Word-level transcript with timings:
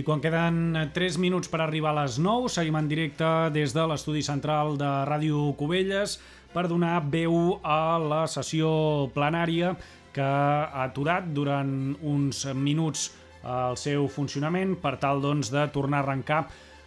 I 0.00 0.02
quan 0.02 0.22
queden 0.24 0.78
3 0.96 1.16
minuts 1.20 1.50
per 1.52 1.58
arribar 1.60 1.90
a 1.92 1.98
les 1.98 2.14
9, 2.16 2.48
seguim 2.48 2.78
en 2.78 2.86
directe 2.88 3.26
des 3.52 3.74
de 3.76 3.82
l'estudi 3.84 4.22
central 4.24 4.78
de 4.80 4.88
Ràdio 5.04 5.50
Cubelles 5.60 6.14
per 6.54 6.62
donar 6.70 7.02
veu 7.12 7.58
a 7.60 7.98
la 8.00 8.22
sessió 8.24 8.70
plenària 9.12 9.74
que 10.16 10.24
ha 10.24 10.86
aturat 10.86 11.28
durant 11.36 11.74
uns 12.00 12.46
minuts 12.56 13.10
el 13.44 13.76
seu 13.76 14.08
funcionament 14.08 14.72
per 14.80 14.94
tal 15.04 15.20
doncs, 15.20 15.52
de 15.52 15.66
tornar 15.74 16.00
a 16.00 16.06
arrencar 16.06 16.46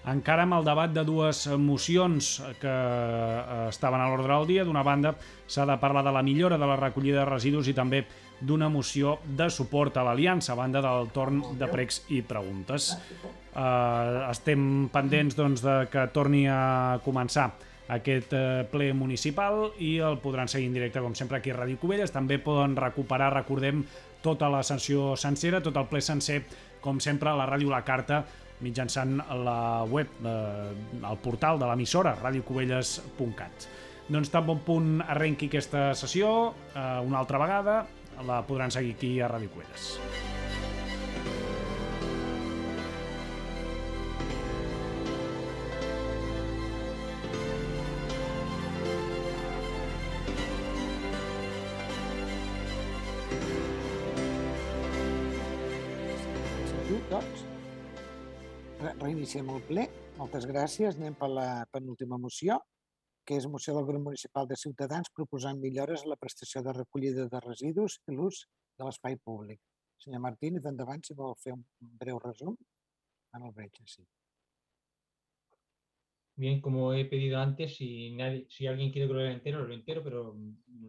encara 0.10 0.44
amb 0.44 0.58
el 0.58 0.66
debat 0.68 0.92
de 0.92 1.04
dues 1.08 1.46
mocions 1.60 2.36
que 2.60 2.72
eh, 2.72 3.68
estaven 3.70 4.02
a 4.04 4.10
l'ordre 4.12 4.34
del 4.34 4.50
dia. 4.50 4.66
D'una 4.68 4.84
banda, 4.84 5.14
s'ha 5.48 5.66
de 5.70 5.78
parlar 5.80 6.04
de 6.04 6.12
la 6.12 6.24
millora 6.24 6.58
de 6.58 6.68
la 6.68 6.78
recollida 6.80 7.22
de 7.22 7.30
residus 7.30 7.70
i 7.72 7.76
també 7.78 8.04
d'una 8.44 8.68
moció 8.70 9.18
de 9.24 9.48
suport 9.50 9.96
a 9.98 10.04
l'Aliança, 10.04 10.54
a 10.54 10.60
banda 10.60 10.82
del 10.84 11.08
torn 11.16 11.42
de 11.60 11.70
pregs 11.72 12.04
i 12.12 12.22
preguntes. 12.28 12.92
Uh, 13.54 14.26
estem 14.32 14.90
pendents 14.92 15.38
doncs, 15.38 15.64
de 15.64 15.84
que 15.92 16.08
torni 16.12 16.48
a 16.50 17.00
començar 17.06 17.52
aquest 17.94 18.34
uh, 18.36 18.64
ple 18.72 18.90
municipal 18.98 19.70
i 19.80 19.96
el 20.04 20.18
podran 20.20 20.52
seguir 20.52 20.68
en 20.68 20.76
directe, 20.76 21.00
com 21.00 21.16
sempre, 21.16 21.40
aquí 21.40 21.54
a 21.54 21.62
Ràdio 21.62 21.80
Cubelles. 21.80 22.12
També 22.12 22.42
poden 22.44 22.76
recuperar, 22.76 23.32
recordem, 23.38 23.86
tota 24.24 24.50
la 24.52 24.64
sessió 24.64 25.14
sencera, 25.20 25.62
tot 25.64 25.78
el 25.80 25.88
ple 25.88 26.02
sencer, 26.02 26.42
com 26.84 27.00
sempre, 27.00 27.32
a 27.32 27.38
la 27.40 27.48
ràdio 27.48 27.72
La 27.72 27.84
Carta, 27.88 28.24
mitjançant 28.64 29.18
la 29.44 29.84
web, 29.90 30.08
eh, 30.26 30.72
el 31.10 31.20
portal 31.24 31.60
de 31.60 31.70
l'emissora, 31.70 32.16
radiocubelles.cat. 32.22 33.68
Doncs 34.14 34.32
tan 34.34 34.48
bon 34.48 34.64
punt 34.66 34.96
arrenqui 35.04 35.52
aquesta 35.52 35.92
sessió, 35.96 36.54
eh, 36.76 36.88
una 37.06 37.20
altra 37.20 37.40
vegada, 37.40 37.84
la 38.28 38.44
podran 38.48 38.72
seguir 38.72 38.96
aquí 38.96 39.20
a 39.20 39.30
Ràdio 39.32 39.50
Cubelles. 39.54 40.43
Reiniciem 59.14 59.50
el 59.54 59.62
ple. 59.68 59.84
Moltes 60.18 60.48
gràcies. 60.50 60.98
Anem 60.98 61.14
per 61.20 61.30
la 61.30 61.66
penúltima 61.74 62.18
moció, 62.18 62.58
que 63.28 63.38
és 63.38 63.46
moció 63.48 63.76
del 63.76 63.86
grup 63.86 64.02
municipal 64.08 64.48
de 64.50 64.58
Ciutadans 64.58 65.12
proposant 65.18 65.60
millores 65.62 66.04
a 66.04 66.10
la 66.12 66.18
prestació 66.24 66.64
de 66.66 66.74
recollida 66.80 67.28
de 67.30 67.44
residus 67.46 68.00
i 68.10 68.18
l'ús 68.18 68.42
de 68.80 68.88
l'espai 68.88 69.20
públic. 69.30 69.62
Senyor 70.02 70.24
Martínez, 70.26 70.66
endavant, 70.66 71.06
si 71.06 71.16
vol 71.20 71.38
fer 71.44 71.54
un 71.54 71.62
breu 72.02 72.18
resum. 72.26 72.58
Ara 73.38 73.48
el 73.52 73.56
veig. 73.56 73.80
Bien, 76.36 76.60
como 76.62 76.92
he 76.94 77.06
pedido 77.06 77.38
antes, 77.40 77.78
si, 77.78 78.16
nadie, 78.16 78.48
si 78.50 78.66
alguien 78.66 78.92
quiere 78.92 79.08
que 79.08 79.14
lo 79.14 79.26
entero, 79.28 79.68
lo 79.68 79.74
entero, 79.74 80.04
pero 80.04 80.36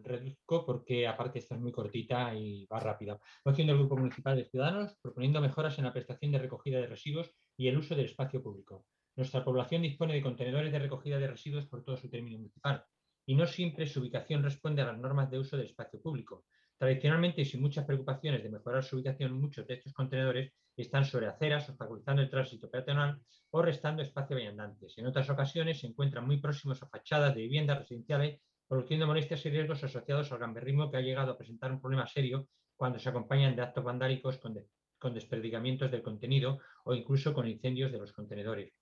reduzco 0.01 0.65
porque 0.65 1.07
aparte 1.07 1.37
esta 1.37 1.53
es 1.53 1.61
muy 1.61 1.71
cortita 1.71 2.33
y 2.33 2.65
va 2.65 2.79
rápida. 2.79 3.19
Moción 3.45 3.67
del 3.67 3.77
Grupo 3.77 3.95
Municipal 3.95 4.35
de 4.35 4.45
Ciudadanos 4.45 4.95
proponiendo 4.99 5.41
mejoras 5.41 5.77
en 5.77 5.85
la 5.85 5.93
prestación 5.93 6.31
de 6.31 6.39
recogida 6.39 6.79
de 6.79 6.87
residuos 6.87 7.31
y 7.57 7.67
el 7.67 7.77
uso 7.77 7.95
del 7.95 8.05
espacio 8.05 8.41
público. 8.41 8.85
Nuestra 9.15 9.43
población 9.43 9.81
dispone 9.81 10.13
de 10.13 10.21
contenedores 10.21 10.71
de 10.71 10.79
recogida 10.79 11.17
de 11.17 11.27
residuos 11.27 11.67
por 11.67 11.83
todo 11.83 11.95
su 11.95 12.09
término 12.09 12.37
municipal 12.37 12.83
y 13.25 13.35
no 13.35 13.47
siempre 13.47 13.87
su 13.87 14.01
ubicación 14.01 14.43
responde 14.43 14.81
a 14.81 14.85
las 14.85 14.97
normas 14.97 15.31
de 15.31 15.39
uso 15.39 15.57
del 15.57 15.67
espacio 15.67 16.01
público. 16.01 16.45
Tradicionalmente 16.77 17.41
y 17.41 17.45
sin 17.45 17.61
muchas 17.61 17.85
preocupaciones 17.85 18.43
de 18.43 18.49
mejorar 18.49 18.83
su 18.83 18.97
ubicación, 18.97 19.39
muchos 19.39 19.65
de 19.65 19.75
estos 19.75 19.93
contenedores 19.93 20.51
están 20.75 21.05
sobre 21.05 21.27
aceras, 21.27 21.69
obstaculizando 21.69 22.21
el 22.21 22.29
tránsito 22.29 22.69
peatonal 22.69 23.21
o 23.51 23.61
restando 23.61 24.01
espacio 24.03 24.35
a 24.35 24.39
viandantes. 24.39 24.97
En 24.97 25.07
otras 25.07 25.29
ocasiones 25.29 25.79
se 25.79 25.87
encuentran 25.87 26.27
muy 26.27 26.37
próximos 26.37 26.83
a 26.83 26.87
fachadas 26.87 27.33
de 27.33 27.41
viviendas 27.43 27.79
residenciales, 27.79 28.41
produciendo 28.67 29.07
molestias 29.07 29.45
y 29.45 29.49
riesgos 29.49 29.83
asociados 29.83 30.31
al 30.31 30.39
gamberrismo 30.39 30.91
que 30.91 30.97
ha 30.97 31.01
llegado 31.01 31.31
a 31.31 31.37
presentar 31.37 31.71
un 31.71 31.79
problema 31.79 32.05
serio 32.07 32.49
cuando 32.75 32.99
se 32.99 33.07
acompañan 33.07 33.55
de 33.55 33.61
actos 33.61 33.83
vandálicos 33.83 34.37
con, 34.37 34.53
de, 34.53 34.67
con 35.05 35.13
desperdigamientos 35.13 35.91
del 35.91 36.01
contenido 36.01 36.57
o 36.83 36.95
incluso 36.95 37.31
con 37.31 37.47
incendios 37.47 37.91
de 37.91 37.99
los 37.99 38.11
contenedores. 38.11 38.73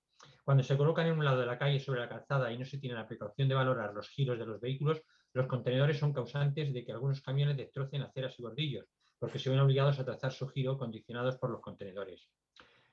Cuando 0.46 0.64
se 0.64 0.78
colocan 0.78 1.08
en 1.08 1.18
un 1.18 1.26
lado 1.26 1.42
de 1.42 1.46
la 1.46 1.58
calle 1.58 1.82
sobre 1.82 2.00
la 2.00 2.08
calzada 2.08 2.50
y 2.50 2.58
no 2.58 2.64
se 2.64 2.78
tiene 2.78 2.96
la 2.96 3.06
precaución 3.06 3.50
de 3.50 3.56
valorar 3.56 3.94
los 3.94 4.08
giros 4.08 4.40
de 4.40 4.46
los 4.46 4.62
vehículos, 4.62 5.02
los 5.34 5.48
contenedores 5.48 6.00
son 6.00 6.14
causantes 6.14 6.74
de 6.74 6.86
que 6.86 6.94
algunos 6.94 7.22
camiones 7.22 7.58
destrocen 7.58 8.04
aceras 8.04 8.40
y 8.40 8.42
bordillos, 8.42 8.86
porque 9.20 9.38
se 9.38 9.50
ven 9.50 9.60
obligados 9.60 10.00
a 10.00 10.06
trazar 10.06 10.32
su 10.32 10.48
giro 10.48 10.78
condicionados 10.78 11.38
por 11.40 11.50
los 11.50 11.60
contenedores. 11.60 12.30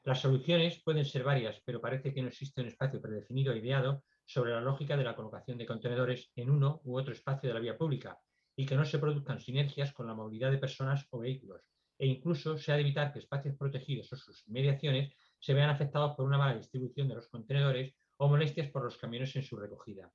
Las 0.02 0.20
soluciones 0.20 0.82
pueden 0.82 1.04
ser 1.04 1.22
varias, 1.22 1.62
pero 1.64 1.80
parece 1.80 2.12
que 2.12 2.22
no 2.22 2.28
existe 2.30 2.60
un 2.62 2.66
espacio 2.66 3.00
predefinido 3.00 3.52
e 3.52 3.58
ideado 3.58 4.02
sobre 4.26 4.50
la 4.50 4.60
lógica 4.60 4.96
de 4.96 5.04
la 5.04 5.14
colocación 5.14 5.56
de 5.56 5.66
contenedores 5.66 6.32
en 6.34 6.50
uno 6.50 6.80
u 6.82 6.98
otro 6.98 7.12
espacio 7.12 7.48
de 7.48 7.54
la 7.54 7.60
vía 7.60 7.78
pública 7.78 8.18
y 8.56 8.66
que 8.66 8.74
no 8.74 8.84
se 8.84 8.98
produzcan 8.98 9.38
sinergias 9.38 9.92
con 9.92 10.08
la 10.08 10.14
movilidad 10.14 10.50
de 10.50 10.58
personas 10.58 11.06
o 11.10 11.20
vehículos, 11.20 11.62
e 12.00 12.06
incluso 12.06 12.56
se 12.56 12.72
ha 12.72 12.76
de 12.76 12.80
evitar 12.80 13.12
que 13.12 13.18
espacios 13.18 13.56
protegidos 13.56 14.10
o 14.14 14.16
sus 14.16 14.48
mediaciones 14.48 15.12
se 15.38 15.52
vean 15.52 15.68
afectados 15.68 16.16
por 16.16 16.24
una 16.24 16.38
mala 16.38 16.56
distribución 16.56 17.06
de 17.08 17.16
los 17.16 17.28
contenedores 17.28 17.94
o 18.16 18.26
molestias 18.26 18.70
por 18.70 18.84
los 18.84 18.96
camiones 18.96 19.36
en 19.36 19.42
su 19.42 19.54
recogida. 19.54 20.10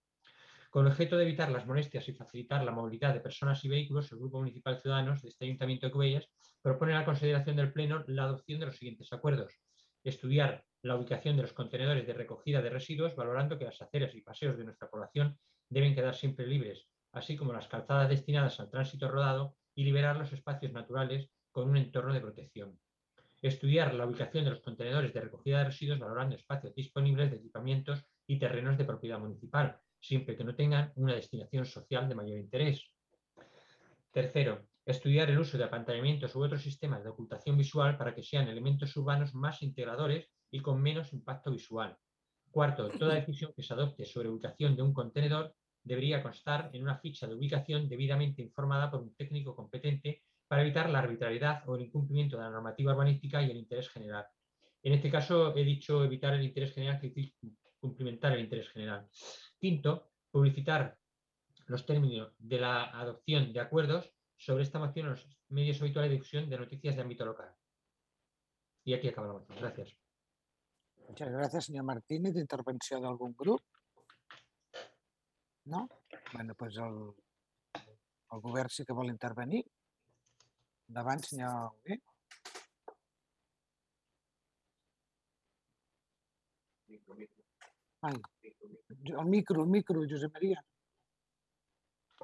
Con 0.72 0.88
el 0.88 0.92
objeto 0.92 1.16
de 1.16 1.26
evitar 1.26 1.52
las 1.52 1.68
molestias 1.68 2.10
y 2.10 2.14
facilitar 2.14 2.64
la 2.64 2.72
movilidad 2.72 3.14
de 3.14 3.20
personas 3.20 3.64
y 3.64 3.70
vehículos, 3.70 4.12
el 4.12 4.18
Grupo 4.18 4.40
Municipal 4.40 4.82
Ciudadanos 4.82 5.22
de 5.22 5.30
este 5.30 5.46
Ayuntamiento 5.46 5.86
de 5.86 5.92
Cubellas 5.92 6.28
propone 6.60 6.94
a 6.96 7.00
la 7.00 7.06
consideración 7.06 7.56
del 7.56 7.72
Pleno 7.72 8.04
la 8.08 8.24
adopción 8.24 8.60
de 8.60 8.66
los 8.66 8.78
siguientes 8.78 9.14
acuerdos. 9.14 9.54
Estudiar 10.04 10.66
la 10.82 10.96
ubicación 10.96 11.36
de 11.36 11.44
los 11.44 11.54
contenedores 11.54 12.08
de 12.08 12.14
recogida 12.14 12.64
de 12.64 12.72
residuos, 12.72 13.16
valorando 13.16 13.60
que 13.60 13.66
las 13.66 13.80
aceras 13.80 14.16
y 14.16 14.22
paseos 14.22 14.58
de 14.58 14.64
nuestra 14.64 14.90
población 14.90 15.38
deben 15.70 15.94
quedar 15.94 16.16
siempre 16.16 16.48
libres, 16.48 16.88
así 17.12 17.38
como 17.38 17.54
las 17.54 17.68
calzadas 17.68 18.10
destinadas 18.10 18.60
al 18.60 18.72
tránsito 18.72 19.08
rodado 19.08 19.56
y 19.76 19.84
liberar 19.84 20.18
los 20.18 20.34
espacios 20.34 20.72
naturales 20.72 21.30
con 21.56 21.70
un 21.70 21.78
entorno 21.78 22.14
de 22.14 22.20
protección. 22.20 22.78
Estudiar 23.42 23.94
la 23.94 24.06
ubicación 24.06 24.44
de 24.44 24.50
los 24.50 24.60
contenedores 24.60 25.14
de 25.14 25.22
recogida 25.22 25.60
de 25.60 25.64
residuos, 25.64 25.98
valorando 25.98 26.36
espacios 26.36 26.76
disponibles 26.76 27.32
de 27.32 27.38
equipamientos 27.38 28.04
y 28.28 28.38
terrenos 28.38 28.78
de 28.78 28.84
propiedad 28.84 29.20
municipal, 29.20 29.80
siempre 29.98 30.36
que 30.36 30.44
no 30.44 30.54
tengan 30.54 30.92
una 30.96 31.16
destinación 31.16 31.66
social 31.66 32.10
de 32.10 32.16
mayor 32.16 32.40
interés. 32.40 32.92
Tercero, 34.12 34.68
estudiar 34.86 35.30
el 35.30 35.40
uso 35.40 35.58
de 35.58 35.64
apantallamientos 35.64 36.36
u 36.36 36.44
otros 36.44 36.62
sistemas 36.62 37.02
de 37.06 37.12
ocultación 37.12 37.58
visual 37.58 37.98
para 37.98 38.14
que 38.14 38.22
sean 38.22 38.50
elementos 38.50 38.94
urbanos 38.98 39.34
más 39.34 39.62
integradores 39.62 40.30
y 40.52 40.60
con 40.60 40.82
menos 40.82 41.14
impacto 41.14 41.52
visual. 41.52 41.96
Cuarto, 42.52 42.90
toda 42.90 43.16
decisión 43.22 43.54
que 43.56 43.64
se 43.64 43.74
adopte 43.74 44.04
sobre 44.04 44.28
ubicación 44.28 44.76
de 44.76 44.82
un 44.82 44.94
contenedor 44.94 45.56
debería 45.82 46.22
constar 46.22 46.70
en 46.74 46.84
una 46.84 46.98
ficha 46.98 47.28
de 47.28 47.36
ubicación 47.36 47.88
debidamente 47.88 48.42
informada 48.42 48.92
por 48.92 49.02
un 49.02 49.16
técnico 49.16 49.56
competente 49.56 50.24
para 50.48 50.62
evitar 50.62 50.90
la 50.90 51.00
arbitrariedad 51.00 51.68
o 51.68 51.76
el 51.76 51.84
incumplimiento 51.84 52.38
de 52.38 52.44
la 52.44 52.50
normativa 52.50 52.94
urbanística 52.94 53.42
y 53.42 53.52
el 53.52 53.58
interés 53.58 53.90
general. 53.90 54.26
En 54.84 54.94
este 54.94 55.10
caso 55.10 55.56
he 55.56 55.64
dicho 55.64 56.04
evitar 56.04 56.34
el 56.34 56.44
interés 56.44 56.74
general 56.74 57.00
que 57.00 57.34
cumplimentar 57.80 58.34
el 58.34 58.42
interés 58.42 58.70
general. 58.70 59.08
Quinto, 59.60 60.12
publicitar 60.30 60.98
los 61.68 61.86
términos 61.86 62.34
de 62.38 62.60
la 62.60 62.84
adopción 62.84 63.52
de 63.52 63.60
acuerdos 63.60 64.14
sobre 64.38 64.64
esta 64.64 64.80
moción 64.80 65.08
en 65.08 65.12
los 65.14 65.28
medios 65.50 65.82
habituales 65.82 66.10
de 66.10 66.16
difusión 66.18 66.50
de 66.50 66.58
noticias 66.58 66.96
de 66.96 67.02
ámbito 67.02 67.26
local. 67.26 67.54
Y 68.84 68.94
aquí 68.94 69.08
acaba 69.08 69.28
la 69.28 69.34
moción. 69.34 69.58
Gracias. 69.60 69.98
Muchas 71.08 71.32
gracias, 71.32 71.66
señor 71.66 71.86
Martínez. 71.86 72.36
Intervenció 72.36 73.00
d'algun 73.00 73.34
grup? 73.38 73.62
No? 75.66 75.88
Bueno, 76.34 76.54
doncs 76.58 76.78
el, 76.78 77.14
el 78.32 78.70
sí 78.70 78.86
que 78.86 78.94
vol 78.94 79.10
intervenir. 79.10 79.66
Endavant, 80.90 81.24
senyor 81.26 81.72
Hugué. 81.72 82.00
Ai, 88.06 88.16
el 89.20 89.26
micro, 89.26 89.64
el 89.64 89.70
micro, 89.70 90.06
Josep 90.10 90.34
Maria. 90.38 90.62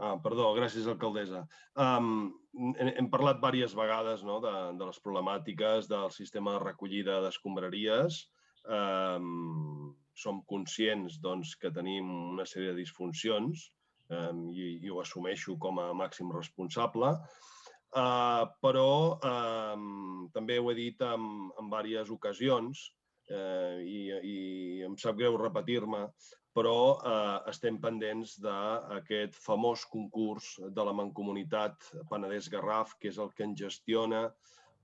Ah, 0.02 0.16
perdó, 0.24 0.52
gràcies, 0.58 0.88
alcaldessa. 0.88 1.42
Um, 1.75 2.30
hem, 2.54 2.92
hem 3.00 3.10
parlat 3.13 3.42
diverses 3.42 3.75
vegades 3.78 4.24
no, 4.25 4.38
de, 4.44 4.54
de 4.78 4.88
les 4.88 5.02
problemàtiques 5.04 5.90
del 5.92 6.14
sistema 6.16 6.56
de 6.56 6.64
recollida 6.64 7.19
d'escombraries. 7.25 8.22
Um, 8.62 9.98
som 10.14 10.44
conscients 10.50 11.18
doncs, 11.24 11.56
que 11.57 11.72
tenim 11.74 12.10
una 12.34 12.46
sèrie 12.46 12.75
de 12.75 12.81
disfuncions 12.81 13.64
um, 14.14 14.44
i, 14.54 14.75
i 14.86 14.92
ho 14.92 15.00
assumeixo 15.02 15.57
com 15.62 15.80
a 15.81 15.92
màxim 15.98 16.30
responsable. 16.36 17.16
Uh, 17.92 18.48
però 18.64 19.20
um, 19.20 20.30
també 20.32 20.56
ho 20.60 20.70
he 20.72 20.76
dit 20.78 21.02
en, 21.04 21.26
en 21.60 21.72
diverses 21.74 22.12
ocasions 22.14 22.86
eh, 23.32 23.82
i, 23.84 24.00
i 24.24 24.38
em 24.88 24.96
sap 25.00 25.18
greu 25.20 25.36
repetir-me, 25.40 26.06
però 26.56 26.78
eh, 27.00 27.38
estem 27.52 27.78
pendents 27.84 28.38
d'aquest 28.44 29.38
famós 29.40 29.86
concurs 29.92 30.58
de 30.76 30.84
la 30.88 30.96
Mancomunitat 30.96 31.92
Penedès-Garraf, 32.10 32.98
que 33.00 33.12
és 33.12 33.20
el 33.24 33.32
que 33.36 33.48
en 33.48 33.56
gestiona 33.56 34.26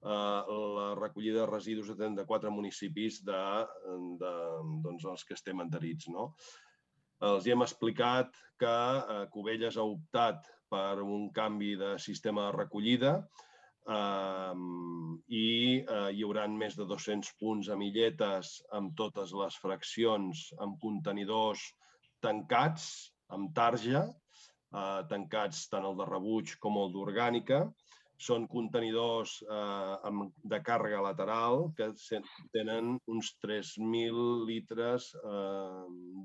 la 0.08 0.92
recollida 0.96 1.42
de 1.42 1.50
residus 1.50 1.88
de 1.90 1.96
34 1.98 2.52
municipis 2.54 3.18
de, 3.26 3.40
de 4.22 4.34
doncs, 4.84 5.08
els 5.10 5.26
que 5.26 5.34
estem 5.34 5.64
adherits. 5.64 6.08
No? 6.14 6.30
Els 7.28 7.48
hi 7.48 7.52
hem 7.52 7.66
explicat 7.66 8.38
que 8.62 8.76
eh, 9.00 9.26
Cubelles 9.34 9.78
ha 9.78 9.88
optat 9.90 10.46
per 10.72 11.02
un 11.04 11.30
canvi 11.36 11.76
de 11.80 11.96
sistema 12.02 12.48
de 12.48 12.58
recollida 12.58 13.14
eh, 13.88 14.54
i 15.40 15.48
eh, 15.80 16.10
hi 16.14 16.24
haurà 16.28 16.46
més 16.52 16.78
de 16.80 16.88
200 16.90 17.34
punts 17.42 17.72
a 17.72 17.80
Milletes 17.80 18.54
amb 18.80 18.96
totes 19.00 19.34
les 19.42 19.60
fraccions 19.64 20.48
amb 20.64 20.80
contenidors 20.84 21.64
tancats, 22.24 22.88
amb 23.34 23.54
tarja, 23.56 24.06
eh, 24.74 25.02
tancats 25.12 25.68
tant 25.72 25.86
el 25.90 26.00
de 26.00 26.08
rebuig 26.10 26.58
com 26.64 26.80
el 26.82 26.92
d'orgànica, 26.96 27.66
són 28.18 28.48
contenidors 28.50 29.38
eh, 29.46 30.12
de 30.52 30.60
càrrega 30.66 31.04
lateral 31.06 31.68
que 31.78 31.92
tenen 32.56 32.96
uns 33.14 33.36
3.000 33.46 34.24
litres 34.50 35.12
eh, 35.22 35.84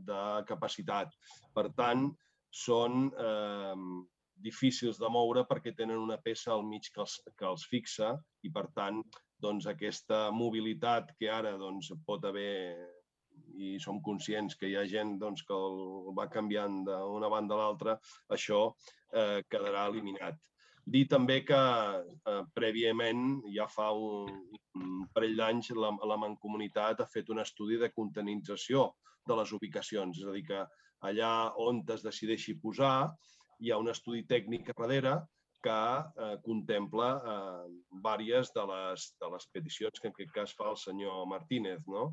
de 0.08 0.22
capacitat. 0.48 1.12
Per 1.52 1.68
tant, 1.76 2.08
són 2.52 3.10
eh, 3.12 3.76
difícils 4.42 4.98
de 5.00 5.10
moure 5.12 5.44
perquè 5.48 5.74
tenen 5.76 6.00
una 6.00 6.18
peça 6.20 6.52
al 6.54 6.64
mig 6.66 6.90
que 6.94 7.02
els, 7.04 7.18
que 7.38 7.46
els 7.48 7.66
fixa 7.70 8.14
i, 8.42 8.50
per 8.50 8.66
tant, 8.76 9.02
doncs, 9.42 9.66
aquesta 9.70 10.28
mobilitat 10.34 11.14
que 11.18 11.30
ara 11.30 11.56
doncs, 11.58 11.90
pot 12.06 12.24
haver 12.28 12.52
i 13.58 13.76
som 13.82 14.00
conscients 14.04 14.56
que 14.58 14.70
hi 14.70 14.76
ha 14.78 14.86
gent 14.88 15.16
doncs, 15.20 15.42
que 15.46 15.54
el 15.56 16.12
va 16.16 16.28
canviant 16.32 16.82
d'una 16.86 17.30
banda 17.32 17.56
a 17.56 17.60
l'altra, 17.60 17.98
això 18.36 18.64
eh, 19.12 19.42
quedarà 19.50 19.88
eliminat. 19.90 20.38
Dir 20.82 21.04
també 21.10 21.42
que 21.46 21.58
eh, 21.58 22.40
prèviament, 22.54 23.42
ja 23.54 23.68
fa 23.70 23.92
un, 23.94 24.30
un 24.78 25.04
parell 25.14 25.36
d'anys, 25.38 25.70
la, 25.78 25.92
la 26.10 26.18
Mancomunitat 26.18 27.02
ha 27.02 27.10
fet 27.10 27.30
un 27.30 27.42
estudi 27.42 27.78
de 27.78 27.92
contenització 27.94 28.88
de 29.28 29.36
les 29.38 29.52
ubicacions, 29.54 30.18
és 30.18 30.26
a 30.26 30.34
dir, 30.34 30.46
que 30.48 30.64
allà 31.06 31.52
on 31.62 31.82
es 31.94 32.02
decideixi 32.02 32.56
posar 32.62 33.12
hi 33.62 33.70
ha 33.70 33.78
un 33.78 33.90
estudi 33.92 34.24
tècnic 34.28 34.72
darrere 34.74 35.16
que 35.62 35.80
eh, 36.26 36.36
contempla 36.42 37.08
eh, 37.32 37.66
vàries 38.02 38.50
de 38.56 38.64
les, 38.66 39.08
de 39.22 39.28
les 39.34 39.46
peticions 39.54 40.00
que 40.00 40.08
en 40.10 40.16
aquest 40.16 40.32
cas 40.34 40.54
fa 40.58 40.72
el 40.72 40.78
senyor 40.80 41.26
Martínez. 41.30 41.84
No? 41.86 42.08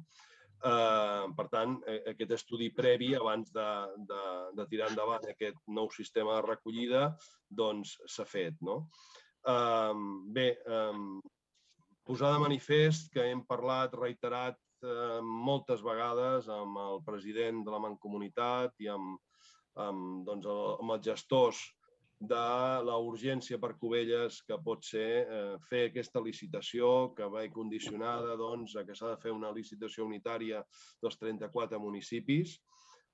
Eh, 0.60 1.26
per 1.38 1.48
tant, 1.50 1.80
eh, 1.90 2.04
aquest 2.14 2.36
estudi 2.38 2.70
previ, 2.76 3.16
abans 3.18 3.50
de, 3.56 3.70
de, 4.12 4.22
de 4.60 4.68
tirar 4.70 4.92
endavant 4.92 5.26
aquest 5.32 5.58
nou 5.80 5.90
sistema 5.96 6.38
de 6.38 6.46
recollida, 6.46 7.04
doncs 7.50 7.98
s'ha 8.06 8.28
fet. 8.30 8.60
No? 8.62 8.84
Eh, 9.50 9.94
bé, 10.38 10.50
eh, 10.54 11.04
posar 12.06 12.36
de 12.36 12.44
manifest 12.46 13.10
que 13.14 13.26
hem 13.32 13.42
parlat, 13.50 13.98
reiterat 13.98 14.62
eh, 14.86 15.20
moltes 15.24 15.82
vegades 15.86 16.52
amb 16.54 16.78
el 16.86 17.02
president 17.08 17.66
de 17.66 17.74
la 17.74 17.82
Mancomunitat 17.88 18.78
i 18.86 18.94
amb, 18.94 19.18
amb, 19.88 20.24
doncs, 20.28 20.48
amb 20.50 20.96
els 20.96 21.06
gestors 21.06 21.62
de 22.20 22.40
la 22.84 22.98
urgència 23.00 23.58
per 23.64 23.78
Cubelles 23.80 24.42
que 24.44 24.58
pot 24.64 24.84
ser 24.84 25.08
eh, 25.24 25.56
fer 25.70 25.86
aquesta 25.88 26.20
licitació 26.20 27.14
que 27.16 27.30
va 27.32 27.46
condicionada 27.54 28.36
doncs, 28.36 28.76
a 28.76 28.84
que 28.84 28.96
s'ha 28.96 29.14
de 29.14 29.22
fer 29.22 29.32
una 29.32 29.54
licitació 29.56 30.06
unitària 30.06 30.60
dels 31.02 31.16
34 31.22 31.80
municipis 31.80 32.58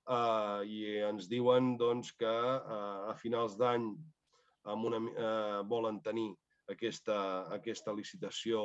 eh, 0.10 0.62
i 0.66 0.82
ens 1.06 1.30
diuen 1.30 1.76
doncs, 1.78 2.16
que 2.18 2.34
eh, 2.34 3.12
a 3.12 3.14
finals 3.22 3.60
d'any 3.62 3.92
eh, 3.94 5.62
volen 5.70 6.02
tenir 6.02 6.32
aquesta, 6.74 7.46
aquesta 7.54 7.94
licitació 7.94 8.62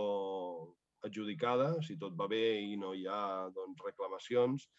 adjudicada, 1.04 1.74
si 1.84 1.98
tot 2.00 2.16
va 2.16 2.28
bé 2.28 2.60
i 2.64 2.76
no 2.80 2.94
hi 2.96 3.04
ha 3.08 3.50
doncs, 3.52 3.84
reclamacions, 3.84 4.70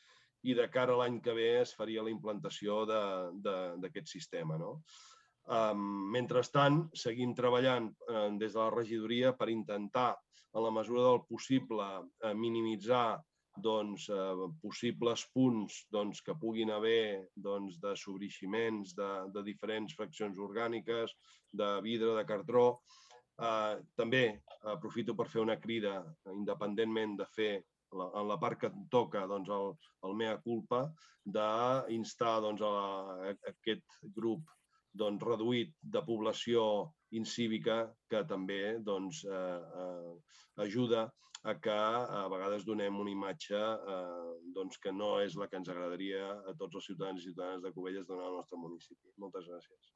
i 0.43 0.55
de 0.57 0.67
cara 0.73 0.95
a 0.95 1.01
l'any 1.01 1.19
que 1.21 1.33
ve 1.37 1.49
es 1.61 1.73
faria 1.77 2.03
la 2.03 2.13
implantació 2.13 2.83
d'aquest 2.87 4.07
sistema. 4.09 4.57
No? 4.57 4.77
Um, 5.51 6.11
mentrestant, 6.13 6.83
seguim 6.93 7.33
treballant 7.37 7.89
eh, 8.07 8.29
des 8.39 8.53
de 8.53 8.59
la 8.61 8.69
regidoria 8.73 9.33
per 9.37 9.49
intentar, 9.49 10.13
en 10.53 10.63
la 10.63 10.71
mesura 10.71 11.03
del 11.07 11.21
possible, 11.27 11.87
eh, 12.23 12.33
minimitzar 12.37 13.21
doncs, 13.57 14.07
eh, 14.09 14.47
possibles 14.61 15.25
punts 15.33 15.85
doncs, 15.91 16.21
que 16.21 16.37
puguin 16.39 16.71
haver 16.71 17.27
doncs, 17.35 17.79
de 17.81 17.95
sobreiximents 17.95 18.95
de, 18.95 19.09
de 19.33 19.43
diferents 19.43 19.95
fraccions 19.97 20.37
orgàniques, 20.39 21.15
de 21.51 21.71
vidre, 21.83 22.13
de 22.15 22.25
cartró. 22.25 22.81
Eh, 23.41 23.81
també 23.97 24.23
aprofito 24.71 25.15
per 25.17 25.27
fer 25.27 25.41
una 25.41 25.59
crida, 25.59 25.99
independentment 26.31 27.17
de 27.19 27.27
fer 27.35 27.53
la, 27.99 28.07
en 28.21 28.27
la 28.29 28.39
part 28.41 28.59
que 28.61 28.71
toca 28.93 29.25
doncs, 29.29 29.51
el, 29.51 29.71
el 30.07 30.17
mea 30.17 30.37
culpa, 30.43 30.85
d'instar 31.37 32.39
doncs, 32.45 32.63
a, 32.65 32.71
la, 32.75 33.31
a 33.31 33.53
aquest 33.53 33.99
grup 34.17 34.49
doncs, 34.97 35.23
reduït 35.23 35.73
de 35.95 36.03
població 36.07 36.63
incívica 37.15 37.81
que 38.11 38.23
també 38.27 38.77
doncs, 38.83 39.23
eh, 39.25 39.81
eh, 39.83 40.13
ajuda 40.65 41.09
a 41.43 41.55
que 41.57 41.73
a 41.73 42.27
vegades 42.29 42.65
donem 42.67 42.99
una 43.01 43.11
imatge 43.11 43.57
eh, 43.57 44.27
doncs, 44.57 44.77
que 44.83 44.93
no 44.93 45.15
és 45.23 45.37
la 45.39 45.47
que 45.49 45.57
ens 45.61 45.71
agradaria 45.73 46.27
a 46.51 46.55
tots 46.59 46.77
els 46.77 46.91
ciutadans 46.91 47.21
i 47.23 47.29
ciutadanes 47.29 47.65
de 47.65 47.73
Cubelles 47.73 48.07
donar 48.07 48.29
al 48.29 48.39
nostre 48.41 48.61
municipi. 48.61 49.15
Moltes 49.17 49.49
gràcies. 49.49 49.93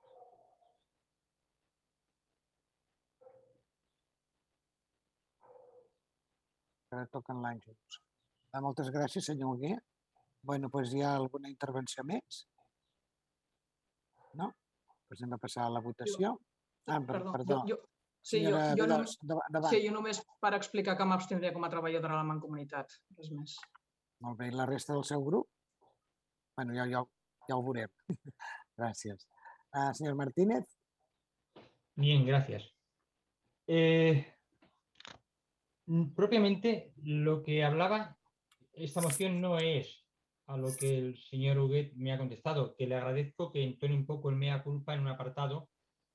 Ara 6.95 7.09
toquen 7.11 7.41
l'Àngels. 7.43 7.97
Ah, 8.55 8.61
moltes 8.63 8.87
gràcies, 8.95 9.25
senyor 9.27 9.55
Hugué. 9.55 9.73
Bueno, 10.47 10.69
doncs 10.71 10.93
hi 10.95 11.01
ha 11.03 11.15
alguna 11.17 11.49
intervenció 11.51 12.05
més? 12.07 12.45
No? 14.39 14.47
Pues 15.09 15.23
anem 15.23 15.35
a 15.35 15.41
passar 15.41 15.65
a 15.65 15.73
la 15.73 15.81
votació. 15.83 16.31
Ah, 16.87 17.01
perdó. 17.09 17.33
perdó. 17.33 17.57
Jo, 17.67 17.75
jo, 17.75 17.79
sí, 18.21 18.39
jo, 18.45 18.61
jo, 18.79 18.87
només, 18.87 19.17
sí, 19.71 19.81
jo 19.87 19.91
només 19.97 20.21
per 20.39 20.53
explicar 20.55 20.95
que 20.95 21.07
m'abstindria 21.09 21.51
com 21.55 21.67
a 21.67 21.71
treballadora 21.73 22.15
de 22.15 22.21
la 22.21 22.29
Mancomunitat, 22.29 22.95
res 23.19 23.33
més. 23.35 23.57
Molt 24.23 24.39
bé, 24.39 24.47
i 24.53 24.55
la 24.55 24.69
resta 24.69 24.95
del 24.95 25.03
seu 25.09 25.25
grup? 25.25 25.51
bueno, 26.55 26.71
ja, 26.73 26.85
ja, 26.87 27.03
ja 27.49 27.57
ho 27.57 27.63
veurem. 27.63 27.91
gracias. 28.77 29.27
Uh, 29.73 29.93
señor 29.93 30.15
Martínez. 30.15 30.63
Bien, 31.95 32.25
gracias. 32.25 32.71
Eh, 33.67 34.34
propiamente 36.15 36.93
lo 37.03 37.43
que 37.43 37.63
hablaba, 37.63 38.17
esta 38.73 39.01
moción 39.01 39.41
no 39.41 39.57
es 39.59 40.05
a 40.47 40.57
lo 40.57 40.75
que 40.75 40.97
el 40.97 41.17
señor 41.17 41.57
Huguet 41.57 41.93
me 41.95 42.11
ha 42.11 42.17
contestado, 42.17 42.75
que 42.75 42.87
le 42.87 42.95
agradezco 42.95 43.51
que 43.51 43.63
entone 43.63 43.95
un 43.95 44.05
poco 44.05 44.29
el 44.29 44.35
mea 44.35 44.63
culpa 44.63 44.93
en 44.93 45.01
un 45.01 45.07
apartado, 45.07 45.69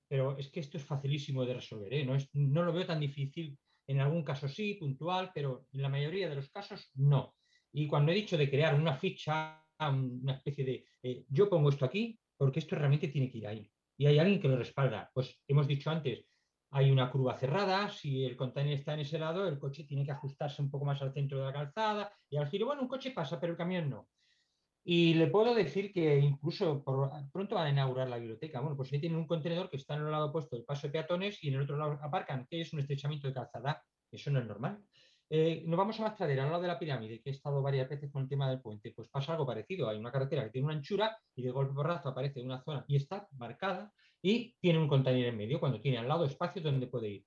pero 0.09 0.37
es 0.39 0.51
que 0.51 0.61
esto 0.61 0.77
es 0.77 0.85
facilísimo 0.85 1.45
de 1.45 1.55
resolver, 1.55 1.93
¿eh? 1.95 2.05
no, 2.05 2.15
es, 2.15 2.29
no 2.33 2.63
lo 2.63 2.73
veo 2.73 2.87
tan 2.87 3.01
difícil, 3.01 3.59
en 3.87 4.01
algún 4.01 4.23
caso 4.23 4.49
sí, 4.49 4.75
puntual, 4.75 5.33
pero 5.35 5.67
en 5.73 5.83
la 5.83 5.89
mayoría 5.89 6.29
de 6.29 6.37
los 6.37 6.49
casos 6.51 6.91
no. 6.95 7.35
Y 7.73 7.87
cuando 7.87 8.13
he 8.13 8.15
dicho 8.15 8.37
de 8.37 8.51
crear 8.51 8.75
una 8.75 8.97
ficha, 8.97 9.65
una 9.81 10.35
especie 10.35 10.65
de, 10.65 10.85
eh, 11.03 11.25
yo 11.29 11.49
pongo 11.49 11.71
esto 11.71 11.85
aquí, 11.85 12.19
porque 12.37 12.61
esto 12.61 12.77
realmente 12.77 13.09
tiene 13.09 13.31
que 13.31 13.39
ir 13.39 13.47
ahí. 13.47 13.71
Y 13.97 14.07
hay 14.07 14.19
alguien 14.19 14.41
que 14.41 14.49
lo 14.49 14.57
respalda. 14.57 15.11
Pues 15.13 15.41
hemos 15.47 15.67
dicho 15.67 15.91
antes, 15.91 16.25
hay 16.71 16.91
una 16.91 17.11
curva 17.11 17.37
cerrada, 17.37 17.91
si 17.91 18.25
el 18.25 18.37
container 18.37 18.75
está 18.75 18.95
en 18.95 19.01
ese 19.01 19.19
lado, 19.19 19.49
el 19.49 19.59
coche 19.59 19.85
tiene 19.85 20.05
que 20.05 20.13
ajustarse 20.13 20.63
un 20.63 20.71
poco 20.71 20.85
más 20.85 21.03
al 21.03 21.13
centro 21.13 21.39
de 21.39 21.47
la 21.47 21.53
calzada 21.53 22.13
y 22.29 22.37
al 22.37 22.49
giro, 22.49 22.67
bueno, 22.67 22.83
un 22.83 22.89
coche 22.89 23.11
pasa, 23.11 23.41
pero 23.41 23.53
el 23.53 23.59
camión 23.59 23.91
no. 23.91 24.09
Y 24.83 25.15
le 25.15 25.27
puedo 25.27 25.55
decir 25.55 25.93
que 25.93 26.19
incluso 26.19 26.83
pronto 27.33 27.55
van 27.55 27.67
a 27.67 27.71
inaugurar 27.71 28.09
la 28.09 28.17
biblioteca. 28.17 28.61
Bueno, 28.61 28.77
pues 28.77 28.93
ahí 28.93 29.01
tienen 29.01 29.19
un 29.19 29.27
contenedor 29.27 29.69
que 29.69 29.77
está 29.77 29.95
en 29.95 30.03
el 30.03 30.11
lado 30.11 30.29
opuesto 30.29 30.57
del 30.57 30.65
paso 30.65 30.87
de 30.87 30.93
peatones 30.93 31.43
y 31.45 31.49
en 31.49 31.55
el 31.55 31.63
otro 31.63 31.77
lado 31.77 31.99
aparcan, 32.03 32.47
que 32.49 32.63
es 32.63 32.73
un 32.73 32.81
estrechamiento 32.81 33.29
de 33.29 33.35
calzada. 33.35 33.85
Eso 34.11 34.31
no 34.31 34.41
es 34.41 34.47
normal. 34.47 34.83
Eh, 35.29 35.63
nos 35.67 35.77
vamos 35.77 36.01
a 36.01 36.05
Mastradera, 36.05 36.45
al 36.45 36.51
lado 36.51 36.63
de 36.63 36.69
la 36.69 36.79
pirámide, 36.79 37.21
que 37.21 37.31
he 37.31 37.33
estado 37.33 37.63
varias 37.63 37.89
veces 37.89 38.11
con 38.11 38.23
el 38.23 38.29
tema 38.29 38.49
del 38.49 38.61
puente. 38.61 38.93
Pues 38.97 39.09
pasa 39.09 39.33
algo 39.33 39.47
parecido. 39.47 39.89
Hay 39.89 39.99
una 39.99 40.11
carretera 40.11 40.45
que 40.45 40.51
tiene 40.51 40.67
una 40.67 40.77
anchura 40.77 41.17
y 41.35 41.43
de 41.43 41.51
golpe 41.51 41.75
porrazo 41.75 42.09
aparece 42.09 42.43
una 42.43 42.63
zona 42.63 42.85
y 42.89 42.97
está 42.97 43.29
marcada 43.33 43.93
y 44.23 44.55
tiene 44.61 44.79
un 44.79 44.89
contenedor 44.89 45.29
en 45.29 45.37
medio 45.37 45.61
cuando 45.61 45.81
tiene 45.81 45.99
al 45.99 46.09
lado 46.09 46.25
espacio 46.25 46.63
donde 46.63 46.87
puede 46.87 47.09
ir. 47.11 47.27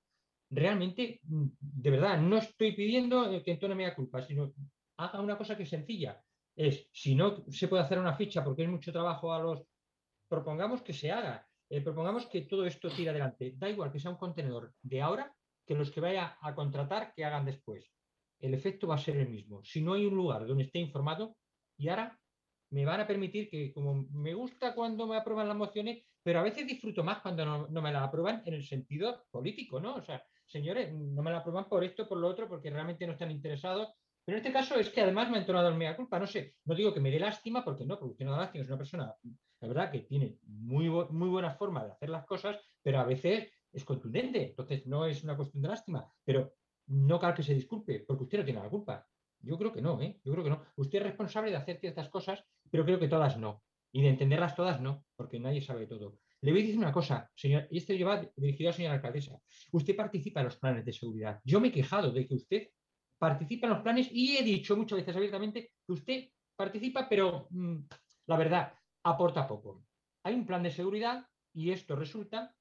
Realmente, 0.50 1.20
mm, 1.22 1.46
de 1.60 1.90
verdad, 1.90 2.20
no 2.20 2.36
estoy 2.36 2.72
pidiendo 2.72 3.42
que 3.42 3.52
entone 3.52 3.74
media 3.74 3.94
culpa, 3.94 4.22
sino 4.22 4.52
haga 4.98 5.20
una 5.20 5.36
cosa 5.36 5.56
que 5.56 5.64
es 5.64 5.68
sencilla 5.68 6.22
es, 6.56 6.88
si 6.92 7.14
no 7.14 7.44
se 7.48 7.68
puede 7.68 7.82
hacer 7.82 7.98
una 7.98 8.14
ficha 8.14 8.44
porque 8.44 8.62
es 8.62 8.68
mucho 8.68 8.92
trabajo 8.92 9.32
a 9.32 9.40
los, 9.40 9.62
propongamos 10.28 10.82
que 10.82 10.92
se 10.92 11.10
haga, 11.10 11.48
eh, 11.68 11.80
propongamos 11.80 12.26
que 12.26 12.42
todo 12.42 12.66
esto 12.66 12.88
tire 12.90 13.10
adelante. 13.10 13.54
Da 13.56 13.68
igual 13.68 13.90
que 13.90 13.98
sea 13.98 14.10
un 14.10 14.16
contenedor 14.16 14.72
de 14.82 15.02
ahora 15.02 15.34
que 15.66 15.74
los 15.74 15.90
que 15.90 16.00
vaya 16.00 16.38
a 16.40 16.54
contratar 16.54 17.12
que 17.14 17.24
hagan 17.24 17.46
después. 17.46 17.90
El 18.38 18.54
efecto 18.54 18.86
va 18.86 18.96
a 18.96 18.98
ser 18.98 19.16
el 19.16 19.28
mismo. 19.28 19.64
Si 19.64 19.80
no 19.80 19.94
hay 19.94 20.04
un 20.04 20.14
lugar 20.14 20.46
donde 20.46 20.64
esté 20.64 20.78
informado, 20.78 21.36
y 21.76 21.88
ahora 21.88 22.20
me 22.74 22.84
van 22.84 23.00
a 23.00 23.06
permitir 23.06 23.48
que, 23.48 23.72
como 23.72 24.08
me 24.10 24.34
gusta 24.34 24.74
cuando 24.74 25.06
me 25.06 25.16
aprueban 25.16 25.46
las 25.46 25.56
mociones, 25.56 26.02
pero 26.24 26.40
a 26.40 26.42
veces 26.42 26.66
disfruto 26.66 27.04
más 27.04 27.20
cuando 27.20 27.44
no, 27.46 27.68
no 27.68 27.80
me 27.80 27.92
las 27.92 28.02
aprueban 28.02 28.42
en 28.46 28.54
el 28.54 28.64
sentido 28.64 29.26
político, 29.30 29.78
¿no? 29.78 29.94
O 29.94 30.02
sea, 30.02 30.24
señores, 30.44 30.92
no 30.92 31.22
me 31.22 31.30
la 31.30 31.38
aprueban 31.38 31.68
por 31.68 31.84
esto, 31.84 32.08
por 32.08 32.18
lo 32.18 32.26
otro, 32.26 32.48
porque 32.48 32.70
realmente 32.70 33.06
no 33.06 33.12
están 33.12 33.30
interesados. 33.30 33.90
Pero 34.24 34.38
en 34.38 34.44
este 34.44 34.52
caso 34.52 34.74
es 34.74 34.90
que 34.90 35.02
además 35.02 35.30
me 35.30 35.36
ha 35.36 35.40
entonado 35.40 35.68
el 35.68 35.76
mea 35.76 35.94
culpa, 35.94 36.18
no 36.18 36.26
sé, 36.26 36.56
no 36.64 36.74
digo 36.74 36.92
que 36.92 36.98
me 36.98 37.12
dé 37.12 37.20
lástima, 37.20 37.64
porque 37.64 37.84
no, 37.84 37.96
porque 37.96 38.12
usted 38.12 38.24
no 38.24 38.32
da 38.32 38.38
lástima, 38.38 38.64
es 38.64 38.68
una 38.68 38.78
persona, 38.78 39.14
la 39.60 39.68
verdad, 39.68 39.92
que 39.92 40.00
tiene 40.00 40.38
muy, 40.42 40.88
muy 40.88 41.28
buena 41.28 41.52
forma 41.54 41.84
de 41.84 41.92
hacer 41.92 42.10
las 42.10 42.26
cosas, 42.26 42.58
pero 42.82 42.98
a 42.98 43.04
veces 43.04 43.52
es 43.72 43.84
contundente, 43.84 44.48
entonces 44.48 44.84
no 44.86 45.06
es 45.06 45.22
una 45.22 45.36
cuestión 45.36 45.62
de 45.62 45.68
lástima, 45.68 46.12
pero 46.24 46.54
no 46.88 47.20
cal 47.20 47.34
que 47.34 47.44
se 47.44 47.54
disculpe, 47.54 48.00
porque 48.00 48.24
usted 48.24 48.38
no 48.38 48.44
tiene 48.44 48.62
la 48.62 48.68
culpa. 48.68 49.06
Yo 49.44 49.58
creo 49.58 49.72
que 49.72 49.82
no, 49.82 50.00
¿eh? 50.00 50.20
Yo 50.24 50.32
creo 50.32 50.44
que 50.44 50.50
no. 50.50 50.64
Usted 50.76 50.98
es 50.98 51.04
responsable 51.04 51.50
de 51.50 51.56
hacer 51.56 51.78
ciertas 51.78 52.08
cosas, 52.08 52.44
pero 52.70 52.84
creo 52.84 52.98
que 52.98 53.08
todas 53.08 53.36
no. 53.38 53.62
Y 53.92 54.02
de 54.02 54.08
entenderlas 54.08 54.56
todas 54.56 54.80
no, 54.80 55.04
porque 55.16 55.38
nadie 55.38 55.62
sabe 55.62 55.86
todo. 55.86 56.18
Le 56.40 56.50
voy 56.50 56.60
a 56.60 56.64
decir 56.64 56.78
una 56.78 56.92
cosa, 56.92 57.30
señor, 57.34 57.68
y 57.70 57.78
esto 57.78 57.94
lleva 57.94 58.22
dirigido 58.36 58.68
a 58.68 58.72
la 58.72 58.76
señora 58.76 58.94
alcaldesa. 58.96 59.40
Usted 59.72 59.96
participa 59.96 60.40
en 60.40 60.46
los 60.46 60.56
planes 60.56 60.84
de 60.84 60.92
seguridad. 60.92 61.40
Yo 61.44 61.60
me 61.60 61.68
he 61.68 61.72
quejado 61.72 62.10
de 62.10 62.26
que 62.26 62.34
usted 62.34 62.68
participa 63.18 63.66
en 63.66 63.72
los 63.72 63.82
planes 63.82 64.08
y 64.10 64.36
he 64.36 64.42
dicho 64.42 64.76
muchas 64.76 64.98
veces 64.98 65.16
abiertamente 65.16 65.72
que 65.86 65.92
usted 65.92 66.28
participa, 66.56 67.08
pero 67.08 67.46
mm, 67.50 67.78
la 68.26 68.36
verdad, 68.36 68.74
aporta 69.04 69.48
poco. 69.48 69.84
Hay 70.24 70.34
un 70.34 70.46
plan 70.46 70.62
de 70.62 70.70
seguridad 70.70 71.26
y 71.54 71.70
esto 71.70 71.96
resulta 71.96 72.54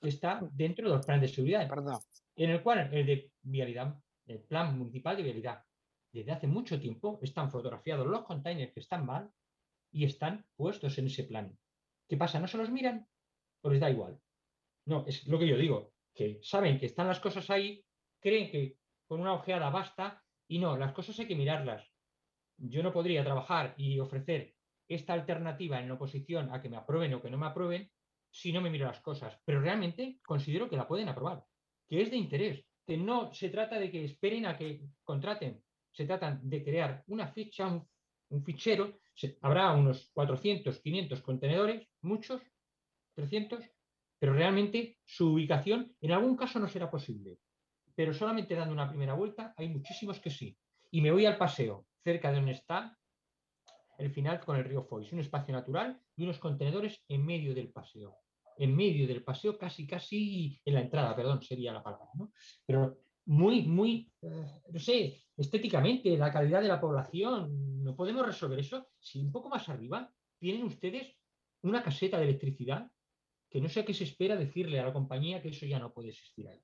que 0.00 0.08
está 0.08 0.40
dentro 0.52 0.88
de 0.88 0.96
los 0.96 1.06
planes 1.06 1.22
de 1.22 1.34
seguridad. 1.34 1.68
Perdón. 1.68 1.98
En 2.36 2.50
el 2.50 2.62
cual 2.62 2.92
el 2.92 3.06
de 3.06 3.32
vialidad, 3.42 3.98
el 4.26 4.40
plan 4.40 4.76
municipal 4.76 5.16
de 5.16 5.22
vialidad, 5.22 5.64
desde 6.12 6.32
hace 6.32 6.46
mucho 6.46 6.80
tiempo 6.80 7.18
están 7.22 7.50
fotografiados 7.50 8.06
los 8.06 8.24
containers 8.24 8.72
que 8.72 8.80
están 8.80 9.06
mal 9.06 9.30
y 9.92 10.04
están 10.04 10.46
puestos 10.56 10.98
en 10.98 11.06
ese 11.06 11.24
plan. 11.24 11.56
¿Qué 12.08 12.16
pasa? 12.16 12.40
¿No 12.40 12.48
se 12.48 12.58
los 12.58 12.70
miran? 12.70 13.06
¿O 13.62 13.70
les 13.70 13.80
da 13.80 13.90
igual? 13.90 14.20
No, 14.86 15.04
es 15.06 15.26
lo 15.26 15.38
que 15.38 15.46
yo 15.46 15.56
digo, 15.56 15.92
que 16.14 16.40
saben 16.42 16.78
que 16.78 16.86
están 16.86 17.06
las 17.06 17.20
cosas 17.20 17.48
ahí, 17.50 17.84
creen 18.20 18.50
que 18.50 18.78
con 19.06 19.20
una 19.20 19.34
ojeada 19.34 19.70
basta 19.70 20.24
y 20.48 20.58
no, 20.58 20.76
las 20.76 20.92
cosas 20.92 21.18
hay 21.18 21.26
que 21.26 21.36
mirarlas. 21.36 21.88
Yo 22.56 22.82
no 22.82 22.92
podría 22.92 23.24
trabajar 23.24 23.74
y 23.76 23.98
ofrecer 23.98 24.54
esta 24.88 25.12
alternativa 25.12 25.80
en 25.80 25.90
oposición 25.90 26.52
a 26.52 26.60
que 26.60 26.68
me 26.68 26.76
aprueben 26.76 27.14
o 27.14 27.22
que 27.22 27.30
no 27.30 27.38
me 27.38 27.46
aprueben 27.46 27.90
si 28.30 28.52
no 28.52 28.60
me 28.60 28.70
miro 28.70 28.86
las 28.86 29.00
cosas, 29.00 29.40
pero 29.44 29.60
realmente 29.60 30.18
considero 30.24 30.68
que 30.68 30.76
la 30.76 30.86
pueden 30.86 31.08
aprobar, 31.08 31.44
que 31.88 32.02
es 32.02 32.10
de 32.10 32.16
interés, 32.16 32.64
que 32.86 32.96
no 32.96 33.32
se 33.32 33.50
trata 33.50 33.78
de 33.78 33.90
que 33.90 34.04
esperen 34.04 34.46
a 34.46 34.56
que 34.56 34.82
contraten, 35.04 35.62
se 35.92 36.06
trata 36.06 36.38
de 36.42 36.62
crear 36.62 37.02
una 37.08 37.28
ficha, 37.28 37.66
un, 38.28 38.44
fichero, 38.44 39.00
habrá 39.42 39.72
unos 39.72 40.10
400, 40.12 40.80
500 40.80 41.22
contenedores, 41.22 41.88
muchos, 42.02 42.40
300, 43.14 43.64
pero 44.18 44.34
realmente 44.34 44.98
su 45.04 45.32
ubicación 45.32 45.94
en 46.00 46.12
algún 46.12 46.36
caso 46.36 46.58
no 46.58 46.68
será 46.68 46.90
posible. 46.90 47.38
Pero 47.94 48.14
solamente 48.14 48.54
dando 48.54 48.72
una 48.72 48.88
primera 48.88 49.14
vuelta 49.14 49.52
hay 49.56 49.68
muchísimos 49.68 50.20
que 50.20 50.30
sí. 50.30 50.56
Y 50.90 51.00
me 51.00 51.10
voy 51.10 51.26
al 51.26 51.36
paseo, 51.36 51.86
cerca 52.02 52.30
de 52.30 52.36
donde 52.36 52.52
está 52.52 52.96
el 53.98 54.10
final 54.10 54.40
con 54.40 54.56
el 54.56 54.64
río 54.64 54.82
Foix, 54.82 55.12
un 55.12 55.20
espacio 55.20 55.52
natural 55.52 56.00
y 56.16 56.24
unos 56.24 56.38
contenedores 56.38 57.04
en 57.08 57.24
medio 57.24 57.54
del 57.54 57.70
paseo. 57.70 58.16
En 58.56 58.74
medio 58.74 59.06
del 59.06 59.22
paseo, 59.22 59.58
casi, 59.58 59.86
casi 59.86 60.60
en 60.64 60.74
la 60.74 60.80
entrada, 60.80 61.14
perdón, 61.14 61.42
sería 61.42 61.72
la 61.72 61.82
palabra. 61.82 62.08
¿no? 62.14 62.32
Pero 62.66 62.98
muy, 63.30 63.62
muy, 63.62 64.12
eh, 64.22 64.60
no 64.72 64.80
sé, 64.80 65.22
estéticamente, 65.36 66.18
la 66.18 66.32
calidad 66.32 66.60
de 66.60 66.66
la 66.66 66.80
población, 66.80 67.80
¿no 67.80 67.94
podemos 67.94 68.26
resolver 68.26 68.58
eso? 68.58 68.88
Si 68.98 69.20
un 69.20 69.30
poco 69.30 69.48
más 69.48 69.68
arriba 69.68 70.12
tienen 70.36 70.64
ustedes 70.64 71.16
una 71.62 71.80
caseta 71.80 72.18
de 72.18 72.24
electricidad 72.24 72.90
que 73.48 73.60
no 73.60 73.68
sé 73.68 73.84
qué 73.84 73.94
se 73.94 74.02
espera 74.02 74.34
decirle 74.34 74.80
a 74.80 74.86
la 74.86 74.92
compañía 74.92 75.40
que 75.40 75.50
eso 75.50 75.64
ya 75.64 75.78
no 75.78 75.92
puede 75.92 76.08
existir 76.08 76.48
ahí. 76.48 76.60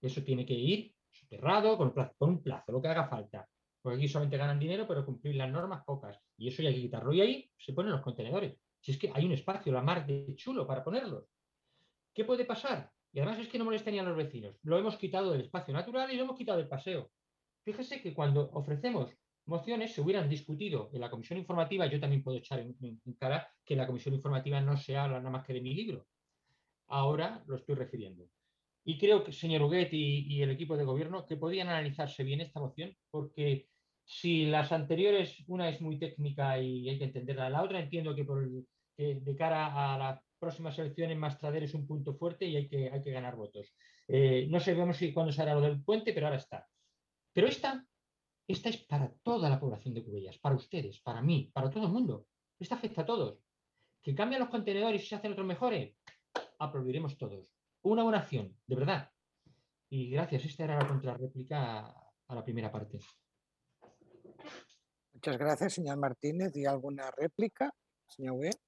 Eso 0.00 0.22
tiene 0.22 0.46
que 0.46 0.54
ir 0.54 0.94
soterrado 1.10 1.76
con, 1.76 1.90
con 1.90 2.30
un 2.30 2.42
plazo, 2.42 2.72
lo 2.72 2.80
que 2.80 2.88
haga 2.88 3.08
falta. 3.08 3.46
Porque 3.82 3.98
aquí 3.98 4.08
solamente 4.08 4.38
ganan 4.38 4.58
dinero, 4.58 4.86
pero 4.88 5.04
cumplir 5.04 5.34
las 5.36 5.50
normas 5.50 5.84
pocas. 5.84 6.18
Y 6.38 6.48
eso 6.48 6.62
ya 6.62 6.70
hay 6.70 6.76
que 6.76 6.82
quitarlo. 6.82 7.12
Y 7.12 7.20
ahí 7.20 7.50
se 7.58 7.74
ponen 7.74 7.92
los 7.92 8.00
contenedores. 8.00 8.56
Si 8.80 8.92
es 8.92 8.98
que 8.98 9.10
hay 9.14 9.26
un 9.26 9.32
espacio, 9.32 9.70
la 9.70 9.82
mar 9.82 10.06
de 10.06 10.34
chulo 10.34 10.66
para 10.66 10.82
ponerlos. 10.82 11.24
¿Qué 12.14 12.24
puede 12.24 12.46
pasar? 12.46 12.90
Y 13.16 13.20
además 13.20 13.38
es 13.38 13.48
que 13.48 13.58
no 13.58 13.64
molestarían 13.64 14.04
a 14.04 14.10
los 14.10 14.18
vecinos. 14.18 14.58
Lo 14.62 14.76
hemos 14.76 14.98
quitado 14.98 15.32
del 15.32 15.40
espacio 15.40 15.72
natural 15.72 16.12
y 16.12 16.16
lo 16.16 16.24
hemos 16.24 16.36
quitado 16.36 16.58
del 16.58 16.68
paseo. 16.68 17.10
Fíjese 17.64 18.02
que 18.02 18.12
cuando 18.12 18.50
ofrecemos 18.52 19.10
mociones 19.46 19.94
se 19.94 20.02
hubieran 20.02 20.28
discutido 20.28 20.90
en 20.92 21.00
la 21.00 21.08
comisión 21.08 21.38
informativa, 21.38 21.86
yo 21.86 21.98
también 21.98 22.22
puedo 22.22 22.36
echar 22.36 22.60
en, 22.60 23.00
cara 23.18 23.48
que 23.64 23.74
la 23.74 23.86
comisión 23.86 24.14
informativa 24.14 24.60
no 24.60 24.76
se 24.76 24.98
habla 24.98 25.16
nada 25.16 25.30
más 25.30 25.46
que 25.46 25.54
de 25.54 25.62
mi 25.62 25.72
libro. 25.72 26.06
Ahora 26.88 27.42
lo 27.46 27.56
estoy 27.56 27.76
refiriendo. 27.76 28.28
Y 28.84 28.98
creo 28.98 29.24
que, 29.24 29.32
señor 29.32 29.62
Huguet 29.62 29.88
y, 29.92 30.42
el 30.42 30.50
equipo 30.50 30.76
de 30.76 30.84
gobierno, 30.84 31.24
que 31.24 31.38
podían 31.38 31.68
analizarse 31.68 32.22
bien 32.22 32.42
esta 32.42 32.60
moción, 32.60 32.94
porque 33.10 33.70
si 34.04 34.44
las 34.44 34.72
anteriores, 34.72 35.42
una 35.46 35.70
es 35.70 35.80
muy 35.80 35.98
técnica 35.98 36.60
y 36.60 36.90
hay 36.90 36.98
que 36.98 37.04
entenderla, 37.04 37.48
la 37.48 37.62
otra 37.62 37.80
entiendo 37.80 38.14
que, 38.14 38.24
por 38.24 38.46
de 38.98 39.36
cara 39.36 39.94
a 39.94 39.96
la 39.96 40.25
próximas 40.36 40.78
elecciones 40.78 41.16
Mastrader 41.16 41.64
es 41.64 41.74
un 41.74 41.86
punto 41.86 42.14
fuerte 42.14 42.46
y 42.46 42.56
hay 42.56 42.68
que, 42.68 42.90
hay 42.90 43.02
que 43.02 43.10
ganar 43.10 43.36
votos. 43.36 43.74
Eh, 44.08 44.46
no 44.50 44.60
sabemos 44.60 44.96
si 44.96 45.12
cuándo 45.12 45.32
se 45.32 45.42
hará 45.42 45.54
lo 45.54 45.60
del 45.60 45.82
puente, 45.82 46.12
pero 46.12 46.26
ahora 46.26 46.38
está. 46.38 46.68
Pero 47.32 47.48
esta, 47.48 47.84
esta 48.46 48.68
es 48.68 48.78
para 48.78 49.12
toda 49.22 49.50
la 49.50 49.58
población 49.58 49.94
de 49.94 50.04
Cubellas, 50.04 50.38
para 50.38 50.54
ustedes, 50.54 51.00
para 51.00 51.20
mí, 51.20 51.50
para 51.52 51.70
todo 51.70 51.86
el 51.86 51.92
mundo. 51.92 52.26
Esta 52.58 52.76
afecta 52.76 53.02
a 53.02 53.06
todos. 53.06 53.38
Que 54.02 54.14
cambian 54.14 54.40
los 54.40 54.50
contenedores 54.50 55.02
y 55.02 55.06
se 55.06 55.16
hacen 55.16 55.32
otros 55.32 55.46
mejores, 55.46 55.96
aplaudiremos 56.58 57.18
todos. 57.18 57.50
Una 57.82 58.04
buena 58.04 58.18
acción, 58.18 58.56
de 58.66 58.76
verdad. 58.76 59.10
Y 59.90 60.10
gracias, 60.10 60.44
esta 60.44 60.64
era 60.64 60.78
la 60.78 60.88
contrarréplica 60.88 61.86
a 62.28 62.34
la 62.34 62.44
primera 62.44 62.70
parte. 62.70 63.00
Muchas 65.12 65.38
gracias, 65.38 65.72
señor 65.74 65.96
Martínez. 65.96 66.56
¿Y 66.56 66.66
alguna 66.66 67.10
réplica, 67.10 67.72
señor 68.06 68.34
Huguet? 68.34 68.58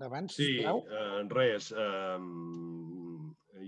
D'abans, 0.00 0.34
Sí, 0.34 0.58
eh, 0.62 1.22
res. 1.30 1.70
Eh, 1.72 2.18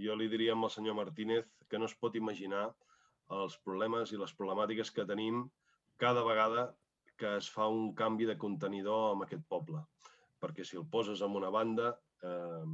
jo 0.03 0.17
li 0.17 0.29
diria 0.29 0.55
al 0.55 0.71
senyor 0.71 0.97
Martínez 0.99 1.47
que 1.69 1.79
no 1.79 1.87
es 1.87 1.95
pot 1.95 2.17
imaginar 2.17 2.67
els 3.37 3.57
problemes 3.59 4.13
i 4.13 4.21
les 4.21 4.35
problemàtiques 4.39 4.93
que 4.95 5.07
tenim 5.07 5.45
cada 5.99 6.23
vegada 6.23 6.69
que 7.17 7.37
es 7.41 7.49
fa 7.51 7.67
un 7.73 7.95
canvi 7.95 8.27
de 8.29 8.37
contenidor 8.39 9.17
en 9.17 9.25
aquest 9.25 9.45
poble. 9.49 9.83
Perquè 10.41 10.65
si 10.65 10.77
el 10.77 10.87
poses 10.87 11.23
en 11.25 11.37
una 11.39 11.51
banda, 11.51 11.95
eh, 12.23 12.65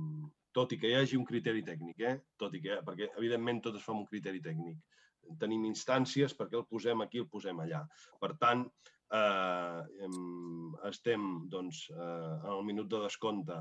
tot 0.53 0.73
i 0.73 0.79
que 0.79 0.91
hi 0.91 0.97
hagi 0.99 1.17
un 1.17 1.25
criteri 1.25 1.63
tècnic, 1.65 2.01
eh? 2.01 2.17
tot 2.37 2.55
i 2.55 2.61
que, 2.61 2.81
perquè 2.85 3.13
evidentment 3.17 3.63
tot 3.63 3.79
es 3.79 3.85
fa 3.85 3.95
amb 3.95 4.03
un 4.03 4.11
criteri 4.11 4.43
tècnic. 4.43 4.81
Tenim 5.39 5.65
instàncies 5.69 6.35
perquè 6.35 6.59
el 6.59 6.67
posem 6.67 7.01
aquí, 7.05 7.23
el 7.23 7.31
posem 7.31 7.63
allà. 7.63 7.85
Per 8.21 8.33
tant, 8.43 8.67
eh, 9.13 10.09
estem 10.89 11.29
doncs, 11.53 11.85
eh, 11.91 12.35
en 12.43 12.51
el 12.57 12.65
minut 12.65 12.91
de 12.91 13.03
descompte, 13.05 13.59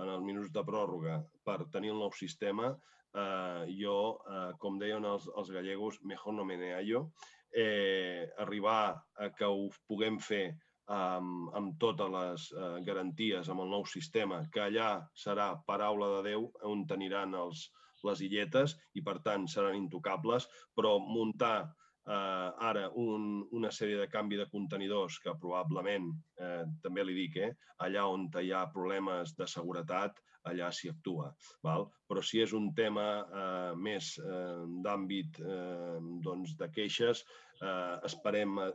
en 0.00 0.08
els 0.08 0.24
minuts 0.24 0.50
de 0.54 0.64
pròrroga 0.64 1.20
per 1.44 1.68
tenir 1.72 1.92
el 1.92 2.00
nou 2.00 2.12
sistema, 2.16 2.72
eh, 3.14 3.64
jo, 3.76 3.98
eh, 4.30 4.50
com 4.58 4.78
deien 4.80 5.04
els, 5.04 5.28
els 5.36 5.50
gallegos, 5.50 6.00
mejor 6.02 6.36
no 6.38 6.44
me 6.48 6.56
neallo, 6.56 7.08
eh, 7.52 8.28
arribar 8.38 9.02
a 9.18 9.30
que 9.36 9.48
ho 9.48 9.68
puguem 9.88 10.18
fer 10.18 10.46
amb, 10.92 11.52
amb 11.56 11.76
totes 11.80 12.10
les 12.14 12.48
eh, 12.56 12.72
garanties, 12.86 13.48
amb 13.48 13.64
el 13.66 13.70
nou 13.74 13.84
sistema, 13.86 14.42
que 14.52 14.64
allà 14.64 14.94
serà 15.14 15.52
paraula 15.66 16.08
de 16.16 16.22
Déu, 16.30 16.48
on 16.68 16.86
teniran 16.88 17.36
els, 17.38 17.68
les 18.02 18.22
illetes 18.26 18.74
i, 18.94 19.02
per 19.04 19.20
tant, 19.22 19.46
seran 19.46 19.76
intocables, 19.78 20.48
però 20.74 20.96
muntar 20.98 21.70
eh, 22.06 22.66
ara 22.70 22.88
un, 22.98 23.46
una 23.52 23.70
sèrie 23.70 24.00
de 24.00 24.08
canvi 24.10 24.40
de 24.40 24.48
contenidors 24.50 25.18
que 25.22 25.34
probablement, 25.40 26.10
eh, 26.40 26.64
també 26.82 27.04
li 27.04 27.16
dic, 27.22 27.38
eh, 27.38 27.52
allà 27.86 28.06
on 28.10 28.28
hi 28.40 28.52
ha 28.52 28.66
problemes 28.74 29.36
de 29.38 29.46
seguretat, 29.46 30.20
allà 30.50 30.72
s'hi 30.74 30.90
actua. 30.90 31.28
Val? 31.62 31.86
Però 32.08 32.22
si 32.24 32.40
és 32.42 32.52
un 32.58 32.72
tema 32.74 33.06
eh, 33.22 33.72
més 33.78 34.16
eh, 34.18 34.64
d'àmbit 34.84 35.38
eh, 35.38 35.98
doncs 36.24 36.56
de 36.58 36.68
queixes, 36.74 37.22
eh, 37.62 37.96
esperem 38.08 38.58
a, 38.58 38.68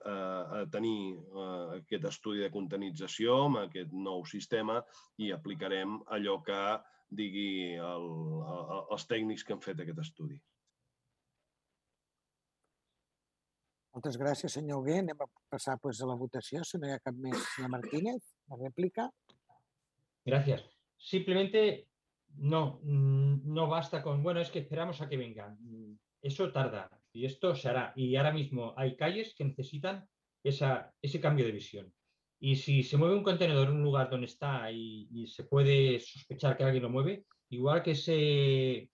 a 0.60 0.66
tenir 0.72 1.00
eh, 1.16 1.80
aquest 1.82 2.08
estudi 2.12 2.46
de 2.46 2.54
contenització 2.54 3.42
amb 3.48 3.64
aquest 3.66 3.92
nou 3.92 4.24
sistema 4.26 4.80
i 5.20 5.34
aplicarem 5.36 6.00
allò 6.18 6.40
que 6.46 6.62
digui 7.10 7.76
el, 7.80 8.08
el, 8.54 8.86
els 8.96 9.08
tècnics 9.08 9.44
que 9.44 9.56
han 9.56 9.64
fet 9.64 9.84
aquest 9.84 10.04
estudi. 10.04 10.40
Moltes 13.98 14.18
gràcies, 14.22 14.54
senyor 14.54 14.84
Hugué. 14.84 15.00
Anem 15.02 15.22
a 15.24 15.26
pues, 15.26 16.02
a 16.06 16.08
la 16.08 16.16
votació, 16.20 16.62
si 16.64 16.78
no 16.78 16.86
hi 16.86 16.92
ha 16.94 17.02
cap 17.02 17.16
més. 17.18 17.46
Martínez, 17.74 18.28
la 18.52 18.60
rèplica. 18.60 19.08
Gracias. 20.24 20.68
Simplemente 21.02 21.88
no, 22.38 22.80
mm, 22.84 23.56
no 23.56 23.66
basta 23.68 24.04
con, 24.04 24.22
bueno, 24.22 24.40
es 24.40 24.52
que 24.52 24.60
esperamos 24.60 25.02
a 25.02 25.10
que 25.10 25.18
vengan. 25.18 25.58
Eso 26.22 26.52
tarda 26.52 26.92
y 27.12 27.26
esto 27.26 27.56
se 27.56 27.70
hará. 27.70 27.94
Y 27.96 28.16
ahora 28.16 28.32
mismo 28.32 28.76
hay 28.78 28.96
calles 28.96 29.34
que 29.36 29.46
necesitan 29.46 30.08
esa, 30.44 30.94
ese 31.02 31.20
cambio 31.20 31.48
de 31.48 31.54
visión. 31.54 31.92
Y 32.40 32.56
si 32.56 32.84
se 32.84 32.98
mueve 32.98 33.16
un 33.16 33.24
contenedor 33.24 33.70
en 33.70 33.78
un 33.78 33.84
lugar 33.84 34.12
donde 34.12 34.28
está 34.28 34.72
y, 34.72 35.08
y 35.10 35.26
se 35.26 35.46
puede 35.46 36.00
sospechar 36.00 36.56
que 36.56 36.66
alguien 36.66 36.84
lo 36.84 36.92
mueve, 36.92 37.26
igual 37.50 37.82
que 37.82 37.96
se 37.96 38.92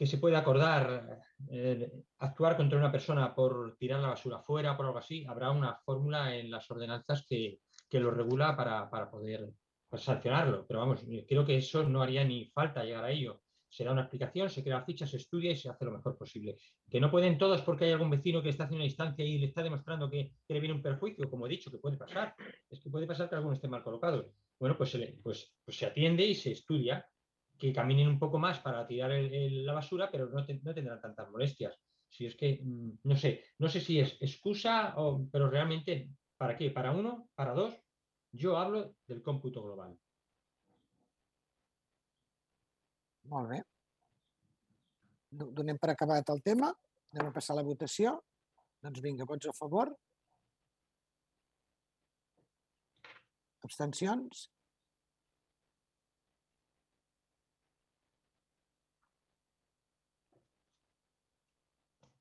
que 0.00 0.06
se 0.06 0.16
puede 0.16 0.34
acordar 0.34 1.20
eh, 1.50 1.92
actuar 2.20 2.56
contra 2.56 2.78
una 2.78 2.90
persona 2.90 3.34
por 3.34 3.76
tirar 3.76 4.00
la 4.00 4.08
basura 4.08 4.38
fuera, 4.38 4.74
por 4.74 4.86
algo 4.86 4.96
así, 4.96 5.26
habrá 5.26 5.50
una 5.50 5.74
fórmula 5.74 6.34
en 6.34 6.50
las 6.50 6.70
ordenanzas 6.70 7.26
que, 7.28 7.60
lo 7.92 8.10
regula 8.10 8.56
para, 8.56 9.10
poder 9.10 9.50
pues, 9.90 10.00
sancionarlo. 10.00 10.64
Pero 10.66 10.80
vamos, 10.80 11.04
creo 11.28 11.44
que 11.44 11.58
eso 11.58 11.86
no 11.86 12.00
haría 12.00 12.24
ni 12.24 12.46
falta 12.46 12.82
llegar 12.82 13.04
a 13.04 13.10
ello. 13.10 13.42
Se 13.68 13.84
da 13.84 13.92
una 13.92 14.00
explicación, 14.00 14.48
se 14.48 14.64
crea 14.64 14.82
ficha, 14.86 15.06
se 15.06 15.18
estudia 15.18 15.50
y 15.50 15.56
se 15.56 15.68
hace 15.68 15.84
lo 15.84 15.92
mejor 15.92 16.16
posible. 16.16 16.56
Que 16.88 16.98
no 16.98 17.10
pueden 17.10 17.36
todos 17.36 17.60
porque 17.60 17.84
hay 17.84 17.92
algún 17.92 18.08
vecino 18.08 18.42
que 18.42 18.48
está 18.48 18.64
haciendo 18.64 18.80
una 18.80 18.88
instancia 18.88 19.22
y 19.22 19.36
le 19.36 19.48
está 19.48 19.62
demostrando 19.62 20.08
que, 20.08 20.32
le 20.48 20.60
viene 20.60 20.76
un 20.76 20.82
perjuicio, 20.82 21.28
como 21.28 21.44
he 21.46 21.50
dicho, 21.50 21.70
que 21.70 21.76
puede 21.76 21.98
pasar. 21.98 22.34
Es 22.70 22.80
que 22.80 22.88
puede 22.88 23.06
pasar 23.06 23.28
que 23.28 23.34
alguno 23.34 23.52
esté 23.52 23.68
mal 23.68 23.82
colocado. 23.82 24.32
Bueno, 24.58 24.78
pues 24.78 24.98
pues, 25.22 25.52
pues 25.62 25.76
se 25.76 25.84
atiende 25.84 26.24
y 26.24 26.34
se 26.34 26.52
estudia 26.52 27.06
que 27.60 27.72
caminen 27.72 28.08
un 28.08 28.18
poco 28.18 28.38
más 28.38 28.58
para 28.58 28.86
tirar 28.86 29.10
la 29.12 29.74
basura, 29.74 30.10
pero 30.10 30.28
no, 30.30 30.44
tendrán 30.44 31.00
tantas 31.00 31.30
molestias. 31.30 31.78
Si 32.08 32.26
es 32.26 32.34
que, 32.34 32.58
mm, 32.62 33.00
no 33.04 33.16
sé, 33.16 33.44
no 33.58 33.68
sé 33.68 33.80
si 33.80 34.00
es 34.00 34.16
excusa, 34.20 34.94
o, 34.96 35.28
pero 35.30 35.48
realmente, 35.48 36.10
¿para 36.36 36.56
qué? 36.56 36.70
¿Para 36.70 36.92
uno? 36.92 37.28
¿Para 37.34 37.52
dos? 37.52 37.74
Yo 38.32 38.56
hablo 38.56 38.96
del 39.06 39.22
cómputo 39.22 39.62
global. 39.62 39.96
Molt 43.30 43.50
bé. 43.50 43.60
Donem 45.30 45.78
per 45.78 45.92
acabat 45.92 46.30
el 46.34 46.40
tema. 46.42 46.72
Anem 47.14 47.28
a 47.28 47.34
passar 47.34 47.54
la 47.58 47.66
votació. 47.66 48.16
Doncs 48.82 49.02
vinga, 49.04 49.26
vots 49.28 49.46
a 49.46 49.52
favor? 49.54 49.92
Abstencions? 53.62 54.48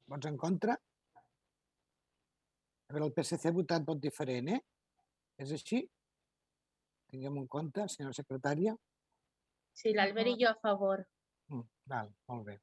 Vots 0.09 0.25
en 0.25 0.37
contra? 0.41 0.73
A 2.89 2.93
veure, 2.95 3.05
el 3.05 3.13
PSC 3.13 3.49
ha 3.49 3.53
votat 3.53 3.83
vot 3.85 3.99
diferent, 4.01 4.47
eh? 4.55 4.59
És 5.43 5.51
així? 5.53 5.83
Tinguem 7.13 7.37
en 7.41 7.45
compte, 7.55 7.85
senyora 7.93 8.17
secretària. 8.17 8.73
Sí, 9.77 9.93
l'Albert 9.93 10.31
i 10.31 10.39
jo 10.41 10.49
a 10.49 10.57
favor. 10.63 11.03
Mm, 11.53 11.67
val, 11.93 12.09
molt 12.31 12.47
bé. 12.47 12.57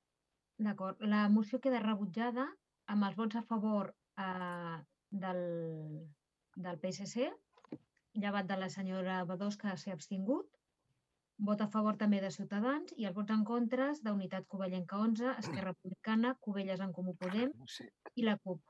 D'acord. 0.67 1.07
La 1.15 1.29
moció 1.31 1.61
queda 1.63 1.83
rebutjada 1.85 2.49
amb 2.95 3.07
els 3.07 3.17
vots 3.21 3.39
a 3.39 3.45
favor 3.47 3.93
eh, 4.25 4.77
del, 5.25 5.43
del 6.67 6.83
PSC, 6.83 7.31
llevat 8.19 8.51
de 8.51 8.59
la 8.59 8.71
senyora 8.73 9.23
Badós, 9.29 9.59
que 9.61 9.77
s'ha 9.79 9.95
abstingut, 9.95 10.51
Vot 11.37 11.61
a 11.61 11.69
favor 11.69 11.99
també 12.01 12.19
de 12.23 12.31
Ciutadans 12.33 12.95
i 12.97 13.05
els 13.05 13.15
vots 13.17 13.33
en 13.35 13.43
contra 13.45 13.91
d'Unitat 14.05 14.47
Covellenca 14.49 14.97
11, 15.05 15.35
Esquerra 15.43 15.75
Republicana, 15.75 16.33
Covelles 16.41 16.81
en 16.81 16.95
Comú 16.97 17.13
Podem 17.21 17.53
i 18.17 18.25
la 18.25 18.39
CUP. 18.41 18.63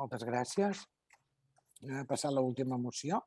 Moltes 0.00 0.24
gràcies. 0.24 0.80
Anem 1.82 2.00
a 2.00 2.08
passar 2.08 2.30
a 2.32 2.36
l'última 2.38 2.78
moció, 2.80 3.20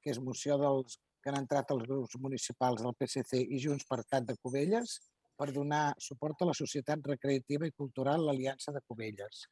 que 0.00 0.12
és 0.14 0.20
moció 0.22 0.56
dels 0.62 1.00
que 1.20 1.32
han 1.32 1.40
entrat 1.42 1.72
els 1.74 1.88
grups 1.88 2.16
municipals 2.22 2.84
del 2.84 2.94
PSC 2.96 3.40
i 3.42 3.58
Junts 3.60 3.88
per 3.88 4.04
Cat 4.06 4.28
de 4.28 4.36
Covelles 4.40 4.94
per 5.36 5.50
donar 5.56 5.82
suport 5.98 6.40
a 6.40 6.48
la 6.52 6.56
societat 6.56 7.02
recreativa 7.12 7.66
i 7.66 7.74
cultural 7.82 8.24
l'Aliança 8.24 8.72
de 8.76 8.80
Covelles. 8.86 9.42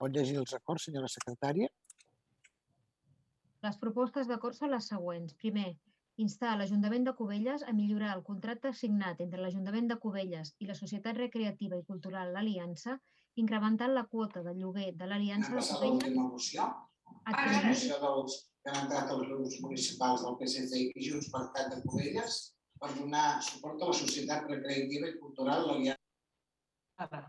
Pot 0.00 0.12
llegir 0.16 0.36
els 0.42 0.52
acords, 0.58 0.88
senyora 0.88 1.08
secretària? 1.12 1.70
Les 3.66 3.78
propostes 3.80 4.28
d'acord 4.28 4.56
són 4.56 4.72
les 4.72 4.86
següents. 4.92 5.32
Primer, 5.40 5.70
instar 6.24 6.52
l'Ajuntament 6.56 7.06
de 7.06 7.14
Cubelles 7.16 7.64
a 7.68 7.72
millorar 7.76 8.12
el 8.16 8.22
contracte 8.26 8.72
signat 8.76 9.20
entre 9.24 9.40
l'Ajuntament 9.42 9.88
de 9.90 9.96
Cubelles 10.04 10.52
i 10.60 10.68
la 10.68 10.76
Societat 10.78 11.18
Recreativa 11.20 11.78
i 11.80 11.86
Cultural 11.88 12.32
L'Aliança, 12.34 12.96
incrementant 13.42 13.92
la 13.96 14.06
quota 14.14 14.42
de 14.46 14.54
lloguer 14.56 14.92
de 15.00 15.08
l'Aliança 15.10 15.52
de 15.56 15.64
Cubelles... 15.66 16.16
A 17.26 17.32
la 17.34 17.58
moció 17.66 17.98
dels 18.04 18.36
que 18.62 18.72
han 18.72 18.78
entrat 18.84 19.12
els 19.14 19.28
grups 19.28 19.58
municipals 19.64 20.24
del 20.24 20.38
PSC 20.40 20.80
i 20.84 21.04
Junts 21.08 21.28
per 21.32 21.42
Cat 21.56 21.72
de 21.74 21.80
Cubelles 21.84 22.38
per 22.80 22.90
donar 22.96 23.26
suport 23.44 23.82
a 23.82 23.90
la 23.90 23.96
Societat 23.98 24.48
Recreativa 24.48 25.10
i 25.10 25.18
Cultural 25.20 25.66
L'Aliança. 25.68 27.20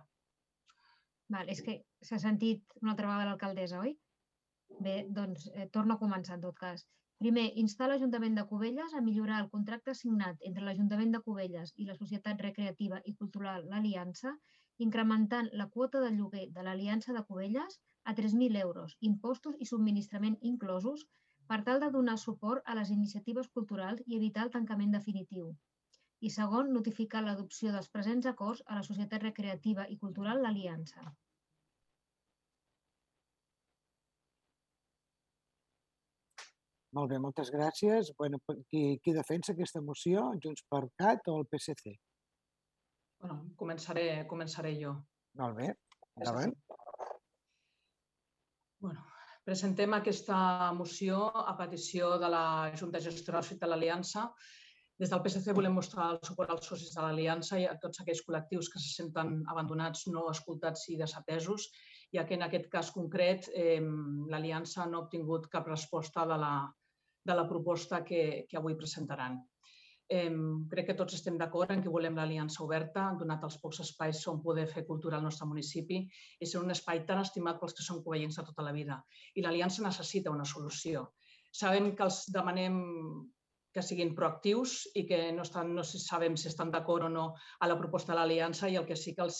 Val, 1.32 1.52
és 1.52 1.62
que 1.64 1.78
s'ha 2.04 2.20
sentit 2.20 2.64
una 2.82 2.92
altra 2.94 3.08
vegada 3.08 3.30
l'alcaldessa, 3.30 3.80
oi? 3.84 3.96
Bé, 4.80 4.96
doncs 5.18 5.48
eh, 5.54 5.68
torno 5.78 5.96
a 5.96 6.02
començar 6.02 6.36
en 6.38 6.44
tot 6.48 6.58
cas. 6.60 6.86
Primer, 7.22 7.44
instar 7.62 7.88
l'Ajuntament 7.90 8.38
de 8.38 8.44
Cubelles 8.50 8.94
a 8.98 9.02
millorar 9.08 9.40
el 9.44 9.50
contracte 9.50 9.94
signat 9.98 10.46
entre 10.50 10.64
l'Ajuntament 10.68 11.12
de 11.16 11.22
Cubelles 11.28 11.74
i 11.78 11.86
la 11.90 11.96
Societat 11.98 12.42
Recreativa 12.46 13.02
i 13.12 13.14
Cultural 13.20 13.68
L'Aliança, 13.74 14.32
incrementant 14.86 15.50
la 15.62 15.68
quota 15.76 16.02
de 16.06 16.10
lloguer 16.16 16.48
de 16.56 16.66
l'Aliança 16.66 17.14
de 17.18 17.24
Cubelles 17.28 17.78
a 18.12 18.16
3.000 18.22 18.62
euros, 18.64 18.96
impostos 19.12 19.60
i 19.60 19.70
subministrament 19.72 20.40
inclosos, 20.54 21.06
per 21.52 21.60
tal 21.68 21.84
de 21.84 21.92
donar 21.98 22.18
suport 22.24 22.64
a 22.66 22.78
les 22.80 22.90
iniciatives 22.96 23.52
culturals 23.60 24.02
i 24.08 24.18
evitar 24.18 24.48
el 24.48 24.54
tancament 24.58 24.98
definitiu. 24.98 25.52
I 26.28 26.30
segon, 26.30 26.74
notificar 26.74 27.22
l'adopció 27.26 27.72
dels 27.76 27.90
presents 27.98 28.30
acords 28.32 28.62
a 28.68 28.78
la 28.80 28.88
Societat 28.88 29.30
Recreativa 29.30 29.86
i 29.96 29.98
Cultural 30.06 30.42
L'Aliança. 30.46 31.12
Molt 36.98 37.12
bé, 37.12 37.18
moltes 37.24 37.50
gràcies. 37.54 38.12
Bueno, 38.20 38.42
qui, 38.68 38.98
qui 39.04 39.14
defensa 39.16 39.54
aquesta 39.54 39.82
moció? 39.84 40.26
Junts 40.44 40.66
per 40.68 40.84
Cat 41.00 41.30
o 41.32 41.38
el 41.40 41.48
PSC? 41.48 41.94
Bueno, 43.22 43.38
començaré, 43.56 44.06
començaré 44.28 44.74
jo. 44.80 44.96
Molt 45.40 45.56
bé, 45.60 45.70
endavant. 46.20 46.56
Bueno, 48.82 49.06
presentem 49.48 49.94
aquesta 49.96 50.40
moció 50.76 51.30
a 51.30 51.54
petició 51.60 52.18
de 52.20 52.32
la 52.34 52.44
Junta 52.76 53.00
Gestora 53.00 53.44
de 53.62 53.72
l'Aliança. 53.72 54.26
Des 55.00 55.10
del 55.10 55.24
PSC 55.24 55.56
volem 55.56 55.74
mostrar 55.74 56.10
el 56.14 56.20
suport 56.28 56.52
als 56.52 56.68
socis 56.68 56.92
de 56.94 57.06
l'Aliança 57.06 57.62
i 57.62 57.70
a 57.70 57.78
tots 57.80 58.02
aquells 58.02 58.26
col·lectius 58.28 58.68
que 58.74 58.82
se 58.84 58.92
senten 58.98 59.40
abandonats, 59.54 60.04
no 60.12 60.28
escoltats 60.34 60.90
i 60.92 60.98
desatesos, 61.00 61.70
ja 62.14 62.28
que 62.28 62.36
en 62.36 62.44
aquest 62.46 62.68
cas 62.74 62.92
concret 62.92 63.48
eh, 63.56 63.80
l'Aliança 63.80 64.86
no 64.90 65.00
ha 65.00 65.06
obtingut 65.06 65.48
cap 65.56 65.72
resposta 65.72 66.28
de 66.28 66.38
la, 66.44 66.54
de 67.24 67.38
la 67.38 67.48
proposta 67.48 68.04
que, 68.04 68.46
que 68.50 68.58
avui 68.58 68.76
presentaran. 68.76 69.40
Eh, 70.12 70.32
crec 70.72 70.90
que 70.90 70.98
tots 71.00 71.16
estem 71.16 71.38
d'acord 71.40 71.72
en 71.72 71.82
que 71.84 71.92
volem 71.92 72.18
l'aliança 72.20 72.64
oberta, 72.66 73.06
donat 73.20 73.46
els 73.48 73.56
pocs 73.64 73.80
espais 73.86 74.20
on 74.28 74.42
poder 74.44 74.66
fer 74.68 74.84
cultura 74.88 75.16
al 75.18 75.24
nostre 75.24 75.48
municipi 75.48 76.02
i 76.04 76.50
ser 76.50 76.60
un 76.60 76.74
espai 76.74 77.06
tan 77.08 77.22
estimat 77.22 77.62
pels 77.62 77.78
que 77.78 77.86
són 77.86 78.02
covellents 78.04 78.40
de 78.42 78.44
tota 78.50 78.66
la 78.68 78.74
vida. 78.76 78.98
I 79.40 79.46
l'aliança 79.46 79.86
necessita 79.86 80.34
una 80.34 80.48
solució. 80.54 81.06
Sabem 81.62 81.94
que 81.96 82.04
els 82.04 82.26
demanem 82.36 82.82
que 83.72 83.84
siguin 83.88 84.12
proactius 84.16 84.82
i 85.00 85.06
que 85.08 85.20
no, 85.32 85.46
estan, 85.48 85.72
no 85.76 85.84
sabem 85.88 86.36
si 86.36 86.50
estan 86.50 86.72
d'acord 86.74 87.08
o 87.08 87.12
no 87.12 87.26
a 87.64 87.70
la 87.72 87.78
proposta 87.80 88.12
de 88.12 88.20
l'aliança 88.20 88.68
i 88.68 88.76
el 88.76 88.88
que 88.88 89.00
sí 89.00 89.16
que 89.16 89.24
els 89.24 89.40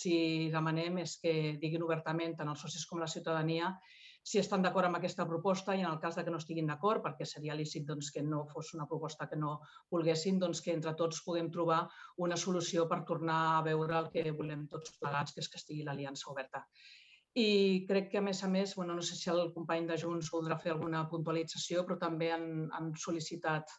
demanem 0.56 1.02
és 1.04 1.18
que 1.20 1.58
diguin 1.60 1.84
obertament 1.84 2.38
tant 2.40 2.52
els 2.52 2.64
socis 2.64 2.88
com 2.88 3.04
la 3.04 3.12
ciutadania 3.12 3.74
si 4.24 4.40
estan 4.40 4.62
d'acord 4.62 4.86
amb 4.88 5.00
aquesta 5.00 5.26
proposta 5.26 5.76
i 5.76 5.82
en 5.82 5.90
el 5.90 6.00
cas 6.00 6.16
de 6.16 6.24
que 6.24 6.32
no 6.34 6.40
estiguin 6.42 6.70
d'acord, 6.70 7.02
perquè 7.04 7.26
seria 7.26 7.58
lícit 7.58 7.88
doncs, 7.88 8.12
que 8.14 8.22
no 8.22 8.44
fos 8.54 8.74
una 8.78 8.88
proposta 8.88 9.28
que 9.28 9.40
no 9.44 9.58
volguessin, 9.92 10.40
doncs, 10.40 10.62
que 10.62 10.76
entre 10.76 10.94
tots 10.98 11.24
puguem 11.26 11.50
trobar 11.52 11.82
una 12.18 12.38
solució 12.38 12.88
per 12.88 13.02
tornar 13.10 13.42
a 13.58 13.62
veure 13.66 13.98
el 13.98 14.10
que 14.14 14.26
volem 14.32 14.68
tots 14.70 14.98
plegats, 15.02 15.34
que 15.34 15.42
és 15.42 15.50
que 15.50 15.62
estigui 15.62 15.88
l'aliança 15.88 16.30
oberta. 16.34 16.66
I 17.34 17.86
crec 17.88 18.10
que, 18.12 18.20
a 18.20 18.26
més 18.26 18.44
a 18.44 18.50
més, 18.52 18.76
bueno, 18.76 18.94
no 18.94 19.02
sé 19.08 19.16
si 19.16 19.30
el 19.32 19.54
company 19.56 19.88
de 19.88 19.98
Junts 19.98 20.30
voldrà 20.34 20.58
fer 20.60 20.74
alguna 20.74 21.06
puntualització, 21.10 21.86
però 21.88 21.98
també 21.98 22.28
han, 22.36 22.68
han 22.76 22.92
sol·licitat 23.00 23.72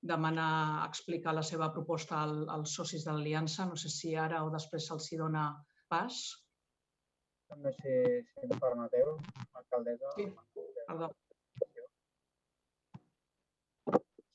demanar 0.00 0.86
explicar 0.86 1.34
la 1.34 1.42
seva 1.42 1.68
proposta 1.74 2.22
al, 2.22 2.46
als 2.48 2.76
socis 2.78 3.04
de 3.04 3.12
l'Aliança. 3.12 3.66
No 3.66 3.76
sé 3.76 3.90
si 3.92 4.14
ara 4.14 4.44
o 4.46 4.52
després 4.54 4.86
se'ls 4.86 5.10
dona 5.18 5.50
pas. 5.90 6.22
També 7.50 7.70
si, 7.80 7.92
si 8.30 8.46
em 8.46 8.60
permeteu, 8.62 9.08
alcaldessa. 9.58 10.10
Sí, 10.14 10.26
perdó. 10.86 11.08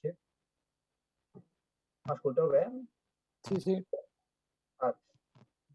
Sí? 0.04 0.12
M'escolteu 2.10 2.50
bé? 2.52 2.64
Sí, 3.48 3.60
sí. 3.64 3.76
Ah, 4.84 4.92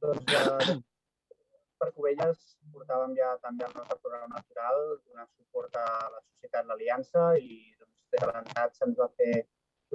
doncs 0.04 0.34
eh, 0.36 0.76
per 1.80 1.88
Covelles 1.96 2.42
portàvem 2.74 3.14
ja 3.16 3.30
també 3.44 3.64
el 3.66 3.72
nostre 3.78 3.96
programa 4.02 4.28
natural, 4.34 4.82
donar 5.06 5.24
suport 5.30 5.78
a 5.80 5.86
la 6.12 6.20
societat 6.26 6.68
l'Aliança 6.68 7.24
i 7.40 7.56
doncs, 7.78 8.04
des 8.12 8.26
de 8.26 8.28
l'entrada 8.34 8.76
se'ns 8.76 9.00
va 9.00 9.08
fer 9.22 9.32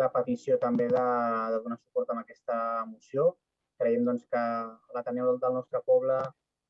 la 0.01 0.09
petició 0.15 0.57
també 0.65 0.87
de, 0.95 1.05
de 1.53 1.61
donar 1.67 1.77
suport 1.83 2.09
a 2.09 2.17
aquesta 2.23 2.57
moció. 2.89 3.27
Creiem 3.77 4.09
doncs, 4.09 4.25
que 4.31 4.41
l'Ateneu 4.97 5.35
del 5.45 5.55
nostre 5.59 5.83
poble 5.91 6.17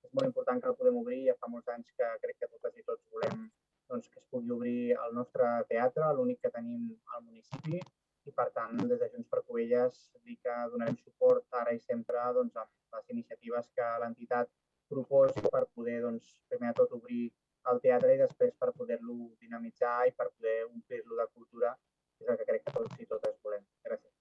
és 0.06 0.14
molt 0.14 0.30
important 0.30 0.62
que 0.62 0.72
el 0.72 0.80
podem 0.80 0.98
obrir. 1.02 1.22
Ja 1.30 1.38
fa 1.42 1.52
molts 1.52 1.72
anys 1.76 1.92
que 2.00 2.10
crec 2.24 2.40
que 2.42 2.52
totes 2.56 2.82
i 2.82 2.86
tots 2.90 3.04
volem 3.14 3.46
doncs, 3.90 4.10
que 4.10 4.20
es 4.20 4.26
pugui 4.32 4.52
obrir 4.56 4.80
el 5.04 5.14
nostre 5.20 5.48
teatre, 5.70 6.10
l'únic 6.18 6.42
que 6.42 6.54
tenim 6.58 6.90
al 7.14 7.24
municipi. 7.24 7.82
i 8.26 8.32
per 8.34 8.48
tant 8.54 8.80
des 8.90 8.98
de 9.02 9.08
Junts 9.14 9.28
per 9.30 9.44
Covelles 9.46 9.98
dir 10.26 10.36
que 10.42 10.54
donarem 10.74 10.96
suport 10.98 11.58
ara 11.60 11.74
i 11.78 11.80
sempre 11.80 12.24
doncs, 12.34 12.56
amb 12.58 12.96
les 12.96 13.12
iniciatives 13.14 13.68
que 13.78 13.90
l'entitat 14.02 14.50
proposi 14.90 15.44
per 15.54 15.62
poder 15.76 16.00
doncs, 16.06 16.32
primer 16.50 16.72
tot 16.80 16.96
obrir 16.98 17.28
el 17.72 17.82
teatre 17.84 18.16
i 18.16 18.22
després 18.24 18.56
per 18.62 18.72
poder-lo 18.80 19.16
dinamitzar 19.44 20.08
i 20.10 20.16
per 20.18 20.32
poder 20.32 20.56
omplir-lo 20.66 21.20
de 21.22 21.28
cultura, 21.36 21.76
és 22.22 22.32
el 22.34 22.40
que 22.42 22.50
crec 22.50 22.66
que 22.66 22.74
tots 22.80 23.06
i 23.06 23.08
totes 23.14 23.38
volem. 23.46 23.64
Gràcies. 23.86 24.14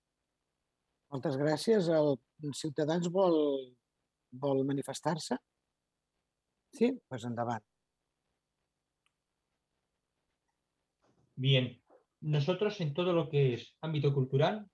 Moltes 1.16 1.40
gràcies. 1.40 1.88
El 1.88 2.54
Ciutadans 2.60 3.08
vol, 3.18 3.40
vol 4.44 4.64
manifestar-se? 4.68 5.40
Sí? 6.74 7.00
Pues 7.08 7.24
endavant. 7.24 7.64
Bien, 11.36 11.80
nosotros 12.20 12.80
en 12.80 12.94
todo 12.94 13.12
lo 13.12 13.28
que 13.28 13.54
es 13.54 13.76
ámbito 13.80 14.12
cultural 14.12 14.68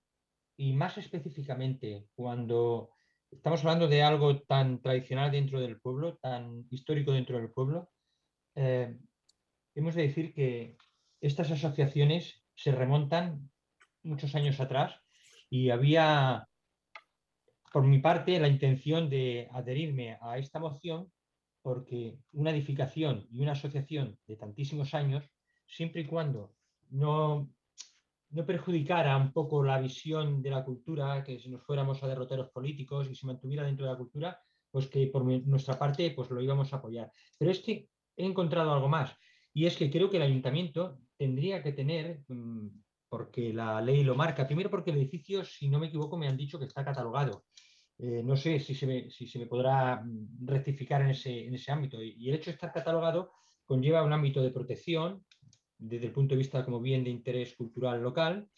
y 0.56 0.72
más 0.72 0.96
específicamente 0.96 2.06
cuando 2.14 2.90
estamos 3.30 3.60
hablando 3.60 3.86
de 3.86 4.02
algo 4.02 4.40
tan 4.42 4.80
tradicional 4.80 5.30
dentro 5.30 5.60
del 5.60 5.78
pueblo, 5.78 6.16
tan 6.16 6.66
histórico 6.70 7.12
dentro 7.12 7.38
del 7.38 7.50
pueblo, 7.50 7.90
eh, 8.54 8.98
hemos 9.74 9.94
de 9.94 10.02
decir 10.02 10.32
que 10.32 10.78
estas 11.20 11.50
asociaciones 11.50 12.42
se 12.54 12.72
remontan 12.72 13.50
muchos 14.02 14.34
años 14.34 14.58
atrás 14.58 15.00
y 15.50 15.68
había, 15.68 16.48
por 17.72 17.86
mi 17.86 17.98
parte, 17.98 18.40
la 18.40 18.48
intención 18.48 19.10
de 19.10 19.48
adherirme 19.52 20.18
a 20.22 20.38
esta 20.38 20.58
moción 20.58 21.12
porque 21.62 22.18
una 22.32 22.50
edificación 22.50 23.26
y 23.30 23.40
una 23.40 23.52
asociación 23.52 24.18
de 24.26 24.36
tantísimos 24.36 24.94
años, 24.94 25.24
siempre 25.66 26.02
y 26.02 26.06
cuando 26.06 26.54
no, 26.90 27.50
no 28.30 28.46
perjudicara 28.46 29.16
un 29.16 29.32
poco 29.32 29.62
la 29.62 29.80
visión 29.80 30.42
de 30.42 30.50
la 30.50 30.64
cultura, 30.64 31.22
que 31.22 31.38
si 31.38 31.50
nos 31.50 31.62
fuéramos 31.62 32.02
a 32.02 32.08
derroteros 32.08 32.50
políticos 32.50 33.08
y 33.10 33.14
se 33.14 33.26
mantuviera 33.26 33.64
dentro 33.64 33.86
de 33.86 33.92
la 33.92 33.98
cultura, 33.98 34.40
pues 34.70 34.86
que 34.86 35.06
por 35.08 35.24
nuestra 35.24 35.78
parte 35.78 36.12
pues 36.12 36.30
lo 36.30 36.40
íbamos 36.40 36.72
a 36.72 36.76
apoyar. 36.76 37.10
Pero 37.38 37.50
es 37.50 37.60
que 37.60 37.88
he 38.16 38.24
encontrado 38.24 38.72
algo 38.72 38.88
más 38.88 39.16
y 39.52 39.66
es 39.66 39.76
que 39.76 39.90
creo 39.90 40.10
que 40.10 40.18
el 40.18 40.22
ayuntamiento 40.22 40.98
tendría 41.16 41.62
que 41.62 41.72
tener, 41.72 42.22
mm, 42.28 42.68
porque 43.08 43.52
la 43.52 43.80
ley 43.80 44.04
lo 44.04 44.14
marca, 44.14 44.46
primero 44.46 44.70
porque 44.70 44.90
el 44.90 44.98
edificio, 44.98 45.44
si 45.44 45.68
no 45.68 45.80
me 45.80 45.88
equivoco, 45.88 46.16
me 46.16 46.28
han 46.28 46.36
dicho 46.36 46.58
que 46.58 46.66
está 46.66 46.84
catalogado. 46.84 47.44
Eh, 48.02 48.22
no 48.24 48.36
sé 48.36 48.58
si 48.60 48.74
se, 48.74 48.86
me, 48.86 49.10
si 49.10 49.26
se 49.26 49.38
me 49.38 49.46
podrá 49.46 49.96
mm, 49.96 50.46
rectificar 50.46 51.02
en 51.02 51.10
ese, 51.10 51.46
en 51.46 51.54
ese 51.54 51.70
ámbito. 51.70 52.02
Y 52.02 52.28
el 52.28 52.36
hecho 52.36 52.50
de 52.50 52.54
estar 52.54 52.72
catalogado 52.72 53.32
conlleva 53.66 54.02
un 54.02 54.12
ámbito 54.12 54.42
de 54.42 54.50
protección, 54.50 55.24
desde 55.78 56.06
el 56.06 56.12
punto 56.12 56.34
de 56.34 56.38
vista 56.38 56.64
como 56.64 56.80
bien 56.80 57.04
de 57.04 57.10
interés 57.10 57.54
cultural 57.54 58.02
local. 58.02 58.48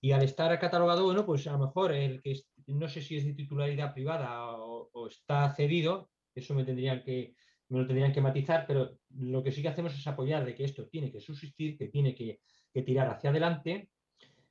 Y 0.00 0.12
al 0.12 0.22
estar 0.22 0.58
catalogado, 0.58 1.04
bueno, 1.04 1.24
pues 1.24 1.46
a 1.46 1.52
lo 1.52 1.58
mejor 1.58 1.92
el 1.92 2.22
que 2.22 2.40
no 2.66 2.88
sé 2.88 3.02
si 3.02 3.16
es 3.16 3.24
de 3.24 3.34
titularidad 3.34 3.92
privada 3.92 4.56
o, 4.56 5.06
está 5.08 5.52
cedido, 5.54 6.10
eso 6.34 6.54
me 6.54 6.64
tendrían 6.64 7.02
que 7.02 7.34
me 7.68 7.78
lo 7.78 7.86
tendrían 7.86 8.12
que 8.12 8.20
matizar, 8.20 8.66
pero 8.66 8.98
lo 9.10 9.42
que 9.42 9.50
sí 9.50 9.62
que 9.62 9.68
hacemos 9.68 9.94
es 9.94 10.06
apoyar 10.06 10.44
de 10.44 10.54
que 10.54 10.64
esto 10.64 10.86
tiene 10.88 11.10
que 11.10 11.20
subsistir, 11.20 11.78
que 11.78 11.88
tiene 11.88 12.14
que, 12.14 12.40
tirar 12.84 13.08
hacia 13.08 13.30
adelante, 13.30 13.88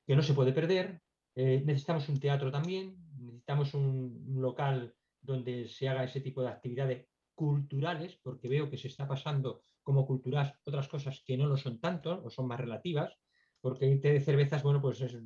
que 0.05 0.15
no 0.15 0.23
se 0.23 0.33
puede 0.33 0.53
perder. 0.53 1.01
Eh, 1.35 1.61
necesitamos 1.63 2.09
un 2.09 2.19
teatro 2.19 2.51
también, 2.51 2.95
necesitamos 3.55 3.73
un, 3.73 4.41
local 4.41 4.93
donde 5.21 5.67
se 5.67 5.87
haga 5.87 6.03
ese 6.03 6.21
tipo 6.21 6.41
de 6.41 6.49
actividades 6.49 7.07
culturales, 7.35 8.17
porque 8.21 8.47
veo 8.47 8.69
que 8.69 8.77
se 8.77 8.87
está 8.87 9.07
pasando 9.07 9.61
como 9.83 10.05
culturas 10.05 10.53
otras 10.65 10.87
cosas 10.87 11.21
que 11.25 11.37
no 11.37 11.47
lo 11.47 11.57
son 11.57 11.79
tanto 11.79 12.23
o 12.23 12.29
son 12.29 12.47
más 12.47 12.59
relativas, 12.59 13.17
porque 13.59 13.95
té 13.97 14.13
de 14.13 14.19
cervezas, 14.19 14.63
bueno, 14.63 14.81
pues 14.81 15.01
es, 15.01 15.17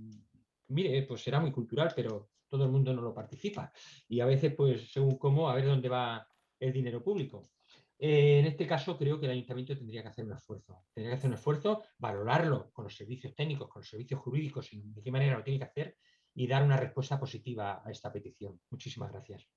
mire, 0.67 1.03
pues 1.03 1.23
será 1.23 1.39
muy 1.39 1.51
cultural, 1.51 1.91
pero 1.95 2.29
todo 2.49 2.65
el 2.65 2.71
mundo 2.71 2.93
no 2.93 3.01
lo 3.01 3.13
participa. 3.13 3.71
Y 4.07 4.19
a 4.19 4.25
veces, 4.25 4.53
pues 4.53 4.91
según 4.91 5.17
cómo, 5.17 5.49
a 5.49 5.55
ver 5.55 5.65
dónde 5.65 5.89
va 5.89 6.27
el 6.59 6.73
dinero 6.73 7.01
público. 7.01 7.49
Eh, 7.97 8.39
en 8.39 8.45
este 8.45 8.67
caso, 8.67 8.97
creo 8.97 9.19
que 9.19 9.25
el 9.25 9.33
ayuntamiento 9.33 9.77
tendría 9.77 10.01
que 10.01 10.09
hacer 10.09 10.25
un 10.25 10.33
esfuerzo. 10.33 10.83
Tendría 10.93 11.13
que 11.13 11.19
hacer 11.19 11.29
un 11.29 11.35
esfuerzo, 11.35 11.83
valorarlo 11.97 12.71
con 12.73 12.83
los 12.83 12.95
servicios 12.95 13.33
técnicos, 13.33 13.69
con 13.69 13.81
los 13.81 13.89
servicios 13.89 14.19
jurídicos, 14.19 14.71
y 14.73 14.81
de 14.81 15.01
qué 15.01 15.11
manera 15.11 15.37
lo 15.37 15.43
tiene 15.43 15.59
que 15.59 15.65
hacer 15.65 15.97
y 16.35 16.47
dar 16.47 16.63
una 16.63 16.77
respuesta 16.77 17.17
positiva 17.17 17.81
a 17.83 17.89
esta 17.89 18.11
petición. 18.11 18.59
Muchísimas 18.69 19.11
gracias. 19.11 19.47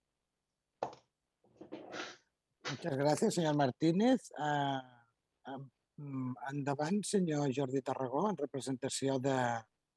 Muchas 2.70 2.96
gracias, 2.96 3.34
señor 3.34 3.56
Martínez. 3.56 4.30
Uh, 4.38 5.50
uh, 5.50 6.34
endavant, 6.52 7.02
senyor 7.04 7.50
Jordi 7.54 7.82
Tarragó, 7.82 8.30
en 8.30 8.36
representació 8.36 9.18
de, 9.18 9.34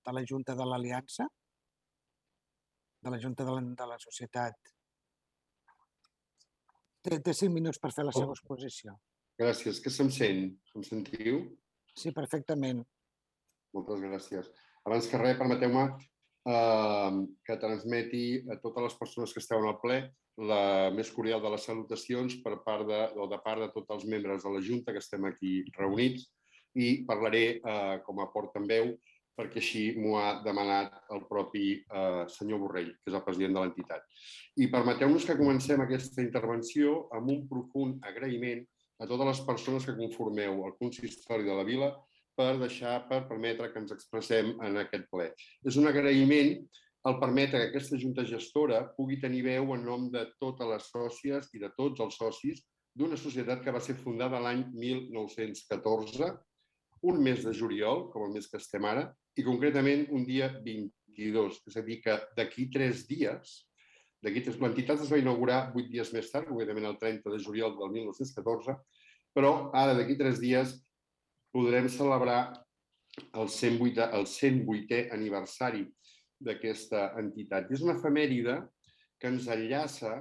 de 0.05 0.13
la 0.13 0.23
Junta 0.27 0.55
de 0.55 0.65
l'Aliança, 0.65 1.27
de 3.01 3.11
la 3.11 3.19
Junta 3.21 3.45
de 3.45 3.51
la, 3.51 3.61
de 3.61 3.87
la 3.87 3.99
Societat. 3.99 4.57
Té, 7.01 7.19
té 7.19 7.33
cinc 7.33 7.53
minuts 7.53 7.77
per 7.81 7.91
fer 7.93 8.05
la 8.07 8.13
seva 8.13 8.33
exposició. 8.33 8.95
Gràcies. 9.37 9.81
Que 9.81 9.93
se'm 9.93 10.09
sent? 10.13 10.47
Em 10.77 10.83
sentiu? 10.85 11.43
Sí, 11.97 12.13
perfectament. 12.13 12.81
Moltes 13.75 14.01
gràcies. 14.01 14.49
Abans 14.85 15.07
que 15.09 15.21
res, 15.21 15.37
permeteu-me 15.37 15.85
que 16.41 17.55
transmeti 17.61 18.41
a 18.49 18.55
totes 18.57 18.87
les 18.87 18.95
persones 18.97 19.33
que 19.33 19.41
esteu 19.43 19.59
en 19.61 19.67
el 19.69 19.77
ple 19.81 19.97
la 20.41 20.89
més 20.95 21.11
cordial 21.13 21.41
de 21.43 21.51
les 21.53 21.65
salutacions 21.67 22.37
per 22.41 22.55
part 22.65 22.87
de, 22.87 23.01
o 23.19 23.27
de 23.29 23.37
part 23.43 23.61
de 23.61 23.69
tots 23.75 23.93
els 23.93 24.05
membres 24.09 24.43
de 24.43 24.53
la 24.53 24.61
Junta 24.63 24.93
que 24.93 25.03
estem 25.03 25.27
aquí 25.29 25.59
reunits 25.77 26.29
i 26.81 27.03
parlaré 27.05 27.43
eh, 27.59 27.97
com 28.05 28.21
a 28.23 28.29
portaveu 28.33 28.95
perquè 29.37 29.61
així 29.61 29.83
m'ho 29.97 30.17
ha 30.19 30.41
demanat 30.43 30.93
el 31.15 31.23
propi 31.29 31.65
eh, 31.79 32.23
senyor 32.31 32.61
Borrell, 32.63 32.91
que 32.99 33.11
és 33.11 33.17
el 33.17 33.23
president 33.25 33.55
de 33.55 33.63
l'entitat. 33.63 34.05
I 34.59 34.67
permeteu-nos 34.71 35.25
que 35.27 35.37
comencem 35.39 35.81
aquesta 35.81 36.23
intervenció 36.23 37.07
amb 37.15 37.31
un 37.33 37.45
profund 37.49 38.05
agraïment 38.07 38.63
a 39.01 39.07
totes 39.09 39.29
les 39.31 39.43
persones 39.47 39.87
que 39.87 39.97
conformeu 39.97 40.65
el 40.67 40.75
consistori 40.79 41.47
de 41.47 41.57
la 41.57 41.67
vila 41.67 41.91
per 42.41 42.57
deixar, 42.57 42.95
per 43.09 43.25
permetre 43.29 43.69
que 43.71 43.81
ens 43.83 43.93
expressem 43.93 44.55
en 44.65 44.79
aquest 44.81 45.05
ple. 45.13 45.29
És 45.67 45.77
un 45.77 45.89
agraïment 45.89 46.55
el 47.09 47.17
permetre 47.21 47.57
que 47.57 47.69
aquesta 47.71 47.97
junta 48.01 48.25
gestora 48.29 48.83
pugui 48.97 49.17
tenir 49.21 49.41
veu 49.47 49.71
en 49.75 49.85
nom 49.85 50.03
de 50.13 50.25
totes 50.41 50.69
les 50.69 50.89
sòcies 50.93 51.49
i 51.57 51.61
de 51.63 51.71
tots 51.77 52.03
els 52.05 52.17
socis 52.17 52.61
d'una 52.97 53.17
societat 53.17 53.63
que 53.65 53.73
va 53.73 53.81
ser 53.81 53.95
fundada 53.97 54.41
l'any 54.43 54.65
1914, 54.75 56.29
un 57.09 57.21
mes 57.25 57.41
de 57.45 57.53
juliol, 57.57 58.05
com 58.13 58.27
el 58.27 58.35
mes 58.35 58.49
que 58.51 58.59
estem 58.61 58.85
ara, 58.85 59.07
i 59.33 59.45
concretament 59.47 60.05
un 60.13 60.27
dia 60.27 60.51
22. 60.61 61.61
És 61.71 61.79
a 61.79 61.85
dir, 61.87 61.97
que 62.03 62.17
d'aquí 62.37 62.67
tres 62.73 63.07
dies, 63.09 63.55
d'aquí 64.21 64.43
tres... 64.45 64.59
l'entitat 64.61 65.01
es 65.01 65.09
va 65.09 65.21
inaugurar 65.21 65.71
vuit 65.73 65.89
dies 65.89 66.13
més 66.13 66.29
tard, 66.29 66.51
concretament 66.51 66.85
el 66.91 66.99
30 67.01 67.33
de 67.33 67.41
juliol 67.41 67.73
del 67.79 67.95
1914, 67.95 68.77
però 69.33 69.71
ara 69.73 69.95
d'aquí 69.97 70.19
tres 70.19 70.37
dies 70.43 70.77
podrem 71.53 71.87
celebrar 71.91 72.41
el 73.35 73.49
108è, 73.51 74.11
el 74.15 74.27
108è 74.27 75.01
aniversari 75.13 75.85
d'aquesta 76.41 77.11
entitat. 77.21 77.71
És 77.71 77.83
una 77.85 77.97
efemèride 77.99 78.57
que 79.19 79.29
ens 79.29 79.47
enllaça 79.51 80.15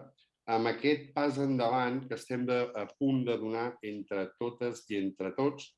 amb 0.51 0.69
aquest 0.71 1.13
pas 1.15 1.39
endavant 1.39 2.03
que 2.09 2.17
estem 2.19 2.45
de, 2.49 2.59
a 2.75 2.87
punt 2.99 3.23
de 3.29 3.37
donar 3.39 3.69
entre 3.87 4.27
totes 4.41 4.83
i 4.91 4.99
entre 4.99 5.31
tots 5.37 5.71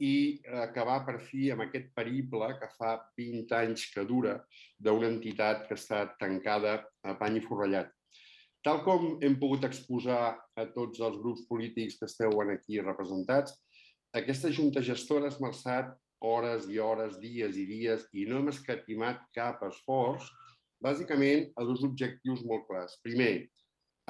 i 0.00 0.40
acabar 0.62 1.02
per 1.04 1.18
fi 1.20 1.50
amb 1.52 1.66
aquest 1.66 1.90
periple 1.96 2.48
que 2.60 2.68
fa 2.76 2.94
20 3.20 3.56
anys 3.56 3.86
que 3.92 4.04
dura 4.08 4.38
d'una 4.80 5.10
entitat 5.12 5.66
que 5.68 5.76
està 5.76 6.06
tancada 6.20 6.78
a 7.04 7.16
pany 7.20 7.40
i 7.40 7.44
forrellat. 7.44 7.90
Tal 8.64 8.82
com 8.84 9.18
hem 9.24 9.36
pogut 9.40 9.64
exposar 9.64 10.36
a 10.36 10.64
tots 10.74 11.00
els 11.00 11.16
grups 11.20 11.46
polítics 11.48 11.96
que 12.00 12.08
esteu 12.08 12.40
aquí 12.44 12.80
representats, 12.80 13.56
aquesta 14.16 14.50
junta 14.50 14.82
gestora 14.82 15.28
ha 15.28 15.34
esmerçat 15.34 15.92
hores 16.20 16.66
i 16.68 16.78
hores, 16.82 17.18
dies 17.20 17.56
i 17.56 17.66
dies, 17.68 18.04
i 18.12 18.26
no 18.28 18.40
hem 18.40 18.50
escatimat 18.52 19.22
cap 19.36 19.62
esforç, 19.68 20.26
bàsicament 20.82 21.50
a 21.56 21.64
dos 21.68 21.84
objectius 21.86 22.42
molt 22.48 22.66
clars. 22.68 22.98
Primer, 23.04 23.46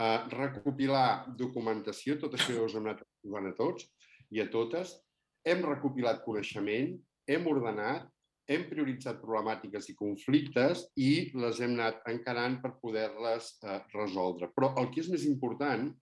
eh, 0.01 0.19
recopilar 0.35 1.35
documentació, 1.37 2.19
tot 2.19 2.35
això 2.35 2.65
us 2.65 2.75
hem 2.75 2.87
anat 2.87 3.03
a 3.05 3.57
tots 3.57 3.87
i 4.31 4.41
a 4.41 4.49
totes. 4.51 4.97
Hem 5.45 5.63
recopilat 5.63 6.25
coneixement, 6.25 6.99
hem 7.29 7.47
ordenat, 7.47 8.09
hem 8.51 8.65
prioritzat 8.67 9.21
problemàtiques 9.23 9.89
i 9.91 9.95
conflictes 9.95 10.89
i 10.99 11.31
les 11.35 11.61
hem 11.61 11.77
anat 11.79 12.01
encarant 12.11 12.61
per 12.63 12.79
poder-les 12.83 13.59
eh, 13.63 13.81
resoldre. 13.95 14.51
Però 14.57 14.75
el 14.81 14.91
que 14.91 15.05
és 15.05 15.11
més 15.13 15.27
important 15.29 15.93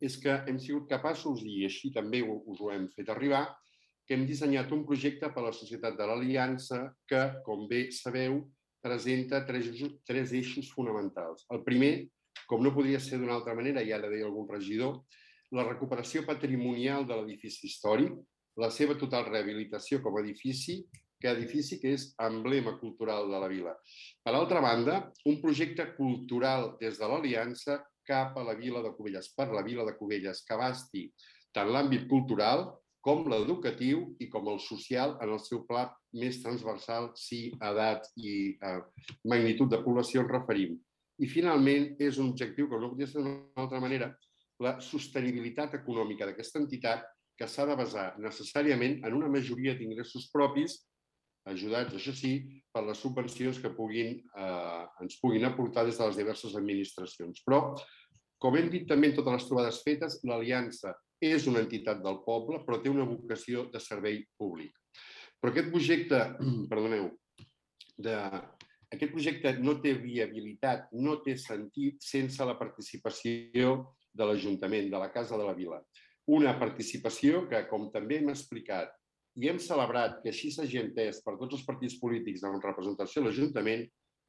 és 0.00 0.16
que 0.20 0.34
hem 0.48 0.58
sigut 0.62 0.88
capaços, 0.90 1.42
i 1.44 1.64
així 1.66 1.92
també 1.94 2.22
us 2.26 2.60
ho 2.60 2.70
hem 2.74 2.88
fet 2.94 3.10
arribar, 3.12 3.46
que 4.06 4.16
hem 4.16 4.24
dissenyat 4.28 4.70
un 4.72 4.86
projecte 4.88 5.28
per 5.34 5.42
a 5.42 5.48
la 5.48 5.56
Societat 5.56 5.98
de 5.98 6.06
l'Aliança 6.08 6.80
que, 7.08 7.20
com 7.44 7.66
bé 7.68 7.88
sabeu, 7.92 8.40
presenta 8.80 9.42
tres, 9.44 9.68
tres 10.08 10.32
eixos 10.32 10.70
fonamentals. 10.72 11.44
El 11.52 11.64
primer, 11.66 12.08
com 12.48 12.62
no 12.64 12.72
podria 12.72 13.00
ser 13.02 13.18
d'una 13.18 13.36
altra 13.36 13.56
manera, 13.58 13.82
i 13.84 13.92
ara 13.92 14.08
deia 14.08 14.28
algun 14.28 14.48
regidor, 14.48 15.02
la 15.52 15.66
recuperació 15.66 16.24
patrimonial 16.28 17.04
de 17.08 17.18
l'edifici 17.18 17.68
històric, 17.68 18.14
la 18.58 18.70
seva 18.74 18.96
total 18.98 19.28
rehabilitació 19.28 20.00
com 20.04 20.16
a 20.16 20.24
edifici 20.24 20.82
que 21.20 21.30
edifici 21.30 21.78
que 21.82 21.92
és 21.96 22.08
emblema 22.22 22.76
cultural 22.78 23.28
de 23.30 23.38
la 23.42 23.48
vila. 23.50 23.74
Per 24.22 24.34
altra 24.34 24.62
banda, 24.62 25.00
un 25.26 25.40
projecte 25.42 25.88
cultural 25.96 26.76
des 26.80 26.98
de 27.00 27.08
l'Aliança 27.10 27.80
cap 28.08 28.36
a 28.38 28.44
la 28.46 28.56
vila 28.56 28.82
de 28.84 28.94
Cubelles, 28.96 29.30
per 29.36 29.50
la 29.52 29.62
vila 29.66 29.84
de 29.84 29.94
Cubelles, 29.98 30.42
que 30.46 30.56
abasti 30.56 31.06
tant 31.54 31.70
l'àmbit 31.72 32.08
cultural 32.10 32.66
com 33.04 33.28
l'educatiu 33.30 34.02
i 34.20 34.28
com 34.32 34.48
el 34.52 34.58
social 34.60 35.14
en 35.22 35.32
el 35.36 35.40
seu 35.40 35.62
pla 35.68 35.86
més 36.20 36.40
transversal 36.42 37.12
si 37.16 37.52
edat 37.70 38.08
i 38.16 38.56
a 38.64 38.78
magnitud 39.32 39.70
de 39.70 39.80
població 39.84 40.24
ens 40.24 40.32
referim. 40.32 40.74
I 41.18 41.28
finalment 41.30 41.94
és 42.02 42.18
un 42.18 42.32
objectiu 42.32 42.68
que 42.70 42.80
no 42.80 42.90
podria 42.92 43.10
ser 43.10 43.22
d'una 43.22 43.62
altra 43.62 43.80
manera, 43.82 44.10
la 44.62 44.78
sostenibilitat 44.82 45.78
econòmica 45.78 46.26
d'aquesta 46.26 46.60
entitat 46.62 47.06
que 47.38 47.46
s'ha 47.46 47.66
de 47.70 47.76
basar 47.78 48.10
necessàriament 48.18 48.98
en 49.06 49.14
una 49.14 49.30
majoria 49.30 49.76
d'ingressos 49.78 50.26
propis, 50.34 50.80
ajudats, 51.48 51.94
això 51.94 52.12
sí, 52.12 52.32
per 52.74 52.82
les 52.84 52.98
subvencions 53.00 53.60
que 53.62 53.70
puguin, 53.74 54.18
eh, 54.18 54.84
ens 55.02 55.18
puguin 55.22 55.46
aportar 55.46 55.86
des 55.86 55.98
de 55.98 56.08
les 56.10 56.18
diverses 56.18 56.56
administracions. 56.58 57.42
Però, 57.46 57.60
com 58.38 58.56
hem 58.56 58.70
dit 58.70 58.86
també 58.88 59.10
en 59.10 59.16
totes 59.18 59.38
les 59.38 59.46
trobades 59.48 59.82
fetes, 59.84 60.18
l'Aliança 60.26 60.94
és 61.20 61.48
una 61.50 61.62
entitat 61.64 62.02
del 62.04 62.20
poble, 62.26 62.62
però 62.66 62.78
té 62.82 62.90
una 62.90 63.06
vocació 63.08 63.66
de 63.72 63.80
servei 63.82 64.22
públic. 64.38 64.74
Però 65.38 65.52
aquest 65.52 65.72
projecte, 65.74 66.20
perdoneu, 66.70 67.10
de, 67.98 68.14
aquest 68.94 69.12
projecte 69.12 69.54
no 69.58 69.78
té 69.82 69.94
viabilitat, 69.98 70.86
no 70.94 71.18
té 71.24 71.34
sentit 71.38 72.02
sense 72.04 72.44
la 72.46 72.56
participació 72.58 73.74
de 74.14 74.28
l'Ajuntament, 74.28 74.90
de 74.90 75.00
la 75.02 75.10
Casa 75.14 75.38
de 75.38 75.46
la 75.46 75.56
Vila. 75.56 75.80
Una 76.30 76.54
participació 76.60 77.46
que, 77.50 77.64
com 77.70 77.88
també 77.92 78.20
hem 78.20 78.30
explicat 78.32 78.94
i 79.38 79.48
hem 79.50 79.58
celebrat 79.62 80.18
que 80.22 80.32
així 80.32 80.50
s'hagi 80.50 80.80
entès 80.80 81.20
per 81.24 81.36
tots 81.38 81.58
els 81.58 81.66
partits 81.66 81.98
polítics 82.00 82.42
amb 82.46 82.64
representació 82.64 83.22
a 83.22 83.28
l'Ajuntament, 83.28 83.84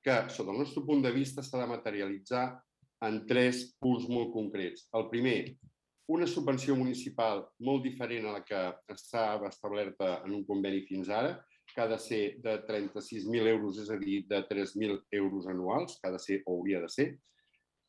que, 0.06 0.16
sota 0.32 0.54
el 0.54 0.62
nostre 0.62 0.84
punt 0.86 1.02
de 1.04 1.12
vista, 1.12 1.44
s'ha 1.44 1.60
de 1.60 1.70
materialitzar 1.70 2.44
en 3.06 3.22
tres 3.28 3.66
punts 3.80 4.08
molt 4.12 4.34
concrets. 4.34 4.88
El 4.96 5.08
primer, 5.12 5.38
una 6.10 6.28
subvenció 6.28 6.76
municipal 6.76 7.46
molt 7.66 7.86
diferent 7.86 8.28
a 8.28 8.36
la 8.40 8.44
que 8.44 8.60
estava 8.94 9.48
establerta 9.48 10.20
en 10.26 10.34
un 10.40 10.46
conveni 10.48 10.82
fins 10.88 11.12
ara, 11.14 11.38
que 11.70 11.82
ha 11.82 11.88
de 11.88 12.00
ser 12.02 12.24
de 12.42 12.56
36.000 12.66 13.48
euros, 13.48 13.78
és 13.78 13.90
a 13.94 13.98
dir, 14.02 14.24
de 14.28 14.42
3.000 14.50 15.04
euros 15.20 15.48
anuals, 15.48 16.00
que 16.00 16.10
ha 16.10 16.16
de 16.16 16.22
ser 16.22 16.40
o 16.46 16.56
hauria 16.58 16.82
de 16.82 16.90
ser. 16.90 17.08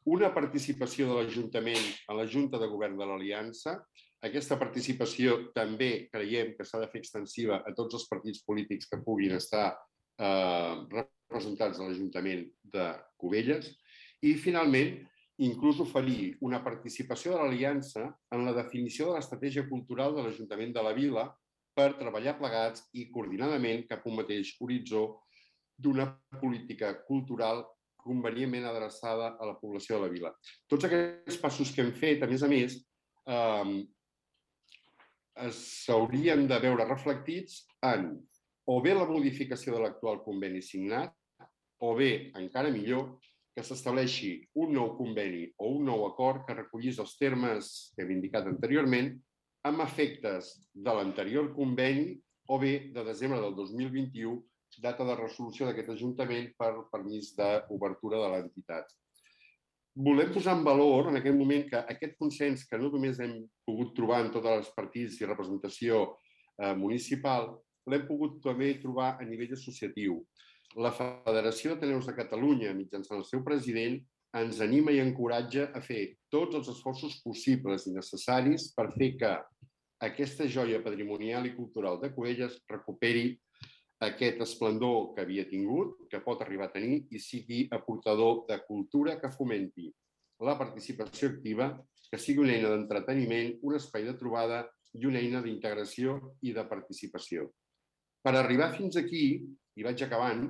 Una 0.05 0.31
participació 0.35 1.09
de 1.09 1.17
l'Ajuntament 1.17 1.81
a 2.09 2.17
la 2.17 2.27
Junta 2.27 2.61
de 2.61 2.69
Govern 2.69 2.97
de 3.01 3.09
l'Aliança. 3.09 3.79
Aquesta 4.25 4.59
participació 4.61 5.53
també 5.57 6.09
creiem 6.13 6.55
que 6.57 6.65
s'ha 6.69 6.81
de 6.81 6.89
fer 6.93 7.01
extensiva 7.01 7.63
a 7.65 7.73
tots 7.77 7.97
els 7.97 8.09
partits 8.09 8.45
polítics 8.45 8.89
que 8.89 9.01
puguin 9.05 9.37
estar 9.37 9.71
eh, 9.73 10.75
representats 10.93 11.81
a 11.81 11.89
l'Ajuntament 11.89 12.47
de 12.77 12.91
Cubelles. 13.17 13.73
I, 14.21 14.35
finalment, 14.37 14.99
inclús 15.41 15.81
oferir 15.81 16.37
una 16.45 16.61
participació 16.65 17.33
de 17.33 17.41
l'Aliança 17.41 18.05
en 18.35 18.45
la 18.45 18.53
definició 18.57 19.09
de 19.09 19.17
l'estratègia 19.17 19.65
cultural 19.69 20.15
de 20.17 20.27
l'Ajuntament 20.27 20.75
de 20.77 20.85
la 20.85 20.93
Vila 20.97 21.27
per 21.77 21.95
treballar 21.97 22.37
plegats 22.39 22.85
i 22.93 23.07
coordinadament 23.15 23.87
cap 23.89 24.05
a 24.05 24.11
un 24.11 24.19
mateix 24.21 24.53
horitzó 24.61 25.05
d'una 25.81 26.11
política 26.41 26.93
cultural 27.07 27.65
convenientment 28.01 28.67
adreçada 28.69 29.37
a 29.41 29.47
la 29.49 29.57
població 29.61 29.97
de 29.97 30.03
la 30.05 30.13
vila. 30.13 30.33
Tots 30.69 30.89
aquests 30.89 31.39
passos 31.41 31.73
que 31.73 31.85
hem 31.85 31.93
fet, 31.97 32.23
a 32.23 32.29
més 32.29 32.43
a 32.43 32.49
més, 32.49 32.77
eh, 33.29 33.87
s'haurien 35.57 36.47
de 36.49 36.59
veure 36.61 36.89
reflectits 36.89 37.65
en 37.93 38.13
o 38.71 38.81
bé 38.85 38.95
la 38.95 39.09
modificació 39.09 39.75
de 39.75 39.81
l'actual 39.83 40.21
conveni 40.23 40.61
signat, 40.63 41.15
o 41.81 41.95
bé, 41.97 42.31
encara 42.39 42.71
millor, 42.71 43.17
que 43.55 43.65
s'estableixi 43.67 44.33
un 44.63 44.73
nou 44.77 44.95
conveni 44.99 45.49
o 45.59 45.73
un 45.77 45.89
nou 45.89 46.07
acord 46.07 46.47
que 46.47 46.57
recollís 46.57 47.01
els 47.03 47.17
termes 47.19 47.91
que 47.95 48.05
hem 48.05 48.15
indicat 48.17 48.47
anteriorment 48.47 49.13
amb 49.67 49.83
efectes 49.85 50.55
de 50.73 50.95
l'anterior 50.95 51.51
conveni 51.57 52.15
o 52.51 52.59
bé 52.59 52.91
de 52.95 53.05
desembre 53.05 53.41
del 53.43 53.55
2021, 53.55 54.39
data 54.83 55.05
de 55.05 55.15
resolució 55.19 55.67
d'aquest 55.67 55.91
Ajuntament 55.95 56.51
per 56.59 56.73
permís 56.91 57.35
d'obertura 57.37 58.23
de 58.23 58.31
l'entitat. 58.33 58.91
Volem 59.95 60.31
posar 60.33 60.57
en 60.57 60.65
valor 60.65 61.11
en 61.11 61.19
aquest 61.19 61.37
moment 61.37 61.67
que 61.69 61.83
aquest 61.93 62.17
consens 62.19 62.63
que 62.67 62.79
no 62.79 62.91
només 62.95 63.19
hem 63.21 63.41
pogut 63.67 63.93
trobar 63.97 64.23
en 64.25 64.31
tots 64.35 64.47
els 64.47 64.71
partits 64.77 65.19
i 65.21 65.29
representació 65.29 66.05
eh, 66.07 66.75
municipal, 66.79 67.51
l'hem 67.91 68.07
pogut 68.07 68.39
també 68.45 68.73
trobar 68.83 69.17
a 69.19 69.27
nivell 69.27 69.57
associatiu 69.59 70.21
la 70.77 70.93
Federació 70.95 71.75
d'Ateneus 71.75 72.07
de 72.07 72.15
Catalunya, 72.15 72.75
mitjançant 72.77 73.19
el 73.19 73.27
seu 73.27 73.43
president, 73.47 73.99
ens 74.39 74.61
anima 74.63 74.93
i 74.95 75.01
encoratja 75.03 75.71
a 75.75 75.81
fer 75.83 76.03
tots 76.31 76.55
els 76.55 76.69
esforços 76.71 77.17
possibles 77.25 77.89
i 77.89 77.95
necessaris 77.97 78.69
per 78.77 78.93
fer 78.95 79.17
que 79.19 79.33
aquesta 80.07 80.47
joia 80.47 80.79
patrimonial 80.85 81.49
i 81.49 81.55
cultural 81.57 81.99
de 82.01 82.13
Coelles 82.15 82.61
recuperi 82.71 83.35
aquest 84.01 84.41
esplendor 84.41 85.11
que 85.15 85.25
havia 85.27 85.45
tingut, 85.49 86.07
que 86.09 86.23
pot 86.25 86.41
arribar 86.41 86.71
a 86.71 86.73
tenir, 86.73 87.03
i 87.11 87.19
sigui 87.21 87.67
aportador 87.75 88.47
de 88.49 88.61
cultura 88.65 89.19
que 89.21 89.33
fomenti 89.35 89.91
la 90.41 90.57
participació 90.57 91.35
activa, 91.35 91.75
que 92.11 92.19
sigui 92.19 92.41
una 92.47 92.55
eina 92.55 92.71
d'entreteniment, 92.73 93.59
un 93.67 93.77
espai 93.77 94.07
de 94.07 94.15
trobada 94.17 94.63
i 94.97 95.05
una 95.07 95.21
eina 95.21 95.43
d'integració 95.45 96.17
i 96.41 96.55
de 96.57 96.65
participació. 96.71 97.51
Per 98.25 98.33
arribar 98.37 98.73
fins 98.77 98.97
aquí, 98.97 99.43
i 99.81 99.87
vaig 99.87 100.05
acabant, 100.05 100.47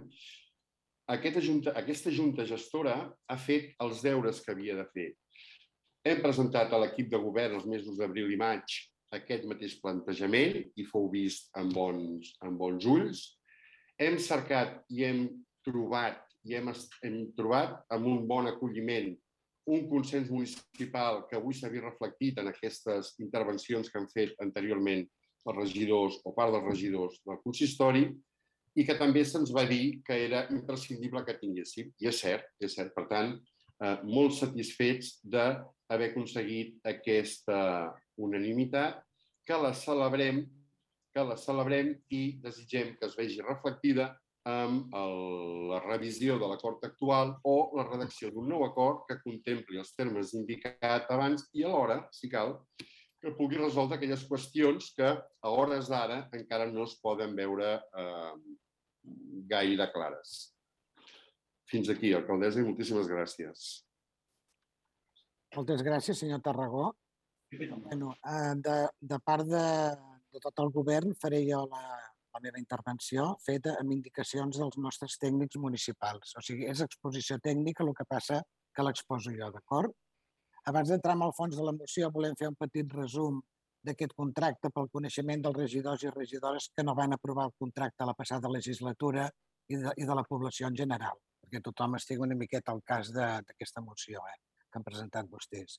aquesta 1.10 1.42
junta, 1.42 1.74
aquesta 1.78 2.12
junta 2.14 2.46
gestora 2.46 2.94
ha 3.30 3.38
fet 3.38 3.72
els 3.82 4.02
deures 4.02 4.42
que 4.42 4.54
havia 4.54 4.76
de 4.78 4.86
fer. 4.94 5.08
Hem 6.06 6.22
presentat 6.24 6.72
a 6.72 6.80
l'equip 6.82 7.10
de 7.12 7.20
govern 7.22 7.58
els 7.58 7.68
mesos 7.68 7.98
d'abril 7.98 8.30
i 8.32 8.38
maig 8.40 8.78
aquest 9.14 9.46
mateix 9.50 9.76
plantejament 9.82 10.60
i 10.78 10.86
fou 10.86 11.08
vist 11.12 11.50
amb 11.58 11.74
bons, 11.74 12.34
amb 12.46 12.58
bons 12.58 12.86
ulls. 12.86 13.24
Hem 14.00 14.18
cercat 14.22 14.80
i 14.94 15.04
hem 15.06 15.24
trobat 15.66 16.22
i 16.48 16.54
hem, 16.56 16.70
hem 17.04 17.18
trobat 17.36 17.82
amb 17.92 18.06
un 18.08 18.22
bon 18.28 18.48
acolliment 18.48 19.10
un 19.70 19.84
consens 19.90 20.30
municipal 20.32 21.26
que 21.28 21.36
avui 21.36 21.54
s'ha 21.54 21.68
vist 21.70 21.84
reflectit 21.84 22.38
en 22.40 22.48
aquestes 22.48 23.12
intervencions 23.20 23.90
que 23.90 24.00
han 24.00 24.08
fet 24.10 24.32
anteriorment 24.42 25.04
els 25.04 25.56
regidors 25.58 26.16
o 26.24 26.32
part 26.36 26.54
dels 26.54 26.66
regidors 26.66 27.20
del 27.26 27.38
consistori 27.44 28.06
i 28.78 28.86
que 28.86 28.96
també 28.98 29.24
se'ns 29.26 29.50
va 29.54 29.64
dir 29.68 30.00
que 30.06 30.16
era 30.26 30.44
imprescindible 30.54 31.24
que 31.26 31.38
tinguéssim. 31.40 31.90
I 32.00 32.10
és 32.12 32.22
cert, 32.22 32.46
és 32.62 32.76
cert. 32.76 32.94
Per 32.94 33.06
tant, 33.10 33.34
eh, 33.82 33.96
molt 34.04 34.36
satisfets 34.36 35.18
d'haver 35.24 36.10
aconseguit 36.10 36.78
aquesta 36.86 37.60
unanimitat, 38.20 39.02
que 39.46 39.58
la 39.58 39.74
celebrem 39.74 40.44
que 41.10 41.22
la 41.26 41.36
celebrem 41.36 41.94
i 42.14 42.38
desitgem 42.42 42.94
que 42.98 43.08
es 43.08 43.16
vegi 43.18 43.40
reflectida 43.42 44.12
amb 44.48 44.94
el, 44.96 45.16
la 45.68 45.80
revisió 45.84 46.38
de 46.40 46.48
l'acord 46.48 46.84
actual 46.86 47.34
o 47.44 47.56
la 47.76 47.84
redacció 47.88 48.30
d'un 48.32 48.48
nou 48.48 48.64
acord 48.64 49.02
que 49.08 49.18
contempli 49.24 49.80
els 49.82 49.92
termes 49.98 50.32
indicats 50.38 51.10
abans 51.10 51.44
i 51.52 51.66
alhora, 51.66 52.00
si 52.14 52.30
cal, 52.32 52.56
que 53.20 53.34
pugui 53.36 53.58
resoldre 53.60 53.98
aquelles 53.98 54.24
qüestions 54.28 54.90
que 54.96 55.10
a 55.10 55.52
hores 55.52 55.90
d'ara 55.92 56.22
encara 56.36 56.70
no 56.72 56.86
es 56.88 56.96
poden 57.02 57.36
veure 57.36 57.74
eh, 57.76 58.32
gaire 59.50 59.90
clares. 59.92 60.54
Fins 61.70 61.90
aquí, 61.92 62.14
alcaldessa, 62.16 62.62
i 62.62 62.66
moltíssimes 62.66 63.10
gràcies. 63.10 63.66
Moltes 65.54 65.84
gràcies, 65.86 66.18
senyor 66.18 66.40
Tarragó. 66.42 66.90
Bueno, 67.52 68.14
eh, 68.14 68.54
de, 68.64 68.76
de 69.12 69.18
part 69.26 69.46
de, 69.46 69.66
de 70.32 70.42
tot 70.42 70.62
el 70.62 70.70
govern 70.74 71.14
faré 71.18 71.42
jo 71.46 71.64
la, 71.70 71.82
la 72.34 72.42
meva 72.42 72.60
intervenció 72.62 73.32
feta 73.44 73.74
amb 73.80 73.94
indicacions 73.94 74.60
dels 74.62 74.78
nostres 74.78 75.18
tècnics 75.22 75.58
municipals. 75.62 76.36
O 76.38 76.44
sigui, 76.46 76.68
és 76.70 76.82
exposició 76.86 77.38
tècnica, 77.42 77.84
el 77.84 77.94
que 77.98 78.06
passa 78.08 78.40
que 78.74 78.86
l'exposo 78.86 79.34
jo, 79.34 79.50
d'acord? 79.54 79.92
Abans 80.68 80.90
d'entrar 80.92 81.14
en 81.16 81.22
el 81.24 81.32
fons 81.36 81.56
de 81.56 81.64
la 81.64 81.72
moció, 81.72 82.10
volem 82.12 82.34
fer 82.36 82.50
un 82.50 82.56
petit 82.60 82.92
resum 82.92 83.40
d'aquest 83.86 84.12
contracte 84.16 84.68
pel 84.74 84.90
coneixement 84.92 85.44
dels 85.44 85.56
regidors 85.56 86.02
i 86.04 86.10
regidores 86.12 86.68
que 86.76 86.84
no 86.84 86.94
van 86.94 87.16
aprovar 87.16 87.46
el 87.48 87.54
contracte 87.58 88.04
a 88.04 88.08
la 88.10 88.16
passada 88.18 88.50
legislatura 88.52 89.30
i 89.72 89.78
de, 89.80 89.94
i 89.96 90.04
de 90.04 90.16
la 90.18 90.24
població 90.28 90.68
en 90.68 90.76
general, 90.76 91.16
perquè 91.40 91.62
tothom 91.64 91.96
estigui 91.96 92.26
una 92.26 92.36
miqueta 92.36 92.74
al 92.74 92.82
cas 92.84 93.12
d'aquesta 93.14 93.80
moció 93.86 94.20
eh, 94.28 94.36
que 94.68 94.78
han 94.78 94.84
presentat 94.84 95.30
vostès. 95.32 95.78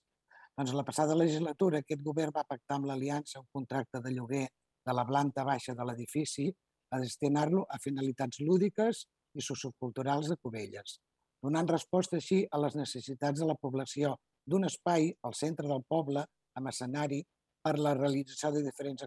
Doncs 0.58 0.74
la 0.76 0.86
passada 0.88 1.16
legislatura 1.16 1.84
aquest 1.84 2.02
govern 2.04 2.34
va 2.36 2.48
pactar 2.48 2.80
amb 2.80 2.90
l'Aliança 2.90 3.40
un 3.40 3.48
contracte 3.54 4.02
de 4.02 4.16
lloguer 4.18 4.48
de 4.86 4.98
la 4.98 5.06
planta 5.06 5.46
baixa 5.46 5.78
de 5.78 5.86
l'edifici 5.86 6.50
a 6.92 7.00
destinar-lo 7.00 7.68
a 7.70 7.78
finalitats 7.80 8.42
lúdiques 8.42 9.06
i 9.38 9.46
socioculturals 9.46 10.28
de 10.32 10.42
Cubelles, 10.42 10.98
donant 11.46 11.70
resposta 11.70 12.18
així 12.18 12.42
a 12.50 12.60
les 12.66 12.76
necessitats 12.76 13.40
de 13.40 13.48
la 13.48 13.56
població 13.62 14.18
d'un 14.46 14.66
espai 14.68 15.12
al 15.28 15.36
centre 15.38 15.68
del 15.68 15.84
poble 15.88 16.26
amb 16.58 16.72
escenari 16.72 17.22
per 17.62 17.78
la 17.80 17.94
realització 17.98 18.52
de 18.56 18.64
diferents 18.66 19.06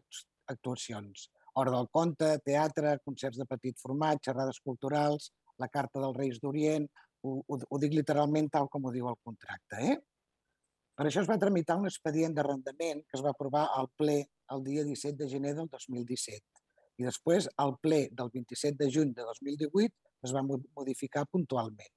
actuacions, 0.48 1.28
Hora 1.56 1.70
del 1.70 1.86
conte, 1.94 2.32
teatre, 2.42 2.96
concerts 3.06 3.38
de 3.38 3.44
petit 3.46 3.78
format, 3.78 4.18
xerrades 4.26 4.56
culturals, 4.58 5.28
la 5.62 5.68
Carta 5.70 6.00
dels 6.02 6.16
Reis 6.16 6.40
d'Orient, 6.42 6.88
ho, 7.22 7.34
ho, 7.46 7.58
ho 7.70 7.78
dic 7.78 7.94
literalment 7.94 8.48
tal 8.56 8.66
com 8.72 8.88
ho 8.88 8.92
diu 8.94 9.06
el 9.06 9.20
contracte. 9.22 9.78
Eh? 9.92 9.94
Per 10.98 11.06
això 11.06 11.22
es 11.22 11.30
va 11.30 11.38
tramitar 11.38 11.76
un 11.78 11.86
expedient 11.86 12.34
d'arrendament 12.34 13.04
que 13.06 13.18
es 13.18 13.22
va 13.22 13.30
aprovar 13.34 13.68
al 13.78 13.86
ple 14.00 14.16
el 14.54 14.66
dia 14.66 14.82
17 14.88 15.14
de 15.22 15.30
gener 15.30 15.54
del 15.60 15.70
2017. 15.70 16.42
I 16.98 17.06
després, 17.06 17.46
al 17.62 17.76
ple 17.82 18.00
del 18.10 18.34
27 18.34 18.78
de 18.82 18.90
juny 18.96 19.14
de 19.14 19.26
2018, 19.30 19.94
es 20.26 20.34
va 20.34 20.42
modificar 20.46 21.24
puntualment. 21.30 21.94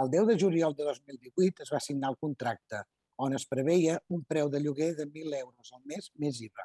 El 0.00 0.08
10 0.08 0.26
de 0.28 0.36
juliol 0.40 0.74
de 0.76 0.84
2018 0.84 1.64
es 1.66 1.70
va 1.74 1.78
signar 1.84 2.10
el 2.12 2.16
contracte, 2.24 2.78
on 3.20 3.34
es 3.36 3.44
preveia 3.48 3.98
un 4.16 4.22
preu 4.24 4.48
de 4.48 4.60
lloguer 4.64 4.94
de 4.96 5.04
1.000 5.06 5.34
euros 5.38 5.72
al 5.76 5.82
mes 5.90 6.06
més 6.22 6.38
IVA, 6.46 6.64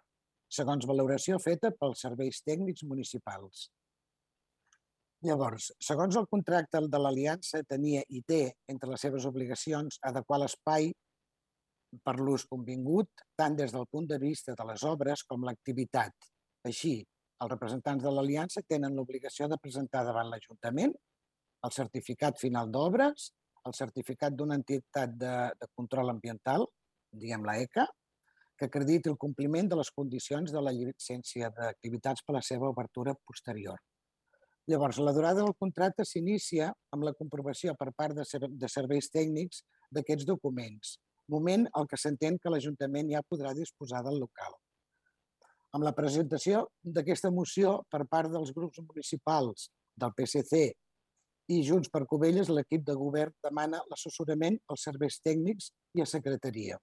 segons 0.58 0.86
valoració 0.88 1.40
feta 1.44 1.74
pels 1.76 2.04
serveis 2.06 2.40
tècnics 2.46 2.86
municipals. 2.88 3.66
Llavors, 5.28 5.72
segons 5.88 6.16
el 6.22 6.30
contracte 6.32 6.80
de 6.94 7.02
l'Aliança, 7.02 7.60
tenia 7.68 8.04
i 8.08 8.22
té 8.22 8.40
entre 8.72 8.92
les 8.94 9.04
seves 9.08 9.26
obligacions 9.28 9.98
adequar 10.12 10.40
l'espai 10.40 10.88
per 12.08 12.16
l'ús 12.22 12.46
convingut, 12.48 13.26
tant 13.36 13.58
des 13.60 13.74
del 13.76 13.90
punt 13.92 14.08
de 14.14 14.22
vista 14.22 14.56
de 14.56 14.70
les 14.70 14.86
obres 14.88 15.26
com 15.28 15.44
l'activitat. 15.44 16.30
Així, 16.72 16.96
els 17.42 17.52
representants 17.52 18.06
de 18.06 18.16
l'Aliança 18.16 18.64
tenen 18.64 18.96
l'obligació 18.96 19.50
de 19.52 19.60
presentar 19.60 20.06
davant 20.08 20.32
l'Ajuntament 20.32 20.96
el 21.64 21.74
certificat 21.74 22.40
final 22.42 22.72
d'obres, 22.72 23.32
el 23.66 23.74
certificat 23.74 24.36
d'una 24.38 24.58
entitat 24.60 25.16
de, 25.18 25.36
de 25.60 25.70
control 25.74 26.12
ambiental, 26.14 26.68
diguem 27.12 27.46
la 27.48 27.58
ECA, 27.64 27.88
que 28.58 28.70
acrediti 28.70 29.10
el 29.12 29.18
compliment 29.20 29.68
de 29.72 29.78
les 29.80 29.92
condicions 29.92 30.52
de 30.52 30.62
la 30.64 30.74
llicència 30.76 31.50
d'activitats 31.52 32.24
per 32.24 32.36
a 32.36 32.38
la 32.38 32.46
seva 32.46 32.70
obertura 32.72 33.16
posterior. 33.28 33.82
Llavors, 34.68 34.98
la 34.98 35.14
durada 35.14 35.44
del 35.44 35.54
contracte 35.60 36.06
s'inicia 36.08 36.72
amb 36.96 37.06
la 37.06 37.14
comprovació 37.14 37.76
per 37.78 37.92
part 37.98 38.16
de, 38.18 38.24
de 38.50 38.70
serveis 38.72 39.12
tècnics 39.14 39.62
d'aquests 39.94 40.26
documents, 40.26 40.96
moment 41.30 41.68
al 41.74 41.90
que 41.90 42.00
s'entén 42.02 42.40
que 42.42 42.54
l'Ajuntament 42.54 43.12
ja 43.12 43.26
podrà 43.30 43.54
disposar 43.58 44.02
del 44.06 44.18
local. 44.24 44.56
Amb 45.76 45.86
la 45.86 45.94
presentació 45.94 46.64
d'aquesta 46.82 47.30
moció 47.36 47.82
per 47.92 48.06
part 48.10 48.32
dels 48.32 48.54
grups 48.56 48.80
municipals 48.82 49.70
del 50.00 50.16
PSC 50.18 50.64
i 51.52 51.62
Junts 51.66 51.92
per 51.94 52.06
Covelles, 52.10 52.50
l'equip 52.50 52.84
de 52.88 52.96
govern 52.98 53.34
demana 53.46 53.82
l'assessorament 53.92 54.58
als 54.72 54.86
serveis 54.88 55.20
tècnics 55.22 55.72
i 55.94 56.02
a 56.02 56.10
secretaria. 56.10 56.80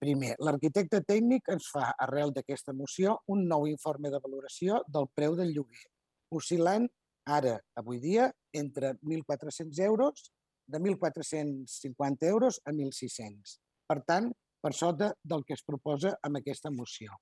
Primer, 0.00 0.34
l'arquitecte 0.40 1.02
tècnic 1.04 1.48
ens 1.52 1.68
fa, 1.72 1.90
arrel 2.06 2.32
d'aquesta 2.36 2.72
moció, 2.72 3.18
un 3.28 3.46
nou 3.48 3.66
informe 3.68 4.12
de 4.12 4.20
valoració 4.20 4.80
del 4.88 5.08
preu 5.14 5.36
del 5.36 5.52
lloguer, 5.56 5.88
oscil·lant 6.32 6.86
ara, 7.28 7.58
avui 7.76 8.00
dia, 8.00 8.30
entre 8.56 8.94
1.400 9.04 9.80
euros, 9.84 10.30
de 10.70 10.78
1.450 10.78 12.30
euros 12.30 12.60
a 12.64 12.72
1.600. 12.72 13.58
Per 13.90 13.98
tant, 14.06 14.30
per 14.60 14.72
sota 14.76 15.10
del 15.22 15.44
que 15.44 15.56
es 15.56 15.64
proposa 15.66 16.14
amb 16.22 16.40
aquesta 16.40 16.70
moció. 16.72 17.16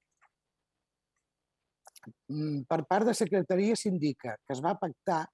Mm, 2.29 2.63
per 2.69 2.85
part 2.87 3.09
de 3.09 3.15
secretaria 3.17 3.77
s'indica 3.77 4.37
que 4.45 4.55
es 4.55 4.63
va 4.65 4.77
pactar 4.79 5.25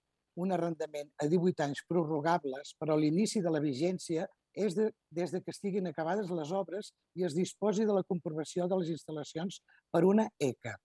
un 0.40 0.52
arrendament 0.52 1.10
a 1.22 1.28
18 1.30 1.64
anys 1.66 1.82
prorrogables, 1.88 2.74
però 2.78 2.96
l'inici 2.98 3.42
de 3.42 3.52
la 3.52 3.62
vigència 3.62 4.26
és 4.54 4.74
de, 4.74 4.90
des 5.10 5.32
de 5.34 5.40
que 5.42 5.50
estiguin 5.50 5.86
acabades 5.90 6.30
les 6.30 6.52
obres 6.54 6.92
i 7.18 7.26
es 7.26 7.34
disposi 7.34 7.84
de 7.84 7.94
la 7.96 8.04
comprovació 8.06 8.68
de 8.70 8.78
les 8.80 8.92
instal·lacions 8.94 9.60
per 9.90 10.04
una 10.06 10.28
ECA. 10.38 10.76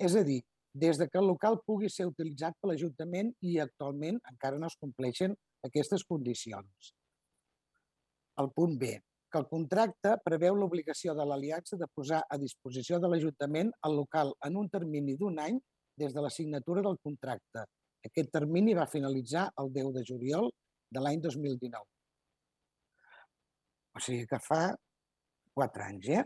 És 0.00 0.16
a 0.16 0.24
dir, 0.24 0.40
des 0.72 0.98
de 0.98 1.08
que 1.08 1.20
el 1.20 1.28
local 1.28 1.60
pugui 1.66 1.90
ser 1.92 2.08
utilitzat 2.08 2.56
per 2.58 2.70
l'Ajuntament 2.70 3.32
i 3.44 3.58
actualment 3.60 4.18
encara 4.30 4.58
no 4.58 4.70
es 4.72 4.78
compleixen 4.80 5.36
aquestes 5.68 6.04
condicions. 6.08 6.94
El 8.40 8.48
punt 8.56 8.78
B, 8.80 8.94
que 9.32 9.40
el 9.40 9.48
contracte 9.50 10.16
preveu 10.24 10.56
l'obligació 10.56 11.12
de 11.16 11.26
l'Aliança 11.28 11.76
de 11.76 11.88
posar 11.94 12.22
a 12.28 12.38
disposició 12.40 12.98
de 13.00 13.12
l'Ajuntament 13.12 13.72
el 13.88 13.96
local 14.00 14.32
en 14.48 14.56
un 14.56 14.72
termini 14.72 15.18
d'un 15.20 15.38
any 15.44 15.60
des 16.00 16.16
de 16.16 16.24
la 16.24 16.32
signatura 16.32 16.80
del 16.80 16.98
contracte, 17.04 17.66
aquest 18.08 18.30
termini 18.34 18.74
va 18.74 18.90
finalitzar 18.90 19.48
el 19.62 19.72
10 19.74 19.92
de 19.96 20.04
juliol 20.08 20.50
de 20.92 21.02
l'any 21.02 21.20
2019. 21.24 21.84
O 23.92 24.00
sigui 24.00 24.26
que 24.28 24.40
fa 24.40 24.62
quatre 25.52 25.84
anys, 25.84 26.08
eh? 26.08 26.24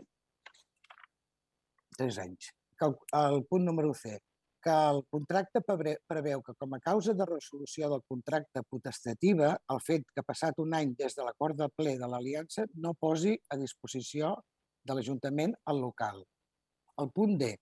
Tres 1.97 2.17
anys. 2.23 2.53
El, 2.85 2.95
el 3.19 3.43
punt 3.49 3.65
número 3.65 3.93
C, 3.97 4.15
que 4.63 4.73
el 4.91 5.01
contracte 5.13 5.61
preveu 5.65 6.41
que 6.45 6.55
com 6.59 6.73
a 6.75 6.81
causa 6.83 7.13
de 7.17 7.27
resolució 7.29 7.89
del 7.91 8.03
contracte 8.07 8.63
potestativa, 8.69 9.53
el 9.73 9.81
fet 9.83 10.07
que 10.15 10.25
passat 10.25 10.59
un 10.63 10.75
any 10.77 10.93
des 10.99 11.15
de 11.17 11.25
l'acord 11.25 11.57
de 11.59 11.69
ple 11.75 11.95
de 11.99 12.09
l'Aliança 12.09 12.67
no 12.85 12.95
posi 12.99 13.35
a 13.53 13.59
disposició 13.59 14.33
de 14.87 14.95
l'Ajuntament 14.97 15.55
al 15.71 15.81
local. 15.83 16.23
El 17.01 17.11
punt 17.13 17.37
D, 17.39 17.53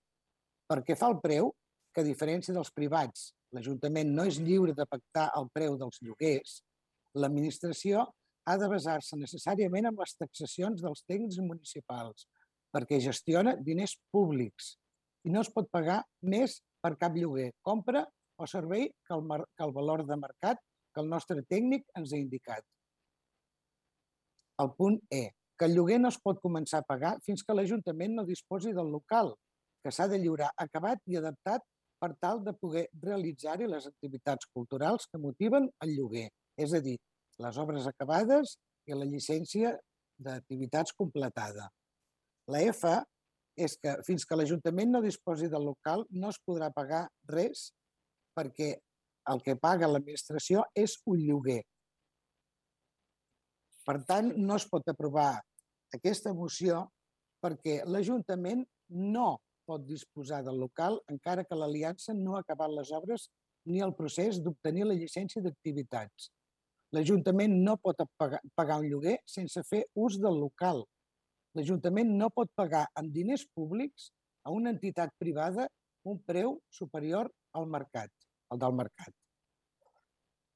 perquè 0.70 0.96
fa 0.98 1.10
el 1.12 1.20
preu, 1.22 1.52
que 1.94 2.04
a 2.04 2.06
diferència 2.06 2.52
dels 2.52 2.72
privats 2.76 3.30
l'Ajuntament 3.54 4.10
no 4.14 4.24
és 4.26 4.40
lliure 4.42 4.74
de 4.76 4.86
pactar 4.90 5.28
el 5.38 5.48
preu 5.54 5.76
dels 5.80 6.00
lloguers, 6.02 6.60
l'administració 7.14 8.06
ha 8.46 8.56
de 8.60 8.68
basar-se 8.70 9.18
necessàriament 9.18 9.88
en 9.90 9.96
les 9.98 10.16
taxacions 10.18 10.82
dels 10.82 11.04
tècnics 11.06 11.38
municipals, 11.42 12.26
perquè 12.74 13.00
gestiona 13.02 13.56
diners 13.68 13.96
públics 14.12 14.76
i 15.26 15.32
no 15.34 15.42
es 15.42 15.50
pot 15.50 15.68
pagar 15.72 16.02
més 16.22 16.60
per 16.82 16.94
cap 17.00 17.16
lloguer, 17.18 17.50
compra 17.66 18.04
o 18.38 18.46
servei 18.46 18.90
que 19.06 19.16
el, 19.16 19.24
que 19.56 19.64
el 19.64 19.74
valor 19.74 20.04
de 20.06 20.18
mercat 20.20 20.60
que 20.94 21.02
el 21.02 21.10
nostre 21.12 21.42
tècnic 21.44 21.84
ens 21.98 22.12
ha 22.12 22.20
indicat. 22.20 22.64
El 24.62 24.70
punt 24.78 25.00
E, 25.12 25.26
que 25.58 25.66
el 25.68 25.74
lloguer 25.76 25.98
no 26.00 26.12
es 26.12 26.18
pot 26.22 26.38
començar 26.40 26.80
a 26.80 26.88
pagar 26.88 27.16
fins 27.24 27.42
que 27.44 27.56
l'Ajuntament 27.56 28.14
no 28.16 28.24
disposi 28.28 28.72
del 28.76 28.92
local, 28.92 29.34
que 29.84 29.92
s'ha 29.92 30.06
de 30.08 30.20
lliurar 30.22 30.52
acabat 30.62 31.02
i 31.10 31.18
adaptat 31.20 31.64
per 32.00 32.12
tal 32.20 32.42
de 32.44 32.52
poder 32.60 32.86
realitzar-hi 33.02 33.68
les 33.70 33.86
activitats 33.88 34.48
culturals 34.52 35.08
que 35.10 35.20
motiven 35.20 35.68
el 35.84 35.94
lloguer, 35.96 36.28
és 36.56 36.74
a 36.76 36.80
dir, 36.84 36.96
les 37.42 37.58
obres 37.60 37.86
acabades 37.88 38.56
i 38.88 38.96
la 38.96 39.08
llicència 39.08 39.74
d'activitats 40.22 40.94
completada. 40.96 41.68
La 42.52 42.62
F 42.70 42.92
és 43.56 43.76
que 43.80 43.96
fins 44.06 44.24
que 44.28 44.36
l'Ajuntament 44.36 44.92
no 44.92 45.02
disposi 45.04 45.48
del 45.52 45.64
local 45.70 46.04
no 46.10 46.30
es 46.32 46.38
podrà 46.44 46.68
pagar 46.72 47.06
res 47.32 47.70
perquè 48.36 48.74
el 49.32 49.42
que 49.42 49.56
paga 49.58 49.88
l'administració 49.90 50.62
és 50.76 50.98
un 51.10 51.22
lloguer. 51.24 51.62
Per 53.86 53.98
tant, 54.06 54.32
no 54.36 54.56
es 54.58 54.66
pot 54.68 54.86
aprovar 54.90 55.32
aquesta 55.94 56.32
moció 56.34 56.84
perquè 57.42 57.80
l'Ajuntament 57.86 58.64
no 59.16 59.36
pot 59.66 59.84
disposar 59.86 60.42
del 60.46 60.60
local 60.62 61.00
encara 61.12 61.44
que 61.44 61.58
l'Aliança 61.58 62.14
no 62.14 62.36
ha 62.36 62.42
acabat 62.44 62.72
les 62.72 62.92
obres 62.94 63.28
ni 63.66 63.82
el 63.82 63.94
procés 63.98 64.38
d'obtenir 64.42 64.86
la 64.86 64.96
llicència 64.98 65.42
d'activitats. 65.42 66.30
L'Ajuntament 66.94 67.56
no 67.66 67.74
pot 67.82 68.04
pagar, 68.16 68.40
un 68.78 68.88
lloguer 68.88 69.16
sense 69.26 69.62
fer 69.66 69.82
ús 69.94 70.20
del 70.22 70.38
local. 70.38 70.84
L'Ajuntament 71.58 72.14
no 72.20 72.30
pot 72.30 72.52
pagar 72.54 72.86
amb 72.94 73.12
diners 73.12 73.46
públics 73.58 74.10
a 74.46 74.54
una 74.54 74.70
entitat 74.70 75.10
privada 75.18 75.66
un 76.06 76.20
preu 76.22 76.60
superior 76.70 77.30
al 77.58 77.66
mercat, 77.66 78.12
al 78.54 78.62
del 78.62 78.76
mercat. 78.78 79.12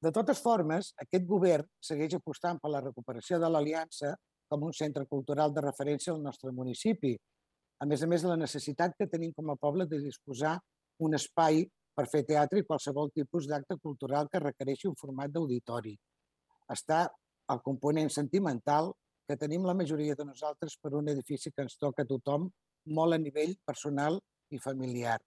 De 0.00 0.12
totes 0.14 0.38
formes, 0.40 0.94
aquest 1.02 1.26
govern 1.28 1.66
segueix 1.84 2.14
apostant 2.16 2.60
per 2.62 2.70
la 2.72 2.80
recuperació 2.84 3.40
de 3.42 3.50
l'Aliança 3.50 4.14
com 4.50 4.62
un 4.66 4.72
centre 4.72 5.04
cultural 5.06 5.52
de 5.54 5.64
referència 5.66 6.14
al 6.14 6.22
nostre 6.22 6.54
municipi, 6.54 7.12
a 7.80 7.86
més 7.88 8.02
a 8.04 8.08
més 8.12 8.24
la 8.28 8.36
necessitat 8.36 8.96
que 8.98 9.08
tenim 9.08 9.32
com 9.36 9.50
a 9.50 9.56
poble 9.56 9.86
de 9.88 10.00
disposar 10.04 10.58
un 11.00 11.16
espai 11.16 11.62
per 11.96 12.06
fer 12.12 12.22
teatre 12.28 12.60
i 12.60 12.66
qualsevol 12.68 13.10
tipus 13.16 13.48
d'acte 13.48 13.76
cultural 13.82 14.28
que 14.32 14.42
requereixi 14.42 14.88
un 14.88 14.98
format 15.00 15.32
d'auditori. 15.32 15.94
Està 16.70 17.06
el 17.52 17.62
component 17.64 18.10
sentimental 18.12 18.92
que 19.28 19.38
tenim 19.40 19.64
la 19.66 19.76
majoria 19.78 20.16
de 20.18 20.26
nosaltres 20.26 20.76
per 20.82 20.92
un 20.98 21.08
edifici 21.12 21.52
que 21.54 21.64
ens 21.66 21.78
toca 21.80 22.04
a 22.04 22.10
tothom 22.12 22.50
molt 22.98 23.16
a 23.16 23.20
nivell 23.22 23.56
personal 23.66 24.20
i 24.50 24.60
familiar. 24.60 25.18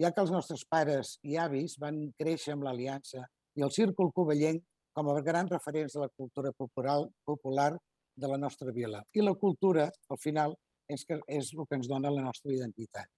Ja 0.00 0.12
que 0.14 0.24
els 0.24 0.32
nostres 0.32 0.64
pares 0.64 1.18
i 1.26 1.36
avis 1.36 1.76
van 1.82 2.00
créixer 2.18 2.54
amb 2.54 2.64
l'Aliança 2.64 3.26
i 3.58 3.64
el 3.66 3.72
Círcul 3.76 4.12
Covellenc 4.16 4.64
com 4.96 5.10
a 5.10 5.20
grans 5.26 5.52
referents 5.52 5.94
de 5.94 6.02
la 6.04 6.10
cultura 6.16 6.52
popular, 6.56 6.98
popular 7.26 7.70
de 8.16 8.28
la 8.28 8.38
nostra 8.38 8.72
vila. 8.72 9.02
I 9.12 9.22
la 9.26 9.34
cultura, 9.34 9.88
al 10.08 10.18
final, 10.18 10.56
és, 10.90 11.04
que 11.06 11.20
és 11.26 11.52
el 11.56 11.66
que 11.66 11.78
ens 11.78 11.88
dona 11.90 12.12
la 12.12 12.24
nostra 12.26 12.52
identitat. 12.52 13.08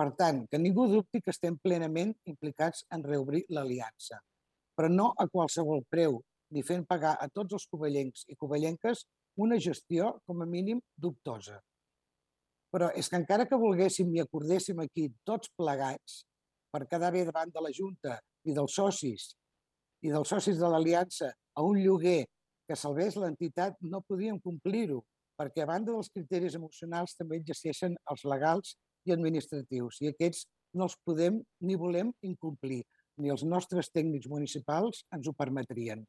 Per 0.00 0.08
tant, 0.16 0.46
que 0.48 0.58
ningú 0.58 0.86
dubti 0.88 1.20
que 1.20 1.32
estem 1.34 1.58
plenament 1.60 2.14
implicats 2.30 2.86
en 2.94 3.04
reobrir 3.04 3.44
l'aliança, 3.52 4.20
però 4.76 4.88
no 4.88 5.10
a 5.20 5.26
qualsevol 5.28 5.84
preu, 5.92 6.20
ni 6.50 6.62
fent 6.66 6.86
pagar 6.88 7.16
a 7.20 7.28
tots 7.28 7.58
els 7.58 7.66
covellencs 7.70 8.24
i 8.32 8.36
covellenques 8.38 9.04
una 9.44 9.58
gestió 9.60 10.14
com 10.26 10.40
a 10.42 10.48
mínim 10.48 10.80
dubtosa. 10.96 11.60
Però 12.70 12.88
és 12.96 13.10
que 13.10 13.18
encara 13.20 13.46
que 13.50 13.58
volguéssim 13.58 14.10
i 14.14 14.22
acordéssim 14.22 14.80
aquí 14.82 15.08
tots 15.26 15.50
plegats 15.58 16.22
per 16.70 16.86
quedar 16.90 17.12
bé 17.14 17.24
davant 17.26 17.52
de 17.52 17.62
la 17.62 17.72
Junta 17.74 18.18
i 18.46 18.54
dels 18.56 18.74
socis 18.78 19.30
i 20.06 20.10
dels 20.10 20.30
socis 20.32 20.58
de 20.58 20.68
l'Aliança 20.70 21.28
a 21.30 21.64
un 21.66 21.76
lloguer 21.82 22.24
que 22.70 22.78
salvés 22.78 23.16
l'entitat, 23.18 23.74
no 23.82 24.00
podíem 24.06 24.38
complir-ho, 24.40 25.00
perquè 25.40 25.64
a 25.64 25.70
banda 25.70 25.94
dels 25.94 26.12
criteris 26.12 26.56
emocionals 26.58 27.16
també 27.16 27.38
existeixen 27.40 27.94
els 28.12 28.26
legals 28.28 28.74
i 29.08 29.14
administratius, 29.14 30.02
i 30.04 30.10
aquests 30.10 30.44
no 30.76 30.84
els 30.84 30.96
podem 31.08 31.40
ni 31.64 31.78
volem 31.80 32.12
incomplir, 32.28 32.82
ni 33.20 33.32
els 33.32 33.44
nostres 33.48 33.88
tècnics 33.94 34.28
municipals 34.28 35.04
ens 35.16 35.28
ho 35.28 35.34
permetrien. 35.36 36.04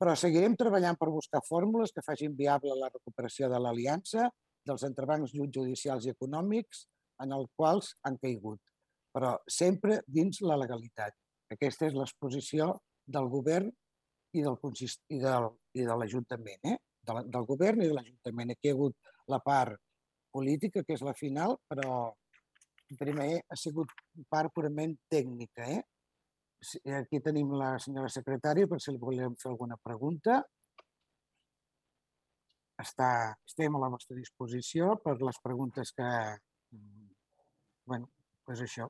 Però 0.00 0.14
seguirem 0.16 0.56
treballant 0.56 0.96
per 0.96 1.10
buscar 1.12 1.42
fórmules 1.44 1.92
que 1.92 2.04
facin 2.06 2.32
viable 2.36 2.72
la 2.78 2.88
recuperació 2.88 3.50
de 3.52 3.60
l'aliança 3.60 4.30
dels 4.64 4.84
entrebancs 4.88 5.36
judicials 5.36 6.08
i 6.08 6.14
econòmics 6.14 6.86
en 7.20 7.36
els 7.36 7.52
quals 7.56 7.92
han 8.08 8.16
caigut, 8.22 8.60
però 9.12 9.36
sempre 9.44 10.00
dins 10.08 10.40
la 10.40 10.56
legalitat. 10.56 11.12
Aquesta 11.52 11.90
és 11.90 11.96
l'exposició 11.96 12.72
del 13.04 13.28
govern 13.28 13.68
i, 14.32 14.40
del, 14.40 14.56
i, 14.56 15.18
del, 15.20 15.50
i 15.76 15.84
de 15.84 15.96
l'Ajuntament, 16.00 16.64
eh? 16.64 16.78
De 17.06 17.16
la, 17.16 17.22
del 17.24 17.46
govern 17.48 17.82
i 17.82 17.88
de 17.88 17.96
l'Ajuntament. 17.96 18.52
Aquí 18.52 18.68
hi 18.68 18.72
ha 18.72 18.76
hagut 18.76 19.12
la 19.32 19.40
part 19.44 19.78
política, 20.34 20.84
que 20.86 20.96
és 20.98 21.04
la 21.06 21.16
final, 21.16 21.56
però 21.70 22.12
primer 22.98 23.30
ha 23.48 23.56
sigut 23.58 23.90
part 24.28 24.52
purament 24.54 24.96
tècnica. 25.10 25.66
Eh? 25.78 25.82
Aquí 27.00 27.20
tenim 27.24 27.54
la 27.56 27.76
senyora 27.82 28.10
secretària 28.12 28.68
per 28.68 28.80
si 28.82 28.92
li 28.92 29.00
volem 29.00 29.36
fer 29.40 29.52
alguna 29.52 29.78
pregunta 29.80 30.42
està, 32.80 33.10
estem 33.48 33.76
a 33.76 33.82
la 33.82 33.90
vostra 33.92 34.16
disposició 34.16 34.94
per 35.04 35.18
les 35.20 35.38
preguntes 35.44 35.92
que... 35.96 36.08
bueno, 37.90 38.08
doncs 38.46 38.64
això. 38.66 38.88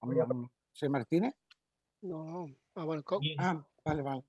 Amb, 0.00 0.48
sí, 0.80 0.88
Martínez? 0.88 1.34
No, 2.02 2.48
ah, 2.74 2.84
bueno, 2.84 3.04
com... 3.04 3.24
Ah, 3.38 3.54
vale, 3.84 4.02
vale. 4.02 4.24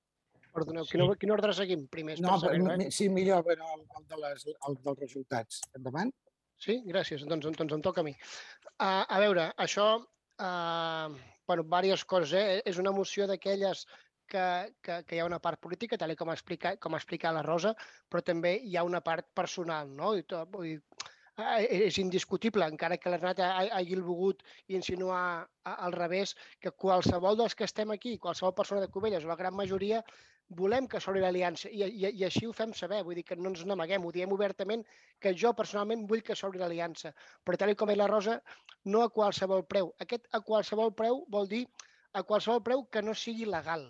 Perdoneu, 0.52 0.84
quin, 0.84 1.06
sí. 1.06 1.18
quin 1.22 1.32
ordre 1.32 1.54
seguim? 1.56 1.86
Primer, 1.88 2.18
no, 2.20 2.36
saber, 2.40 2.60
eh? 2.76 2.90
sí, 2.92 3.08
millor, 3.08 3.42
bueno, 3.46 3.64
el, 3.74 3.86
el, 3.98 4.06
de 4.10 4.20
les, 4.20 4.46
el 4.68 4.76
dels 4.84 5.00
resultats. 5.00 5.62
Endavant. 5.78 6.12
Sí, 6.60 6.82
gràcies. 6.86 7.24
Doncs, 7.26 7.48
doncs 7.56 7.76
em 7.78 7.84
toca 7.84 8.04
a 8.04 8.06
mi. 8.06 8.12
Uh, 8.76 9.02
a 9.08 9.20
veure, 9.22 9.48
això 9.64 9.86
uh, 9.96 11.16
bueno, 11.48 11.64
diverses 11.64 12.04
coses. 12.04 12.34
Eh? 12.36 12.60
És 12.68 12.78
una 12.82 12.92
moció 12.92 13.26
d'aquelles 13.26 13.86
que, 14.28 14.44
que, 14.84 15.00
que 15.08 15.16
hi 15.16 15.22
ha 15.22 15.28
una 15.28 15.40
part 15.42 15.60
política, 15.60 15.98
tal 16.00 16.14
com 16.16 16.30
ha 16.30 16.36
explicat, 16.36 16.78
com 16.80 16.94
ha 16.94 17.00
explicat 17.00 17.34
la 17.34 17.44
Rosa, 17.46 17.74
però 18.08 18.22
també 18.24 18.58
hi 18.60 18.76
ha 18.76 18.84
una 18.88 19.00
part 19.04 19.32
personal, 19.34 19.90
no? 19.96 20.14
I 20.16 20.28
tot, 20.28 20.52
vull 20.52 20.68
dir, 20.68 20.78
és 21.40 21.96
indiscutible, 21.98 22.66
encara 22.68 22.98
que 23.00 23.10
l'Ernat 23.10 23.38
hagi 23.40 23.96
volgut 24.00 24.42
insinuar 24.68 25.48
al 25.64 25.92
revés, 25.92 26.34
que 26.60 26.70
qualsevol 26.70 27.36
dels 27.36 27.54
que 27.54 27.64
estem 27.64 27.90
aquí, 27.90 28.18
qualsevol 28.18 28.54
persona 28.54 28.80
de 28.80 28.88
Cubelles, 28.88 29.24
o 29.24 29.28
la 29.28 29.36
gran 29.36 29.54
majoria, 29.54 30.02
volem 30.50 30.86
que 30.86 31.00
s'obri 31.00 31.20
l'aliança 31.22 31.70
i, 31.70 31.82
i, 31.86 32.10
i 32.20 32.24
així 32.24 32.44
ho 32.46 32.52
fem 32.52 32.74
saber, 32.74 33.02
vull 33.06 33.14
dir 33.14 33.24
que 33.24 33.36
no 33.36 33.48
ens 33.48 33.64
n'amaguem, 33.64 34.04
ho 34.04 34.12
diem 34.12 34.32
obertament 34.32 34.84
que 35.18 35.32
jo 35.32 35.54
personalment 35.54 36.06
vull 36.10 36.22
que 36.22 36.36
s'obri 36.36 36.60
l'aliança, 36.60 37.14
però 37.44 37.56
tal 37.56 37.74
com 37.74 37.90
és 37.90 37.96
la 37.96 38.10
Rosa, 38.10 38.40
no 38.84 39.02
a 39.02 39.08
qualsevol 39.08 39.64
preu. 39.64 39.94
Aquest 40.04 40.28
a 40.32 40.40
qualsevol 40.40 40.92
preu 40.92 41.24
vol 41.28 41.48
dir 41.48 41.64
a 42.12 42.22
qualsevol 42.22 42.62
preu 42.62 42.84
que 42.92 43.00
no 43.02 43.14
sigui 43.14 43.46
legal. 43.48 43.88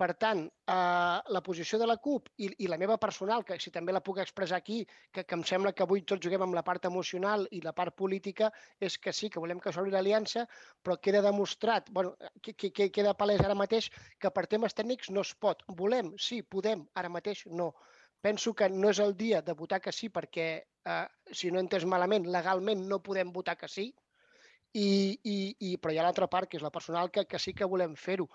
Per 0.00 0.14
tant, 0.22 0.38
eh, 0.72 1.16
la 1.36 1.40
posició 1.46 1.78
de 1.80 1.86
la 1.88 1.96
CUP 2.04 2.30
i, 2.44 2.46
i 2.64 2.68
la 2.72 2.78
meva 2.80 2.96
personal, 3.02 3.42
que 3.44 3.58
si 3.60 3.72
també 3.74 3.92
la 3.92 4.00
puc 4.06 4.20
expressar 4.22 4.60
aquí, 4.62 4.78
que, 5.12 5.24
que 5.28 5.36
em 5.36 5.42
sembla 5.50 5.72
que 5.76 5.84
avui 5.84 6.00
tots 6.12 6.24
juguem 6.24 6.44
amb 6.46 6.56
la 6.56 6.62
part 6.68 6.88
emocional 6.88 7.44
i 7.58 7.60
la 7.66 7.74
part 7.76 7.96
política, 7.98 8.48
és 8.88 8.96
que 8.96 9.12
sí, 9.18 9.28
que 9.28 9.42
volem 9.44 9.60
que 9.60 9.74
s'obri 9.76 9.92
l'aliança, 9.92 10.46
però 10.82 10.96
queda 11.04 11.20
demostrat, 11.26 11.92
bueno, 11.98 12.14
que, 12.40 12.54
que, 12.62 12.88
queda 12.88 13.16
palès 13.22 13.44
ara 13.44 13.58
mateix 13.62 13.90
que 14.18 14.32
per 14.38 14.46
temes 14.54 14.78
tècnics 14.78 15.12
no 15.12 15.26
es 15.28 15.34
pot. 15.46 15.66
Volem, 15.82 16.14
sí, 16.28 16.40
podem, 16.56 16.88
ara 17.02 17.12
mateix 17.12 17.44
no. 17.60 17.74
Penso 18.24 18.54
que 18.56 18.70
no 18.72 18.94
és 18.94 19.04
el 19.04 19.12
dia 19.20 19.44
de 19.44 19.52
votar 19.58 19.82
que 19.84 19.92
sí 19.92 20.08
perquè, 20.08 20.48
eh, 20.94 21.06
si 21.32 21.52
no 21.52 21.60
he 21.60 21.66
entès 21.66 21.84
malament, 21.84 22.32
legalment 22.38 22.88
no 22.88 23.04
podem 23.04 23.36
votar 23.36 23.60
que 23.60 23.68
sí, 23.68 23.90
i, 24.72 25.18
i, 25.24 25.36
i, 25.58 25.76
però 25.78 25.92
hi 25.92 26.00
ha 26.00 26.06
l'altra 26.06 26.28
part, 26.30 26.48
que 26.50 26.58
és 26.58 26.64
la 26.64 26.72
personal, 26.74 27.10
que, 27.10 27.26
que 27.26 27.38
sí 27.42 27.54
que 27.54 27.68
volem 27.68 27.96
fer-ho. 27.98 28.28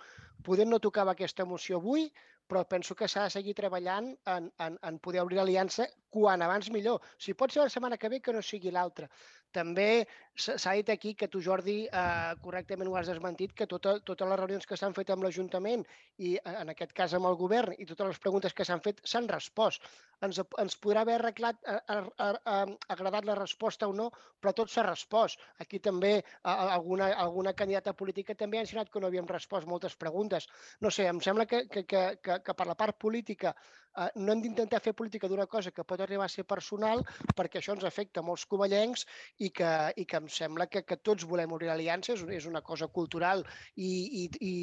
Podem 0.43 0.69
no 0.69 0.81
tocava 0.83 1.15
aquesta 1.15 1.45
moció 1.47 1.79
avui, 1.79 2.09
però 2.47 2.63
penso 2.69 2.95
que 2.95 3.07
s'ha 3.09 3.25
de 3.25 3.33
seguir 3.33 3.55
treballant 3.57 4.11
en, 4.29 4.51
en, 4.61 4.75
en 4.85 4.99
poder 5.01 5.23
obrir 5.23 5.39
l'aliança 5.39 5.87
quan 6.13 6.43
abans 6.45 6.69
millor. 6.71 7.01
Si 7.17 7.33
pot 7.33 7.51
ser 7.51 7.63
la 7.63 7.71
setmana 7.73 7.97
que 7.97 8.09
ve, 8.11 8.21
que 8.21 8.33
no 8.35 8.43
sigui 8.45 8.71
l'altra. 8.71 9.09
També 9.55 10.05
s'ha 10.35 10.75
dit 10.77 10.89
aquí 10.91 11.13
que 11.15 11.29
tu, 11.31 11.41
Jordi, 11.41 11.77
eh, 11.87 12.33
correctament 12.43 12.91
ho 12.91 12.97
has 12.99 13.09
desmentit, 13.09 13.55
que 13.55 13.67
tota, 13.71 13.97
totes 14.09 14.29
les 14.29 14.39
reunions 14.41 14.67
que 14.67 14.77
s'han 14.77 14.95
fet 14.97 15.11
amb 15.13 15.25
l'Ajuntament 15.25 15.85
i 16.17 16.35
eh, 16.35 16.55
en 16.61 16.73
aquest 16.73 16.93
cas 16.93 17.15
amb 17.17 17.29
el 17.31 17.39
govern 17.39 17.73
i 17.79 17.87
totes 17.87 18.13
les 18.13 18.21
preguntes 18.21 18.53
que 18.53 18.67
s'han 18.67 18.83
fet 18.85 19.01
s'han 19.03 19.31
respost. 19.31 19.83
Ens, 20.25 20.39
ens 20.63 20.77
podrà 20.81 21.03
haver 21.05 21.17
arreglat, 21.19 21.59
a, 21.67 21.99
a, 22.25 22.29
a, 22.55 22.57
agradat 22.95 23.27
la 23.27 23.37
resposta 23.39 23.89
o 23.91 23.93
no, 23.93 24.09
però 24.39 24.53
tot 24.55 24.71
s'ha 24.71 24.85
respost. 24.87 25.41
Aquí 25.59 25.79
també 25.79 26.13
a, 26.43 26.55
alguna, 26.75 27.11
alguna 27.25 27.53
candidata 27.53 27.93
política 27.93 28.35
també 28.35 28.59
ha 28.59 28.65
ensenyat 28.65 28.91
que 28.91 29.01
no 29.01 29.11
havíem 29.11 29.27
respost 29.31 29.67
moltes 29.67 29.95
preguntes. 29.95 30.47
No 30.81 30.91
sé, 30.91 31.09
em 31.11 31.21
sembla 31.21 31.45
que, 31.49 31.65
que, 31.67 31.85
que, 31.85 32.05
que, 32.21 32.39
que 32.45 32.57
per 32.57 32.69
la 32.69 32.77
part 32.79 32.99
política 33.01 33.55
eh, 33.95 34.09
no 34.15 34.33
hem 34.33 34.43
d'intentar 34.43 34.81
fer 34.83 34.93
política 34.97 35.29
d'una 35.31 35.47
cosa 35.51 35.73
que 35.75 35.85
pot 35.87 36.01
arribar 36.03 36.27
a 36.27 36.33
ser 36.33 36.45
personal 36.47 37.03
perquè 37.35 37.61
això 37.61 37.75
ens 37.75 37.85
afecta 37.87 38.23
molts 38.25 38.45
covellencs 38.51 39.05
i 39.47 39.51
que, 39.59 39.71
i 40.01 40.05
que 40.05 40.21
em 40.21 40.29
sembla 40.31 40.69
que, 40.71 40.83
que 40.87 40.97
tots 40.97 41.27
volem 41.29 41.53
obrir 41.55 41.71
aliances, 41.73 42.23
és 42.39 42.49
una 42.49 42.61
cosa 42.61 42.87
cultural 42.87 43.45
i, 43.75 43.91
i, 44.23 44.25
i, 44.39 44.53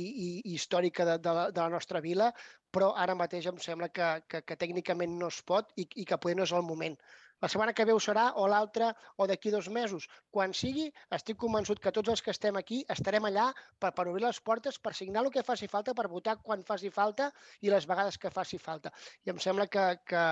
i 0.44 0.56
històrica 0.56 1.06
de, 1.08 1.18
de, 1.22 1.36
la, 1.38 1.46
de 1.50 1.62
la 1.62 1.72
nostra 1.76 2.02
vila, 2.04 2.32
però 2.74 2.92
ara 3.04 3.16
mateix 3.18 3.46
em 3.50 3.58
sembla 3.60 3.88
que, 3.96 4.08
que, 4.28 4.42
que 4.48 4.56
tècnicament 4.62 5.18
no 5.18 5.28
es 5.32 5.42
pot 5.52 5.70
i, 5.76 5.86
i 6.02 6.06
que 6.08 6.18
poder 6.18 6.38
no 6.38 6.48
és 6.48 6.54
el 6.56 6.64
moment. 6.68 6.96
La 7.42 7.48
setmana 7.50 7.72
que 7.74 7.84
ve 7.84 7.94
ho 7.94 8.00
serà, 8.02 8.28
o 8.38 8.44
l'altra, 8.46 8.92
o 9.18 9.26
d'aquí 9.26 9.50
dos 9.50 9.68
mesos. 9.76 10.04
Quan 10.30 10.52
sigui, 10.54 10.84
estic 11.16 11.40
convençut 11.42 11.80
que 11.82 11.90
tots 11.96 12.12
els 12.12 12.22
que 12.22 12.30
estem 12.30 12.58
aquí 12.60 12.84
estarem 12.94 13.26
allà 13.26 13.48
per, 13.82 13.90
per 13.96 14.06
obrir 14.06 14.22
les 14.22 14.38
portes, 14.48 14.78
per 14.78 14.94
signar 14.94 15.24
el 15.24 15.32
que 15.34 15.42
faci 15.48 15.66
falta, 15.72 15.94
per 15.98 16.06
votar 16.12 16.36
quan 16.46 16.62
faci 16.68 16.92
falta 16.94 17.32
i 17.60 17.72
les 17.74 17.88
vegades 17.90 18.18
que 18.22 18.30
faci 18.30 18.62
falta. 18.62 18.94
I 19.26 19.34
em 19.34 19.42
sembla 19.42 19.66
que, 19.66 19.88
que, 20.06 20.22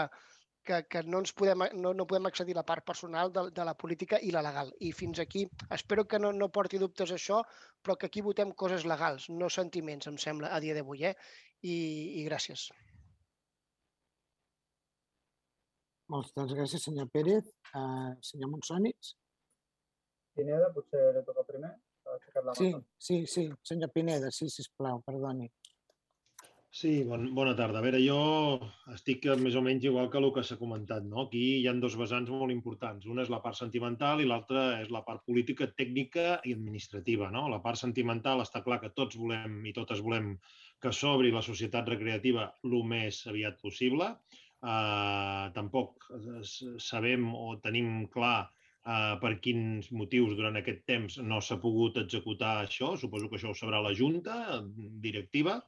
que, 0.71 0.81
que 0.87 1.03
no, 1.03 1.21
ens 1.25 1.33
podem, 1.37 1.65
no, 1.83 1.93
no 1.97 2.07
podem 2.11 2.29
accedir 2.31 2.55
a 2.55 2.61
la 2.61 2.67
part 2.67 2.87
personal 2.87 3.33
de, 3.35 3.47
de 3.57 3.67
la 3.67 3.75
política 3.79 4.21
i 4.23 4.31
la 4.35 4.43
legal. 4.47 4.71
I 4.87 4.93
fins 4.97 5.23
aquí, 5.23 5.47
espero 5.77 6.07
que 6.07 6.21
no, 6.23 6.31
no 6.37 6.51
porti 6.55 6.79
dubtes 6.83 7.11
això, 7.17 7.41
però 7.83 7.97
que 7.99 8.11
aquí 8.11 8.23
votem 8.27 8.55
coses 8.63 8.87
legals, 8.87 9.29
no 9.43 9.51
sentiments, 9.51 10.11
em 10.11 10.19
sembla, 10.27 10.53
a 10.55 10.61
dia 10.63 10.77
d'avui. 10.77 11.05
Eh? 11.11 11.15
I, 11.67 11.75
I 12.21 12.25
gràcies. 12.29 12.69
Moltes 16.11 16.55
gràcies, 16.59 16.83
senyor 16.87 17.11
Pérez. 17.15 17.51
Uh, 17.71 18.17
senyor 18.27 18.51
Monsònits? 18.51 19.15
Pineda, 20.35 20.71
potser 20.75 21.11
li 21.15 21.23
toca 21.27 21.47
primer. 21.47 21.75
La 22.11 22.55
sí, 22.59 22.73
sí, 22.99 23.17
sí, 23.31 23.45
senyor 23.63 23.93
Pineda, 23.95 24.31
sí, 24.35 24.49
sisplau, 24.51 25.03
perdoni. 25.07 25.47
Sí, 26.71 26.91
bon, 27.03 27.25
bona 27.35 27.57
tarda. 27.59 27.81
A 27.81 27.83
veure, 27.83 27.99
jo 27.99 28.19
estic 28.95 29.25
més 29.43 29.57
o 29.59 29.63
menys 29.67 29.89
igual 29.89 30.07
que 30.11 30.21
el 30.21 30.29
que 30.37 30.45
s'ha 30.47 30.59
comentat. 30.59 31.03
No? 31.13 31.25
Aquí 31.25 31.43
hi 31.59 31.67
han 31.67 31.81
dos 31.83 31.97
vessants 31.99 32.31
molt 32.31 32.55
importants. 32.55 33.09
Una 33.11 33.25
és 33.27 33.33
la 33.33 33.41
part 33.43 33.59
sentimental 33.59 34.23
i 34.23 34.29
l'altra 34.31 34.63
és 34.85 34.93
la 34.95 35.03
part 35.07 35.25
política, 35.27 35.67
tècnica 35.81 36.39
i 36.47 36.55
administrativa. 36.55 37.33
No? 37.35 37.49
La 37.51 37.59
part 37.65 37.81
sentimental 37.81 38.45
està 38.45 38.63
clar 38.63 38.79
que 38.85 38.93
tots 38.95 39.19
volem 39.19 39.65
i 39.67 39.75
totes 39.75 40.05
volem 40.07 40.37
que 40.81 40.95
s'obri 40.95 41.35
la 41.35 41.43
societat 41.43 41.91
recreativa 41.91 42.47
el 42.65 42.79
més 42.95 43.25
aviat 43.29 43.59
possible 43.61 44.15
eh, 44.63 45.45
tampoc 45.57 46.09
sabem 46.79 47.29
o 47.35 47.57
tenim 47.65 48.07
clar 48.13 48.39
eh, 48.47 49.15
per 49.23 49.35
quins 49.45 49.91
motius 49.97 50.37
durant 50.39 50.59
aquest 50.61 50.85
temps 50.89 51.19
no 51.25 51.41
s'ha 51.41 51.61
pogut 51.63 52.01
executar 52.03 52.59
això. 52.61 52.95
Suposo 52.97 53.29
que 53.29 53.41
això 53.41 53.53
ho 53.53 53.59
sabrà 53.59 53.83
la 53.85 53.95
Junta 53.97 54.61
directiva. 55.07 55.61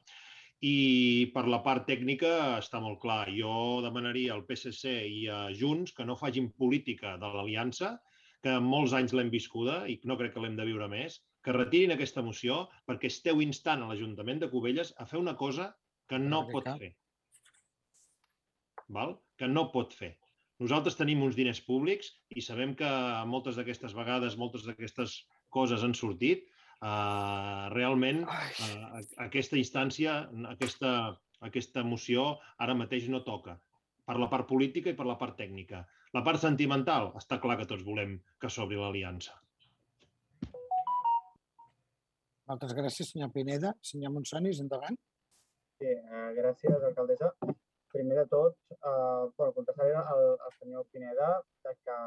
I 0.63 1.31
per 1.35 1.43
la 1.51 1.59
part 1.65 1.85
tècnica 1.89 2.31
està 2.61 2.79
molt 2.79 3.01
clar. 3.03 3.27
Jo 3.35 3.81
demanaria 3.83 4.31
al 4.35 4.45
PSC 4.47 4.95
i 5.09 5.27
a 5.27 5.43
Junts 5.59 5.91
que 5.97 6.07
no 6.07 6.19
facin 6.19 6.49
política 6.63 7.17
de 7.19 7.31
l'aliança, 7.35 7.97
que 8.43 8.57
molts 8.63 8.95
anys 8.95 9.13
l'hem 9.15 9.31
viscuda 9.33 9.83
i 9.91 9.99
no 10.07 10.17
crec 10.19 10.35
que 10.35 10.43
l'hem 10.43 10.55
de 10.59 10.67
viure 10.67 10.87
més, 10.91 11.19
que 11.43 11.55
retirin 11.55 11.95
aquesta 11.95 12.23
moció 12.23 12.63
perquè 12.87 13.11
esteu 13.11 13.43
instant 13.43 13.83
a 13.83 13.91
l'Ajuntament 13.91 14.39
de 14.43 14.51
Cubelles 14.51 14.93
a 14.99 15.07
fer 15.07 15.19
una 15.19 15.35
cosa 15.39 15.73
que 16.07 16.19
no 16.19 16.45
pot 16.51 16.67
fer 16.79 16.93
val? 18.93 19.17
que 19.37 19.47
no 19.47 19.69
pot 19.73 19.93
fer. 19.97 20.13
Nosaltres 20.61 20.95
tenim 20.95 21.23
uns 21.25 21.35
diners 21.35 21.59
públics 21.65 22.11
i 22.37 22.43
sabem 22.45 22.75
que 22.77 22.89
moltes 23.27 23.57
d'aquestes 23.57 23.95
vegades, 23.97 24.37
moltes 24.37 24.67
d'aquestes 24.67 25.15
coses 25.49 25.83
han 25.83 25.95
sortit. 25.97 26.45
Uh, 26.83 27.69
realment, 27.71 28.25
uh, 28.27 29.03
aquesta 29.23 29.55
instància, 29.55 30.17
aquesta, 30.51 30.89
Aquesta 31.43 31.83
moció 31.83 32.23
ara 32.63 32.75
mateix 32.79 33.09
no 33.11 33.19
toca 33.27 33.57
per 34.07 34.15
la 34.19 34.29
part 34.31 34.47
política 34.47 34.91
i 34.91 34.97
per 34.99 35.05
la 35.07 35.17
part 35.19 35.35
tècnica. 35.39 35.81
La 36.15 36.21
part 36.27 36.39
sentimental, 36.39 37.09
està 37.19 37.39
clar 37.43 37.57
que 37.59 37.67
tots 37.67 37.83
volem 37.87 38.15
que 38.39 38.51
s'obri 38.51 38.79
l'aliança. 38.79 39.35
Moltes 42.51 42.73
gràcies, 42.77 43.11
senyor 43.13 43.31
Pineda. 43.35 43.71
Senyor 43.91 44.11
Monsonis, 44.15 44.59
endavant. 44.63 44.99
Sí, 45.79 45.89
eh, 45.89 46.29
gràcies, 46.37 46.75
alcaldessa. 46.89 47.31
Primer 47.93 48.17
de 48.19 48.25
tot, 48.31 48.57
eh, 48.75 49.23
bueno, 49.37 49.53
contestaré 49.55 49.95
al, 49.99 50.25
al 50.47 50.53
senyor 50.59 50.85
Pineda 50.91 51.29
de 51.65 51.75
que 51.83 51.97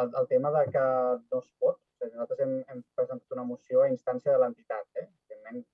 el, 0.00 0.14
el 0.22 0.28
tema 0.30 0.54
de 0.58 0.64
que 0.74 0.84
no 1.30 1.42
es 1.42 1.50
pot, 1.58 1.78
nosaltres 2.10 2.42
hem, 2.44 2.54
hem 2.72 2.82
presentat 2.98 3.36
una 3.36 3.46
moció 3.48 3.82
a 3.82 3.88
instància 3.92 4.34
de 4.34 4.42
l'entitat. 4.42 4.86
Eh? 5.00 5.06
Evidentment, 5.06 5.64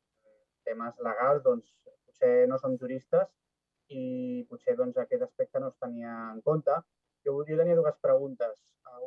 temes 0.68 1.03
legals, 1.09 1.43
doncs, 1.47 1.74
potser 2.07 2.47
no 2.51 2.59
som 2.62 2.76
juristes 2.83 3.29
i 3.89 4.45
potser 4.51 4.76
doncs, 4.76 4.99
aquest 5.01 5.24
aspecte 5.26 5.61
no 5.62 5.72
es 5.72 5.79
tenia 5.85 6.14
en 6.33 6.43
compte. 6.49 6.76
Jo, 7.26 7.39
jo 7.49 7.57
tenia 7.61 7.76
dues 7.79 7.97
preguntes, 8.05 8.57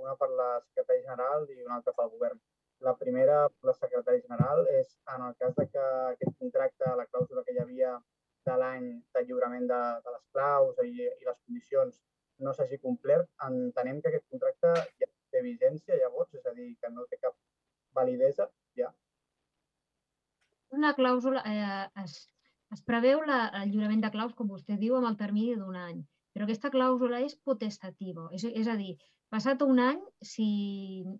una 0.01 0.15
per 0.19 0.29
la 0.39 0.49
secretària 0.63 1.05
general 1.05 1.45
i 1.49 1.61
una 1.65 1.77
altra 1.79 1.93
pel 1.97 2.09
govern. 2.15 2.39
La 2.87 2.95
primera, 2.97 3.37
la 3.67 3.73
secretària 3.77 4.23
general, 4.25 4.63
és 4.79 4.95
en 5.15 5.25
el 5.27 5.35
cas 5.41 5.53
de 5.57 5.67
que 5.73 5.83
aquest 6.13 6.37
contracte, 6.39 6.95
la 6.97 7.05
clàusula 7.11 7.43
que 7.45 7.53
hi 7.53 7.61
havia 7.61 7.91
de 8.49 8.55
l'any 8.57 8.87
de 9.15 9.23
lliurament 9.27 9.67
de, 9.69 9.81
de 10.05 10.15
les 10.15 10.23
claus 10.33 10.81
i, 10.85 10.95
i 11.05 11.27
les 11.27 11.37
condicions 11.45 11.99
no 12.45 12.53
s'hagi 12.57 12.79
complert, 12.81 13.29
entenem 13.47 14.01
que 14.01 14.09
aquest 14.09 14.25
contracte 14.33 14.73
ja 15.01 15.10
té 15.31 15.43
vigència 15.45 15.99
llavors, 16.01 16.33
és 16.37 16.45
a 16.45 16.53
dir, 16.57 16.71
que 16.81 16.91
no 16.93 17.07
té 17.11 17.19
cap 17.21 17.37
validesa 17.97 18.49
ja. 18.79 18.91
Una 20.71 20.93
clàusula, 20.95 21.43
eh, 21.47 22.03
es, 22.03 22.17
es 22.71 22.83
preveu 22.87 23.23
la, 23.27 23.45
el 23.61 23.71
lliurament 23.71 24.03
de 24.05 24.11
claus, 24.13 24.35
com 24.35 24.51
vostè 24.51 24.77
diu, 24.79 24.95
amb 24.97 25.09
el 25.11 25.17
termini 25.19 25.57
d'un 25.59 25.79
any, 25.79 26.03
però 26.31 26.47
aquesta 26.47 26.71
clàusula 26.71 27.19
és 27.25 27.35
potestativa, 27.47 28.29
és, 28.37 28.45
és 28.47 28.69
a 28.71 28.77
dir, 28.79 28.95
Passat 29.31 29.61
un 29.63 29.77
any, 29.79 29.99
si 30.27 30.45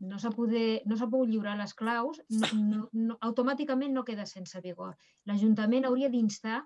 no 0.04 0.18
s'ha 0.20 0.30
no 0.36 0.36
pogut 0.36 1.30
lliurar 1.32 1.54
les 1.56 1.74
claus, 1.82 2.18
no, 2.42 2.48
no, 2.60 2.80
no, 2.92 3.16
automàticament 3.28 3.94
no 3.96 4.04
queda 4.04 4.26
sense 4.28 4.60
vigor. 4.66 4.98
L'Ajuntament 5.30 5.88
hauria 5.88 6.10
d'instar 6.12 6.58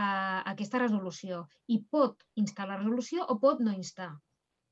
a 0.00 0.06
aquesta 0.54 0.80
resolució 0.82 1.44
i 1.70 1.78
pot 1.94 2.26
instar 2.42 2.66
la 2.66 2.80
resolució 2.80 3.22
o 3.22 3.38
pot 3.38 3.62
no 3.62 3.76
instar. 3.76 4.10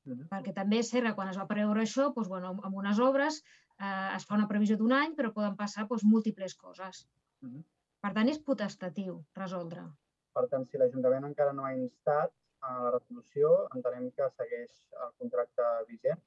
Perquè 0.05 0.53
també 0.53 0.79
és 0.81 0.89
cert 0.89 1.05
que 1.07 1.15
quan 1.17 1.29
es 1.29 1.37
va 1.37 1.47
preveure 1.49 1.81
això, 1.81 2.09
doncs, 2.15 2.29
bueno, 2.29 2.55
amb 2.63 2.77
unes 2.83 2.99
obres 2.99 3.41
eh, 3.41 4.15
es 4.15 4.25
fa 4.25 4.35
una 4.37 4.47
previsió 4.47 4.77
d'un 4.77 4.93
any, 4.97 5.13
però 5.17 5.33
poden 5.33 5.55
passar 5.55 5.87
doncs, 5.87 6.03
múltiples 6.03 6.55
coses. 6.55 7.05
-huh. 7.41 7.63
Per 8.01 8.13
tant, 8.13 8.29
és 8.29 8.39
potestatiu 8.39 9.23
resoldre. 9.37 9.83
Per 10.33 10.47
tant, 10.49 10.65
si 10.65 10.77
l'Ajuntament 10.77 11.27
encara 11.27 11.53
no 11.53 11.65
ha 11.65 11.73
instat, 11.75 12.31
a 12.61 12.71
la 12.83 12.91
resolució 12.93 13.51
entenem 13.75 14.09
que 14.17 14.27
segueix 14.37 14.73
el 15.05 15.13
contracte 15.21 15.69
vigent. 15.89 16.21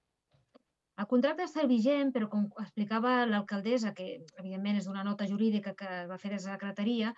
El 1.02 1.06
contracte 1.10 1.46
està 1.46 1.64
vigent, 1.70 2.12
però 2.14 2.28
com 2.30 2.44
explicava 2.62 3.14
l'alcaldessa, 3.26 3.94
que 3.98 4.06
evidentment 4.42 4.78
és 4.80 4.86
d'una 4.86 5.06
nota 5.06 5.26
jurídica 5.30 5.74
que 5.80 6.04
va 6.10 6.18
fer 6.22 6.30
des 6.34 6.44
de 6.44 6.50
la 6.50 6.58
secretaria, 6.58 7.14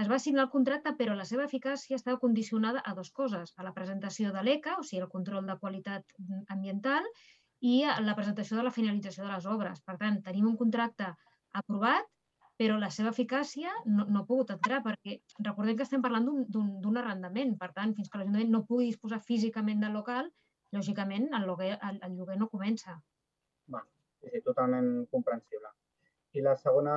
es 0.00 0.08
va 0.08 0.18
signar 0.22 0.46
el 0.46 0.52
contracte, 0.52 0.94
però 0.98 1.14
la 1.16 1.26
seva 1.28 1.44
eficàcia 1.44 1.98
estava 1.98 2.20
condicionada 2.22 2.82
a 2.84 2.94
dues 2.96 3.10
coses, 3.12 3.52
a 3.56 3.66
la 3.66 3.74
presentació 3.76 4.32
de 4.32 4.44
l'ECA, 4.46 4.78
o 4.80 4.86
sigui, 4.86 5.02
el 5.04 5.12
control 5.12 5.48
de 5.48 5.58
qualitat 5.60 6.16
ambiental, 6.54 7.08
i 7.60 7.82
a 7.84 7.98
la 8.00 8.14
presentació 8.16 8.56
de 8.56 8.64
la 8.64 8.72
finalització 8.72 9.26
de 9.26 9.34
les 9.34 9.46
obres. 9.46 9.82
Per 9.84 9.98
tant, 10.00 10.22
tenim 10.24 10.46
un 10.48 10.56
contracte 10.56 11.10
aprovat, 11.60 12.08
però 12.60 12.76
la 12.80 12.90
seva 12.92 13.12
eficàcia 13.12 13.72
no, 13.86 14.04
no 14.04 14.20
ha 14.20 14.28
pogut 14.28 14.50
entrar 14.52 14.82
perquè 14.84 15.18
recordem 15.46 15.76
que 15.76 15.84
estem 15.86 16.02
parlant 16.04 16.26
d'un 16.52 17.00
arrendament. 17.00 17.54
Per 17.60 17.70
tant, 17.76 17.94
fins 17.96 18.08
que 18.08 18.20
l'Ajuntament 18.20 18.52
no 18.52 18.64
pugui 18.68 18.90
disposar 18.90 19.20
físicament 19.24 19.80
del 19.84 19.96
local, 19.96 20.28
lògicament 20.76 21.30
el 21.36 21.46
lloguer, 21.48 21.72
el, 21.88 22.00
el 22.06 22.18
lloguer 22.18 22.36
no 22.40 22.50
comença. 22.52 22.98
Va, 23.72 23.80
sí, 24.20 24.42
totalment 24.44 25.06
comprensible. 25.12 25.72
I 26.36 26.44
la 26.44 26.54
segona 26.60 26.94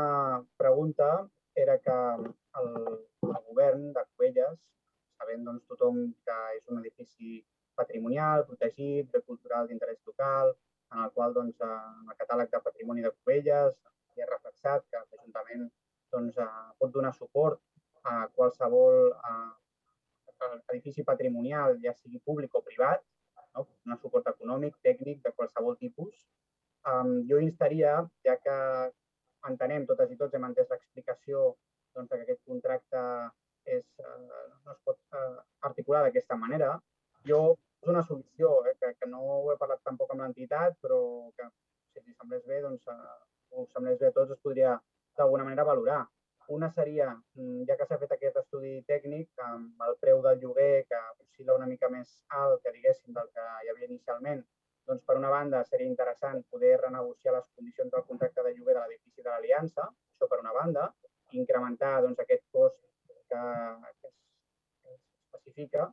pregunta 0.59 1.07
era 1.55 1.77
que 1.79 1.97
el, 2.59 2.69
el 3.29 3.39
govern 3.47 3.89
de 3.95 4.03
Covelles, 4.11 4.59
sabent 5.17 5.45
doncs, 5.47 5.65
tothom 5.71 5.99
que 6.27 6.37
és 6.57 6.69
un 6.73 6.81
edifici 6.81 7.41
patrimonial, 7.79 8.45
protegit, 8.49 9.09
bé 9.13 9.21
cultural 9.27 9.69
d'interès 9.69 9.99
local, 10.09 10.53
en 10.93 11.05
el 11.05 11.11
qual 11.15 11.33
doncs, 11.37 11.59
en 11.61 12.11
el 12.11 12.19
catàleg 12.21 12.51
de 12.53 12.61
patrimoni 12.67 13.05
de 13.05 13.13
Covelles 13.17 13.77
i 14.17 14.21
ha 14.21 14.29
reflexat 14.29 14.85
que 14.89 15.01
l'Ajuntament 15.01 15.69
doncs, 16.13 16.37
eh, 16.37 16.69
pot 16.79 16.93
donar 16.93 17.13
suport 17.17 17.61
a 18.03 18.27
qualsevol 18.35 19.09
eh, 19.13 19.53
edifici 20.73 21.03
patrimonial, 21.07 21.79
ja 21.83 21.93
sigui 21.95 22.19
públic 22.19 22.55
o 22.55 22.61
privat, 22.61 23.01
no? 23.55 23.65
donar 23.85 23.99
suport 24.01 24.27
econòmic, 24.33 24.75
tècnic, 24.85 25.21
de 25.23 25.31
qualsevol 25.37 25.77
tipus. 25.79 26.25
Um, 26.83 27.21
jo 27.29 27.39
instaria, 27.39 28.01
ja 28.27 28.35
que 28.43 28.55
entenem 29.49 29.85
totes 29.89 30.11
i 30.11 30.17
tots, 30.19 30.33
hem 30.35 30.47
entès 30.49 30.69
l'explicació 30.71 31.43
doncs, 31.95 32.09
que 32.09 32.21
aquest 32.21 32.41
contracte 32.49 33.03
és, 33.65 33.83
uh, 33.99 34.47
no 34.65 34.73
es 34.75 34.79
pot 34.87 34.99
uh, 35.19 35.43
articular 35.69 36.03
d'aquesta 36.05 36.37
manera, 36.39 36.73
jo 37.27 37.43
és 37.83 37.91
una 37.91 38.03
solució 38.07 38.49
eh, 38.69 38.73
que, 38.79 38.93
que 38.99 39.09
no 39.11 39.21
ho 39.21 39.51
he 39.51 39.59
parlat 39.59 39.83
tampoc 39.87 40.11
amb 40.13 40.23
l'entitat, 40.23 40.75
però 40.83 40.99
que 41.37 41.47
si 41.93 42.03
li 42.03 42.15
semblés 42.15 42.43
bé, 42.49 42.61
doncs, 42.63 42.87
uh, 42.87 43.61
us 43.61 43.71
semblés 43.75 43.99
bé 44.01 44.09
a 44.09 44.15
tots, 44.15 44.35
es 44.35 44.43
podria 44.43 44.75
d'alguna 45.17 45.47
manera 45.47 45.67
valorar. 45.67 46.01
Una 46.55 46.69
seria, 46.75 47.11
mm, 47.35 47.63
ja 47.67 47.77
que 47.79 47.85
s'ha 47.87 47.99
fet 48.01 48.11
aquest 48.15 48.39
estudi 48.41 48.73
tècnic, 48.87 49.29
amb 49.45 49.83
el 49.87 49.95
preu 50.01 50.23
del 50.25 50.41
lloguer, 50.41 50.85
que 50.89 50.99
oscil·la 51.23 51.55
una 51.59 51.69
mica 51.69 51.89
més 51.89 52.09
alt 52.39 52.63
que 52.63 52.73
diguéssim 52.75 53.15
del 53.15 53.29
que 53.35 53.45
hi 53.63 53.71
havia 53.71 53.89
inicialment, 53.89 54.43
doncs 54.88 55.03
per 55.07 55.17
una 55.17 55.31
banda 55.31 55.63
seria 55.69 55.89
interessant 55.89 56.43
poder 56.51 56.75
renegociar 56.81 57.34
les 57.38 57.47
condicions 57.55 57.91
del 57.91 58.05
contracte 58.09 58.43
de 58.43 58.53
lloguer 58.55 58.75
de 58.77 58.84
l'edifici 58.84 59.21
de 59.21 59.29
l'Aliança, 59.29 59.88
això 59.88 60.29
per 60.31 60.39
una 60.43 60.53
banda, 60.55 60.88
incrementar 61.41 61.95
doncs, 62.05 62.19
aquest 62.23 62.43
cost 62.51 62.79
que, 62.79 63.41
que, 63.99 64.09
es, 64.09 64.15
que 64.84 64.93
es 64.93 64.99
especifica, 64.99 65.89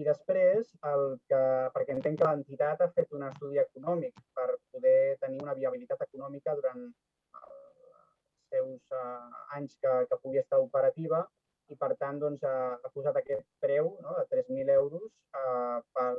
i 0.00 0.06
després, 0.06 0.70
el 0.90 1.02
que, 1.28 1.40
perquè 1.74 1.94
entenc 1.96 2.20
que 2.20 2.28
l'entitat 2.28 2.82
ha 2.84 2.90
fet 2.96 3.10
un 3.16 3.26
estudi 3.26 3.60
econòmic 3.62 4.14
per 4.38 4.46
poder 4.72 5.16
tenir 5.24 5.42
una 5.44 5.56
viabilitat 5.58 6.04
econòmica 6.06 6.54
durant 6.60 6.84
els 6.86 8.54
seus 8.54 8.94
uh, 8.96 9.42
anys 9.58 9.76
que, 9.82 9.94
que 10.10 10.20
pugui 10.22 10.40
estar 10.42 10.60
operativa 10.62 11.20
i, 11.70 11.76
per 11.82 11.90
tant, 12.02 12.20
doncs, 12.22 12.46
ha, 12.46 12.78
ha 12.78 12.92
posat 12.94 13.18
aquest 13.20 13.46
preu 13.64 13.92
no, 14.06 14.14
de 14.18 14.24
3.000 14.30 14.72
euros 14.76 15.10
uh, 15.42 15.82
per, 15.96 16.12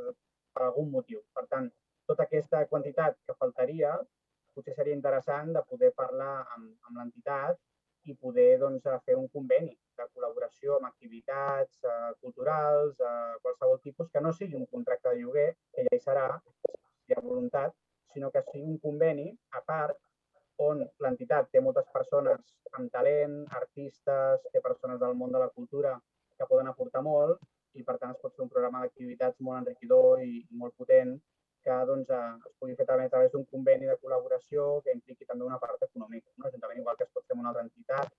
per 0.53 0.67
algun 0.67 0.91
motiu. 0.91 1.23
Per 1.35 1.47
tant, 1.55 1.71
tota 2.11 2.27
aquesta 2.27 2.65
quantitat 2.71 3.17
que 3.25 3.37
faltaria 3.43 3.95
potser 4.55 4.75
seria 4.75 4.97
interessant 4.97 5.53
de 5.55 5.63
poder 5.67 5.91
parlar 5.95 6.33
amb, 6.55 6.71
amb 6.87 6.97
l'entitat 6.99 7.59
i 8.09 8.15
poder 8.23 8.57
doncs, 8.59 8.87
fer 9.05 9.15
un 9.15 9.27
conveni 9.35 9.71
de 9.99 10.07
col·laboració 10.09 10.77
amb 10.77 10.89
activitats 10.89 11.83
eh, 11.85 12.11
culturals, 12.23 12.97
eh, 12.99 13.35
qualsevol 13.43 13.79
tipus, 13.83 14.09
que 14.13 14.23
no 14.25 14.33
sigui 14.33 14.57
un 14.57 14.65
contracte 14.71 15.11
de 15.11 15.21
lloguer, 15.21 15.49
que 15.75 15.85
ja 15.87 15.95
hi 15.95 16.01
serà, 16.01 16.25
si 16.65 17.13
hi 17.13 17.17
ha 17.17 17.23
voluntat, 17.27 17.75
sinó 18.13 18.31
que 18.33 18.43
sigui 18.49 18.65
un 18.73 18.79
conveni 18.85 19.27
a 19.59 19.61
part 19.67 19.99
on 20.65 20.81
l'entitat 21.03 21.49
té 21.53 21.61
moltes 21.61 21.87
persones 21.93 22.41
amb 22.77 22.91
talent, 22.93 23.37
artistes, 23.61 24.43
té 24.53 24.61
persones 24.61 24.99
del 25.01 25.15
món 25.21 25.31
de 25.31 25.41
la 25.41 25.49
cultura 25.49 25.95
que 26.37 26.47
poden 26.49 26.69
aportar 26.71 27.05
molt 27.05 27.39
i 27.79 27.85
per 27.87 27.97
tant 28.01 28.13
es 28.13 28.19
pot 28.21 28.35
fer 28.35 28.43
un 28.45 28.51
programa 28.51 28.81
d'activitats 28.83 29.39
molt 29.45 29.61
enriquidor 29.61 30.23
i 30.25 30.41
molt 30.61 30.75
potent 30.77 31.15
que 31.65 31.77
doncs, 31.89 32.09
eh, 32.09 32.49
es 32.49 32.53
pugui 32.59 32.75
fer 32.79 32.87
també 32.89 33.07
a 33.07 33.13
través 33.13 33.31
d'un 33.33 33.45
conveni 33.53 33.89
de 33.89 33.97
col·laboració 34.03 34.67
que 34.85 34.95
impliqui 34.97 35.27
també 35.29 35.45
una 35.47 35.59
part 35.63 35.83
econòmica. 35.87 36.29
No? 36.35 36.45
L'Ajuntament, 36.45 36.81
igual 36.83 36.97
que 36.99 37.07
es 37.07 37.13
pot 37.15 37.25
fer 37.25 37.37
amb 37.37 37.43
una 37.43 37.51
altra 37.53 37.65
entitat, 37.67 38.13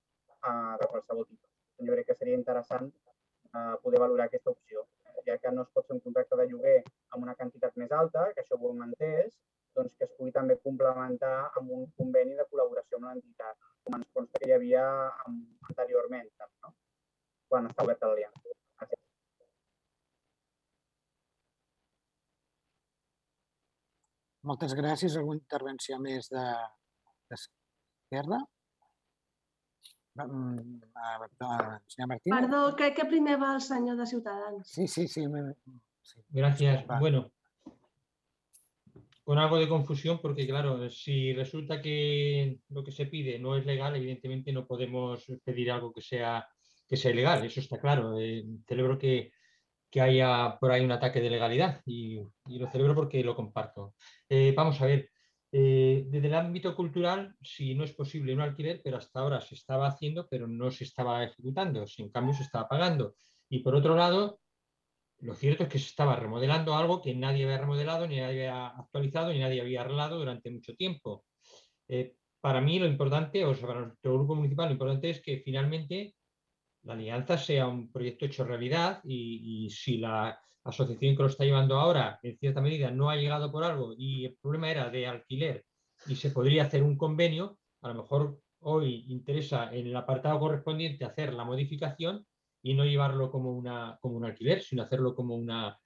eh, 0.51 0.75
de 0.83 0.91
qualsevol 0.93 1.27
tipus. 1.29 1.51
Jo 1.87 1.95
crec 1.97 2.07
que 2.11 2.19
seria 2.19 2.39
interessant 2.39 2.91
eh, 2.91 3.75
poder 3.83 4.01
valorar 4.05 4.29
aquesta 4.31 4.55
opció, 4.55 4.87
ja 5.27 5.39
que 5.39 5.53
no 5.55 5.63
es 5.67 5.73
pot 5.75 5.87
fer 5.87 5.97
un 5.99 6.05
contracte 6.07 6.39
de 6.41 6.47
lloguer 6.51 6.79
amb 7.15 7.23
una 7.27 7.35
quantitat 7.41 7.77
més 7.83 7.93
alta, 8.03 8.29
que 8.35 8.45
això 8.45 8.59
ho 8.59 8.71
hem 8.71 8.87
entès, 8.89 9.35
doncs 9.77 9.95
que 9.99 10.07
es 10.09 10.15
pugui 10.19 10.33
també 10.39 10.59
complementar 10.63 11.37
amb 11.61 11.71
un 11.79 11.87
conveni 11.99 12.39
de 12.39 12.47
col·laboració 12.51 12.99
amb 12.99 13.11
l'entitat, 13.11 13.71
com 13.85 13.99
ens 13.99 14.11
consta 14.17 14.41
que 14.41 14.51
hi 14.51 14.57
havia 14.57 14.87
anteriorment, 15.69 16.29
no? 16.65 16.75
quan 17.49 17.71
està 17.71 17.87
oberta 17.87 18.11
l'aliança. 18.11 18.62
Moltes 24.49 24.73
gràcies. 24.79 25.17
Alguna 25.19 25.41
intervenció 25.41 25.99
més 26.03 26.29
d'Esquerra? 26.33 28.39
De, 30.13 30.25
de, 30.29 31.49
senyor 31.89 32.09
Martínez. 32.11 32.35
Perdó, 32.35 32.61
crec 32.77 32.93
que 32.99 33.07
primer 33.09 33.37
va 33.41 33.55
el 33.57 33.63
senyor 33.65 33.97
de 34.01 34.07
Ciutadans. 34.07 34.69
Sí, 34.69 34.87
sí, 34.87 35.09
sí. 35.09 35.23
sí. 36.03 36.21
Gracias. 36.29 36.85
Bueno, 37.01 37.33
con 39.25 39.39
algo 39.39 39.59
de 39.59 39.69
confusión 39.69 40.21
porque, 40.21 40.47
claro, 40.47 40.91
si 40.91 41.33
resulta 41.33 41.81
que 41.81 42.61
lo 42.69 42.85
que 42.85 42.93
se 42.93 43.07
pide 43.07 43.39
no 43.39 43.57
es 43.57 43.65
legal, 43.65 43.97
evidentemente 43.97 44.53
no 44.53 44.67
podemos 44.67 45.25
pedir 45.45 45.71
algo 45.71 45.93
que 45.93 46.03
sea 46.03 46.47
que 46.93 46.99
sea 46.99 47.11
ilegal, 47.11 47.43
eso 47.43 47.61
está 47.61 47.81
claro. 47.81 48.21
Eh, 48.21 48.45
celebro 48.69 48.99
que, 48.99 49.33
que, 49.93 50.01
haya 50.01 50.59
por 50.59 50.73
ahí 50.73 50.85
un 50.85 50.93
ataque 50.93 51.21
de 51.21 51.31
legalidad 51.31 51.81
y, 51.87 52.21
lo 52.47 52.71
celebro 52.71 52.95
porque 52.95 53.23
lo 53.23 53.37
comparto. 53.37 53.95
Eh, 54.29 54.53
vamos 54.57 54.81
a 54.81 54.87
ver, 54.87 55.11
eh, 55.53 56.05
desde 56.09 56.29
el 56.29 56.35
ámbito 56.35 56.75
cultural, 56.75 57.37
si 57.43 57.75
no 57.75 57.85
es 57.85 57.93
posible 57.93 58.33
un 58.33 58.41
alquiler, 58.41 58.81
pero 58.83 58.97
hasta 58.97 59.21
ahora 59.21 59.41
se 59.41 59.55
estaba 59.55 59.87
haciendo, 59.87 60.27
pero 60.29 60.49
no 60.49 60.71
se 60.71 60.85
estaba 60.85 61.23
ejecutando, 61.23 61.85
en 61.99 62.11
cambio 62.11 62.35
se 62.35 62.43
estaba 62.43 62.69
pagando. 62.69 63.15
Y 63.51 63.59
por 63.61 63.75
otro 63.75 63.95
lado, 63.95 64.41
lo 65.21 65.35
cierto 65.35 65.65
es 65.65 65.69
que 65.69 65.79
se 65.79 65.87
estaba 65.87 66.17
remodelando 66.17 66.75
algo 66.75 67.03
que 67.03 67.15
nadie 67.15 67.45
había 67.45 67.59
remodelado, 67.59 68.07
ni 68.09 68.17
nadie 68.17 68.47
había 68.47 68.67
actualizado, 68.69 69.33
ni 69.33 69.39
nadie 69.41 69.61
había 69.61 69.83
arreglado 69.83 70.19
durante 70.19 70.51
mucho 70.51 70.75
tiempo. 70.75 71.25
Eh, 71.87 72.17
para 72.41 72.61
mí 72.61 72.79
lo 72.79 72.87
importante, 72.87 73.45
o 73.45 73.55
sea, 73.55 73.69
para 73.69 73.83
nuestro 73.83 74.15
grupo 74.15 74.35
municipal, 74.35 74.67
lo 74.67 74.73
importante 74.73 75.11
es 75.11 75.23
que 75.23 75.43
finalmente 75.45 76.15
la 76.85 76.95
alianza 76.95 77.39
sea 77.39 77.67
un 77.67 77.91
proyecto 77.91 78.27
hecho 78.27 78.45
realidad 78.45 79.01
y, 79.05 79.69
si 79.71 79.99
la 79.99 80.41
asociación 80.65 81.17
que 81.17 81.23
lo 81.23 81.29
está 81.29 81.45
llevando 81.45 81.79
ahora, 81.79 82.19
en 82.23 82.37
cierta 82.39 82.61
medida, 82.61 82.91
no 82.91 83.11
ha 83.11 83.17
llegado 83.17 83.51
por 83.51 83.65
algo 83.65 83.95
y 83.97 84.27
el 84.27 84.37
problema 84.41 84.71
era 84.71 84.91
de 84.91 85.07
alquiler 85.07 85.65
y 86.07 86.17
se 86.17 86.31
podría 86.31 86.65
hacer 86.65 86.83
un 86.83 86.97
convenio, 86.97 87.59
a 87.83 87.89
lo 87.89 87.95
mejor 87.95 88.41
hoy 88.61 89.05
interesa 89.09 89.73
en 89.75 89.87
el 89.87 89.97
apartado 89.97 90.39
correspondiente 90.39 91.05
hacer 91.05 91.35
la 91.35 91.45
modificación 91.45 92.27
y 92.63 92.75
no 92.75 92.85
llevarlo 92.85 93.31
como, 93.31 93.53
una, 93.53 93.99
como 94.01 94.17
un 94.17 94.25
alquiler, 94.25 94.63
sino 94.63 94.83
hacerlo 94.83 95.15
como, 95.15 95.35
una, 95.35 95.79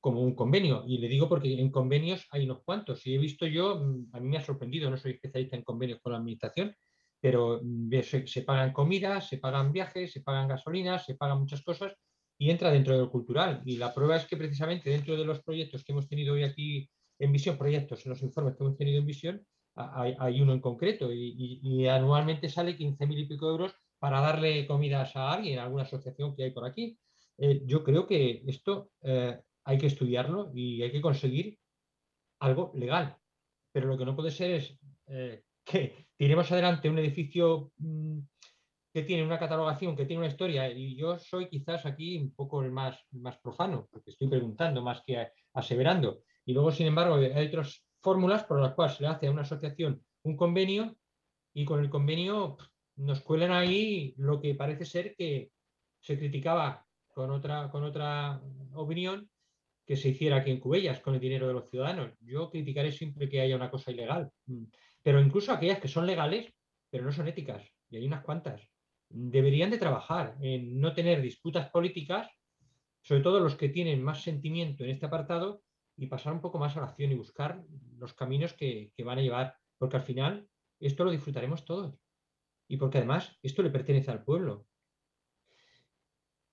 como 0.00 0.22
un 0.22 0.34
convenio. 0.34 0.84
Y 0.86 0.98
le 0.98 1.08
digo 1.08 1.28
porque 1.28 1.52
en 1.52 1.70
convenios 1.70 2.26
hay 2.30 2.44
unos 2.44 2.62
cuantos. 2.64 3.06
Y 3.06 3.14
he 3.14 3.18
visto 3.18 3.46
yo, 3.46 3.76
mm, 3.76 4.08
a 4.12 4.20
mí 4.20 4.28
me 4.28 4.38
ha 4.38 4.44
sorprendido, 4.44 4.90
no 4.90 4.96
soy 4.96 5.12
especialista 5.12 5.56
en 5.56 5.64
convenios 5.64 6.00
con 6.00 6.12
la 6.12 6.18
administración, 6.18 6.74
pero 7.22 7.60
mm, 7.62 8.02
se, 8.26 8.42
pagan 8.42 8.72
comidas, 8.72 9.28
se 9.28 9.38
pagan 9.38 9.72
viajes, 9.72 10.12
se 10.12 10.20
pagan 10.20 10.48
gasolinas, 10.48 11.06
se 11.06 11.14
pagan 11.14 11.38
muchas 11.38 11.62
cosas 11.62 11.94
y 12.36 12.50
entra 12.50 12.70
dentro 12.70 12.94
de 12.94 13.00
lo 13.00 13.10
cultural. 13.10 13.62
Y 13.64 13.78
la 13.78 13.94
prueba 13.94 14.16
es 14.16 14.26
que 14.26 14.36
precisamente 14.36 14.90
dentro 14.90 15.16
de 15.16 15.24
los 15.24 15.42
proyectos 15.42 15.84
que 15.84 15.92
hemos 15.92 16.08
tenido 16.08 16.34
hoy 16.34 16.42
aquí 16.42 16.90
en 17.18 17.32
visión, 17.32 17.56
proyectos, 17.56 18.04
en 18.04 18.10
los 18.10 18.22
informes 18.22 18.56
que 18.56 18.64
hemos 18.64 18.76
tenido 18.76 18.98
en 18.98 19.06
visión, 19.06 19.46
hay, 19.74 20.42
uno 20.42 20.52
en 20.52 20.60
concreto 20.60 21.10
y, 21.10 21.60
y 21.62 21.86
anualmente 21.86 22.50
sale 22.50 22.76
15.000 22.76 23.20
y 23.20 23.26
pico 23.26 23.48
euros 23.48 23.74
para 24.02 24.20
darle 24.20 24.66
comidas 24.66 25.14
a 25.14 25.32
alguien, 25.32 25.60
a 25.60 25.62
alguna 25.62 25.84
asociación 25.84 26.34
que 26.34 26.42
hay 26.42 26.50
por 26.50 26.66
aquí. 26.66 26.98
Eh, 27.38 27.62
yo 27.64 27.84
creo 27.84 28.06
que 28.06 28.42
esto 28.46 28.90
eh, 29.02 29.40
hay 29.64 29.78
que 29.78 29.86
estudiarlo 29.86 30.50
y 30.54 30.82
hay 30.82 30.90
que 30.90 31.00
conseguir 31.00 31.58
algo 32.40 32.72
legal. 32.74 33.16
Pero 33.72 33.86
lo 33.86 33.96
que 33.96 34.04
no 34.04 34.16
puede 34.16 34.30
ser 34.30 34.50
es 34.50 34.78
eh, 35.06 35.44
que 35.64 36.08
tiremos 36.22 36.52
adelante 36.52 36.88
un 36.88 37.00
edificio 37.00 37.72
mm, 37.78 38.20
que 38.94 39.02
tiene 39.02 39.24
una 39.24 39.40
catalogación, 39.40 39.96
que 39.96 40.06
tiene 40.06 40.20
una 40.20 40.30
historia, 40.30 40.70
y 40.70 40.94
yo 40.94 41.18
soy 41.18 41.48
quizás 41.48 41.84
aquí 41.84 42.16
un 42.16 42.32
poco 42.32 42.62
el 42.62 42.70
más, 42.70 42.96
más 43.10 43.38
profano, 43.38 43.88
porque 43.90 44.10
estoy 44.10 44.28
preguntando 44.28 44.82
más 44.82 45.02
que 45.04 45.32
aseverando. 45.52 46.22
Y 46.46 46.52
luego, 46.52 46.70
sin 46.70 46.86
embargo, 46.86 47.16
hay 47.16 47.48
otras 47.48 47.84
fórmulas 48.00 48.44
por 48.44 48.60
las 48.60 48.72
cuales 48.74 48.96
se 48.96 49.02
le 49.02 49.08
hace 49.08 49.26
a 49.26 49.32
una 49.32 49.42
asociación 49.42 50.00
un 50.22 50.36
convenio 50.36 50.96
y 51.54 51.64
con 51.64 51.80
el 51.80 51.90
convenio 51.90 52.56
nos 52.94 53.20
cuelan 53.22 53.50
ahí 53.50 54.14
lo 54.16 54.40
que 54.40 54.54
parece 54.54 54.84
ser 54.84 55.16
que 55.16 55.50
se 55.98 56.16
criticaba 56.16 56.86
con 57.08 57.32
otra, 57.32 57.68
con 57.68 57.82
otra 57.82 58.40
opinión 58.74 59.28
que 59.84 59.96
se 59.96 60.10
hiciera 60.10 60.36
aquí 60.36 60.52
en 60.52 60.60
Cubellas 60.60 61.00
con 61.00 61.14
el 61.14 61.20
dinero 61.20 61.48
de 61.48 61.54
los 61.54 61.68
ciudadanos. 61.68 62.12
Yo 62.20 62.48
criticaré 62.48 62.92
siempre 62.92 63.28
que 63.28 63.40
haya 63.40 63.56
una 63.56 63.72
cosa 63.72 63.90
ilegal. 63.90 64.30
Pero 65.02 65.20
incluso 65.20 65.52
aquellas 65.52 65.80
que 65.80 65.88
son 65.88 66.06
legales, 66.06 66.52
pero 66.90 67.04
no 67.04 67.12
son 67.12 67.28
éticas, 67.28 67.62
y 67.90 67.96
hay 67.96 68.06
unas 68.06 68.22
cuantas, 68.22 68.60
deberían 69.08 69.70
de 69.70 69.78
trabajar 69.78 70.36
en 70.40 70.80
no 70.80 70.94
tener 70.94 71.20
disputas 71.20 71.70
políticas, 71.70 72.28
sobre 73.02 73.22
todo 73.22 73.40
los 73.40 73.56
que 73.56 73.68
tienen 73.68 74.02
más 74.02 74.22
sentimiento 74.22 74.84
en 74.84 74.90
este 74.90 75.06
apartado, 75.06 75.62
y 75.96 76.06
pasar 76.06 76.32
un 76.32 76.40
poco 76.40 76.58
más 76.58 76.76
a 76.76 76.80
la 76.80 76.86
acción 76.86 77.12
y 77.12 77.16
buscar 77.16 77.62
los 77.98 78.14
caminos 78.14 78.54
que, 78.54 78.92
que 78.96 79.04
van 79.04 79.18
a 79.18 79.22
llevar, 79.22 79.56
porque 79.78 79.96
al 79.96 80.02
final 80.02 80.48
esto 80.80 81.04
lo 81.04 81.10
disfrutaremos 81.10 81.64
todos 81.64 81.94
y 82.68 82.76
porque 82.78 82.98
además 82.98 83.38
esto 83.42 83.62
le 83.62 83.70
pertenece 83.70 84.10
al 84.10 84.24
pueblo. 84.24 84.66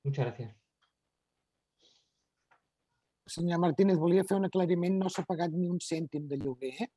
Muchas 0.03 0.25
gracias. 0.25 0.55
Senyor 3.25 3.59
Martínez, 3.59 3.97
volia 3.97 4.25
fer 4.25 4.39
un 4.39 4.47
aclariment. 4.47 4.97
No 4.99 5.09
s'ha 5.13 5.23
pagat 5.23 5.53
ni 5.53 5.69
un 5.69 5.77
cèntim 5.79 6.25
de 6.27 6.39
lloguer. 6.41 6.73
Eh? 6.83 6.87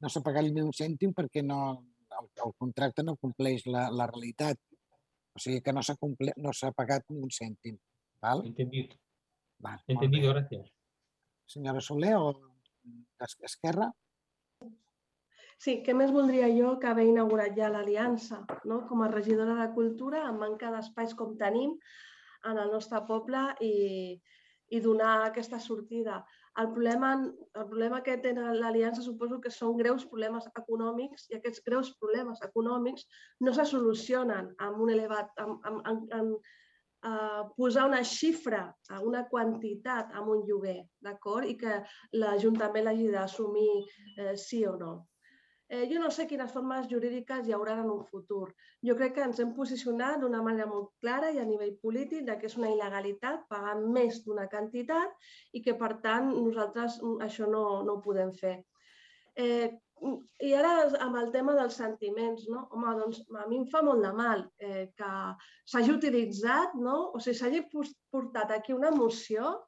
No 0.00 0.08
s'ha 0.08 0.22
pagat 0.24 0.48
ni 0.48 0.62
un 0.64 0.72
cèntim 0.76 1.12
perquè 1.16 1.42
no, 1.44 1.60
el, 2.18 2.28
el 2.46 2.54
contracte 2.58 3.04
no 3.04 3.18
compleix 3.20 3.66
la, 3.66 3.88
la 3.92 4.08
realitat. 4.10 4.60
O 5.36 5.42
sigui 5.42 5.60
que 5.64 5.72
no 5.76 5.82
s'ha 5.86 5.96
no 6.00 6.54
pagat 6.76 7.06
ni 7.10 7.22
un 7.22 7.30
cèntim. 7.30 7.78
Val? 8.22 8.44
Entendido. 8.46 8.96
Va, 9.64 9.76
Entendido, 9.88 10.32
gràcies. 10.32 10.70
Senyora 11.50 11.82
Soler 11.84 12.14
o 12.16 12.32
Esquerra? 13.20 13.90
Sí, 15.60 15.80
què 15.84 15.92
més 15.92 16.12
voldria 16.14 16.46
jo 16.54 16.76
que 16.80 16.88
haver 16.88 17.04
inaugurat 17.10 17.52
ja 17.56 17.68
l'Aliança 17.68 18.38
no? 18.64 18.78
com 18.88 19.02
a 19.04 19.10
regidora 19.12 19.58
de 19.58 19.66
Cultura, 19.74 20.22
amb 20.28 20.40
manca 20.40 20.70
d'espais 20.72 21.12
com 21.18 21.34
tenim 21.40 21.74
en 22.48 22.60
el 22.62 22.70
nostre 22.72 23.02
poble 23.08 23.42
i, 23.66 23.74
i 24.72 24.80
donar 24.80 25.26
aquesta 25.26 25.60
sortida. 25.60 26.22
El 26.58 26.72
problema, 26.74 27.10
el 27.54 27.66
problema 27.70 28.00
que 28.02 28.16
té 28.18 28.32
l'Aliança 28.34 29.04
suposo 29.04 29.38
que 29.40 29.52
són 29.54 29.76
greus 29.78 30.06
problemes 30.10 30.48
econòmics 30.58 31.28
i 31.30 31.36
aquests 31.38 31.62
greus 31.66 31.92
problemes 32.00 32.42
econòmics 32.46 33.06
no 33.46 33.54
se 33.54 33.68
solucionen 33.70 34.50
amb 34.58 34.82
un 34.82 34.90
elevat, 34.96 35.30
amb, 35.38 35.60
amb, 35.70 35.86
amb, 35.92 36.16
amb 36.20 36.50
Uh, 37.00 37.48
posar 37.56 37.86
una 37.88 38.02
xifra, 38.04 38.58
una 39.00 39.22
quantitat 39.30 40.10
amb 40.12 40.34
un 40.34 40.42
lloguer, 40.44 40.82
d'acord? 41.00 41.48
I 41.48 41.54
que 41.56 41.78
l'Ajuntament 42.12 42.84
l'hagi 42.84 43.06
d'assumir 43.08 43.70
eh, 44.18 44.34
sí 44.36 44.66
o 44.68 44.74
no. 44.76 44.90
Eh, 45.70 45.84
jo 45.86 46.00
no 46.02 46.08
sé 46.10 46.24
quines 46.26 46.50
formes 46.50 46.88
jurídiques 46.90 47.46
hi 47.46 47.52
haurà 47.54 47.76
en 47.78 47.90
un 47.92 48.00
futur. 48.06 48.48
Jo 48.86 48.96
crec 48.98 49.12
que 49.14 49.22
ens 49.22 49.38
hem 49.42 49.52
posicionat 49.54 50.18
d'una 50.18 50.40
manera 50.42 50.66
molt 50.66 50.88
clara 51.04 51.28
i 51.30 51.38
a 51.38 51.44
nivell 51.46 51.76
polític 51.84 52.24
de 52.26 52.34
que 52.40 52.48
és 52.48 52.56
una 52.58 52.72
il·legalitat 52.72 53.44
pagar 53.52 53.76
més 53.98 54.18
d'una 54.24 54.48
quantitat 54.50 55.30
i 55.54 55.62
que, 55.62 55.76
per 55.84 55.92
tant, 56.06 56.32
nosaltres 56.34 56.98
això 57.28 57.46
no, 57.52 57.62
no 57.86 57.94
ho 57.94 58.02
podem 58.02 58.34
fer. 58.40 58.56
Eh, 59.38 59.70
I 60.48 60.52
ara 60.56 60.74
amb 61.06 61.20
el 61.22 61.30
tema 61.30 61.54
dels 61.54 61.78
sentiments, 61.78 62.48
no? 62.50 62.66
Home, 62.74 62.98
doncs 62.98 63.22
a 63.38 63.46
mi 63.46 63.62
em 63.62 63.70
fa 63.70 63.86
molt 63.86 64.02
de 64.02 64.12
mal 64.16 64.46
eh, 64.58 64.86
que 64.98 65.14
s'hagi 65.70 65.94
utilitzat, 65.94 66.74
no? 66.82 66.98
o 67.14 67.22
sigui, 67.22 67.36
s'hagi 67.38 67.62
portat 68.10 68.56
aquí 68.56 68.74
una 68.74 68.90
moció 68.90 69.58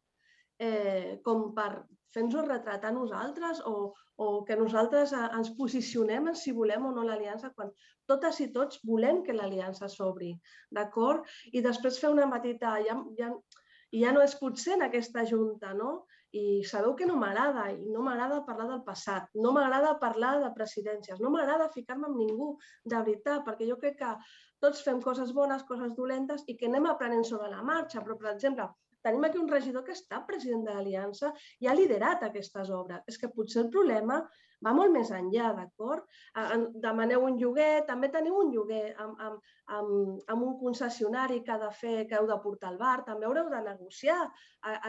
eh, 0.59 1.21
com 1.23 1.53
per 1.55 1.85
fer-nos 2.15 2.47
retratar 2.49 2.93
nosaltres 2.95 3.63
o, 3.69 3.93
o 4.17 4.29
que 4.45 4.57
nosaltres 4.57 5.15
eh, 5.17 5.25
ens 5.39 5.53
posicionem 5.59 6.31
en 6.33 6.39
si 6.39 6.55
volem 6.57 6.87
o 6.87 6.93
no 6.95 7.07
l'aliança 7.07 7.53
quan 7.57 7.73
totes 8.11 8.41
i 8.45 8.51
tots 8.55 8.81
volem 8.87 9.23
que 9.27 9.37
l'aliança 9.37 9.89
s'obri, 9.89 10.33
d'acord? 10.71 11.27
I 11.53 11.65
després 11.65 12.01
fer 12.03 12.13
una 12.13 12.29
petita... 12.33 12.79
Ja, 12.87 12.99
ja, 13.19 13.33
ja 13.93 14.13
no 14.13 14.23
és 14.25 14.35
potser 14.41 14.79
en 14.79 14.87
aquesta 14.89 15.25
junta, 15.29 15.73
no? 15.77 16.03
I 16.33 16.63
sabeu 16.65 16.95
que 16.97 17.05
no 17.05 17.19
m'agrada, 17.21 17.67
i 17.77 17.91
no 17.93 18.01
m'agrada 18.05 18.39
parlar 18.47 18.71
del 18.71 18.81
passat, 18.87 19.27
no 19.37 19.51
m'agrada 19.53 19.99
parlar 20.01 20.39
de 20.41 20.49
presidències, 20.57 21.21
no 21.21 21.33
m'agrada 21.35 21.69
ficar-me 21.75 22.09
amb 22.09 22.17
ningú, 22.23 22.55
de 22.89 22.97
veritat, 22.97 23.43
perquè 23.45 23.69
jo 23.69 23.77
crec 23.83 23.99
que 24.01 24.15
tots 24.65 24.81
fem 24.87 25.03
coses 25.05 25.35
bones, 25.37 25.67
coses 25.69 25.93
dolentes 25.99 26.47
i 26.49 26.57
que 26.57 26.71
anem 26.71 26.89
aprenent 26.89 27.27
sobre 27.29 27.51
la 27.53 27.61
marxa. 27.67 28.01
Però, 28.01 28.17
per 28.17 28.31
exemple, 28.33 28.71
tenim 29.07 29.27
aquí 29.27 29.41
un 29.43 29.51
regidor 29.51 29.85
que 29.87 29.97
està 29.97 30.23
president 30.29 30.65
de 30.67 30.77
l'Aliança 30.77 31.33
i 31.61 31.69
ha 31.69 31.77
liderat 31.79 32.25
aquestes 32.29 32.71
obres. 32.71 33.05
És 33.11 33.19
que 33.19 33.33
potser 33.37 33.63
el 33.65 33.71
problema 33.75 34.23
va 34.65 34.75
molt 34.77 34.95
més 34.95 35.11
enllà, 35.15 35.53
d'acord? 35.59 36.07
Demaneu 36.85 37.27
un 37.29 37.39
lloguer, 37.41 37.85
també 37.89 38.11
teniu 38.15 38.39
un 38.43 38.53
lloguer 38.55 38.85
amb, 39.05 39.19
amb, 39.27 39.53
amb, 39.79 40.23
amb 40.35 40.47
un 40.49 40.57
concessionari 40.61 41.43
que 41.47 41.55
ha 41.55 41.61
de 41.63 41.73
fer, 41.81 41.97
que 42.09 42.19
heu 42.19 42.29
de 42.31 42.39
portar 42.45 42.73
al 42.73 42.79
bar, 42.81 43.01
també 43.09 43.29
haureu 43.29 43.51
de 43.53 43.63
negociar 43.67 44.21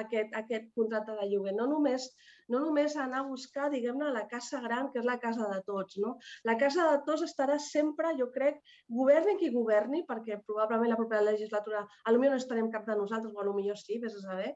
aquest, 0.03 0.34
aquest 0.43 0.71
contracte 0.78 1.17
de 1.19 1.28
lloguer. 1.32 1.55
No 1.57 1.67
només, 1.71 2.09
no 2.51 2.59
només 2.63 2.95
anar 2.99 3.24
a 3.24 3.28
buscar, 3.28 3.69
diguem-ne, 3.74 4.11
la 4.13 4.26
casa 4.32 4.61
gran, 4.63 4.89
que 4.93 5.01
és 5.01 5.07
la 5.07 5.17
casa 5.21 5.49
de 5.51 5.61
tots. 5.67 5.97
No? 6.03 6.15
La 6.47 6.57
casa 6.61 6.89
de 6.91 7.01
tots 7.07 7.26
estarà 7.26 7.57
sempre, 7.61 8.13
jo 8.19 8.30
crec, 8.34 8.59
governi 8.89 9.38
qui 9.39 9.51
governi, 9.53 10.03
perquè 10.09 10.39
probablement 10.45 10.93
la 10.93 10.99
propera 10.99 11.26
legislatura 11.30 11.86
potser 12.03 12.30
no 12.30 12.38
estarem 12.38 12.69
cap 12.71 12.86
de 12.88 12.97
nosaltres, 12.97 13.34
o 13.34 13.53
potser 13.53 13.78
sí, 13.80 13.99
vés 14.01 14.15
a 14.17 14.24
saber, 14.24 14.51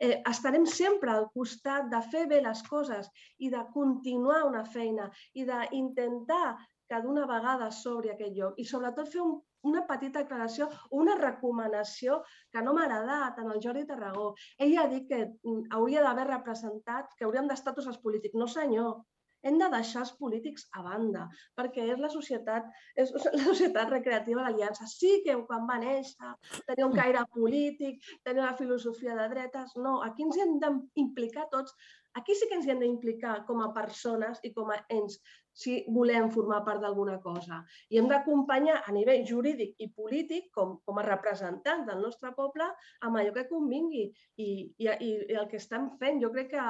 eh, 0.00 0.22
estarem 0.30 0.66
sempre 0.66 1.12
al 1.12 1.28
costat 1.34 1.90
de 1.92 2.00
fer 2.10 2.26
bé 2.30 2.40
les 2.44 2.62
coses 2.68 3.08
i 3.38 3.50
de 3.50 3.62
continuar 3.74 4.44
una 4.48 4.55
feina 4.64 5.10
i 5.34 5.44
d'intentar 5.48 6.56
que 6.88 7.00
d'una 7.02 7.26
vegada 7.26 7.70
s'obri 7.74 8.12
aquest 8.12 8.36
lloc 8.38 8.60
i 8.62 8.64
sobretot 8.64 9.10
fer 9.12 9.22
un, 9.22 9.34
una 9.70 9.82
petita 9.88 10.22
aclaració, 10.22 10.68
una 11.00 11.16
recomanació 11.18 12.20
que 12.54 12.62
no 12.62 12.74
m'ha 12.76 12.86
agradat 12.86 13.42
en 13.42 13.50
el 13.54 13.62
Jordi 13.64 13.84
Tarragó. 13.88 14.28
Ell 14.62 14.78
ha 14.78 14.86
dit 14.92 15.08
que 15.10 15.24
mm, 15.26 15.66
hauria 15.78 16.04
d'haver 16.06 16.28
representat, 16.30 17.12
que 17.18 17.26
hauríem 17.26 17.50
d'estar 17.50 17.74
tots 17.74 17.90
els 17.90 17.98
polítics. 18.04 18.38
No 18.38 18.46
senyor, 18.52 19.00
hem 19.46 19.58
de 19.60 19.68
deixar 19.72 20.02
els 20.02 20.12
polítics 20.20 20.64
a 20.78 20.82
banda, 20.86 21.26
perquè 21.58 21.84
és 21.92 22.00
la 22.02 22.10
societat, 22.12 22.66
és 23.02 23.12
la 23.16 23.42
societat 23.44 23.92
recreativa 23.92 24.42
de 24.42 24.48
l'Aliança. 24.48 24.88
Sí 24.90 25.20
que 25.26 25.36
quan 25.50 25.68
va 25.70 25.78
néixer 25.82 26.32
tenia 26.70 26.88
un 26.88 26.96
caire 26.96 27.22
polític, 27.34 28.02
tenia 28.26 28.46
una 28.46 28.56
filosofia 28.58 29.14
de 29.18 29.28
dretes, 29.34 29.76
no, 29.78 30.00
aquí 30.06 30.26
ens 30.26 30.40
hem 30.42 30.58
d'implicar 30.62 31.46
tots 31.52 31.76
Aquí 32.16 32.34
sí 32.34 32.48
que 32.48 32.56
ens 32.56 32.66
hi 32.66 32.72
hem 32.72 32.80
d'implicar 32.80 33.42
com 33.48 33.60
a 33.62 33.72
persones 33.76 34.40
i 34.48 34.52
com 34.56 34.70
a 34.72 34.78
ens 34.94 35.18
si 35.56 35.78
volem 35.96 36.28
formar 36.32 36.62
part 36.64 36.82
d'alguna 36.84 37.16
cosa. 37.24 37.62
I 37.92 38.00
hem 38.00 38.08
d'acompanyar 38.10 38.82
a 38.82 38.92
nivell 38.92 39.24
jurídic 39.28 39.80
i 39.80 39.88
polític, 40.00 40.50
com, 40.56 40.76
com 40.84 41.00
a 41.00 41.06
representants 41.06 41.88
del 41.88 42.02
nostre 42.04 42.32
poble, 42.36 42.68
amb 43.08 43.20
allò 43.20 43.32
que 43.36 43.46
convingui. 43.48 44.06
I, 44.36 44.48
i, 44.84 44.90
i 45.08 45.12
el 45.40 45.48
que 45.52 45.60
estem 45.62 45.90
fent, 46.00 46.20
jo 46.24 46.32
crec 46.34 46.52
que 46.52 46.66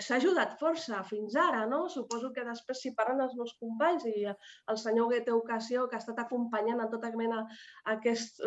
s'ha 0.00 0.18
ajudat 0.20 0.56
força 0.60 1.00
fins 1.08 1.36
ara, 1.40 1.64
no? 1.70 1.84
Suposo 1.92 2.30
que 2.36 2.44
després 2.46 2.80
si 2.84 2.92
parlen 2.98 3.22
els 3.24 3.34
meus 3.38 3.54
companys 3.60 4.06
i 4.10 4.26
el 4.28 4.78
senyor 4.82 5.10
Guete 5.12 5.34
Ocasió, 5.36 5.86
que 5.88 5.98
ha 5.98 6.02
estat 6.02 6.22
acompanyant 6.24 6.82
en 6.84 6.92
tota 6.92 7.12
mena 7.20 7.42
aquest 7.94 8.42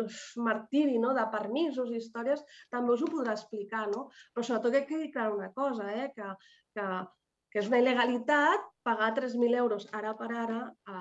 martiri 0.48 0.98
no? 1.02 1.14
de 1.18 1.26
permisos 1.34 1.92
i 1.92 2.00
històries, 2.02 2.44
també 2.74 2.96
us 2.96 3.04
ho 3.04 3.12
podrà 3.12 3.36
explicar, 3.38 3.86
no? 3.94 4.08
Però 4.34 4.46
sobretot 4.46 4.78
que 4.78 4.86
quedi 4.92 5.12
clar 5.14 5.30
una 5.34 5.52
cosa, 5.54 5.90
eh? 5.92 6.10
que, 6.16 6.34
que 6.76 6.88
que 7.52 7.62
és 7.62 7.68
una 7.70 7.78
il·legalitat 7.80 8.66
pagar 8.84 9.08
3.000 9.16 9.56
euros 9.60 9.86
ara 9.92 10.14
per 10.16 10.28
ara 10.32 10.58
a, 10.88 10.98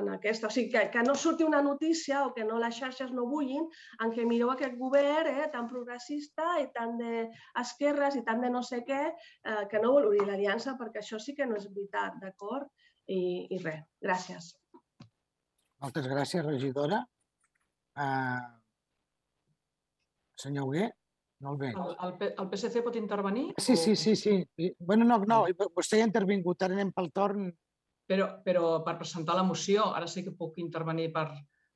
en 0.00 0.10
aquesta. 0.14 0.48
O 0.48 0.52
sigui, 0.52 0.70
que, 0.72 0.84
que 0.92 1.04
no 1.04 1.14
surti 1.16 1.44
una 1.44 1.60
notícia 1.64 2.24
o 2.26 2.32
que 2.36 2.44
no 2.48 2.58
les 2.62 2.76
xarxes 2.78 3.12
no 3.16 3.26
bullin 3.28 3.66
en 4.04 4.12
què 4.14 4.24
mireu 4.28 4.52
aquest 4.52 4.76
govern 4.80 5.32
eh, 5.32 5.48
tan 5.52 5.68
progressista 5.72 6.56
i 6.62 6.68
tan 6.76 6.96
d'esquerres 7.00 8.16
i 8.20 8.24
tan 8.28 8.44
de 8.44 8.52
no 8.52 8.62
sé 8.64 8.82
què, 8.88 9.02
eh, 9.12 9.64
que 9.70 9.82
no 9.82 9.94
vol 9.96 10.10
obrir 10.10 10.28
l'aliança 10.28 10.76
perquè 10.80 11.02
això 11.02 11.20
sí 11.22 11.36
que 11.36 11.48
no 11.48 11.58
és 11.60 11.68
veritat, 11.72 12.20
d'acord? 12.22 12.68
I, 13.06 13.46
I 13.54 13.60
res, 13.62 13.84
gràcies. 14.02 14.54
Moltes 15.84 16.08
gràcies, 16.08 16.42
regidora. 16.44 17.04
Uh, 17.96 18.40
senyor 20.40 20.66
Molt 21.44 21.60
bé. 21.60 21.70
El, 21.76 21.92
el, 22.06 22.14
el 22.30 22.48
PSC 22.52 22.82
pot 22.84 22.96
intervenir? 22.96 23.50
Sí, 23.60 23.76
sí, 23.76 23.94
sí, 23.96 24.16
sí. 24.16 24.38
Bueno, 24.78 25.04
no, 25.04 25.18
no, 25.28 25.42
vostè 25.76 26.00
ja 26.00 26.06
ha 26.06 26.08
intervingut, 26.08 26.64
ara 26.64 26.78
anem 26.78 26.94
pel 26.96 27.10
torn. 27.16 27.50
Però, 28.08 28.30
però 28.46 28.70
per 28.86 28.96
presentar 29.00 29.36
la 29.36 29.44
moció, 29.44 29.90
ara 29.98 30.08
sí 30.08 30.24
que 30.24 30.32
puc 30.32 30.58
intervenir 30.62 31.10
per... 31.12 31.28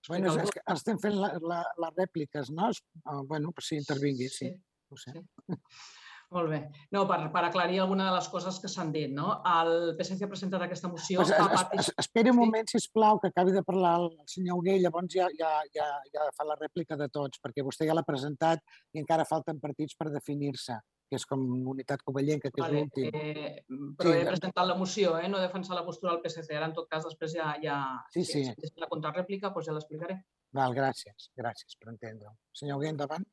Bueno, 0.09 0.33
és 0.41 0.53
que 0.55 0.63
estem 0.73 0.97
fent 1.03 1.19
la, 1.21 1.35
la, 1.45 1.61
les 1.85 1.97
rèpliques, 1.99 2.49
no? 2.57 2.71
Ah, 3.05 3.21
bueno, 3.21 3.53
pues 3.53 3.69
sí, 3.69 3.77
intervingui, 3.77 4.31
sí. 4.33 4.49
sí. 4.49 4.55
Ho 4.91 4.97
sé. 4.97 5.13
Sí. 5.13 5.59
Molt 6.31 6.51
bé. 6.53 6.61
No, 6.95 7.03
per, 7.11 7.19
per 7.35 7.43
aclarir 7.49 7.81
alguna 7.83 8.07
de 8.07 8.15
les 8.15 8.29
coses 8.31 8.61
que 8.63 8.69
s'han 8.71 8.93
dit. 8.95 9.11
No? 9.11 9.33
El 9.51 9.97
PSC 9.99 10.23
ha 10.23 10.31
presentat 10.31 10.63
aquesta 10.63 10.91
moció... 10.93 11.25
Pues, 11.25 11.33
es, 11.35 11.65
es, 11.83 11.91
esperi 12.05 12.31
un 12.31 12.39
moment, 12.39 12.71
si 12.71 12.79
plau, 12.95 13.19
que 13.19 13.33
acabi 13.33 13.55
de 13.57 13.65
parlar 13.67 13.97
el 14.05 14.07
senyor 14.31 14.61
Hugué, 14.61 14.79
llavors 14.79 15.11
ja, 15.11 15.27
ja, 15.41 15.51
ja, 15.75 15.89
ja 16.15 16.29
fa 16.37 16.47
la 16.47 16.59
rèplica 16.61 16.99
de 17.01 17.11
tots, 17.11 17.43
perquè 17.43 17.67
vostè 17.67 17.89
ja 17.89 17.99
l'ha 17.99 18.07
presentat 18.07 18.63
i 18.95 19.03
encara 19.03 19.27
falten 19.27 19.59
partits 19.63 19.99
per 19.99 20.13
definir-se 20.15 20.79
que 21.11 21.19
és 21.19 21.27
com 21.27 21.41
unitat 21.73 22.05
covellenca, 22.07 22.53
que 22.55 22.61
és 22.61 22.63
vale, 22.63 22.85
l'últim. 22.85 23.09
Eh, 23.11 23.65
però 23.99 24.13
sí, 24.13 24.21
he 24.21 24.27
presentat 24.29 24.69
la 24.69 24.77
moció, 24.79 25.17
eh? 25.19 25.27
no 25.33 25.41
defensar 25.43 25.75
la 25.75 25.83
postura 25.83 26.13
del 26.13 26.23
PSC. 26.23 26.55
Ara, 26.55 26.69
en 26.71 26.77
tot 26.77 26.87
cas, 26.93 27.03
després 27.03 27.35
ja... 27.35 27.49
ja 27.65 27.81
sí, 28.15 28.23
sí. 28.23 28.45
Si, 28.47 28.71
si 28.71 28.79
la 28.85 28.87
contrarèplica, 28.93 29.51
doncs 29.51 29.67
ja 29.67 29.75
l'explicaré. 29.75 30.21
Val, 30.55 30.77
gràcies. 30.79 31.33
Gràcies 31.39 31.75
per 31.81 31.91
entendre-ho. 31.97 32.37
Senyor 32.55 32.79
Hugué, 32.79 32.95
endavant. 32.95 33.27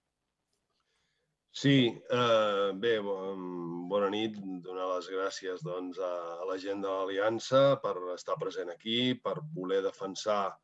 Sí, 1.51 1.89
eh, 2.11 2.71
bé, 2.75 2.97
bona 3.01 4.09
nit. 4.13 4.35
Donar 4.63 4.87
les 4.95 5.07
gràcies 5.09 5.63
doncs, 5.65 5.97
a 5.99 6.45
la 6.49 6.57
gent 6.61 6.83
de 6.83 6.89
l'Aliança 6.91 7.79
per 7.81 7.95
estar 8.13 8.37
present 8.37 8.69
aquí, 8.69 9.13
per 9.15 9.39
voler 9.55 9.81
defensar 9.85 10.57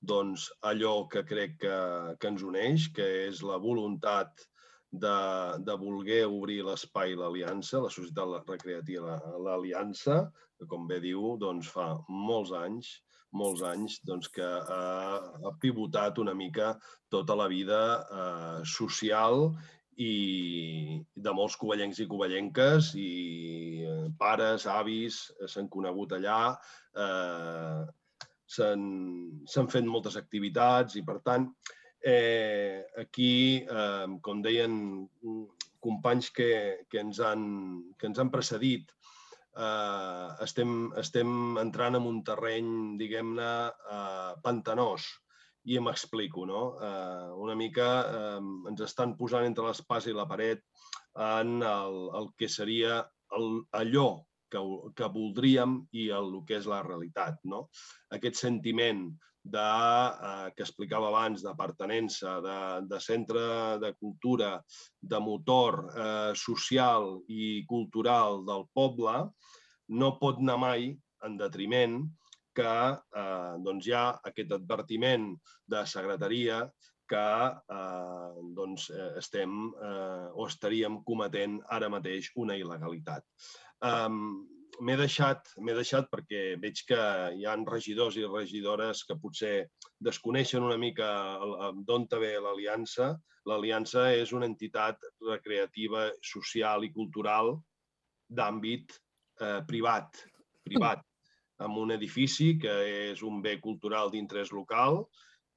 doncs, 0.00 0.48
allò 0.62 1.08
que 1.10 1.24
crec 1.26 1.58
que, 1.64 1.78
que 2.20 2.30
ens 2.32 2.44
uneix, 2.46 2.88
que 2.94 3.08
és 3.26 3.42
la 3.42 3.58
voluntat 3.58 4.46
de, 4.90 5.18
de 5.66 5.74
voler 5.76 6.22
obrir 6.26 6.62
l'espai 6.64 7.16
l'Aliança, 7.18 7.82
la 7.82 7.92
societat 7.92 8.48
recreativa 8.48 9.18
l'Aliança, 9.44 10.22
que 10.58 10.66
com 10.70 10.86
bé 10.88 11.02
diu, 11.04 11.34
doncs, 11.36 11.68
fa 11.74 11.92
molts 12.08 12.54
anys 12.56 12.96
molts 13.36 13.60
anys 13.60 13.98
doncs, 14.08 14.28
que 14.32 14.44
ha, 14.44 15.18
ha 15.20 15.50
pivotat 15.60 16.18
una 16.18 16.32
mica 16.34 16.70
tota 17.12 17.36
la 17.36 17.48
vida 17.48 17.80
eh, 18.00 18.60
social 18.64 19.50
i 19.98 21.02
de 21.26 21.32
molts 21.34 21.56
covellencs 21.58 21.98
i 21.98 22.06
covellenques 22.10 22.92
i 22.98 23.10
eh, 23.82 24.06
pares, 24.18 24.66
avis 24.70 25.24
eh, 25.34 25.48
s'han 25.50 25.70
conegut 25.72 26.14
allà, 26.14 26.42
eh, 27.04 27.82
s'han 28.48 29.72
fet 29.74 29.88
moltes 29.88 30.16
activitats 30.20 30.96
i, 31.00 31.04
per 31.04 31.18
tant, 31.26 31.48
eh, 32.00 32.84
aquí, 33.02 33.64
eh, 33.66 34.06
com 34.22 34.42
deien 34.44 34.78
companys 35.82 36.30
que, 36.34 36.50
que, 36.90 37.02
ens, 37.02 37.20
han, 37.20 37.44
que 37.98 38.08
ens 38.08 38.22
han 38.22 38.30
precedit, 38.30 38.94
eh, 39.58 40.28
estem, 40.46 40.92
estem 41.02 41.58
entrant 41.60 41.98
en 41.98 42.06
un 42.06 42.22
terreny, 42.26 42.70
diguem-ne, 43.02 43.52
eh, 43.98 44.34
pantanós, 44.46 45.10
i 45.64 45.78
m'explico, 45.82 46.46
no? 46.46 46.62
Eh, 46.80 47.28
una 47.44 47.56
mica 47.58 47.88
eh, 48.06 48.40
ens 48.70 48.84
estan 48.86 49.16
posant 49.18 49.46
entre 49.48 49.66
l'espàs 49.66 50.08
i 50.08 50.16
la 50.16 50.28
paret 50.30 50.62
en 51.18 51.58
el, 51.66 52.00
el 52.18 52.28
que 52.38 52.48
seria 52.48 53.02
el, 53.36 53.62
allò 53.76 54.08
que, 54.50 54.60
que 54.96 55.08
voldríem 55.12 55.80
i 55.92 56.08
el, 56.14 56.30
el 56.38 56.44
que 56.48 56.58
és 56.60 56.68
la 56.70 56.82
realitat. 56.86 57.40
No? 57.44 57.66
Aquest 58.16 58.40
sentiment 58.40 59.08
de, 59.48 59.64
eh, 60.28 60.50
que 60.56 60.64
explicava 60.64 61.08
abans 61.10 61.44
d'apartenença, 61.44 62.38
de, 62.44 62.58
de 62.88 63.00
centre 63.00 63.44
de 63.82 63.92
cultura, 63.98 64.56
de 65.00 65.20
motor 65.24 65.80
eh, 65.88 66.32
social 66.36 67.18
i 67.28 67.64
cultural 67.68 68.44
del 68.48 68.66
poble, 68.74 69.28
no 69.88 70.16
pot 70.20 70.40
anar 70.42 70.58
mai 70.60 70.90
en 71.24 71.38
detriment 71.40 72.02
que 72.58 72.74
eh, 73.22 73.54
doncs 73.64 73.88
hi 73.88 73.94
ha 73.94 74.04
aquest 74.30 74.54
advertiment 74.58 75.30
de 75.74 75.86
secretaria 75.86 76.62
que 77.08 77.24
eh, 77.78 78.28
doncs, 78.58 78.90
eh, 78.90 79.08
estem 79.22 79.56
eh, 79.70 80.28
o 80.34 80.46
estaríem 80.46 81.00
cometent 81.08 81.58
ara 81.78 81.88
mateix 81.92 82.30
una 82.36 82.58
il·legalitat. 82.58 83.24
Um, 83.88 84.44
m'he 84.84 84.96
deixat, 84.98 85.48
deixat 85.64 86.10
perquè 86.12 86.42
veig 86.60 86.82
que 86.90 87.00
hi 87.38 87.46
han 87.48 87.64
regidors 87.66 88.18
i 88.18 88.26
regidores 88.26 89.02
que 89.08 89.16
potser 89.22 89.54
desconeixen 90.04 90.66
una 90.66 90.76
mica 90.78 91.08
d'on 91.86 92.06
ve 92.20 92.34
l'Aliança. 92.44 93.14
L'Aliança 93.48 94.10
és 94.12 94.32
una 94.36 94.46
entitat 94.46 95.00
recreativa, 95.24 96.10
social 96.20 96.84
i 96.84 96.92
cultural 96.92 97.56
d'àmbit 98.28 98.98
eh, 99.40 99.60
privat, 99.66 100.20
privat 100.68 101.07
amb 101.64 101.80
un 101.82 101.94
edifici 101.94 102.52
que 102.62 102.74
és 103.12 103.22
un 103.26 103.42
bé 103.44 103.56
cultural 103.62 104.12
d'interès 104.12 104.52
local 104.54 105.02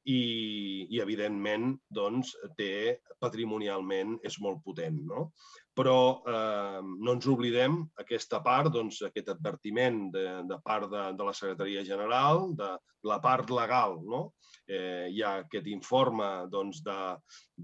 i, 0.10 0.88
i 0.89 1.02
evidentment, 1.04 1.76
doncs, 1.93 2.34
té 2.58 2.97
patrimonialment 3.22 4.18
és 4.26 4.39
molt 4.41 4.64
potent. 4.66 4.97
No? 5.12 5.30
Però 5.78 5.97
eh, 6.28 6.80
no 6.84 7.13
ens 7.15 7.28
oblidem 7.32 7.78
aquesta 8.01 8.41
part, 8.43 8.74
doncs, 8.74 8.99
aquest 9.07 9.30
advertiment 9.32 10.09
de, 10.11 10.26
de 10.49 10.57
part 10.65 10.89
de, 10.91 11.03
de 11.15 11.28
la 11.28 11.34
Secretaria 11.38 11.84
General, 11.88 12.49
de 12.59 12.74
la 13.07 13.19
part 13.24 13.49
legal. 13.55 13.95
No? 14.03 14.22
Eh, 14.67 15.07
hi 15.13 15.24
ha 15.24 15.38
aquest 15.45 15.69
informe 15.72 16.28
doncs, 16.51 16.82
de, 16.84 16.97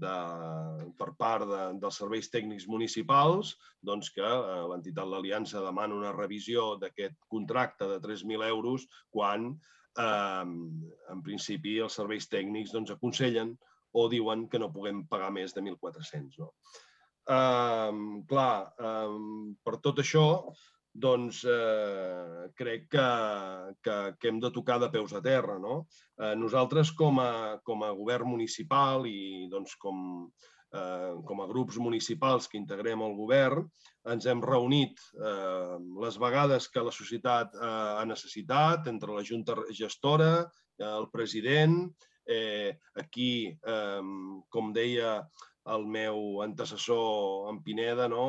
de, 0.04 0.14
per 0.98 1.10
part 1.20 1.46
de, 1.50 1.62
dels 1.82 2.00
serveis 2.00 2.32
tècnics 2.32 2.68
municipals 2.72 3.54
doncs, 3.84 4.12
que 4.16 4.24
eh, 4.24 4.60
l'entitat 4.72 5.08
l'Aliança 5.08 5.64
demana 5.64 5.98
una 5.98 6.16
revisió 6.16 6.74
d'aquest 6.80 7.18
contracte 7.28 7.90
de 7.92 8.00
3.000 8.04 8.48
euros 8.48 8.88
quan 9.10 9.52
en 9.98 11.22
principi 11.26 11.72
els 11.82 11.96
serveis 11.98 12.28
tècnics 12.30 12.70
doncs, 12.70 12.92
aconsellen 12.94 13.56
o 13.98 14.04
diuen 14.12 14.46
que 14.48 14.60
no 14.62 14.70
puguem 14.70 15.02
pagar 15.10 15.30
més 15.34 15.54
de 15.56 15.64
1.400. 15.64 16.38
No? 16.38 16.52
Eh, 17.28 17.92
clar, 18.28 18.72
eh, 18.80 19.14
per 19.64 19.76
tot 19.84 20.00
això, 20.00 20.26
doncs 20.98 21.44
eh, 21.44 22.48
crec 22.58 22.88
que, 22.90 23.08
que, 23.84 23.96
que 24.18 24.30
hem 24.30 24.38
de 24.42 24.50
tocar 24.54 24.78
de 24.82 24.90
peus 24.90 25.12
a 25.14 25.22
terra. 25.22 25.58
No? 25.62 25.82
Eh, 26.18 26.34
nosaltres, 26.40 26.92
com 26.96 27.20
a, 27.22 27.58
com 27.64 27.84
a 27.84 27.92
govern 27.96 28.32
municipal 28.32 29.06
i 29.06 29.46
doncs, 29.52 29.76
com, 29.76 30.00
eh, 30.74 31.12
com 31.28 31.42
a 31.44 31.48
grups 31.50 31.78
municipals 31.78 32.48
que 32.48 32.58
integrem 32.58 33.04
el 33.04 33.14
govern, 33.18 33.68
ens 34.08 34.26
hem 34.26 34.42
reunit 34.42 35.00
eh, 35.20 35.76
les 36.02 36.18
vegades 36.18 36.68
que 36.72 36.84
la 36.84 36.94
societat 36.94 37.54
eh, 37.60 37.72
ha 38.00 38.06
necessitat, 38.08 38.88
entre 38.88 39.12
la 39.14 39.24
Junta 39.26 39.58
Gestora, 39.70 40.32
eh, 40.80 40.88
el 40.88 41.10
president, 41.12 41.82
eh, 42.28 42.72
aquí, 42.96 43.48
eh, 43.48 44.00
com 44.48 44.72
deia 44.72 45.20
el 45.74 45.86
meu 45.86 46.42
antecessor 46.44 47.48
en 47.50 47.62
Pineda, 47.64 48.08
no? 48.08 48.26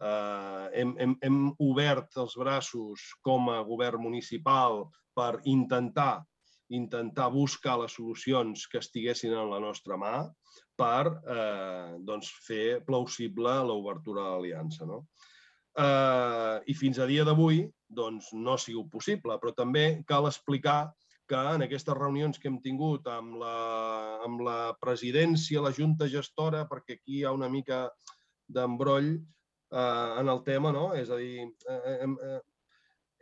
eh, 0.00 0.66
hem, 0.80 0.94
hem, 0.98 1.14
hem 1.22 1.38
obert 1.64 2.16
els 2.22 2.36
braços 2.38 3.04
com 3.24 3.50
a 3.52 3.60
govern 3.66 4.02
municipal 4.02 4.86
per 5.16 5.38
intentar 5.44 6.24
intentar 6.68 7.30
buscar 7.32 7.78
les 7.80 7.94
solucions 7.96 8.66
que 8.68 8.80
estiguessin 8.82 9.32
en 9.32 9.48
la 9.48 9.60
nostra 9.62 9.96
mà 9.96 10.26
per 10.76 11.08
eh, 11.08 11.96
doncs, 12.04 12.28
fer 12.44 12.80
plausible 12.86 13.54
l'obertura 13.64 14.26
de 14.26 14.34
l'aliança. 14.34 14.86
No? 14.86 15.02
Eh, 15.78 16.56
I 16.68 16.74
fins 16.76 17.00
a 17.00 17.08
dia 17.08 17.24
d'avui 17.24 17.64
doncs, 17.88 18.32
no 18.36 18.54
ha 18.54 18.60
sigut 18.60 18.90
possible, 18.92 19.38
però 19.40 19.54
també 19.56 20.02
cal 20.06 20.28
explicar 20.28 20.92
que 21.28 21.40
en 21.54 21.64
aquestes 21.64 21.96
reunions 21.98 22.38
que 22.40 22.48
hem 22.50 22.58
tingut 22.64 23.08
amb 23.12 23.36
la, 23.42 23.56
amb 24.26 24.44
la 24.46 24.58
presidència, 24.80 25.62
la 25.64 25.74
junta 25.76 26.08
gestora, 26.08 26.64
perquè 26.70 26.96
aquí 26.96 27.20
hi 27.20 27.24
ha 27.24 27.34
una 27.36 27.50
mica 27.52 27.86
d'embroll 28.48 29.10
eh, 29.14 30.20
en 30.20 30.28
el 30.32 30.42
tema, 30.46 30.72
no? 30.72 30.92
és 30.96 31.10
a 31.12 31.18
dir, 31.20 31.44
eh, 31.44 31.96
hem, 32.00 32.16
eh, 32.24 32.40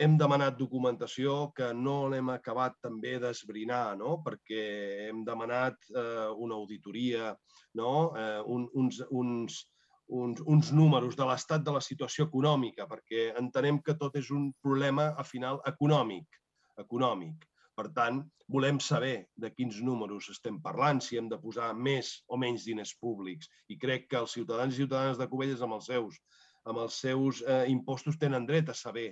hem 0.07 0.17
demanat 0.21 0.59
documentació 0.59 1.51
que 1.57 1.73
no 1.75 1.97
l'hem 2.13 2.31
acabat 2.35 2.77
també 2.85 3.17
d'esbrinar, 3.23 3.97
no? 3.99 4.19
perquè 4.25 4.67
hem 5.09 5.25
demanat 5.27 5.89
eh, 5.91 6.29
una 6.47 6.59
auditoria, 6.61 7.33
no? 7.81 7.95
eh, 8.15 8.43
un, 8.45 8.69
uns, 8.75 9.01
uns, 9.11 9.59
uns, 10.07 10.43
uns 10.47 10.73
números 10.73 11.17
de 11.19 11.27
l'estat 11.27 11.65
de 11.65 11.75
la 11.75 11.83
situació 11.83 12.29
econòmica, 12.29 12.87
perquè 12.87 13.33
entenem 13.41 13.81
que 13.83 13.97
tot 13.99 14.17
és 14.21 14.31
un 14.31 14.51
problema, 14.63 15.11
a 15.17 15.25
final, 15.25 15.63
econòmic. 15.67 16.43
econòmic. 16.77 17.47
Per 17.77 17.91
tant, 17.97 18.23
volem 18.49 18.79
saber 18.81 19.27
de 19.37 19.51
quins 19.53 19.83
números 19.85 20.31
estem 20.33 20.57
parlant, 20.65 21.01
si 21.05 21.19
hem 21.21 21.29
de 21.29 21.39
posar 21.43 21.73
més 21.75 22.13
o 22.33 22.39
menys 22.41 22.65
diners 22.69 22.95
públics. 23.03 23.51
I 23.69 23.77
crec 23.83 24.09
que 24.11 24.21
els 24.23 24.33
ciutadans 24.39 24.75
i 24.75 24.83
ciutadanes 24.83 25.19
de 25.21 25.29
Cubelles 25.29 25.63
amb 25.67 25.77
els 25.77 25.89
seus, 25.93 26.19
amb 26.65 26.79
els 26.85 26.95
seus 27.05 27.43
eh, 27.45 27.65
impostos 27.73 28.19
tenen 28.23 28.47
dret 28.49 28.73
a 28.73 28.77
saber 28.77 29.11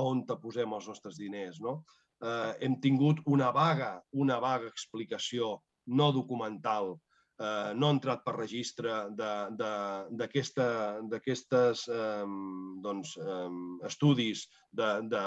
on 0.00 0.24
te 0.26 0.36
posem 0.42 0.72
els 0.76 0.88
nostres 0.90 1.16
diners. 1.22 1.60
No? 1.64 1.84
Eh, 2.20 2.52
hem 2.66 2.76
tingut 2.84 3.22
una 3.30 3.50
vaga, 3.54 3.92
una 4.12 4.38
vaga 4.42 4.66
explicació 4.70 5.62
no 5.86 6.12
documental, 6.12 6.94
eh, 7.40 7.72
no 7.78 7.88
ha 7.88 7.94
entrat 7.96 8.24
per 8.26 8.36
registre 8.36 8.90
d'aquestes 10.20 11.88
eh, 11.88 12.24
doncs, 12.84 13.16
eh, 13.20 13.50
estudis 13.90 14.48
de, 14.72 14.90
de, 15.12 15.24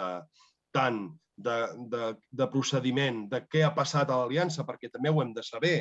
tant 0.75 1.07
de, 1.37 1.57
de, 1.93 2.11
de 2.41 2.47
procediment, 2.53 3.25
de 3.31 3.43
què 3.45 3.63
ha 3.65 3.73
passat 3.75 4.09
a 4.09 4.19
l'Aliança, 4.21 4.65
perquè 4.67 4.89
també 4.93 5.13
ho 5.13 5.21
hem 5.21 5.33
de 5.37 5.45
saber, 5.45 5.77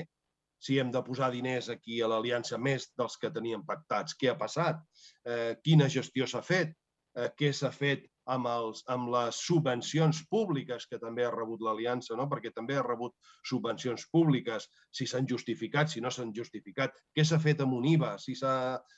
si 0.61 0.79
hem 0.81 0.91
de 0.93 1.03
posar 1.05 1.31
diners 1.33 1.69
aquí 1.73 2.01
a 2.01 2.09
l'Aliança 2.11 2.59
més 2.59 2.91
dels 2.97 3.17
que 3.21 3.33
teníem 3.33 3.65
pactats, 3.69 4.17
què 4.17 4.33
ha 4.33 4.39
passat, 4.41 4.81
eh, 5.29 5.57
quina 5.65 5.89
gestió 5.93 6.29
s'ha 6.29 6.43
fet, 6.45 6.77
eh, 7.17 7.31
què 7.37 7.53
s'ha 7.53 7.73
fet 7.73 8.07
amb, 8.33 8.49
els, 8.51 8.83
amb 8.91 9.11
les 9.13 9.39
subvencions 9.47 10.23
públiques 10.31 10.87
que 10.91 10.99
també 11.03 11.25
ha 11.25 11.33
rebut 11.35 11.63
l'Aliança, 11.63 12.17
no? 12.19 12.27
perquè 12.31 12.53
també 12.55 12.77
ha 12.77 12.85
rebut 12.85 13.15
subvencions 13.47 14.09
públiques, 14.13 14.67
si 14.91 15.07
s'han 15.07 15.29
justificat, 15.31 15.93
si 15.93 16.03
no 16.03 16.11
s'han 16.11 16.35
justificat, 16.35 16.97
què 17.15 17.25
s'ha 17.25 17.39
fet 17.43 17.63
amb 17.63 17.77
un 17.79 17.87
IVA, 17.95 18.17
si 18.23 18.35
s'ha 18.39 18.55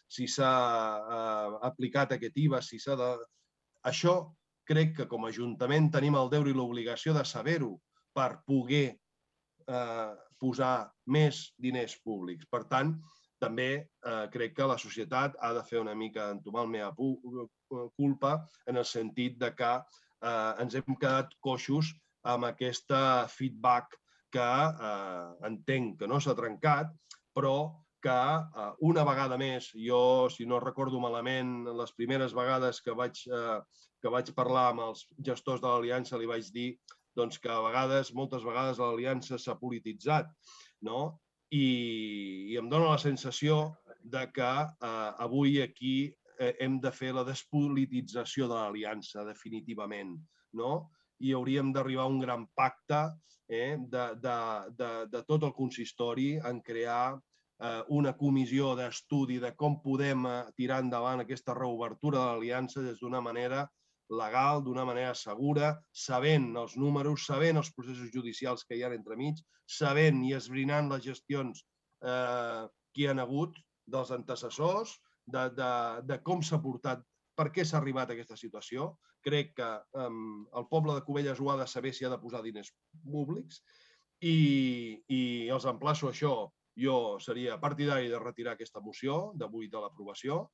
si 0.09 0.29
uh, 0.41 1.59
aplicat 1.69 2.17
aquest 2.17 2.41
IVA, 2.47 2.63
si 2.65 2.81
s'ha 2.81 2.97
de... 2.99 3.11
Això 3.89 4.15
crec 4.69 4.97
que 4.97 5.09
com 5.11 5.25
a 5.25 5.33
Ajuntament 5.33 5.91
tenim 5.95 6.17
el 6.19 6.31
deure 6.33 6.53
i 6.53 6.57
l'obligació 6.57 7.15
de 7.17 7.25
saber-ho 7.27 7.75
per 8.17 8.43
poder 8.49 8.87
eh, 9.69 10.11
posar 10.41 10.75
més 11.07 11.49
diners 11.59 11.97
públics. 12.05 12.47
Per 12.51 12.65
tant, 12.71 12.95
també 13.43 13.71
eh, 13.79 14.27
crec 14.35 14.57
que 14.57 14.67
la 14.69 14.79
societat 14.81 15.39
ha 15.41 15.53
de 15.57 15.65
fer 15.67 15.81
una 15.81 15.95
mica 15.95 16.31
entomar 16.35 16.67
el 16.67 16.73
mea 16.75 16.91
culpa 16.97 18.35
en 18.67 18.77
el 18.77 18.87
sentit 18.87 19.39
de 19.41 19.53
que 19.55 19.73
eh, 19.79 20.53
ens 20.63 20.79
hem 20.79 20.99
quedat 20.99 21.35
coixos 21.45 21.93
amb 22.29 22.49
aquesta 22.51 23.27
feedback 23.33 23.95
que 24.35 24.45
eh, 24.45 25.29
entenc 25.49 26.01
que 26.03 26.09
no 26.11 26.19
s'ha 26.21 26.37
trencat, 26.39 26.91
però 27.35 27.59
que 28.03 28.15
eh, 28.15 28.73
una 28.91 29.05
vegada 29.07 29.39
més, 29.41 29.71
jo, 29.75 30.29
si 30.35 30.47
no 30.47 30.61
recordo 30.63 31.01
malament, 31.03 31.63
les 31.79 31.95
primeres 31.97 32.35
vegades 32.37 32.83
que 32.85 32.95
vaig, 32.99 33.23
eh, 33.27 33.61
que 34.03 34.13
vaig 34.15 34.33
parlar 34.37 34.69
amb 34.73 34.87
els 34.89 35.07
gestors 35.31 35.63
de 35.63 35.69
l'Aliança 35.69 36.19
li 36.19 36.29
vaig 36.31 36.51
dir 36.55 36.71
doncs, 37.19 37.39
que 37.43 37.51
a 37.51 37.63
vegades, 37.65 38.13
moltes 38.15 38.45
vegades, 38.47 38.79
l'Aliança 38.79 39.39
s'ha 39.39 39.59
polititzat. 39.59 40.29
No? 40.87 41.19
i, 41.51 42.53
i 42.53 42.57
em 42.61 42.69
dóna 42.69 42.93
la 42.93 43.01
sensació 43.01 43.77
de 44.03 44.25
que 44.33 44.49
eh, 44.49 45.13
avui 45.25 45.61
aquí 45.63 46.13
eh, 46.39 46.55
hem 46.61 46.79
de 46.81 46.93
fer 46.93 47.15
la 47.17 47.25
despolitització 47.25 48.49
de 48.49 48.57
l'aliança, 48.59 49.25
definitivament, 49.25 50.17
no? 50.53 50.91
i 51.19 51.33
hauríem 51.35 51.73
d'arribar 51.75 52.05
a 52.07 52.13
un 52.13 52.21
gran 52.23 52.47
pacte 52.55 53.01
eh, 53.49 53.77
de, 53.79 54.05
de, 54.21 54.37
de, 54.77 54.91
de 55.11 55.25
tot 55.27 55.49
el 55.49 55.55
consistori 55.57 56.37
en 56.39 56.61
crear 56.63 57.17
eh, 57.17 57.83
una 57.89 58.15
comissió 58.17 58.75
d'estudi 58.79 59.41
de 59.43 59.55
com 59.57 59.81
podem 59.83 60.29
eh, 60.29 60.39
tirar 60.57 60.83
endavant 60.85 61.25
aquesta 61.25 61.57
reobertura 61.57 62.21
de 62.21 62.29
l'aliança 62.29 62.85
des 62.85 63.01
d'una 63.01 63.25
manera 63.25 63.65
legal, 64.11 64.63
d'una 64.65 64.85
manera 64.89 65.15
segura, 65.15 65.75
sabent 65.93 66.51
els 66.57 66.77
números, 66.81 67.27
sabent 67.29 67.61
els 67.61 67.71
processos 67.77 68.11
judicials 68.15 68.65
que 68.65 68.79
hi 68.79 68.85
ha 68.85 68.93
entremig, 68.95 69.41
sabent 69.69 70.23
i 70.25 70.35
esbrinant 70.37 70.89
les 70.93 71.05
gestions 71.05 71.65
eh, 72.03 72.65
que 72.95 73.05
hi 73.05 73.09
han 73.11 73.21
hagut 73.25 73.59
dels 73.87 74.13
antecessors, 74.17 74.97
de, 75.29 75.49
de, 75.57 75.73
de 76.09 76.19
com 76.25 76.43
s'ha 76.43 76.61
portat, 76.63 77.05
per 77.39 77.51
què 77.55 77.65
s'ha 77.65 77.79
arribat 77.79 78.11
a 78.11 78.17
aquesta 78.17 78.37
situació. 78.37 78.95
Crec 79.25 79.53
que 79.59 79.69
eh, 79.69 80.09
el 80.61 80.69
poble 80.73 80.97
de 80.97 81.05
Cubelles 81.07 81.41
ho 81.41 81.53
ha 81.53 81.59
de 81.61 81.69
saber 81.69 81.93
si 81.95 82.07
ha 82.07 82.13
de 82.13 82.21
posar 82.23 82.43
diners 82.43 82.73
públics 83.05 83.61
i, 84.25 84.99
i 85.07 85.21
els 85.53 85.69
emplaço 85.69 86.09
a 86.09 86.15
això. 86.15 86.35
Jo 86.79 87.19
seria 87.21 87.59
partidari 87.61 88.09
de 88.11 88.19
retirar 88.23 88.55
aquesta 88.55 88.81
moció 88.81 89.33
d'avui 89.35 89.69
de 89.69 89.81
l'aprovació 89.83 90.45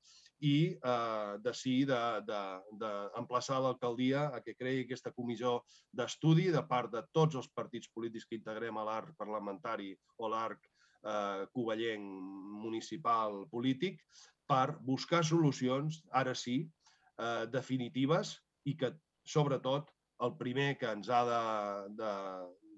i 0.40 0.74
eh, 0.74 1.34
decidir 1.44 1.86
d'emplaçar 1.88 3.56
de, 3.56 3.60
de, 3.60 3.66
l'alcaldia 3.66 4.28
a 4.34 4.40
que 4.44 4.56
creï 4.58 4.84
aquesta 4.84 5.12
comissió 5.12 5.60
d'estudi 5.92 6.50
de 6.54 6.62
part 6.68 6.92
de 6.92 7.04
tots 7.12 7.36
els 7.40 7.48
partits 7.54 7.90
polítics 7.94 8.26
que 8.28 8.38
integrem 8.40 8.76
a 8.78 8.86
l'arc 8.88 9.14
parlamentari 9.20 9.92
o 10.18 10.28
l'arc 10.32 10.64
eh, 10.64 11.44
covellenc 11.52 12.04
municipal 12.64 13.44
polític 13.52 14.00
per 14.48 14.76
buscar 14.84 15.22
solucions, 15.24 16.02
ara 16.12 16.34
sí, 16.34 16.64
eh, 17.18 17.46
definitives 17.52 18.36
i 18.64 18.76
que, 18.76 18.92
sobretot, 19.24 19.90
el 20.24 20.36
primer 20.40 20.74
que 20.78 20.90
ens 20.92 21.08
ha 21.10 21.22
de, 21.28 21.40
de, 22.00 22.12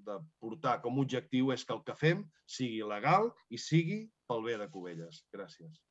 de 0.07 0.17
portar 0.43 0.79
com 0.85 0.99
a 0.99 1.05
objectiu 1.05 1.53
és 1.55 1.65
que 1.67 1.75
el 1.75 1.83
que 1.87 1.97
fem 1.99 2.23
sigui 2.59 2.81
legal 2.87 3.33
i 3.51 3.61
sigui 3.61 4.05
pel 4.31 4.47
bé 4.47 4.57
de 4.61 4.71
Cubelles. 4.71 5.23
Gràcies. 5.35 5.83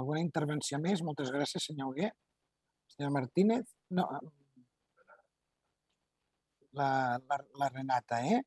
Alguna 0.00 0.22
intervenció 0.22 0.78
més? 0.80 1.02
Moltes 1.04 1.32
gràcies, 1.34 1.66
senyor 1.66 1.90
Huguet. 1.90 2.14
Senyor 2.94 3.10
Martínez? 3.14 3.74
No, 3.96 4.06
la, 6.72 7.18
la, 7.28 7.38
la 7.58 7.68
Renata, 7.68 8.20
eh? 8.26 8.40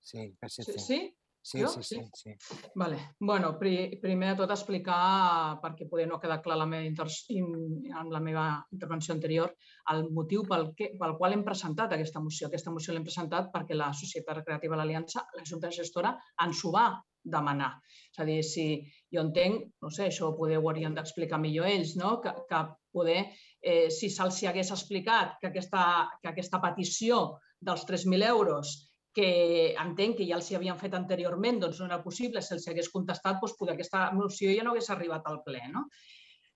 Sí, 0.00 0.36
PSC. 0.40 0.72
Sí? 0.72 0.78
sí? 0.78 1.00
Sí, 1.44 1.58
sí, 1.66 1.82
sí, 1.82 2.00
sí. 2.14 2.34
sí. 2.38 2.56
Vale. 2.76 2.98
Bueno, 3.18 3.58
pri, 3.58 3.98
primer 4.00 4.30
de 4.30 4.42
tot 4.44 4.52
explicar, 4.54 5.58
perquè 5.62 5.88
poder 5.90 6.06
no 6.06 6.20
quedar 6.22 6.38
clar 6.42 6.56
la 6.60 6.68
meva 6.70 6.86
inter... 6.86 7.08
en 7.34 8.12
la 8.14 8.20
meva 8.22 8.44
intervenció 8.70 9.14
anterior, 9.14 9.56
el 9.90 10.04
motiu 10.14 10.44
pel, 10.46 10.68
que, 10.78 10.92
pel 11.00 11.16
qual 11.18 11.34
hem 11.34 11.42
presentat 11.42 11.96
aquesta 11.96 12.22
moció. 12.22 12.46
Aquesta 12.46 12.70
moció 12.70 12.94
l'hem 12.94 13.06
presentat 13.08 13.50
perquè 13.54 13.74
la 13.74 13.90
Societat 13.90 14.38
Recreativa 14.38 14.76
de 14.76 14.82
l'Aliança, 14.84 15.26
la 15.34 15.42
Junta 15.48 15.72
Gestora, 15.74 16.14
ens 16.46 16.62
ho 16.62 16.70
va 16.76 16.86
demanar. 17.22 17.72
És 18.12 18.22
a 18.22 18.28
dir, 18.28 18.38
si 18.46 18.66
jo 19.10 19.26
entenc, 19.26 19.66
no 19.82 19.90
sé, 19.90 20.06
això 20.10 20.30
poder 20.38 20.60
ho 20.60 20.68
haurien 20.70 20.94
d'explicar 20.94 21.42
millor 21.42 21.66
ells, 21.70 21.96
no? 21.98 22.20
que, 22.22 22.36
que 22.48 22.62
poder, 22.94 23.18
eh, 23.58 23.90
si 23.90 24.10
se'ls 24.14 24.42
hagués 24.46 24.70
explicat 24.74 25.38
que 25.40 25.50
aquesta, 25.50 25.84
que 26.22 26.30
aquesta 26.30 26.62
petició 26.62 27.22
dels 27.58 27.86
3.000 27.88 28.30
euros 28.30 28.91
que 29.16 29.74
entenc 29.80 30.18
que 30.18 30.26
ja 30.28 30.38
els 30.38 30.48
hi 30.50 30.56
havien 30.56 30.78
fet 30.80 30.94
anteriorment, 30.96 31.60
doncs 31.60 31.80
no 31.80 31.88
era 31.88 32.00
possible, 32.04 32.40
se'ls 32.42 32.68
hagués 32.68 32.88
contestat, 32.92 33.40
doncs 33.40 33.56
poder 33.58 33.76
aquesta 33.76 34.06
moció 34.16 34.52
ja 34.56 34.64
no 34.64 34.72
hagués 34.72 34.88
arribat 34.94 35.28
al 35.28 35.42
ple. 35.44 35.60
No? 35.72 35.86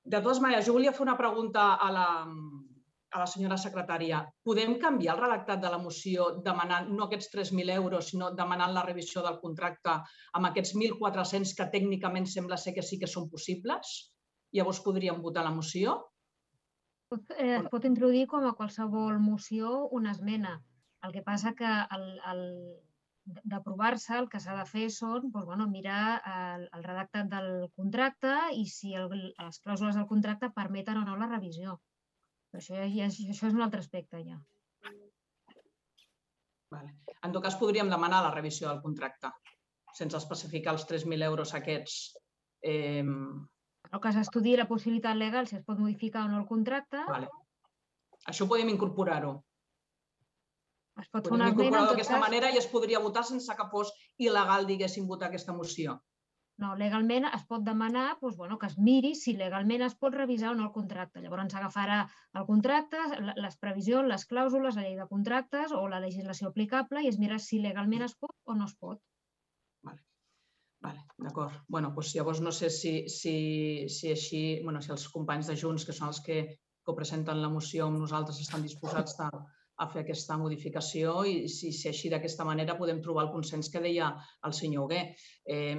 De 0.04 0.20
totes 0.22 0.40
maneres, 0.40 0.64
jo 0.66 0.76
volia 0.76 0.94
fer 0.96 1.04
una 1.04 1.18
pregunta 1.18 1.74
a 1.82 1.90
la, 1.92 2.06
a 3.12 3.20
la 3.20 3.26
senyora 3.28 3.58
secretària. 3.60 4.22
Podem 4.46 4.76
canviar 4.82 5.16
el 5.16 5.22
redactat 5.22 5.60
de 5.62 5.72
la 5.72 5.80
moció 5.82 6.30
demanant 6.46 6.88
no 6.92 7.06
aquests 7.06 7.28
3.000 7.34 7.74
euros, 7.76 8.10
sinó 8.12 8.30
demanant 8.38 8.72
la 8.74 8.84
revisió 8.86 9.24
del 9.26 9.40
contracte 9.42 9.98
amb 10.38 10.50
aquests 10.50 10.76
1.400 10.78 11.56
que 11.58 11.68
tècnicament 11.74 12.28
sembla 12.30 12.60
ser 12.60 12.76
que 12.76 12.84
sí 12.86 13.00
que 13.02 13.10
són 13.10 13.28
possibles? 13.32 13.96
Llavors 14.56 14.80
podríem 14.84 15.20
votar 15.20 15.44
la 15.44 15.52
moció? 15.52 15.98
Eh, 17.36 17.58
es 17.58 17.68
pot 17.70 17.84
introduir 17.84 18.24
com 18.30 18.46
a 18.46 18.54
qualsevol 18.58 19.20
moció 19.22 19.86
una 19.94 20.14
esmena 20.16 20.56
el 21.04 21.12
que 21.12 21.22
passa 21.26 21.52
que 21.58 21.68
el, 21.96 22.06
el, 22.32 22.42
d'aprovar-se, 23.26 24.14
el 24.16 24.28
que 24.30 24.40
s'ha 24.42 24.54
de 24.56 24.64
fer 24.70 24.86
són 24.94 25.30
doncs, 25.30 25.46
bueno, 25.48 25.66
mirar 25.70 26.20
el, 26.32 26.66
el 26.76 26.84
redactat 26.84 27.30
del 27.32 27.50
contracte 27.78 28.34
i 28.54 28.66
si 28.70 28.94
el, 28.94 29.08
les 29.10 29.60
clàusules 29.64 29.98
del 29.98 30.08
contracte 30.10 30.52
permeten 30.54 31.00
o 31.00 31.06
no 31.06 31.16
la 31.18 31.30
revisió. 31.30 31.78
Però 32.50 32.62
això, 32.62 32.78
ja, 32.94 33.08
això 33.10 33.50
és 33.50 33.56
un 33.56 33.64
altre 33.64 33.82
aspecte, 33.82 34.22
ja. 34.22 34.38
Vale. 36.70 36.94
En 37.22 37.34
tot 37.34 37.42
cas, 37.42 37.58
podríem 37.58 37.90
demanar 37.90 38.22
la 38.24 38.32
revisió 38.34 38.68
del 38.68 38.82
contracte, 38.82 39.30
sense 39.94 40.18
especificar 40.18 40.74
els 40.76 40.86
3.000 40.88 41.26
euros 41.26 41.54
aquests. 41.58 41.98
Eh... 42.62 43.02
El 43.02 44.02
que 44.02 44.12
s'estudi 44.14 44.56
la 44.58 44.66
possibilitat 44.70 45.18
legal, 45.18 45.46
si 45.46 45.58
es 45.58 45.66
pot 45.66 45.78
modificar 45.78 46.24
o 46.26 46.30
no 46.30 46.40
el 46.42 46.48
contracte. 46.48 47.02
Vale. 47.06 47.30
Això 48.26 48.48
podem 48.50 48.72
incorporar-ho. 48.72 49.36
Es 51.00 51.08
pot 51.12 51.26
fer 51.28 51.36
una 51.36 51.48
esmena, 51.52 51.84
d'aquesta 51.90 52.16
cas, 52.16 52.22
manera 52.22 52.50
i 52.52 52.60
es 52.60 52.68
podria 52.72 53.00
votar 53.04 53.24
sense 53.28 53.56
que 53.56 53.66
fos 53.72 53.92
il·legal, 54.18 54.68
diguéssim, 54.68 55.08
votar 55.08 55.28
aquesta 55.28 55.56
moció. 55.56 55.98
no, 56.62 56.70
legalment 56.80 57.26
es 57.28 57.42
pot 57.48 57.64
demanar 57.64 58.06
doncs, 58.20 58.36
bueno, 58.36 58.56
que 58.58 58.68
es 58.70 58.78
miri 58.78 59.10
si 59.14 59.34
legalment 59.36 59.82
es 59.86 59.96
pot 60.00 60.14
revisar 60.16 60.54
o 60.54 60.54
no 60.56 60.64
el 60.64 60.72
contracte. 60.72 61.20
Llavors 61.20 61.52
s'agafarà 61.52 61.98
el 62.40 62.46
contracte, 62.48 63.02
les 63.36 63.58
previsions, 63.60 64.08
les 64.08 64.24
clàusules, 64.30 64.78
la 64.78 64.86
llei 64.86 64.96
de 64.96 65.08
contractes 65.10 65.74
o 65.76 65.82
la 65.92 66.00
legislació 66.00 66.48
aplicable 66.48 67.04
i 67.04 67.10
es 67.12 67.20
mira 67.20 67.38
si 67.38 67.60
legalment 67.60 68.06
es 68.08 68.16
pot 68.16 68.32
o 68.46 68.56
no 68.56 68.70
es 68.70 68.74
pot. 68.80 69.02
Vale, 70.86 71.02
D'acord. 71.18 71.60
bueno, 71.68 71.90
doncs 71.92 72.14
llavors 72.14 72.40
no 72.40 72.52
sé 72.52 72.70
si, 72.70 73.08
si, 73.08 73.36
si 73.92 74.10
així, 74.12 74.42
bueno, 74.64 74.80
si 74.80 74.92
els 74.94 75.06
companys 75.12 75.48
de 75.50 75.56
Junts, 75.60 75.84
que 75.84 75.94
són 75.96 76.08
els 76.08 76.20
que, 76.24 76.40
que 76.84 76.96
presenten 76.96 77.42
la 77.42 77.52
moció 77.52 77.88
amb 77.88 78.00
nosaltres, 78.00 78.40
estan 78.40 78.64
disposats 78.64 79.16
a, 79.20 79.30
a 79.76 79.86
fer 79.92 80.02
aquesta 80.02 80.36
modificació 80.40 81.18
i 81.28 81.48
si, 81.52 81.72
si 81.76 81.90
així 81.90 82.10
d'aquesta 82.12 82.46
manera 82.48 82.78
podem 82.78 83.02
trobar 83.04 83.26
el 83.26 83.32
consens 83.34 83.68
que 83.72 83.82
deia 83.84 84.12
el 84.48 84.54
senyor 84.56 84.86
Hugué. 84.86 85.02
Eh, 85.44 85.76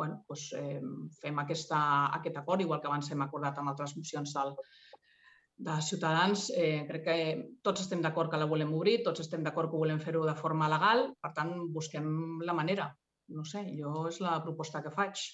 bueno, 0.00 0.22
doncs, 0.28 0.46
eh, 0.56 0.80
fem 1.20 1.42
aquesta, 1.42 1.80
aquest 2.16 2.40
acord, 2.40 2.64
igual 2.64 2.80
que 2.80 2.88
abans 2.88 3.10
hem 3.12 3.26
acordat 3.26 3.60
amb 3.60 3.72
altres 3.72 3.96
mocions 3.98 4.32
del, 4.38 4.54
de 5.60 5.76
Ciutadans. 5.84 6.46
Eh, 6.56 6.86
crec 6.88 7.04
que 7.04 7.18
tots 7.62 7.84
estem 7.84 8.00
d'acord 8.00 8.32
que 8.32 8.40
la 8.40 8.48
volem 8.48 8.72
obrir, 8.78 9.02
tots 9.04 9.20
estem 9.26 9.44
d'acord 9.44 9.70
que 9.70 9.82
volem 9.84 10.00
fer-ho 10.00 10.24
de 10.24 10.36
forma 10.40 10.70
legal, 10.72 11.10
per 11.20 11.34
tant, 11.36 11.52
busquem 11.76 12.40
la 12.48 12.56
manera. 12.56 12.88
No 13.36 13.44
sé, 13.46 13.66
jo 13.76 14.08
és 14.08 14.18
la 14.24 14.40
proposta 14.42 14.80
que 14.82 14.94
faig. 14.96 15.28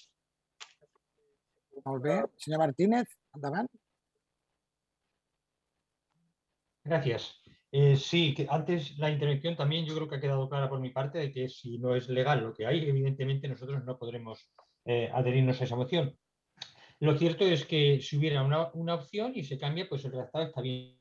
Molt 1.85 2.03
bé. 2.03 2.19
Senyor 2.43 2.65
Martínez, 2.65 3.15
endavant. 3.37 3.69
Gracias. 6.87 7.46
Eh, 7.79 7.95
sí, 7.95 8.33
que 8.33 8.47
antes 8.49 8.97
la 8.97 9.11
intervención 9.11 9.55
también 9.55 9.85
yo 9.85 9.93
creo 9.93 10.07
que 10.07 10.15
ha 10.15 10.19
quedado 10.19 10.49
clara 10.49 10.67
por 10.67 10.79
mi 10.79 10.89
parte 10.89 11.19
de 11.19 11.31
que 11.31 11.47
si 11.47 11.77
no 11.77 11.93
es 11.93 12.09
legal 12.09 12.41
lo 12.41 12.51
que 12.51 12.65
hay, 12.65 12.79
evidentemente 12.79 13.47
nosotros 13.47 13.85
no 13.85 13.99
podremos 13.99 14.49
eh, 14.83 15.11
adherirnos 15.13 15.61
a 15.61 15.63
esa 15.63 15.75
moción. 15.75 16.17
Lo 16.99 17.15
cierto 17.19 17.45
es 17.45 17.67
que 17.67 18.01
si 18.01 18.17
hubiera 18.17 18.41
una, 18.41 18.71
una 18.73 18.95
opción 18.95 19.33
y 19.35 19.43
se 19.43 19.59
cambia, 19.59 19.87
pues 19.87 20.03
el 20.05 20.11
redactado 20.11 20.45
está 20.45 20.61
bien. 20.61 20.97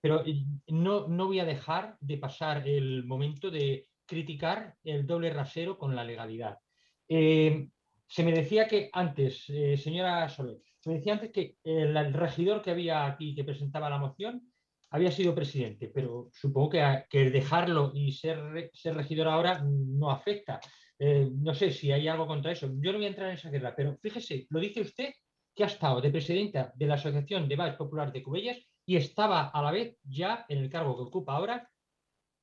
Pero 0.00 0.24
eh, 0.24 0.46
no, 0.68 1.08
no 1.08 1.26
voy 1.26 1.40
a 1.40 1.44
dejar 1.44 1.98
de 2.00 2.16
pasar 2.16 2.66
el 2.66 3.04
momento 3.04 3.50
de 3.50 3.88
criticar 4.06 4.76
el 4.82 5.06
doble 5.06 5.28
rasero 5.28 5.76
con 5.76 5.94
la 5.94 6.04
legalidad. 6.04 6.58
Se 7.06 8.24
me 8.24 8.32
decía 8.32 8.66
que 8.66 8.88
antes, 8.94 9.44
señora 9.76 10.26
Soler, 10.30 10.62
se 10.80 10.88
me 10.88 10.96
decía 10.96 11.12
antes 11.12 11.32
que 11.32 11.58
el 11.64 12.14
regidor 12.14 12.62
que 12.62 12.70
había 12.70 13.04
aquí 13.04 13.34
que 13.34 13.44
presentaba 13.44 13.90
la 13.90 13.98
moción 13.98 14.53
había 14.94 15.10
sido 15.10 15.34
presidente, 15.34 15.90
pero 15.92 16.30
supongo 16.32 16.70
que, 16.70 16.80
a- 16.80 17.06
que 17.10 17.28
dejarlo 17.30 17.90
y 17.94 18.12
ser, 18.12 18.70
ser 18.72 18.94
regidor 18.94 19.26
ahora 19.28 19.60
no 19.66 20.10
afecta. 20.10 20.60
Eh, 20.98 21.28
no 21.34 21.52
sé 21.52 21.72
si 21.72 21.90
hay 21.90 22.06
algo 22.06 22.26
contra 22.28 22.52
eso. 22.52 22.68
Yo 22.80 22.92
no 22.92 22.98
voy 22.98 23.06
a 23.06 23.08
entrar 23.08 23.28
en 23.28 23.34
esa 23.34 23.50
guerra, 23.50 23.74
pero 23.76 23.96
fíjese, 24.00 24.46
lo 24.50 24.60
dice 24.60 24.80
usted 24.82 25.12
que 25.54 25.64
ha 25.64 25.66
estado 25.66 26.00
de 26.00 26.10
presidenta 26.10 26.72
de 26.76 26.86
la 26.86 26.94
Asociación 26.94 27.48
de 27.48 27.56
Bares 27.56 27.74
Popular 27.76 28.12
de 28.12 28.22
Cubellas 28.22 28.58
y 28.86 28.94
estaba 28.96 29.48
a 29.48 29.62
la 29.62 29.72
vez 29.72 29.98
ya 30.04 30.46
en 30.48 30.58
el 30.58 30.70
cargo 30.70 30.94
que 30.96 31.02
ocupa 31.08 31.34
ahora 31.34 31.68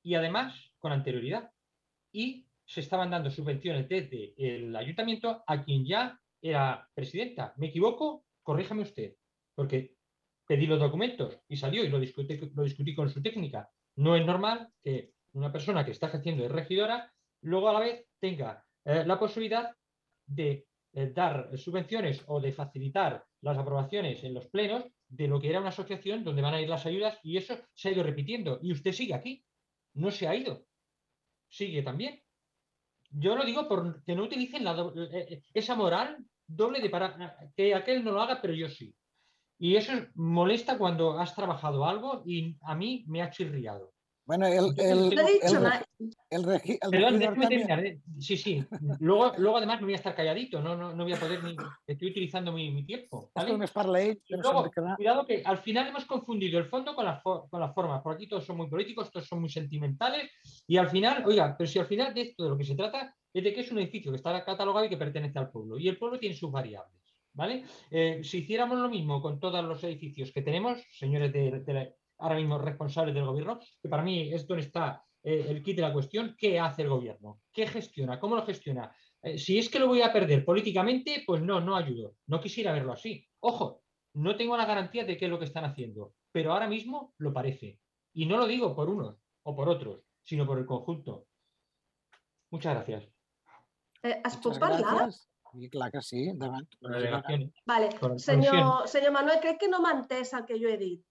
y 0.04 0.16
además 0.16 0.74
con 0.78 0.92
anterioridad. 0.92 1.52
Y 2.12 2.48
se 2.66 2.82
estaban 2.82 3.12
dando 3.12 3.30
subvenciones 3.32 3.88
desde 3.88 4.34
el 4.38 4.76
ayuntamiento 4.76 5.42
a 5.48 5.64
quien 5.64 5.86
ya 5.86 6.20
era 6.42 6.90
presidenta. 6.94 7.54
¿Me 7.58 7.68
equivoco? 7.68 8.26
Corríjame 8.44 8.82
usted, 8.82 9.16
porque 9.56 9.96
pedí 10.52 10.68
los 10.68 10.80
documentos 10.82 11.40
y 11.48 11.56
salió 11.56 11.82
y 11.86 11.88
lo 11.88 11.98
discutí, 11.98 12.94
con 12.94 13.10
su 13.10 13.22
técnica. 13.22 13.70
No 13.96 14.18
es 14.18 14.26
normal 14.26 14.68
que 14.84 15.14
una 15.32 15.50
persona 15.50 15.86
que 15.86 15.92
está 15.92 16.08
ejerciendo 16.08 16.44
de 16.44 16.50
regidora 16.50 17.14
luego 17.42 17.70
a 17.70 17.74
la 17.74 17.80
vez 17.80 18.06
tenga 18.20 18.66
eh, 18.84 19.06
la 19.06 19.18
posibilidad 19.18 19.74
de 20.26 20.68
eh, 20.92 21.12
dar 21.16 21.58
subvenciones 21.58 22.22
o 22.28 22.42
de 22.42 22.52
facilitar 22.52 23.24
las 23.40 23.58
aprobaciones 23.58 24.26
en 24.26 24.34
los 24.34 24.48
plenos 24.50 24.84
de 25.08 25.30
lo 25.30 25.40
que 25.40 25.50
era 25.50 25.62
una 25.62 25.70
asociación 25.70 26.26
donde 26.26 26.42
van 26.42 26.54
a 26.56 26.62
ir 26.62 26.68
las 26.68 26.86
ayudas 26.86 27.18
y 27.24 27.38
eso 27.38 27.58
se 27.74 27.88
ha 27.88 27.92
ido 27.94 28.04
repitiendo 28.04 28.60
y 28.62 28.74
usted 28.74 28.92
sigue 28.92 29.14
aquí, 29.14 29.46
no 29.94 30.12
se 30.12 30.28
ha 30.28 30.36
ido, 30.36 30.68
sigue 31.48 31.82
también. 31.82 32.22
Yo 33.10 33.38
lo 33.38 33.46
digo 33.46 33.70
por 33.70 34.04
que 34.04 34.16
no 34.16 34.24
utilicen 34.24 34.66
la 34.66 34.74
do- 34.74 34.94
eh, 35.02 35.28
eh, 35.34 35.42
esa 35.54 35.76
moral 35.76 36.26
doble 36.46 36.82
de 36.82 36.90
para 36.90 37.08
que 37.56 37.74
aquel 37.74 38.04
no 38.04 38.12
lo 38.12 38.22
haga, 38.22 38.42
pero 38.42 38.54
yo 38.54 38.68
sí. 38.68 38.94
Y 39.62 39.76
eso 39.76 39.94
molesta 40.16 40.76
cuando 40.76 41.20
has 41.20 41.36
trabajado 41.36 41.86
algo 41.86 42.24
y 42.26 42.58
a 42.64 42.74
mí 42.74 43.06
me 43.08 43.22
ha 43.22 43.30
chirriado. 43.30 43.94
Bueno, 44.26 44.48
el, 44.48 44.74
el, 44.80 45.14
el. 45.14 45.20
¿eh? 47.86 48.02
Sí, 48.18 48.38
sí. 48.38 48.66
Luego, 49.00 49.34
luego 49.38 49.58
además 49.58 49.80
me 49.82 49.86
voy 49.86 49.94
a 49.94 49.98
estar 49.98 50.16
calladito, 50.16 50.64
no, 50.64 50.76
no, 50.76 50.96
no 50.96 51.04
voy 51.04 51.14
a 51.14 51.20
poder 51.20 51.44
ni. 51.44 51.56
Estoy 51.86 52.10
utilizando 52.10 52.52
mi, 52.52 52.72
mi 52.72 52.88
tiempo. 52.88 53.30
¿vale? 53.36 53.52
no 53.52 53.58
luego, 54.30 54.72
cuidado 54.96 55.26
que 55.28 55.44
al 55.46 55.60
final 55.60 55.90
hemos 55.90 56.06
confundido 56.06 56.58
el 56.58 56.66
fondo 56.66 56.96
con 56.96 57.06
las, 57.06 57.22
con 57.22 57.60
las 57.60 57.76
formas. 57.76 58.02
Por 58.02 58.16
aquí 58.16 58.28
todos 58.28 58.44
son 58.44 58.58
muy 58.58 58.68
políticos, 58.68 59.12
todos 59.12 59.28
son 59.28 59.42
muy 59.42 59.50
sentimentales. 59.50 60.32
Y 60.66 60.78
al 60.78 60.90
final, 60.90 61.24
oiga, 61.24 61.56
pero 61.56 61.70
si 61.70 61.78
al 61.78 61.86
final 61.86 62.16
de 62.16 62.22
esto 62.22 62.46
de 62.46 62.50
lo 62.50 62.58
que 62.58 62.64
se 62.64 62.76
trata 62.76 63.16
es 63.32 63.44
de 63.44 63.54
que 63.54 63.62
es 63.62 63.72
un 63.72 63.78
edificio 63.78 64.12
que 64.12 64.18
está 64.18 64.44
catalogado 64.44 64.88
y 64.88 64.90
que 64.90 64.98
pertenece 64.98 65.38
al 65.38 65.52
pueblo. 65.52 65.78
Y 65.78 65.88
el 65.88 66.00
pueblo 66.00 66.18
tiene 66.18 66.36
sus 66.36 66.52
variables. 66.52 67.01
¿Vale? 67.34 67.64
Eh, 67.90 68.22
si 68.24 68.40
hiciéramos 68.40 68.78
lo 68.80 68.90
mismo 68.90 69.22
con 69.22 69.40
todos 69.40 69.64
los 69.64 69.84
edificios 69.84 70.32
que 70.34 70.42
tenemos, 70.42 70.84
señores 70.92 71.32
de, 71.32 71.60
de 71.62 71.74
la- 71.74 71.90
ahora 72.18 72.36
mismo 72.36 72.58
responsables 72.58 73.16
del 73.16 73.26
gobierno, 73.26 73.60
que 73.82 73.90
para 73.90 74.04
mí 74.04 74.34
es 74.34 74.46
donde 74.46 74.64
está 74.64 75.04
eh, 75.24 75.46
el 75.50 75.64
kit 75.64 75.76
de 75.78 75.82
la 75.84 75.94
cuestión, 75.94 76.36
¿qué 76.38 76.60
hace 76.60 76.82
el 76.82 76.90
gobierno? 76.90 77.42
¿Qué 77.52 77.66
gestiona? 77.68 78.20
¿Cómo 78.20 78.36
lo 78.36 78.46
gestiona? 78.46 78.94
Eh, 79.22 79.38
si 79.38 79.58
es 79.58 79.70
que 79.70 79.80
lo 79.80 79.88
voy 79.88 80.02
a 80.02 80.12
perder 80.12 80.44
políticamente, 80.44 81.24
pues 81.26 81.42
no, 81.42 81.62
no 81.62 81.76
ayudo. 81.76 82.16
No 82.28 82.42
quisiera 82.42 82.74
verlo 82.74 82.92
así. 82.94 83.28
Ojo, 83.40 83.84
no 84.14 84.36
tengo 84.36 84.58
la 84.58 84.66
garantía 84.66 85.06
de 85.06 85.18
qué 85.18 85.26
es 85.26 85.32
lo 85.32 85.40
que 85.40 85.46
están 85.46 85.64
haciendo, 85.64 86.14
pero 86.32 86.52
ahora 86.54 86.68
mismo 86.68 87.14
lo 87.18 87.32
parece. 87.34 87.80
Y 88.14 88.26
no 88.26 88.38
lo 88.38 88.46
digo 88.46 88.76
por 88.76 88.90
unos 88.90 89.16
o 89.44 89.56
por 89.56 89.70
otros, 89.70 90.04
sino 90.24 90.46
por 90.46 90.58
el 90.60 90.66
conjunto. 90.66 91.28
Muchas 92.50 92.76
gracias. 92.76 93.08
Eh, 94.04 94.22
pot 94.24 94.46
Muchas 94.46 94.60
gracias. 94.60 95.31
I 95.54 95.70
clar 95.70 95.92
que 95.92 96.02
sí, 96.02 96.26
la 96.34 96.64
delegación. 96.82 97.54
Vale. 97.66 97.90
Senyor, 98.18 98.88
senyor 98.88 99.12
Manuel, 99.12 99.40
crec 99.44 99.60
que 99.60 99.72
no 99.72 99.82
m'ha 99.84 99.96
entès 100.00 100.34
el 100.38 100.46
que 100.46 100.60
jo 100.62 100.70
he 100.72 100.78
dit. 100.80 101.04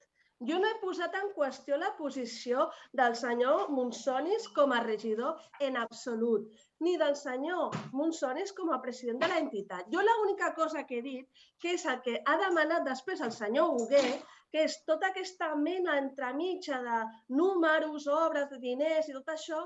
Jo 0.49 0.57
no 0.61 0.68
he 0.70 0.76
posat 0.80 1.16
en 1.18 1.26
qüestió 1.36 1.76
la 1.80 1.91
posició 1.99 2.62
del 2.97 3.16
senyor 3.22 3.66
Monsonis 3.76 4.47
com 4.57 4.72
a 4.72 4.78
regidor 4.86 5.43
en 5.66 5.76
absolut, 5.76 6.47
ni 6.86 6.95
del 7.03 7.12
senyor 7.22 7.76
Monsonis 7.93 8.55
com 8.57 8.72
a 8.72 8.80
president 8.86 9.20
de 9.20 9.28
l'entitat. 9.28 9.91
Jo 9.93 10.01
l'única 10.07 10.55
cosa 10.57 10.86
que 10.88 10.99
he 10.99 11.05
dit, 11.09 11.45
que 11.61 11.74
és 11.76 11.84
el 11.93 12.01
que 12.07 12.16
ha 12.24 12.38
demanat 12.41 12.88
després 12.88 13.20
el 13.26 13.34
senyor 13.36 13.74
Hugué, 13.76 14.07
que 14.51 14.64
és 14.64 14.78
tota 14.88 15.11
aquesta 15.12 15.51
mena 15.66 15.99
entremitja 16.01 16.80
de 16.88 17.03
números, 17.43 18.09
obres, 18.09 18.49
de 18.55 18.64
diners 18.64 19.12
i 19.12 19.18
tot 19.18 19.28
això, 19.36 19.61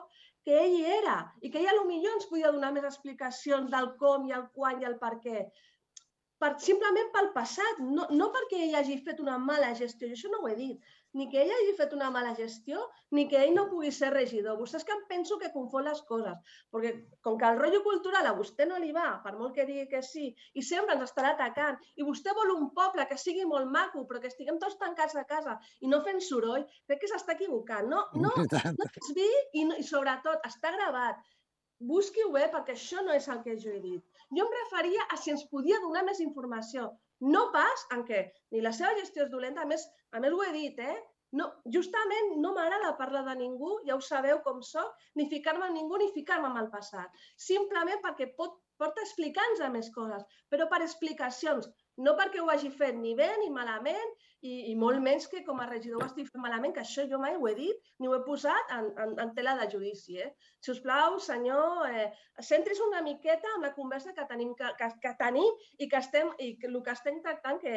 que 0.45 0.57
ell 0.63 0.75
hi 0.79 0.83
era 0.97 1.19
i 1.41 1.51
que 1.53 1.61
ella 1.61 1.77
potser 1.81 2.11
ens 2.15 2.27
podia 2.31 2.53
donar 2.57 2.73
més 2.77 2.89
explicacions 2.89 3.71
del 3.75 3.89
com 4.03 4.27
i 4.29 4.35
el 4.39 4.45
quan 4.59 4.83
i 4.83 4.89
el 4.91 4.99
per 5.05 5.15
què. 5.25 5.47
Per, 6.43 6.51
simplement 6.67 7.11
pel 7.15 7.31
passat, 7.37 7.81
no, 7.81 8.07
no 8.19 8.29
perquè 8.35 8.61
ell 8.67 8.77
hagi 8.81 8.99
fet 9.07 9.23
una 9.25 9.39
mala 9.39 9.73
gestió, 9.79 10.11
jo 10.11 10.19
això 10.19 10.33
no 10.33 10.43
ho 10.43 10.51
he 10.51 10.57
dit, 10.59 10.94
ni 11.19 11.29
que 11.31 11.41
ell 11.43 11.53
hagi 11.55 11.75
fet 11.79 11.93
una 11.97 12.11
mala 12.15 12.35
gestió, 12.39 12.81
ni 13.15 13.25
que 13.31 13.39
ell 13.41 13.55
no 13.55 13.67
pugui 13.71 13.93
ser 13.95 14.11
regidor. 14.15 14.57
Vostè 14.59 14.81
és 14.81 14.87
que 14.87 14.95
em 14.97 15.05
penso 15.11 15.39
que 15.41 15.53
confon 15.55 15.87
les 15.87 16.01
coses, 16.09 16.57
perquè 16.75 16.93
com 17.27 17.39
que 17.41 17.51
el 17.51 17.61
rotllo 17.61 17.83
cultural 17.87 18.27
a 18.31 18.35
vostè 18.39 18.67
no 18.71 18.81
li 18.83 18.91
va, 18.97 19.07
per 19.25 19.35
molt 19.39 19.55
que 19.57 19.67
digui 19.69 19.87
que 19.93 20.03
sí, 20.07 20.27
i 20.55 20.65
sempre 20.71 20.97
ens 20.97 21.07
estarà 21.07 21.35
atacant, 21.35 21.79
i 21.97 22.07
vostè 22.07 22.35
vol 22.39 22.55
un 22.57 22.71
poble 22.79 23.07
que 23.11 23.21
sigui 23.21 23.47
molt 23.51 23.71
maco, 23.77 24.05
però 24.11 24.23
que 24.23 24.33
estiguem 24.33 24.59
tots 24.63 24.79
tancats 24.81 25.15
a 25.21 25.27
casa 25.31 25.59
i 25.81 25.93
no 25.93 26.03
fent 26.09 26.21
soroll, 26.25 26.67
crec 26.89 27.05
que 27.05 27.13
s'està 27.13 27.39
equivocant. 27.39 27.89
No, 27.95 28.03
no, 28.19 28.35
no 28.81 28.91
desviï 28.99 29.31
i, 29.61 29.69
no, 29.71 29.79
i 29.79 29.87
sobretot 29.87 30.45
està 30.51 30.75
gravat. 30.75 31.23
Busqui-ho 31.85 32.31
bé 32.35 32.47
perquè 32.53 32.75
això 32.75 33.03
no 33.07 33.15
és 33.15 33.27
el 33.31 33.41
que 33.47 33.57
jo 33.61 33.71
he 33.71 33.81
dit. 33.83 34.03
Jo 34.35 34.45
em 34.47 34.53
referia 34.59 35.07
a 35.11 35.19
si 35.21 35.33
ens 35.35 35.47
podia 35.51 35.81
donar 35.83 36.05
més 36.07 36.21
informació, 36.25 36.91
no 37.21 37.49
pas 37.55 37.87
en 37.97 38.05
què 38.09 38.21
ni 38.53 38.63
la 38.65 38.73
seva 38.73 38.95
gestió 39.01 39.25
és 39.25 39.33
dolenta, 39.33 39.63
a 39.63 39.71
més, 39.71 39.85
a 40.13 40.21
més 40.23 40.35
ho 40.35 40.43
he 40.45 40.53
dit, 40.57 40.79
eh? 40.79 40.97
No, 41.35 41.49
justament 41.75 42.37
no 42.43 42.53
m'agrada 42.55 42.93
parlar 42.99 43.25
de 43.29 43.35
ningú, 43.41 43.71
ja 43.89 43.97
ho 43.97 44.03
sabeu 44.09 44.39
com 44.45 44.61
sóc, 44.63 44.93
ni 45.19 45.27
ficar-me 45.31 45.67
en 45.67 45.75
ningú 45.75 45.99
ni 45.99 46.13
ficar-me 46.15 46.51
en 46.53 46.61
el 46.61 46.69
passat. 46.75 47.11
Simplement 47.47 48.03
perquè 48.05 48.29
pot, 48.39 48.55
porta 48.79 49.03
explicant 49.03 49.59
a 49.67 49.71
més 49.75 49.91
coses, 49.97 50.23
però 50.51 50.69
per 50.71 50.83
explicacions, 50.85 51.67
no 52.03 52.15
perquè 52.19 52.41
ho 52.43 52.51
hagi 52.51 52.71
fet 52.75 52.97
ni 52.99 53.15
bé 53.19 53.29
ni 53.41 53.51
malament 53.55 54.15
i, 54.45 54.55
i 54.71 54.75
molt 54.77 55.01
menys 55.01 55.27
que 55.31 55.43
com 55.47 55.61
a 55.63 55.67
regidor 55.69 56.03
ho 56.03 56.07
estic 56.09 56.29
fent 56.29 56.43
malament, 56.43 56.75
que 56.77 56.83
això 56.83 57.05
jo 57.09 57.21
mai 57.23 57.37
ho 57.39 57.47
he 57.49 57.55
dit 57.57 57.93
ni 58.03 58.11
ho 58.11 58.17
he 58.17 58.23
posat 58.27 58.73
en, 58.77 58.91
en, 59.05 59.15
en 59.23 59.33
tela 59.37 59.55
de 59.61 59.69
judici. 59.73 60.19
Eh? 60.21 60.31
Si 60.61 60.73
us 60.75 60.83
plau, 60.85 61.17
senyor, 61.27 61.87
eh, 61.89 62.09
centris 62.45 62.83
una 62.85 63.01
miqueta 63.07 63.55
en 63.57 63.65
la 63.65 63.73
conversa 63.77 64.13
que 64.17 64.27
tenim, 64.31 64.53
que, 64.59 64.73
que, 64.81 64.91
que 65.05 65.15
tenim 65.21 65.63
i, 65.79 65.89
que 65.89 66.01
estem, 66.01 66.33
i 66.45 66.55
que 66.61 66.69
el 66.69 66.81
que 66.85 66.97
estem 66.97 67.23
tractant 67.25 67.63
que, 67.63 67.77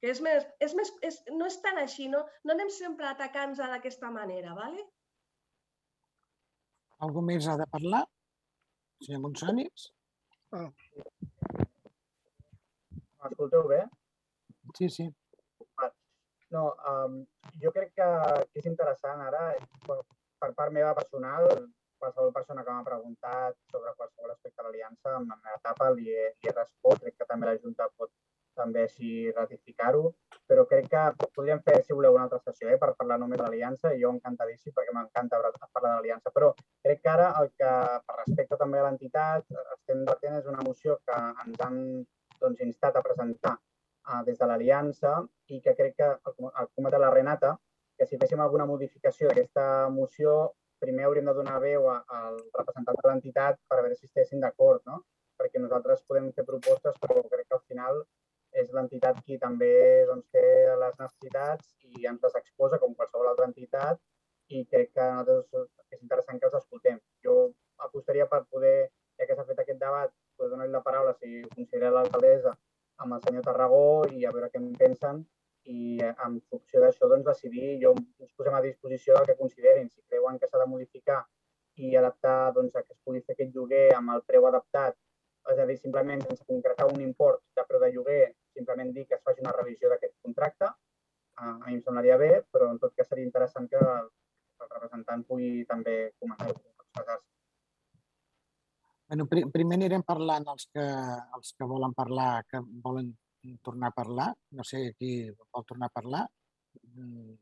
que 0.00 0.14
és 0.14 0.22
més, 0.24 0.46
és 0.64 0.76
més, 0.78 0.94
és, 1.10 1.20
no 1.34 1.50
és 1.50 1.58
tan 1.64 1.82
així, 1.82 2.08
no, 2.12 2.24
no 2.46 2.56
anem 2.56 2.72
sempre 2.72 3.10
atacant-nos 3.10 3.60
d'aquesta 3.60 4.12
manera, 4.14 4.54
¿vale? 4.56 4.86
Algú 7.04 7.22
més 7.22 7.46
ha 7.46 7.58
de 7.60 7.66
parlar? 7.70 8.06
Senyor 9.04 9.26
Monsonis? 9.26 9.90
Ah. 10.56 10.70
M'escolteu 13.22 13.66
bé? 13.70 13.80
Sí, 14.78 14.88
sí. 14.96 15.08
No, 16.54 16.62
um, 16.90 17.18
jo 17.62 17.72
crec 17.74 17.90
que, 17.98 18.06
que 18.52 18.62
és 18.62 18.68
interessant 18.70 19.20
ara, 19.20 19.50
per, 19.86 19.98
part 20.56 20.72
meva 20.72 20.94
personal, 20.96 21.48
qualsevol 22.00 22.32
persona 22.32 22.64
que 22.64 22.72
m'ha 22.72 22.86
preguntat 22.86 23.58
sobre 23.72 23.92
qualsevol 23.98 24.32
aspecte 24.32 24.62
de 24.62 24.68
l'aliança, 24.68 25.16
en 25.18 25.28
la 25.28 25.36
meva 25.42 25.58
etapa 25.58 25.90
li 25.92 26.08
he, 26.14 26.30
li 26.38 26.48
he 26.48 26.54
respost, 26.54 27.02
crec 27.04 27.18
que 27.18 27.28
també 27.28 27.50
la 27.50 27.58
Junta 27.60 27.90
pot 27.96 28.12
també 28.58 28.84
així 28.86 29.10
ratificar-ho, 29.36 30.08
però 30.50 30.64
crec 30.70 30.88
que 30.92 31.28
podríem 31.36 31.60
fer, 31.66 31.76
si 31.84 31.94
voleu, 31.94 32.16
una 32.16 32.24
altra 32.26 32.40
sessió 32.42 32.70
eh, 32.72 32.78
per 32.80 32.94
parlar 32.98 33.18
només 33.22 33.38
de 33.38 33.44
l'aliança, 33.44 33.92
i 33.94 34.00
jo 34.02 34.10
encantadíssim 34.16 34.74
perquè 34.74 34.94
m'encanta 34.96 35.38
parlar 35.42 35.90
de 35.90 35.96
l'aliança, 35.98 36.32
però 36.34 36.50
crec 36.86 37.04
que 37.04 37.12
ara 37.12 37.28
el 37.42 37.52
que, 37.54 37.74
per 38.08 38.16
respecte 38.22 38.58
també 38.62 38.80
a 38.80 38.88
l'entitat, 38.88 39.46
estem 39.76 40.02
debatent 40.02 40.40
és 40.40 40.48
una 40.54 40.64
moció 40.66 40.98
que 41.06 41.20
ens 41.44 41.66
han 41.68 41.78
doncs, 42.42 42.60
instat 42.66 42.96
a 42.96 43.04
presentar 43.04 43.56
uh, 43.56 44.22
des 44.26 44.38
de 44.38 44.48
l'Aliança 44.50 45.14
i 45.54 45.60
que 45.64 45.74
crec 45.78 45.96
que, 46.00 46.08
el 46.28 46.70
comentat 46.74 47.00
la 47.00 47.12
Renata, 47.14 47.56
que 47.98 48.06
si 48.06 48.18
féssim 48.20 48.40
alguna 48.40 48.66
modificació 48.70 49.28
d'aquesta 49.28 49.88
moció, 49.90 50.34
primer 50.78 51.06
hauríem 51.06 51.26
de 51.26 51.34
donar 51.34 51.58
veu 51.62 51.88
al 51.90 52.36
representant 52.58 52.98
de 53.00 53.08
l'entitat 53.08 53.58
per 53.70 53.80
veure 53.80 53.96
si 53.98 54.06
estessin 54.06 54.44
d'acord, 54.44 54.84
no? 54.86 55.02
perquè 55.38 55.62
nosaltres 55.62 56.04
podem 56.10 56.30
fer 56.36 56.44
propostes, 56.46 56.94
però 57.02 57.22
crec 57.32 57.46
que 57.48 57.56
al 57.58 57.64
final 57.70 58.00
és 58.62 58.70
l'entitat 58.74 59.18
qui 59.26 59.38
també 59.42 59.72
doncs, 60.10 60.26
té 60.34 60.44
les 60.82 60.94
necessitats 61.02 61.74
i 61.90 62.06
ens 62.10 62.22
les 62.24 62.38
exposa 62.40 62.78
com 62.82 62.94
qualsevol 62.98 63.30
altra 63.32 63.48
entitat 63.50 64.00
i 64.54 64.64
crec 64.72 64.94
que 64.94 65.08
nosaltres 65.18 65.68
és 65.94 66.00
interessant 66.02 66.40
que 66.40 66.48
els 66.48 66.56
escoltem. 66.60 66.98
Jo 67.24 67.36
apostaria 67.86 68.26
per 68.30 68.42
poder, 68.54 68.88
ja 69.18 69.26
que 69.28 69.36
s'ha 69.36 69.46
fet 69.50 69.62
aquest 69.62 69.80
debat, 69.82 70.14
poder 70.38 70.52
donar-li 70.52 70.74
la 70.74 70.84
paraula, 70.86 71.14
si 71.18 71.42
considera 71.54 71.90
l'alcaldessa, 71.94 72.54
amb 73.04 73.16
el 73.16 73.24
senyor 73.26 73.44
Tarragó 73.46 73.82
i 74.14 74.24
a 74.26 74.32
veure 74.34 74.50
què 74.52 74.62
en 74.62 74.70
pensen 74.82 75.24
i 75.74 75.98
en 76.08 76.38
funció 76.50 76.80
d'això 76.82 77.10
doncs, 77.10 77.26
decidir, 77.26 77.74
jo 77.82 77.92
ens 77.98 78.32
posem 78.38 78.56
a 78.56 78.62
disposició 78.64 79.18
del 79.18 79.28
que 79.28 79.36
considerin. 79.42 79.90
Si 79.90 80.02
creuen 80.06 80.38
que 80.38 80.48
s'ha 80.48 80.62
de 80.62 80.68
modificar 80.70 81.20
i 81.84 81.94
adaptar 82.00 82.52
doncs, 82.56 82.74
a 82.74 82.82
que 82.86 82.94
es 82.96 83.00
pugui 83.04 83.22
fer 83.26 83.36
aquest 83.36 83.54
lloguer 83.54 83.86
amb 83.98 84.14
el 84.14 84.24
preu 84.30 84.48
adaptat, 84.48 84.96
és 85.52 85.58
a 85.58 85.66
dir, 85.68 85.78
simplement 85.80 86.22
sense 86.24 86.44
concretar 86.48 86.88
un 86.92 87.00
import 87.04 87.42
de 87.56 87.64
preu 87.68 87.80
de 87.84 87.92
lloguer, 87.94 88.22
simplement 88.56 88.92
dir 88.96 89.06
que 89.06 89.16
es 89.18 89.24
faci 89.24 89.44
una 89.44 89.54
revisió 89.56 89.92
d'aquest 89.92 90.14
contracte, 90.24 90.72
a 91.38 91.52
mi 91.66 91.76
em 91.76 91.82
semblaria 91.82 92.16
bé, 92.20 92.30
però 92.52 92.72
en 92.72 92.80
tot 92.82 92.94
cas 92.98 93.08
seria 93.08 93.28
interessant 93.28 93.68
que 93.70 93.78
el, 93.78 94.08
representant 94.66 95.24
pugui 95.28 95.64
també 95.72 95.96
comentar-ho, 96.18 96.56
expressar-se. 96.82 97.37
Bueno, 99.08 99.24
primer 99.26 99.78
anirem 99.78 100.02
parlant 100.04 100.44
els 100.52 100.66
que, 100.68 100.84
els 101.36 101.54
que 101.56 101.68
volen 101.68 101.94
parlar, 101.96 102.42
que 102.44 102.60
volen 102.84 103.14
tornar 103.64 103.88
a 103.88 103.96
parlar. 103.96 104.26
No 104.52 104.66
sé 104.68 104.92
qui 104.98 105.12
vol 105.30 105.64
tornar 105.64 105.88
a 105.88 105.94
parlar. 105.94 106.26
Mm, 106.82 107.32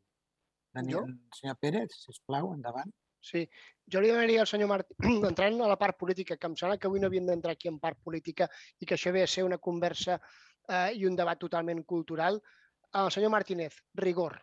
Daniel, 0.78 1.10
senyor 1.34 1.58
Pérez, 1.58 1.98
si 2.04 2.14
plau, 2.26 2.52
endavant. 2.54 2.92
Sí, 3.26 3.42
jo 3.90 4.00
li 4.00 4.12
demanaria 4.12 4.44
al 4.44 4.50
senyor 4.50 4.70
Martí, 4.70 4.94
entrant 5.32 5.58
a 5.58 5.70
la 5.72 5.78
part 5.80 5.98
política, 5.98 6.36
que 6.36 6.46
em 6.46 6.54
sembla 6.54 6.78
que 6.78 6.86
avui 6.86 7.02
no 7.02 7.10
havíem 7.10 7.26
d'entrar 7.26 7.56
aquí 7.56 7.72
en 7.72 7.80
part 7.82 7.98
política 7.98 8.46
i 8.78 8.86
que 8.86 8.94
això 8.94 9.10
ve 9.16 9.24
a 9.24 9.30
ser 9.32 9.42
una 9.48 9.58
conversa 9.58 10.20
eh, 10.20 10.92
i 10.94 11.06
un 11.10 11.18
debat 11.18 11.40
totalment 11.40 11.82
cultural. 11.82 12.38
El 12.94 13.10
senyor 13.10 13.34
Martínez, 13.34 13.80
rigor 13.98 14.38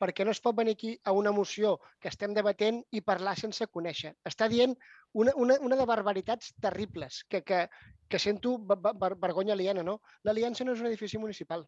perquè 0.00 0.24
no 0.24 0.32
es 0.32 0.40
pot 0.40 0.56
venir 0.56 0.74
aquí 0.76 0.94
a 1.04 1.12
una 1.12 1.32
moció 1.36 1.76
que 2.00 2.08
estem 2.08 2.34
debatent 2.36 2.80
i 2.96 3.02
parlar 3.04 3.36
sense 3.38 3.68
conèixer. 3.68 4.14
Està 4.24 4.48
dient 4.48 4.74
una, 5.12 5.34
una, 5.36 5.58
una 5.60 5.76
de 5.76 5.86
barbaritats 5.86 6.54
terribles 6.60 7.22
que, 7.28 7.42
que, 7.44 7.66
que 8.08 8.18
sento 8.18 8.56
ver, 8.64 9.14
vergonya 9.20 9.54
aliena. 9.54 9.84
No? 9.84 10.00
L'Aliança 10.24 10.64
no 10.64 10.76
és 10.76 10.80
un 10.80 10.88
edifici 10.88 11.20
municipal. 11.20 11.66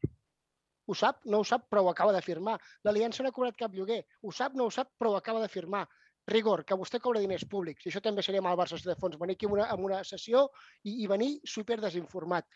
Ho 0.88 0.96
sap? 0.98 1.20
No 1.30 1.42
ho 1.42 1.46
sap, 1.46 1.68
però 1.70 1.84
ho 1.84 1.90
acaba 1.92 2.14
d'afirmar. 2.16 2.56
L'Aliança 2.88 3.22
no 3.22 3.30
ha 3.30 3.36
cobrat 3.36 3.58
cap 3.58 3.76
lloguer. 3.76 4.02
Ho 4.22 4.32
sap? 4.32 4.56
No 4.58 4.66
ho 4.66 4.72
sap, 4.74 4.90
però 4.98 5.12
ho 5.12 5.20
acaba 5.20 5.44
d'afirmar. 5.44 5.84
Rigor, 6.32 6.64
que 6.64 6.78
vostè 6.78 7.00
cobra 7.02 7.20
diners 7.20 7.44
públics. 7.50 7.84
I 7.84 7.90
això 7.90 8.02
també 8.02 8.22
seria 8.22 8.42
malversació 8.42 8.92
de 8.92 8.98
fons. 8.98 9.18
Venir 9.20 9.36
aquí 9.36 9.46
en 9.46 9.56
una, 9.58 9.68
en 9.74 9.84
una 9.84 10.02
sessió 10.06 10.48
i, 10.82 11.02
i 11.02 11.08
venir 11.10 11.34
super 11.44 11.80
desinformat. 11.82 12.46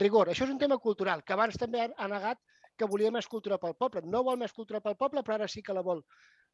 Rigor, 0.00 0.28
això 0.30 0.44
és 0.44 0.52
un 0.52 0.58
tema 0.60 0.78
cultural, 0.82 1.22
que 1.24 1.32
abans 1.36 1.56
també 1.60 1.86
ha 1.86 2.08
negat 2.10 2.40
que 2.78 2.88
volia 2.90 3.12
més 3.14 3.28
cultura 3.30 3.58
pel 3.62 3.76
poble. 3.78 4.04
No 4.04 4.24
vol 4.26 4.38
més 4.40 4.52
cultura 4.52 4.82
pel 4.84 4.96
poble, 5.00 5.22
però 5.22 5.38
ara 5.38 5.50
sí 5.50 5.62
que 5.62 5.76
la 5.76 5.84
vol. 5.86 6.02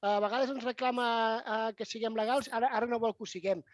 A 0.00 0.18
vegades 0.24 0.50
ens 0.52 0.64
reclama 0.64 1.06
eh, 1.38 1.70
que 1.76 1.88
siguem 1.88 2.16
legals, 2.16 2.48
ara, 2.56 2.72
ara 2.76 2.88
no 2.88 3.00
vol 3.02 3.16
que 3.16 3.26
ho 3.26 3.28
siguem. 3.28 3.64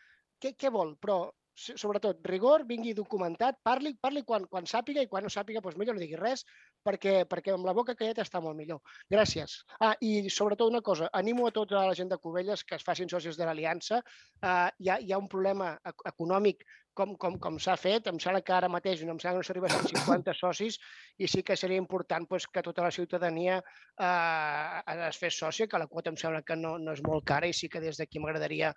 Què, 0.43 0.53
què 0.59 0.71
vol? 0.75 0.97
Però, 1.01 1.21
sobretot, 1.57 2.19
rigor, 2.29 2.67
vingui 2.69 2.93
documentat, 2.95 3.57
parli, 3.65 3.95
parli 4.03 4.23
quan, 4.29 4.45
quan 4.51 4.67
sàpiga 4.69 5.03
i 5.03 5.09
quan 5.09 5.25
no 5.25 5.31
sàpiga, 5.33 5.63
doncs 5.65 5.79
millor 5.81 5.97
no 5.97 6.03
digui 6.03 6.19
res, 6.21 6.45
perquè, 6.85 7.15
perquè 7.31 7.55
amb 7.55 7.65
la 7.69 7.75
boca 7.77 7.95
callat 7.97 8.21
està 8.25 8.43
molt 8.45 8.59
millor. 8.59 8.83
Gràcies. 9.13 9.55
Ah, 9.81 9.95
I 10.01 10.29
sobretot 10.33 10.69
una 10.73 10.83
cosa, 10.85 11.09
animo 11.17 11.47
a 11.47 11.55
tota 11.57 11.87
la 11.89 11.95
gent 11.97 12.13
de 12.13 12.19
Cubelles 12.19 12.65
que 12.65 12.77
es 12.77 12.85
facin 12.85 13.09
socis 13.09 13.39
de 13.39 13.49
l'Aliança. 13.49 14.03
Uh, 14.43 14.69
hi, 14.79 14.91
ha, 14.91 14.99
hi 15.01 15.15
ha 15.15 15.23
un 15.23 15.31
problema 15.33 15.73
econòmic 16.13 16.67
com, 16.97 17.15
com, 17.21 17.37
com 17.43 17.59
s'ha 17.63 17.77
fet. 17.81 18.09
Em 18.11 18.19
sembla 18.23 18.43
que 18.47 18.55
ara 18.57 18.71
mateix 18.73 19.03
no 19.05 19.15
em 19.15 19.21
sembla 19.23 19.37
que 19.37 19.45
no 19.45 19.49
s'arriba 19.49 19.71
a 19.71 19.81
50 19.93 20.35
socis 20.41 20.79
i 21.23 21.29
sí 21.31 21.45
que 21.47 21.57
seria 21.61 21.81
important 21.83 22.29
pues, 22.31 22.49
que 22.49 22.65
tota 22.67 22.87
la 22.87 22.93
ciutadania 22.97 23.59
eh, 23.61 24.97
es 25.09 25.21
fes 25.23 25.39
sòcia, 25.43 25.69
que 25.71 25.83
la 25.83 25.91
quota 25.93 26.13
em 26.13 26.21
sembla 26.21 26.43
que 26.47 26.59
no, 26.59 26.77
no 26.83 26.97
és 26.97 27.03
molt 27.07 27.27
cara 27.29 27.51
i 27.51 27.57
sí 27.57 27.71
que 27.73 27.83
des 27.85 28.01
d'aquí 28.01 28.23
m'agradaria 28.23 28.73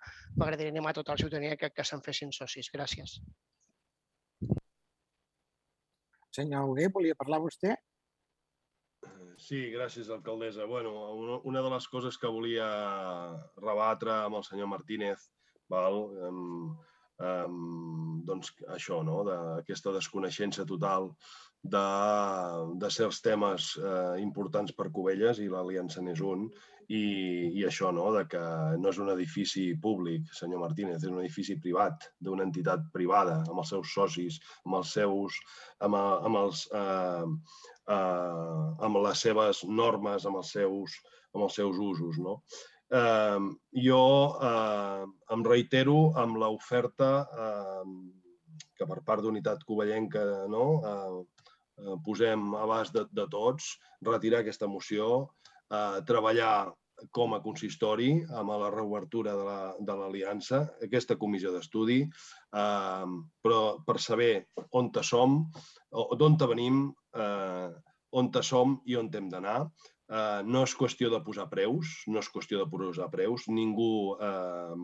animar 0.70 0.94
tota 0.96 1.16
la 1.16 1.22
ciutadania 1.24 1.56
que, 1.56 1.72
que 1.74 1.86
se'n 1.86 2.04
fessin 2.06 2.34
socis. 2.36 2.70
Gràcies. 2.74 3.20
Senyor 6.30 6.68
Hugué, 6.70 6.86
volia 6.94 7.16
parlar 7.18 7.40
vostè? 7.42 7.74
Sí, 9.40 9.58
gràcies, 9.72 10.10
alcaldessa. 10.12 10.66
Bueno, 10.68 10.92
una 11.48 11.62
de 11.64 11.70
les 11.72 11.88
coses 11.88 12.18
que 12.20 12.28
volia 12.28 12.68
rebatre 13.56 14.12
amb 14.12 14.36
el 14.38 14.44
senyor 14.44 14.68
Martínez, 14.68 15.30
val? 15.72 16.02
Doncs 17.20 18.52
això, 18.72 19.02
no? 19.04 19.20
d'aquesta 19.26 19.92
desconeixença 19.96 20.66
total 20.68 21.10
de, 21.62 21.86
de 22.80 22.90
certs 22.90 23.20
temes 23.20 23.74
eh, 23.76 24.20
importants 24.22 24.72
per 24.76 24.88
Cubelles 24.94 25.40
i 25.40 25.48
l'Aliança 25.52 26.00
n'és 26.04 26.22
un, 26.24 26.46
i, 26.90 27.02
i 27.54 27.66
això, 27.68 27.92
no? 27.94 28.08
de 28.16 28.24
que 28.30 28.40
no 28.80 28.90
és 28.90 28.98
un 29.02 29.12
edifici 29.12 29.66
públic, 29.82 30.32
senyor 30.34 30.64
Martínez, 30.64 31.04
és 31.04 31.12
un 31.12 31.20
edifici 31.22 31.58
privat 31.62 32.08
d'una 32.18 32.46
entitat 32.48 32.88
privada, 32.94 33.38
amb 33.46 33.62
els 33.62 33.70
seus 33.74 33.92
socis, 33.94 34.40
amb 34.64 34.80
els 34.80 34.96
seus, 34.96 35.38
amb, 35.86 36.00
amb, 36.00 36.40
els, 36.42 36.64
eh, 36.80 37.54
eh, 37.94 38.66
amb 38.88 39.00
les 39.06 39.24
seves 39.28 39.62
normes, 39.68 40.26
amb 40.26 40.42
els 40.42 40.52
seus, 40.56 40.98
amb 41.34 41.46
els 41.46 41.60
seus 41.60 41.78
usos. 41.78 42.18
No? 42.18 42.40
Eh, 42.90 43.38
jo 43.86 44.04
eh, 44.50 45.04
em 45.34 45.44
reitero 45.46 45.98
amb 46.20 46.40
l'oferta 46.42 47.10
eh, 47.44 47.84
que 48.76 48.88
per 48.88 49.00
part 49.06 49.22
d'Unitat 49.22 49.64
Covellenca 49.68 50.24
no, 50.50 50.66
eh, 50.90 51.94
posem 52.04 52.54
a 52.54 52.64
abast 52.64 52.96
de, 52.96 53.06
de 53.12 53.26
tots, 53.32 53.74
retirar 54.06 54.42
aquesta 54.42 54.68
moció, 54.68 55.30
eh, 55.70 56.00
treballar 56.08 56.72
com 57.16 57.32
a 57.32 57.40
consistori 57.40 58.10
amb 58.36 58.52
la 58.60 58.70
reobertura 58.72 59.32
de 59.80 59.94
l'aliança, 59.96 60.58
la, 60.64 60.88
aquesta 60.88 61.16
comissió 61.20 61.52
d'estudi, 61.54 62.00
eh, 62.04 63.06
però 63.44 63.60
per 63.86 63.98
saber 64.00 64.32
on 64.76 64.90
som, 65.04 65.40
d'on 65.90 66.36
venim, 66.48 66.90
eh, 67.16 67.70
on 68.12 68.30
som 68.42 68.80
i 68.86 68.96
on 68.96 69.08
hem 69.14 69.28
d'anar, 69.30 69.70
Uh, 70.10 70.40
no 70.42 70.64
és 70.66 70.72
qüestió 70.74 71.06
de 71.12 71.20
posar 71.22 71.44
preus, 71.46 71.90
no 72.10 72.18
és 72.18 72.28
qüestió 72.34 72.58
de 72.58 72.66
posar 72.66 73.06
preus. 73.12 73.44
Ningú 73.46 74.16
uh, 74.16 74.74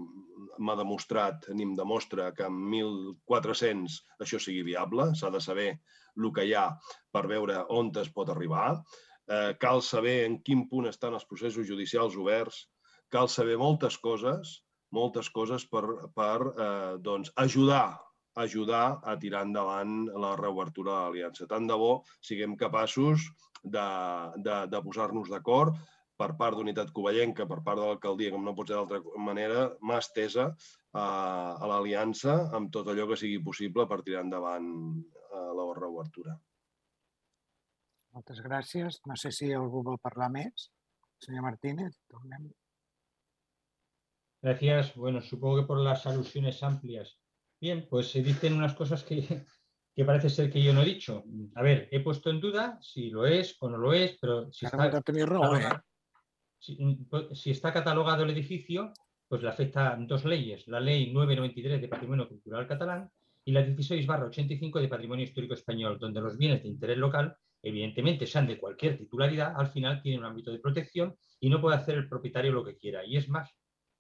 m'ha 0.63 0.77
demostrat 0.79 1.49
ni 1.51 1.67
em 1.67 1.75
demostra 1.79 2.29
que 2.37 2.47
amb 2.47 2.71
1.400 2.71 3.99
això 4.23 4.39
sigui 4.39 4.63
viable. 4.69 5.11
S'ha 5.19 5.33
de 5.35 5.43
saber 5.43 5.73
el 6.17 6.31
que 6.33 6.47
hi 6.47 6.55
ha 6.57 6.69
per 7.13 7.27
veure 7.27 7.65
on 7.75 7.91
es 8.01 8.13
pot 8.15 8.31
arribar. 8.33 8.69
eh, 9.27 9.55
cal 9.59 9.83
saber 9.83 10.25
en 10.25 10.39
quin 10.47 10.69
punt 10.71 10.87
estan 10.87 11.17
els 11.19 11.27
processos 11.27 11.67
judicials 11.67 12.17
oberts, 12.17 12.69
cal 13.11 13.29
saber 13.29 13.57
moltes 13.59 13.99
coses, 13.99 14.63
moltes 14.95 15.31
coses 15.35 15.67
per, 15.67 15.83
per 16.15 16.37
eh, 16.53 16.95
doncs, 17.03 17.33
ajudar 17.35 17.99
ajudar 18.43 19.01
a 19.03 19.17
tirar 19.21 19.45
endavant 19.47 20.07
la 20.13 20.35
reobertura 20.37 20.93
de 20.93 21.03
l'aliança. 21.03 21.49
Tant 21.51 21.67
de 21.69 21.77
bo 21.81 21.93
siguem 22.21 22.57
capaços 22.61 23.29
de, 23.63 23.87
de, 24.47 24.57
de 24.73 24.81
posar-nos 24.85 25.31
d'acord 25.33 25.77
per 26.17 26.33
part 26.41 26.57
d'Unitat 26.57 26.93
Covellenca, 26.97 27.45
per 27.49 27.61
part 27.65 27.81
de 27.81 27.87
l'alcaldia, 27.87 28.33
com 28.33 28.45
no 28.45 28.55
pot 28.57 28.71
ser 28.71 28.79
d'altra 28.79 29.01
manera, 29.21 29.67
mà 29.85 29.99
estesa 30.01 30.47
a, 30.49 31.07
a 31.61 31.71
l'aliança 31.71 32.39
amb 32.57 32.73
tot 32.73 32.89
allò 32.89 33.09
que 33.11 33.19
sigui 33.21 33.43
possible 33.45 33.85
per 33.91 34.01
tirar 34.07 34.25
endavant 34.25 34.71
eh, 34.97 35.51
la 35.59 35.67
reobertura. 35.77 36.37
Moltes 38.17 38.41
gràcies. 38.41 39.03
No 39.05 39.17
sé 39.21 39.33
si 39.39 39.51
algú 39.53 39.83
vol 39.85 40.01
parlar 40.01 40.31
més. 40.33 40.71
Senyor 41.21 41.45
Martínez, 41.45 41.99
tornem. 42.09 42.49
Gracias. 44.43 44.95
Bueno, 44.95 45.21
supongo 45.21 45.61
que 45.61 45.67
por 45.67 45.81
las 45.81 46.07
alusiones 46.07 46.63
amplias. 46.63 47.19
Bien, 47.61 47.87
pues 47.89 48.11
se 48.11 48.23
dicen 48.23 48.55
unas 48.55 48.75
cosas 48.75 49.03
que, 49.03 49.19
que 49.95 50.05
parece 50.05 50.31
ser 50.31 50.51
que 50.51 50.63
yo 50.63 50.73
no 50.73 50.83
he 50.83 50.87
dicho. 50.87 51.25
A 51.55 51.63
ver, 51.63 51.89
he 51.91 52.01
puesto 52.01 52.31
en 52.31 52.41
duda 52.41 52.79
si 52.81 53.11
lo 53.11 53.27
es 53.27 53.57
o 53.61 53.69
no 53.69 53.79
lo 53.79 53.93
es, 53.93 54.19
pero 54.21 54.53
si 54.53 54.67
está, 54.67 54.89
¿eh? 54.89 55.81
si, 56.59 56.77
pues, 57.09 57.39
si 57.39 57.51
está 57.51 57.73
catalogado 57.73 58.25
el 58.25 58.31
edificio, 58.31 58.93
pues 59.29 59.43
le 59.43 59.49
afectan 59.49 60.07
dos 60.07 60.25
leyes, 60.25 60.69
la 60.69 60.81
ley 60.81 61.13
993 61.13 61.81
de 61.81 61.89
Patrimonio 61.89 62.29
Cultural 62.29 62.67
Catalán 62.67 63.11
y 63.45 63.53
la 63.53 63.63
16 63.63 64.09
85 64.09 64.81
de 64.81 64.89
Patrimonio 64.89 65.25
Histórico 65.25 65.55
Español, 65.55 65.99
donde 65.99 66.21
los 66.21 66.37
bienes 66.37 66.63
de 66.63 66.69
interés 66.69 66.99
local, 66.99 67.37
evidentemente 67.63 68.27
sean 68.27 68.47
de 68.47 68.59
cualquier 68.59 68.99
titularidad, 68.99 69.55
al 69.57 69.69
final 69.69 70.03
tienen 70.03 70.21
un 70.21 70.27
ámbito 70.27 70.53
de 70.53 70.59
protección 70.59 71.17
y 71.41 71.49
no 71.49 71.61
puede 71.61 71.77
hacer 71.77 71.97
el 71.97 72.09
propietario 72.09 72.53
lo 72.53 72.65
que 72.65 72.77
quiera. 72.77 73.05
Y 73.05 73.17
es 73.17 73.29
más, 73.29 73.51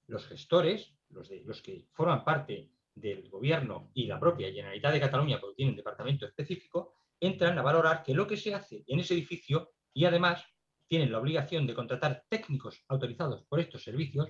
los 0.08 0.26
gestores, 0.26 0.94
los, 1.10 1.28
de, 1.28 1.42
los 1.44 1.62
que 1.62 1.86
forman 1.92 2.24
parte 2.24 2.70
del 2.96 3.28
Gobierno 3.28 3.90
y 3.94 4.06
la 4.06 4.18
propia 4.18 4.50
Generalitat 4.50 4.92
de 4.92 5.00
Cataluña, 5.00 5.38
porque 5.38 5.56
tiene 5.56 5.70
un 5.70 5.76
departamento 5.76 6.26
específico, 6.26 6.94
entran 7.20 7.58
a 7.58 7.62
valorar 7.62 8.02
que 8.02 8.14
lo 8.14 8.26
que 8.26 8.36
se 8.36 8.54
hace 8.54 8.82
en 8.86 9.00
ese 9.00 9.14
edificio 9.14 9.70
y 9.92 10.04
además 10.04 10.44
tienen 10.88 11.12
la 11.12 11.18
obligación 11.18 11.66
de 11.66 11.74
contratar 11.74 12.24
técnicos 12.28 12.84
autorizados 12.88 13.44
por 13.46 13.60
estos 13.60 13.82
servicios, 13.82 14.28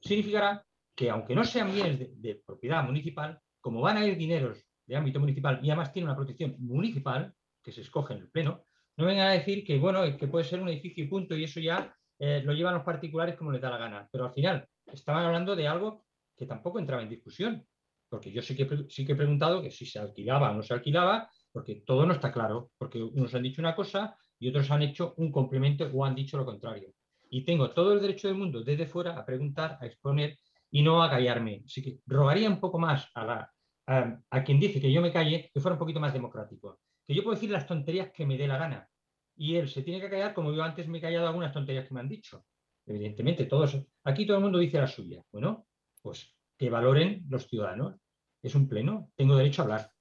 significará 0.00 0.64
que 0.94 1.10
aunque 1.10 1.34
no 1.34 1.44
sean 1.44 1.72
bienes 1.72 2.20
de, 2.20 2.42
propiedad 2.46 2.82
municipal, 2.84 3.40
como 3.60 3.80
van 3.80 3.98
a 3.98 4.06
ir 4.06 4.16
dineros 4.16 4.64
de 4.86 4.96
ámbito 4.96 5.20
municipal 5.20 5.60
y 5.62 5.70
además 5.70 5.92
tiene 5.92 6.06
una 6.06 6.16
protección 6.16 6.56
municipal, 6.58 7.34
que 7.62 7.72
se 7.72 7.82
escoge 7.82 8.14
en 8.14 8.20
el 8.20 8.30
Pleno, 8.30 8.64
no 8.96 9.06
vengan 9.06 9.28
a 9.28 9.32
decir 9.32 9.64
que, 9.64 9.78
bueno, 9.78 10.00
que 10.16 10.26
puede 10.26 10.44
ser 10.44 10.60
un 10.60 10.68
edificio 10.68 11.04
y 11.04 11.08
punto, 11.08 11.36
y 11.36 11.44
eso 11.44 11.60
ya 11.60 11.94
eh, 12.18 12.42
lo 12.44 12.52
llevan 12.52 12.74
los 12.74 12.82
particulares 12.82 13.36
como 13.36 13.52
les 13.52 13.60
da 13.60 13.70
la 13.70 13.78
gana. 13.78 14.08
Pero 14.10 14.26
al 14.26 14.32
final 14.32 14.66
estaban 14.86 15.24
hablando 15.24 15.54
de 15.54 15.68
algo 15.68 16.04
que 16.36 16.46
tampoco 16.46 16.78
entraba 16.78 17.02
en 17.02 17.08
discusión, 17.08 17.66
porque 18.08 18.32
yo 18.32 18.42
sí 18.42 18.56
que, 18.56 18.86
sí 18.88 19.04
que 19.04 19.12
he 19.12 19.16
preguntado 19.16 19.62
que 19.62 19.70
si 19.70 19.86
se 19.86 19.98
alquilaba 19.98 20.50
o 20.50 20.54
no 20.54 20.62
se 20.62 20.74
alquilaba, 20.74 21.30
porque 21.52 21.76
todo 21.86 22.06
no 22.06 22.14
está 22.14 22.32
claro, 22.32 22.70
porque 22.78 23.02
unos 23.02 23.34
han 23.34 23.42
dicho 23.42 23.60
una 23.60 23.74
cosa 23.74 24.16
y 24.38 24.48
otros 24.48 24.70
han 24.70 24.82
hecho 24.82 25.14
un 25.16 25.30
complemento 25.30 25.90
o 25.92 26.04
han 26.04 26.14
dicho 26.14 26.36
lo 26.36 26.44
contrario. 26.44 26.92
Y 27.30 27.44
tengo 27.44 27.70
todo 27.70 27.92
el 27.92 28.00
derecho 28.00 28.28
del 28.28 28.36
mundo 28.36 28.62
desde 28.62 28.86
fuera 28.86 29.18
a 29.18 29.24
preguntar, 29.24 29.78
a 29.80 29.86
exponer 29.86 30.38
y 30.70 30.82
no 30.82 31.02
a 31.02 31.10
callarme. 31.10 31.62
Así 31.64 31.82
que 31.82 31.98
rogaría 32.06 32.48
un 32.48 32.60
poco 32.60 32.78
más 32.78 33.10
a, 33.14 33.50
a, 33.86 34.20
a 34.30 34.44
quien 34.44 34.60
dice 34.60 34.80
que 34.80 34.92
yo 34.92 35.02
me 35.02 35.12
calle, 35.12 35.50
que 35.52 35.60
fuera 35.60 35.74
un 35.74 35.78
poquito 35.78 36.00
más 36.00 36.12
democrático. 36.12 36.80
Que 37.06 37.14
yo 37.14 37.22
puedo 37.22 37.34
decir 37.34 37.50
las 37.50 37.66
tonterías 37.66 38.10
que 38.12 38.26
me 38.26 38.38
dé 38.38 38.46
la 38.46 38.58
gana. 38.58 38.88
Y 39.36 39.56
él 39.56 39.68
se 39.68 39.82
tiene 39.82 40.00
que 40.00 40.10
callar 40.10 40.34
como 40.34 40.52
yo 40.52 40.62
antes 40.62 40.88
me 40.88 40.98
he 40.98 41.00
callado 41.00 41.28
algunas 41.28 41.52
tonterías 41.52 41.86
que 41.86 41.94
me 41.94 42.00
han 42.00 42.08
dicho. 42.08 42.44
Evidentemente, 42.86 43.44
todos, 43.44 43.78
aquí 44.04 44.26
todo 44.26 44.38
el 44.38 44.42
mundo 44.42 44.58
dice 44.58 44.78
la 44.78 44.86
suya. 44.86 45.22
Bueno, 45.30 45.66
pues 46.02 46.37
que 46.58 46.68
valoren 46.68 47.24
los 47.28 47.46
ciudadanos. 47.46 47.96
Es 48.42 48.54
un 48.54 48.68
pleno, 48.68 49.10
tengo 49.16 49.36
derecho 49.36 49.62
a 49.62 49.64
hablar. 49.64 49.92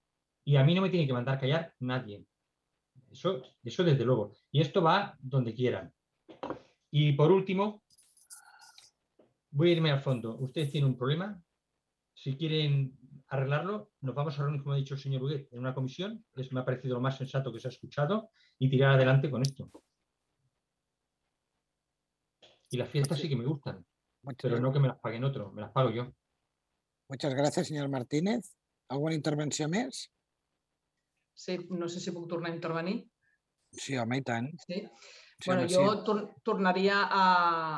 Y 0.43 0.55
a 0.57 0.63
mí 0.63 0.73
no 0.73 0.81
me 0.81 0.89
tiene 0.89 1.07
que 1.07 1.13
mandar 1.13 1.39
callar 1.39 1.73
nadie. 1.79 2.25
Eso, 3.11 3.41
eso 3.63 3.83
desde 3.83 4.05
luego. 4.05 4.33
Y 4.51 4.61
esto 4.61 4.81
va 4.81 5.17
donde 5.19 5.53
quieran. 5.53 5.93
Y 6.91 7.13
por 7.13 7.31
último, 7.31 7.83
voy 9.51 9.69
a 9.69 9.73
irme 9.73 9.91
al 9.91 10.01
fondo. 10.01 10.37
Ustedes 10.37 10.71
tienen 10.71 10.91
un 10.91 10.97
problema. 10.97 11.41
Si 12.13 12.35
quieren 12.35 12.97
arreglarlo, 13.27 13.91
nos 14.01 14.15
vamos 14.15 14.37
a 14.37 14.43
reunir, 14.43 14.61
como 14.61 14.73
ha 14.73 14.77
dicho 14.77 14.95
el 14.95 14.99
señor 14.99 15.23
Huguet, 15.23 15.51
en 15.51 15.59
una 15.59 15.73
comisión. 15.73 16.25
Es, 16.35 16.51
me 16.51 16.61
ha 16.61 16.65
parecido 16.65 16.95
lo 16.95 17.01
más 17.01 17.17
sensato 17.17 17.51
que 17.51 17.59
se 17.59 17.67
ha 17.67 17.71
escuchado 17.71 18.29
y 18.57 18.69
tirar 18.69 18.95
adelante 18.95 19.29
con 19.29 19.41
esto. 19.41 19.69
Y 22.69 22.77
las 22.77 22.89
fiestas 22.89 23.19
sí 23.19 23.29
que 23.29 23.35
me 23.35 23.45
gustan, 23.45 23.85
pero 24.41 24.59
no 24.59 24.73
que 24.73 24.79
me 24.79 24.89
las 24.89 24.99
paguen 24.99 25.23
otro, 25.23 25.51
me 25.51 25.61
las 25.61 25.71
pago 25.71 25.89
yo. 25.89 26.13
Muchas 27.09 27.33
gracias, 27.33 27.67
señor 27.67 27.87
Martínez. 27.89 28.57
¿Alguna 28.89 29.15
intervenció 29.15 29.67
més? 29.67 30.07
Sí, 31.35 31.57
no 31.69 31.87
sé 31.87 32.01
si 32.03 32.11
puc 32.11 32.27
tornar 32.31 32.51
a 32.51 32.55
intervenir. 32.55 32.97
Sí, 33.71 33.95
home, 33.99 34.19
i 34.19 34.25
tant. 34.27 34.49
Sí. 34.65 34.81
Sí, 35.39 35.51
bueno, 35.51 35.67
home, 35.67 35.73
jo 35.73 35.91
sí. 35.93 35.99
tor 36.03 36.19
tornaria 36.43 36.95
a, 37.13 37.25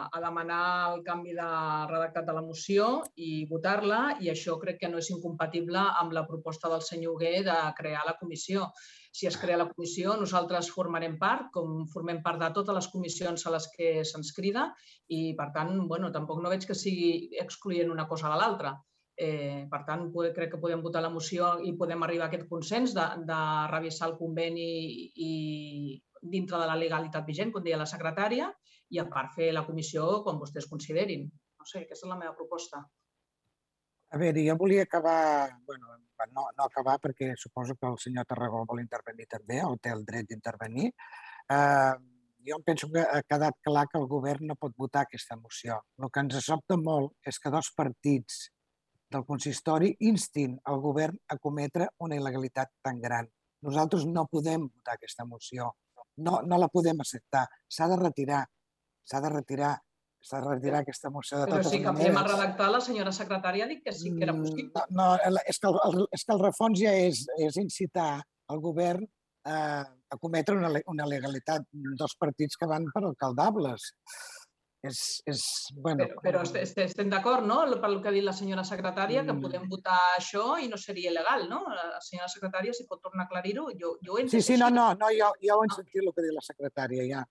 a 0.07 0.21
demanar 0.23 0.93
el 0.93 1.01
canvi 1.03 1.33
de 1.35 1.47
redactat 1.91 2.29
de 2.29 2.35
la 2.37 2.43
moció 2.45 2.85
i 3.19 3.43
votar-la 3.49 4.15
i 4.23 4.31
això 4.31 4.55
crec 4.61 4.79
que 4.79 4.89
no 4.89 5.01
és 5.01 5.09
incompatible 5.11 5.81
amb 6.01 6.15
la 6.15 6.23
proposta 6.29 6.71
del 6.71 6.85
senyor 6.87 7.17
Hugué 7.17 7.43
de 7.43 7.57
crear 7.75 8.05
la 8.07 8.15
comissió. 8.21 8.69
Si 9.11 9.27
es 9.27 9.35
crea 9.37 9.59
la 9.59 9.67
comissió, 9.73 10.15
nosaltres 10.15 10.71
formarem 10.71 11.19
part, 11.19 11.49
com 11.51 11.83
formem 11.91 12.23
part 12.23 12.39
de 12.39 12.53
totes 12.55 12.79
les 12.79 12.87
comissions 12.93 13.45
a 13.45 13.53
les 13.57 13.67
que 13.75 13.91
se'ns 14.07 14.31
crida 14.37 14.69
i, 15.09 15.35
per 15.35 15.51
tant, 15.57 15.75
bueno, 15.91 16.13
tampoc 16.15 16.39
no 16.41 16.53
veig 16.53 16.63
que 16.69 16.77
sigui 16.77 17.35
excloent 17.43 17.91
una 17.91 18.07
cosa 18.07 18.31
de 18.31 18.39
l'altra. 18.39 18.77
Eh, 19.19 19.65
per 19.67 19.81
tant, 19.83 20.05
crec 20.35 20.53
que 20.53 20.61
podem 20.61 20.79
votar 20.79 21.01
la 21.03 21.11
moció 21.11 21.57
i 21.67 21.73
podem 21.79 22.05
arribar 22.05 22.29
a 22.29 22.31
aquest 22.31 22.45
consens 22.47 22.93
de, 22.95 23.05
de 23.27 23.39
revisar 23.67 24.07
el 24.07 24.15
conveni 24.19 24.67
i 25.25 25.33
dintre 26.21 26.59
de 26.61 26.67
la 26.69 26.77
legalitat 26.79 27.25
vigent, 27.27 27.51
com 27.51 27.63
deia 27.65 27.79
la 27.81 27.87
secretària, 27.89 28.47
i 28.89 28.99
a 29.01 29.05
part 29.11 29.35
fer 29.35 29.49
la 29.53 29.65
comissió 29.67 30.05
com 30.23 30.39
vostès 30.39 30.67
considerin. 30.71 31.25
No 31.59 31.67
sé, 31.67 31.83
aquesta 31.83 32.07
és 32.07 32.11
la 32.13 32.19
meva 32.19 32.35
proposta. 32.37 32.79
A 34.09 34.17
veure, 34.21 34.41
jo 34.45 34.55
volia 34.57 34.85
acabar, 34.87 35.49
bueno, 35.67 35.97
no, 36.31 36.45
no 36.57 36.63
acabar 36.65 36.95
perquè 37.03 37.33
suposo 37.37 37.75
que 37.75 37.89
el 37.91 37.99
senyor 38.01 38.25
Tarragó 38.29 38.63
vol 38.69 38.79
intervenir 38.81 39.27
també, 39.29 39.59
o 39.67 39.75
té 39.83 39.91
el 39.93 40.05
dret 40.07 40.31
d'intervenir. 40.31 40.93
Eh, 41.55 41.95
jo 42.47 42.57
em 42.57 42.63
penso 42.65 42.89
que 42.93 43.03
ha 43.03 43.19
quedat 43.27 43.59
clar 43.67 43.85
que 43.91 43.99
el 43.99 44.07
govern 44.07 44.47
no 44.47 44.55
pot 44.55 44.73
votar 44.79 45.03
aquesta 45.05 45.37
moció. 45.37 45.77
El 45.99 46.09
que 46.09 46.23
ens 46.23 46.39
sobta 46.47 46.79
molt 46.79 47.13
és 47.27 47.37
que 47.37 47.51
dos 47.53 47.69
partits 47.75 48.47
del 49.09 49.25
consistori 49.25 49.89
instin 50.05 50.55
el 50.69 50.79
govern 50.83 51.17
a 51.33 51.37
cometre 51.41 51.89
una 52.05 52.15
il·legalitat 52.19 52.69
tan 52.85 52.99
gran. 53.01 53.27
Nosaltres 53.65 54.05
no 54.05 54.27
podem 54.31 54.67
votar 54.69 54.95
aquesta 54.95 55.25
moció. 55.25 55.71
No, 56.17 56.41
no 56.45 56.57
la 56.59 56.67
podem 56.69 56.99
acceptar. 57.01 57.45
S'ha 57.67 57.87
de 57.89 57.97
retirar. 57.99 58.43
S'ha 59.03 59.21
de 59.23 59.29
retirar. 59.33 59.73
S'ha 60.21 60.41
de 60.43 60.49
retirar 60.51 60.81
aquesta 60.83 61.09
moció 61.09 61.37
de 61.39 61.45
Però 61.47 61.61
totes 61.63 61.81
canviem 61.81 62.09
el 62.09 62.13
maneres. 62.13 62.33
redactat, 62.37 62.71
la 62.73 62.81
senyora 62.83 63.11
secretària 63.15 63.63
ha 63.65 63.69
dit 63.69 63.81
que 63.85 63.93
sí 63.95 64.11
que 64.15 64.23
era 64.27 64.33
possible. 64.35 64.71
Mm, 64.75 64.95
No, 64.95 65.05
no 65.05 65.15
el- 65.29 65.39
és, 65.47 65.59
que 65.59 65.67
el, 65.69 65.77
el, 65.85 66.07
és 66.11 66.25
que 66.25 66.33
el 66.35 66.41
refons 66.43 66.79
ja 66.81 66.91
és, 66.93 67.21
és 67.37 67.55
incitar 67.57 68.21
el 68.49 68.59
govern 68.59 69.05
a, 69.45 69.79
a 70.11 70.17
cometre 70.19 70.57
una, 70.57 70.73
una 70.91 71.05
legalitat 71.07 71.63
dels 71.71 72.15
partits 72.19 72.57
que 72.59 72.67
van 72.67 72.85
per 72.93 73.05
alcaldables. 73.07 73.93
És, 74.81 75.21
és, 75.27 75.41
bueno, 75.75 76.05
Però, 76.05 76.21
però 76.23 76.41
est- 76.45 76.55
est- 76.55 76.77
estem 76.85 77.09
d'acord, 77.11 77.43
no?, 77.45 77.57
pel 77.81 77.97
que 78.01 78.07
ha 78.07 78.11
dit 78.15 78.23
la 78.23 78.31
senyora 78.31 78.63
secretària, 78.63 79.25
que 79.25 79.33
Mm. 79.33 79.41
podem 79.43 79.65
votar 79.67 79.97
això 80.17 80.57
i 80.63 80.69
no 80.69 80.77
seria 80.77 81.11
il·legal, 81.11 81.49
no? 81.49 81.65
La 81.67 81.99
senyora 81.99 82.29
secretària, 82.31 82.71
si 82.73 82.85
pot 82.87 83.01
tornar 83.01 83.25
a 83.25 83.27
aclarir-ho, 83.27 83.65
jo, 83.75 83.97
jo 84.01 84.13
ho 84.13 84.17
he 84.19 84.29
Sí, 84.29 84.41
sí, 84.41 84.55
no, 84.57 84.69
no, 84.69 84.93
no 84.95 85.07
jo, 85.11 85.33
jo 85.43 85.57
ho 85.57 85.65
he 85.65 85.75
sentit 85.75 86.01
el 86.01 86.13
que 86.13 86.21
diu 86.23 86.31
la 86.33 86.45
secretària, 86.47 87.03
ja. 87.09 87.25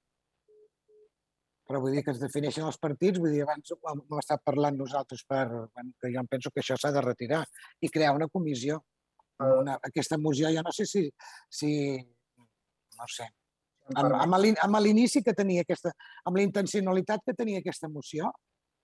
Però 1.69 1.81
vull 1.81 1.93
dir 1.93 2.03
que 2.05 2.11
es 2.13 2.21
defineixen 2.21 2.65
els 2.67 2.79
partits, 2.79 3.19
vull 3.19 3.33
dir, 3.33 3.43
abans 3.43 3.73
ho 3.73 3.79
hem 3.93 4.01
hem 4.11 4.19
estat 4.19 4.43
parlant 4.45 4.77
nosaltres 4.77 5.25
per, 5.25 5.49
bueno, 5.49 5.93
que 6.01 6.13
jo 6.13 6.21
em 6.21 6.27
penso 6.29 6.51
que 6.51 6.61
això 6.61 6.77
s'ha 6.77 6.93
de 6.93 7.01
retirar 7.01 7.43
i 7.81 7.89
crear 7.89 8.15
una 8.15 8.29
comissió. 8.29 8.83
Una, 9.41 9.79
aquesta 9.83 10.19
moció, 10.19 10.49
jo 10.51 10.63
no 10.63 10.73
sé 10.73 10.85
si, 10.85 11.09
si 11.49 11.69
no 12.99 13.07
sé, 13.07 13.29
amb, 13.95 14.15
amb 14.23 14.39
l'in- 14.43 14.59
amb 14.63 14.77
l'inici 14.83 15.23
que 15.23 15.35
tenia 15.35 15.63
aquesta, 15.63 15.93
amb 16.25 16.37
la 16.37 16.43
intencionalitat 16.43 17.25
que 17.25 17.35
tenia 17.35 17.59
aquesta 17.63 17.89
moció, 17.89 18.31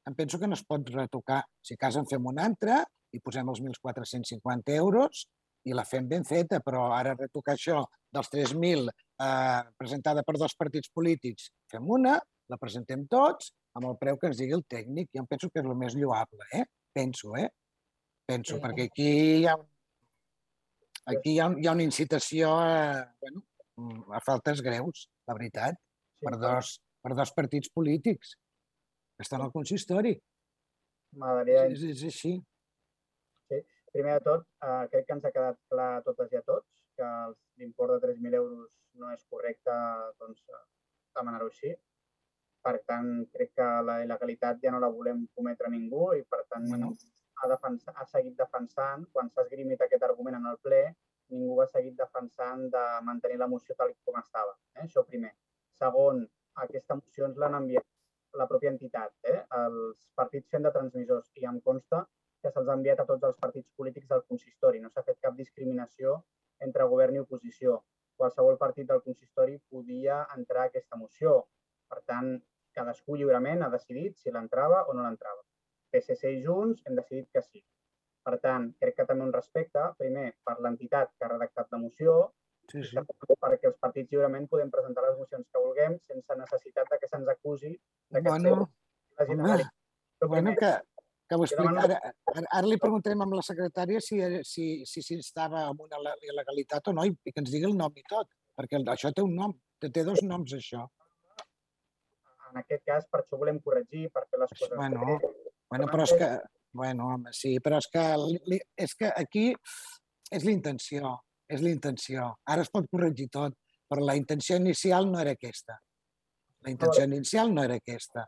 em 0.07 0.15
penso 0.15 0.39
que 0.39 0.47
no 0.47 0.55
es 0.55 0.65
pot 0.65 0.89
retocar. 0.93 1.43
Si 1.63 1.77
cas 1.77 1.97
en 1.97 2.07
fem 2.07 2.25
una 2.27 2.45
altra 2.45 2.83
i 3.13 3.21
posem 3.21 3.49
els 3.49 3.61
1.450 3.61 4.75
euros 4.77 5.27
i 5.65 5.73
la 5.73 5.85
fem 5.89 6.07
ben 6.09 6.25
feta, 6.29 6.59
però 6.61 6.91
ara 6.93 7.15
retocar 7.17 7.55
això 7.57 7.83
dels 8.13 8.29
3.000 8.31 8.89
eh, 8.91 9.63
presentada 9.79 10.23
per 10.23 10.37
dos 10.37 10.55
partits 10.55 10.91
polítics, 10.93 11.51
fem 11.71 11.89
una, 11.89 12.19
la 12.53 12.59
presentem 12.61 13.07
tots 13.09 13.55
amb 13.75 13.89
el 13.89 13.97
preu 13.97 14.19
que 14.21 14.29
ens 14.29 14.37
digui 14.39 14.53
el 14.55 14.65
tècnic. 14.69 15.09
Jo 15.15 15.23
em 15.23 15.27
penso 15.31 15.49
que 15.51 15.61
és 15.63 15.67
el 15.67 15.75
més 15.75 15.95
lloable, 15.97 16.45
eh? 16.53 16.67
Penso, 16.93 17.33
eh? 17.37 17.49
Penso, 18.27 18.57
Sí. 18.57 18.61
perquè 18.63 18.85
aquí 18.91 19.09
hi 19.41 19.47
ha, 19.47 19.57
aquí 21.07 21.33
hi 21.35 21.41
ha, 21.41 21.49
hi 21.59 21.67
ha 21.67 21.73
una 21.73 21.83
incitació 21.83 22.53
a, 22.61 23.15
bueno, 23.21 23.43
a 23.77 24.21
faltes 24.25 24.63
greus, 24.63 25.09
la 25.29 25.37
veritat. 25.39 25.81
per 26.25 26.39
dos, 26.41 26.79
per 27.05 27.13
dos 27.13 27.33
partits 27.37 27.69
polítics 27.69 28.31
que 29.17 29.25
estan 29.27 29.43
al 29.45 29.53
consistori. 29.53 30.15
M'agradaria... 31.21 31.67
És, 31.73 31.83
és 31.91 32.05
així. 32.09 32.33
Sí. 33.51 33.59
Primer 33.93 34.15
de 34.19 34.23
tot, 34.25 34.47
eh, 34.65 34.87
crec 34.93 35.05
que 35.07 35.17
ens 35.19 35.27
ha 35.29 35.33
quedat 35.35 35.59
clar 35.71 35.91
a 35.99 36.05
totes 36.07 36.33
i 36.33 36.41
a 36.41 36.45
tots 36.47 36.85
que 36.99 37.11
l'import 37.61 37.95
de 37.95 38.15
3.000 38.15 38.39
euros 38.41 38.71
no 39.01 39.11
és 39.13 39.27
correcte 39.31 39.75
doncs, 40.23 40.41
demanar-ho 41.19 41.51
així. 41.51 41.75
Per 42.65 42.75
tant, 42.89 43.11
crec 43.35 43.53
que 43.59 43.67
la 43.87 43.99
il·legalitat 44.07 44.63
ja 44.65 44.73
no 44.73 44.81
la 44.83 44.91
volem 44.91 45.27
cometre 45.37 45.69
ningú 45.71 46.13
i, 46.17 46.23
per 46.25 46.43
tant, 46.49 46.65
bueno. 46.71 46.95
ha, 47.43 47.51
defensat, 47.51 47.99
ha 48.01 48.07
seguit 48.09 48.39
defensant, 48.39 49.05
quan 49.13 49.29
s'ha 49.31 49.45
esgrimit 49.45 49.85
aquest 49.85 50.07
argument 50.09 50.39
en 50.41 50.49
el 50.53 50.57
ple, 50.65 50.85
ningú 51.35 51.61
ha 51.63 51.67
seguit 51.71 51.97
defensant 51.99 52.69
de 52.75 52.85
mantenir 53.09 53.39
la 53.43 53.51
moció 53.55 53.77
tal 53.79 53.93
com 54.07 54.21
estava. 54.21 54.55
Eh? 54.77 54.85
Això 54.87 55.05
primer. 55.09 55.33
Segon, 55.81 56.23
aquesta 56.67 56.97
moció 57.01 57.29
ens 57.29 57.41
l'han 57.43 57.59
enviat 57.61 57.87
la 58.41 58.47
pròpia 58.51 58.73
entitat, 58.75 59.13
eh? 59.31 59.41
els 59.61 60.07
partits 60.19 60.51
fent 60.51 60.67
de 60.67 60.73
transmissors, 60.77 61.31
i 61.41 61.47
em 61.51 61.61
consta 61.69 62.05
que 62.43 62.53
se'ls 62.53 62.69
ha 62.69 62.77
enviat 62.79 63.01
a 63.01 63.07
tots 63.09 63.27
els 63.29 63.37
partits 63.43 63.71
polítics 63.81 64.09
del 64.13 64.25
consistori. 64.31 64.81
No 64.83 64.91
s'ha 64.93 65.05
fet 65.07 65.21
cap 65.27 65.37
discriminació 65.41 66.17
entre 66.67 66.89
govern 66.93 67.17
i 67.17 67.23
oposició. 67.23 67.79
Qualsevol 68.21 68.59
partit 68.65 68.91
del 68.91 69.03
consistori 69.07 69.57
podia 69.71 70.19
entrar 70.37 70.67
a 70.67 70.73
aquesta 70.73 70.99
moció. 71.01 71.37
Per 71.91 72.03
tant, 72.11 72.35
cadascú 72.77 73.17
lliurement 73.19 73.65
ha 73.65 73.71
decidit 73.73 74.19
si 74.21 74.35
l'entrava 74.35 74.83
o 74.91 74.97
no 74.99 75.07
l'entrava. 75.07 75.43
PSC 75.95 76.35
i 76.37 76.43
Junts 76.45 76.83
hem 76.87 76.99
decidit 77.01 77.31
que 77.33 77.43
sí. 77.43 77.65
Per 78.25 78.39
tant, 78.41 78.71
crec 78.81 78.97
que 78.97 79.05
també 79.09 79.27
un 79.27 79.35
respecte, 79.35 79.83
primer, 80.01 80.31
per 80.49 80.57
l'entitat 80.65 81.13
que 81.13 81.27
ha 81.27 81.33
redactat 81.35 81.75
la 81.75 81.81
moció, 81.83 82.15
sí, 82.71 82.81
sí. 82.89 83.03
perquè 83.43 83.69
els 83.69 83.77
partits 83.83 84.13
lliurement 84.13 84.47
podem 84.49 84.71
presentar 84.73 85.05
les 85.05 85.19
mocions 85.19 85.45
que 85.45 85.61
vulguem 85.61 85.99
sense 86.09 86.39
necessitat 86.41 86.89
de 86.93 86.99
que 87.03 87.11
se'ns 87.11 87.29
acusi 87.35 87.75
de 87.75 88.23
que 88.23 88.29
bueno, 88.29 88.55
home, 89.19 89.67
bueno, 90.27 90.55
que, 90.57 90.73
que 91.29 91.37
ho 91.37 91.45
explica. 91.45 91.85
Ara, 91.85 92.01
ara, 92.33 92.47
ara 92.61 92.71
li 92.71 92.81
preguntarem 92.81 93.27
amb 93.27 93.37
la 93.37 93.45
secretària 93.45 94.01
si 94.01 94.21
si, 94.49 94.67
si, 94.89 95.05
si 95.05 95.21
estava 95.21 95.67
amb 95.69 95.85
una 95.85 96.17
il·legalitat 96.31 96.89
o 96.89 96.97
no 96.97 97.05
i, 97.05 97.13
i 97.13 97.33
que 97.33 97.45
ens 97.45 97.53
digui 97.53 97.69
el 97.71 97.77
nom 97.77 97.93
i 98.01 98.09
tot, 98.09 98.33
perquè 98.57 98.81
això 98.97 99.13
té 99.13 99.25
un 99.25 99.37
nom, 99.37 99.55
té, 99.81 99.93
té 99.93 100.05
dos 100.07 100.25
noms, 100.25 100.57
això. 100.57 100.87
En 102.55 102.61
aquest 102.63 102.85
cas, 102.87 103.07
per 103.11 103.21
això 103.21 103.37
volem 103.37 103.59
corregir, 103.61 104.09
per 104.15 104.25
fer 104.31 104.39
les 104.41 104.53
coses 104.55 104.77
bueno. 104.79 105.19
Bueno, 105.73 105.89
però 105.91 106.05
és 106.07 106.13
que, 106.15 106.29
bueno, 106.75 107.09
home, 107.15 107.33
sí, 107.33 107.55
però 107.63 107.79
és 107.79 107.87
que, 107.93 108.05
és 108.85 108.95
que 108.99 109.11
aquí 109.15 109.47
és 110.35 110.45
l'intenció, 110.45 111.15
és 111.49 111.63
l'intenció. 111.63 112.33
Ara 112.51 112.67
es 112.67 112.73
pot 112.75 112.89
corregir 112.91 113.31
tot, 113.33 113.55
però 113.89 114.05
la 114.05 114.17
intenció 114.19 114.59
inicial 114.61 115.07
no 115.11 115.21
era 115.23 115.37
aquesta. 115.39 115.79
La 116.65 116.73
intenció 116.73 117.05
inicial 117.05 117.53
no 117.55 117.63
era 117.63 117.77
aquesta. 117.79 118.25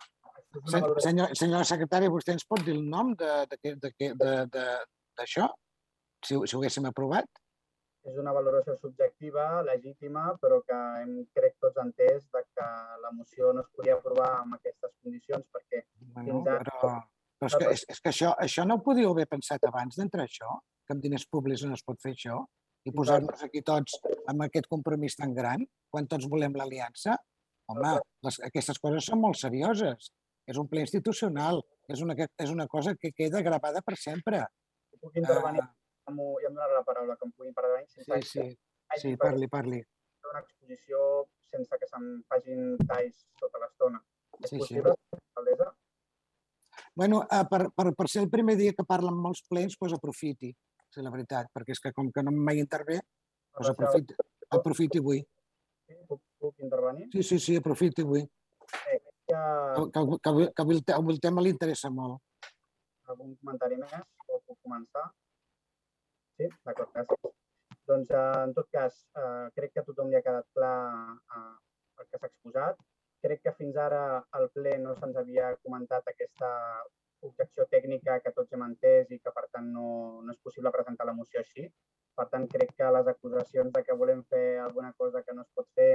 Senyor, 0.71 1.33
senyora 1.37 1.65
secretària, 1.69 2.13
vostè 2.13 2.37
ens 2.37 2.47
pot 2.49 2.63
dir 2.65 2.77
el 2.77 2.85
nom 2.89 3.13
d'això? 3.19 5.49
Si, 6.25 6.33
si 6.33 6.39
ho 6.39 6.61
haguéssim 6.61 6.87
aprovat? 6.89 7.29
És 8.07 8.15
una 8.23 8.33
valoració 8.33 8.77
subjectiva, 8.79 9.65
legítima, 9.67 10.29
però 10.43 10.61
que 10.63 10.77
hem, 11.01 11.17
crec, 11.35 11.57
tots 11.65 11.81
entès 11.83 12.23
de 12.33 12.43
que 12.55 12.67
la 13.03 13.11
moció 13.11 13.51
no 13.53 13.65
es 13.65 13.69
podia 13.75 13.97
aprovar 13.99 14.31
amb 14.45 14.61
aquestes 14.61 14.95
condicions 15.03 15.45
perquè 15.51 15.83
bueno, 16.15 16.23
fins 16.23 16.51
ara... 16.55 16.71
Però, 16.71 16.95
però 17.37 17.51
és 17.51 17.57
que, 17.57 17.73
és, 17.77 17.85
és 17.95 18.03
que 18.03 18.13
això, 18.13 18.33
això 18.43 18.65
no 18.67 18.79
ho 18.79 18.85
podíeu 18.85 19.13
haver 19.13 19.27
pensat 19.31 19.65
abans 19.69 19.99
d'entrar 19.99 20.25
això? 20.25 20.59
Que 20.87 20.97
amb 20.97 21.03
diners 21.05 21.27
públics 21.29 21.65
no 21.67 21.77
es 21.77 21.85
pot 21.87 22.01
fer 22.03 22.15
això? 22.17 22.43
I 22.87 22.93
posar-nos 22.95 23.43
aquí 23.43 23.65
tots 23.67 23.97
amb 24.31 24.45
aquest 24.47 24.69
compromís 24.71 25.19
tan 25.19 25.35
gran, 25.35 25.65
quan 25.91 26.07
tots 26.11 26.29
volem 26.31 26.55
l'aliança? 26.57 27.17
Home, 27.73 27.97
les, 28.23 28.39
aquestes 28.47 28.79
coses 28.79 29.09
són 29.11 29.21
molt 29.25 29.41
serioses 29.41 30.13
és 30.47 30.59
un 30.63 30.69
ple 30.71 30.85
institucional, 30.85 31.61
és 31.91 32.03
una, 32.05 32.15
és 32.15 32.53
una 32.53 32.69
cosa 32.71 32.95
que 32.95 33.11
queda 33.13 33.43
gravada 33.43 33.83
per 33.83 33.97
sempre. 33.99 34.45
Puc 35.03 35.19
intervenir? 35.19 35.65
Uh, 36.07 36.37
ja 36.43 36.51
em 36.51 36.55
donarà 36.55 36.79
la 36.79 36.85
paraula, 36.87 37.17
que 37.19 37.27
em 37.27 37.33
pugui 37.35 37.51
intervenir. 37.51 37.89
Sí, 37.91 38.21
sí, 38.31 38.47
sí, 39.03 39.17
parli, 39.23 39.51
parli. 39.51 39.81
Una 40.31 40.45
exposició 40.45 41.01
sense 41.51 41.81
que 41.81 41.89
se'm 41.91 42.07
facin 42.31 42.77
talls 42.87 43.27
tota 43.43 43.63
l'estona. 43.65 44.01
És 44.39 44.53
sí, 44.53 44.61
possible, 44.63 44.95
sí. 44.95 45.19
alcaldessa? 45.19 45.73
Bueno, 46.97 47.21
uh, 47.21 47.45
per, 47.51 47.67
per, 47.77 47.91
per 47.93 48.09
ser 48.09 48.23
el 48.25 48.31
primer 48.33 48.57
dia 48.57 48.73
que 48.73 48.85
parla 48.89 49.13
en 49.13 49.19
molts 49.21 49.43
plens, 49.45 49.77
doncs 49.77 49.93
aprofiti, 49.99 50.49
és 50.89 51.03
la 51.05 51.13
veritat, 51.13 51.51
perquè 51.53 51.75
és 51.77 51.83
que 51.85 51.93
com 51.93 52.09
que 52.13 52.25
no 52.25 52.33
mai 52.33 52.63
intervé, 52.63 53.03
doncs 53.53 53.73
aprofiti, 53.75 54.17
aprofiti 54.57 55.03
avui. 55.03 55.21
Puc, 56.09 56.23
puc 56.41 56.65
intervenir? 56.65 57.11
Sí, 57.13 57.23
sí, 57.23 57.39
sí, 57.39 57.59
aprofiti 57.61 58.07
avui. 58.07 58.25
Sí, 58.73 58.97
que... 59.29 59.37
Que, 59.37 59.85
que, 59.93 60.19
que 60.25 60.33
avui, 60.33 60.49
el, 60.79 60.83
avui 60.97 61.19
el 61.19 61.21
tema 61.21 61.45
li 61.45 61.53
interessa 61.53 61.93
molt. 61.93 62.49
Algun 63.13 63.37
comentari 63.43 63.77
més 63.83 63.93
o 64.01 64.41
puc 64.41 64.57
començar? 64.65 65.05
Sí? 66.41 66.49
D'acord, 66.65 66.97
gràcies. 66.97 67.37
Doncs, 67.87 68.11
eh, 68.11 68.43
en 68.49 68.57
tot 68.57 68.73
cas, 68.73 68.97
eh, 69.21 69.47
crec 69.55 69.77
que 69.77 69.85
a 69.85 69.87
tothom 69.87 70.09
li 70.11 70.17
ha 70.19 70.25
quedat 70.25 70.49
clar 70.57 70.77
eh, 71.37 71.55
el 72.01 72.09
que 72.09 72.19
s'ha 72.19 72.31
exposat. 72.33 72.81
Crec 73.25 73.43
que 73.47 73.55
fins 73.59 73.77
ara 73.87 74.03
al 74.39 74.49
ple 74.55 74.77
no 74.83 74.95
se'ns 74.99 75.17
havia 75.23 75.55
comentat 75.63 76.13
aquesta 76.13 76.51
objecció 77.29 77.67
tècnica 77.73 78.19
que 78.25 78.33
tots 78.37 78.53
hem 78.53 78.65
entès 78.67 79.11
i 79.11 79.19
que, 79.19 79.33
per 79.39 79.47
tant, 79.53 79.71
no, 79.77 79.87
no 80.23 80.35
és 80.35 80.43
possible 80.49 80.73
presentar 80.75 81.07
la 81.09 81.17
moció 81.21 81.41
així. 81.41 81.71
Per 82.17 82.27
tant, 82.33 82.45
crec 82.53 82.77
que 82.77 82.93
les 82.97 83.09
acusacions 83.13 83.73
de 83.73 83.83
que 83.87 83.97
volem 84.03 84.23
fer 84.35 84.45
alguna 84.67 84.93
cosa 85.01 85.23
que 85.23 85.35
no 85.37 85.43
es 85.47 85.51
pot 85.57 85.69
fer 85.81 85.91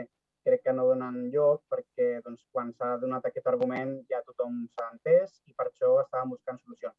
crec 0.46 0.64
que 0.66 0.74
no 0.74 0.88
donen 0.90 1.18
lloc 1.34 1.62
perquè 1.70 2.08
doncs, 2.26 2.44
quan 2.54 2.72
s'ha 2.78 2.96
donat 3.04 3.26
aquest 3.30 3.48
argument 3.52 3.94
ja 4.10 4.22
tothom 4.28 4.62
s'ha 4.74 4.88
entès 4.94 5.38
i 5.50 5.54
per 5.58 5.68
això 5.68 5.92
estàvem 6.04 6.34
buscant 6.36 6.60
solucions. 6.64 6.98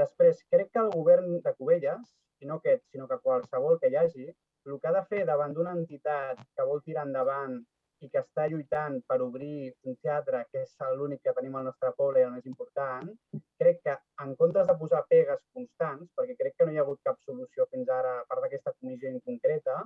Després, 0.00 0.42
crec 0.54 0.72
que 0.74 0.82
el 0.84 0.90
govern 0.94 1.38
de 1.44 1.54
Cubelles, 1.58 2.12
i 2.42 2.50
no 2.50 2.58
aquest, 2.58 2.84
sinó 2.92 3.06
que 3.10 3.18
qualsevol 3.22 3.78
que 3.82 3.90
hi 3.90 3.98
hagi, 4.00 4.28
el 4.68 4.78
que 4.80 4.90
ha 4.90 4.94
de 4.98 5.04
fer 5.10 5.24
davant 5.26 5.54
d'una 5.54 5.74
entitat 5.80 6.42
que 6.54 6.66
vol 6.70 6.82
tirar 6.86 7.06
endavant 7.08 7.56
i 8.04 8.08
que 8.12 8.20
està 8.22 8.46
lluitant 8.50 8.98
per 9.10 9.18
obrir 9.24 9.72
un 9.90 9.96
teatre, 10.06 10.44
que 10.52 10.62
és 10.64 10.74
l'únic 10.98 11.22
que 11.24 11.34
tenim 11.36 11.56
al 11.58 11.68
nostre 11.68 11.92
poble 12.00 12.22
i 12.22 12.26
el 12.26 12.34
més 12.36 12.46
important, 12.50 13.10
crec 13.62 13.80
que 13.86 13.96
en 14.24 14.34
comptes 14.42 14.68
de 14.70 14.76
posar 14.82 15.04
pegues 15.12 15.42
constants, 15.54 16.10
perquè 16.16 16.36
crec 16.42 16.56
que 16.56 16.66
no 16.66 16.74
hi 16.74 16.80
ha 16.80 16.84
hagut 16.86 17.02
cap 17.10 17.18
solució 17.26 17.66
fins 17.72 17.90
ara 18.00 18.18
a 18.20 18.26
part 18.30 18.44
d'aquesta 18.44 18.74
comissió 18.78 19.10
en 19.10 19.20
concreta, 19.30 19.78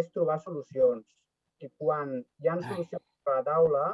és 0.00 0.10
trobar 0.16 0.40
solucions 0.42 1.06
i 1.64 1.70
quan 1.80 2.16
hi 2.42 2.50
ha 2.50 2.58
solucions 2.68 3.06
per 3.24 3.38
la 3.38 3.46
taula 3.48 3.84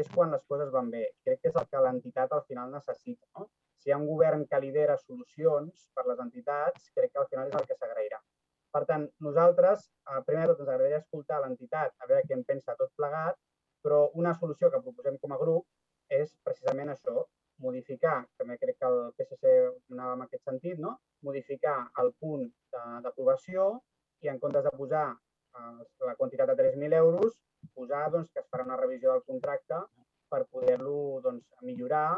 és 0.00 0.08
quan 0.14 0.32
les 0.34 0.42
coses 0.50 0.70
van 0.74 0.90
bé. 0.90 1.04
Crec 1.26 1.42
que 1.42 1.50
és 1.52 1.58
el 1.60 1.66
que 1.70 1.82
l'entitat 1.86 2.32
al 2.34 2.42
final 2.48 2.72
necessita. 2.76 3.26
No? 3.38 3.48
Si 3.78 3.90
hi 3.90 3.94
ha 3.94 3.98
un 4.00 4.08
govern 4.10 4.46
que 4.50 4.60
lidera 4.64 4.96
solucions 5.02 5.84
per 5.94 6.06
les 6.10 6.22
entitats, 6.24 6.90
crec 6.96 7.12
que 7.12 7.22
al 7.22 7.28
final 7.30 7.52
és 7.52 7.58
el 7.60 7.68
que 7.68 7.76
s'agrairà. 7.78 8.18
Per 8.74 8.82
tant, 8.90 9.04
nosaltres, 9.26 9.86
eh, 10.10 10.20
primer 10.26 10.44
de 10.44 10.52
tot, 10.52 10.60
ens 10.64 10.70
agradaria 10.72 11.00
escoltar 11.02 11.40
l'entitat, 11.42 11.94
a 11.98 12.08
veure 12.10 12.26
què 12.26 12.34
en 12.38 12.44
pensa 12.48 12.74
tot 12.80 12.90
plegat, 12.98 13.38
però 13.84 14.00
una 14.22 14.34
solució 14.40 14.70
que 14.72 14.82
proposem 14.82 15.18
com 15.22 15.34
a 15.34 15.40
grup 15.42 15.66
és 16.18 16.34
precisament 16.46 16.90
això, 16.94 17.24
modificar, 17.64 18.16
també 18.38 18.56
crec 18.58 18.80
que 18.80 18.90
el 18.90 18.98
PSC 19.18 19.52
anava 19.92 20.16
en 20.16 20.24
aquest 20.24 20.50
sentit, 20.50 20.80
no? 20.86 20.96
modificar 21.28 21.76
el 22.02 22.10
punt 22.20 22.48
d'aprovació 23.04 23.68
i 24.24 24.30
en 24.32 24.40
comptes 24.42 24.64
de 24.66 24.72
posar 24.80 25.06
la 26.08 26.16
quantitat 26.18 26.50
de 26.50 26.56
3.000 26.62 26.98
euros, 26.98 27.38
posar 27.78 28.08
doncs, 28.10 28.32
que 28.32 28.42
es 28.42 28.48
farà 28.50 28.66
una 28.66 28.80
revisió 28.80 29.12
del 29.12 29.22
contracte 29.28 29.80
per 30.32 30.42
poder-lo 30.50 31.20
doncs, 31.26 31.46
millorar 31.62 32.08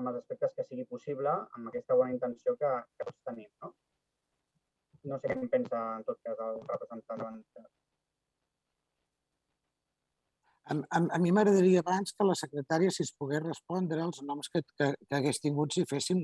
amb 0.00 0.10
els 0.10 0.22
aspectes 0.22 0.54
que 0.56 0.64
sigui 0.64 0.86
possible, 0.88 1.32
amb 1.56 1.68
aquesta 1.68 1.96
bona 2.00 2.14
intenció 2.14 2.56
que, 2.60 2.72
que 2.96 3.08
tots 3.08 3.28
tenim. 3.28 3.50
No? 3.62 3.74
No 5.10 5.18
sé 5.20 5.32
què 5.32 5.38
en 5.38 5.50
pensa, 5.52 5.82
en 5.98 6.06
tot 6.06 6.22
cas, 6.26 6.40
el 6.48 6.62
representant 6.68 7.24
de 7.26 7.66
a, 10.66 10.74
a, 10.74 10.98
a 11.16 11.18
mi 11.22 11.30
m'agradaria 11.30 11.82
abans 11.84 12.12
que 12.12 12.26
la 12.26 12.34
secretària, 12.38 12.90
si 12.90 13.04
es 13.06 13.12
pogués 13.18 13.42
respondre, 13.44 14.00
els 14.02 14.22
noms 14.26 14.50
que, 14.50 14.62
que, 14.78 14.92
que 15.08 15.18
hagués 15.18 15.38
tingut 15.42 15.76
si, 15.76 15.84
féssim, 15.86 16.22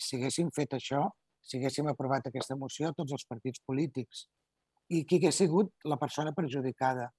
si 0.00 0.16
haguéssim 0.16 0.48
fet 0.56 0.78
això, 0.78 1.04
si 1.44 1.58
haguéssim 1.58 1.90
aprovat 1.90 2.28
aquesta 2.30 2.56
moció 2.56 2.88
a 2.88 2.96
tots 2.96 3.12
els 3.18 3.26
partits 3.28 3.60
polítics 3.68 4.26
i 4.88 5.02
qui 5.08 5.20
hagués 5.20 5.42
sigut 5.44 5.72
la 5.88 5.98
persona 6.00 6.32
perjudicada. 6.36 7.10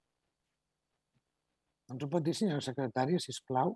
Ens 1.94 2.03
ho 2.03 2.10
pot 2.10 2.26
dir, 2.26 2.34
senyora 2.38 2.64
secretària, 2.65 3.22
si 3.22 3.35
plau? 3.48 3.76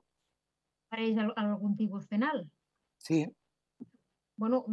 Pareix 0.90 1.20
algun 1.36 1.76
tipus 1.78 2.08
penal? 2.10 2.46
Sí. 3.04 3.26
Bueno, 4.38 4.64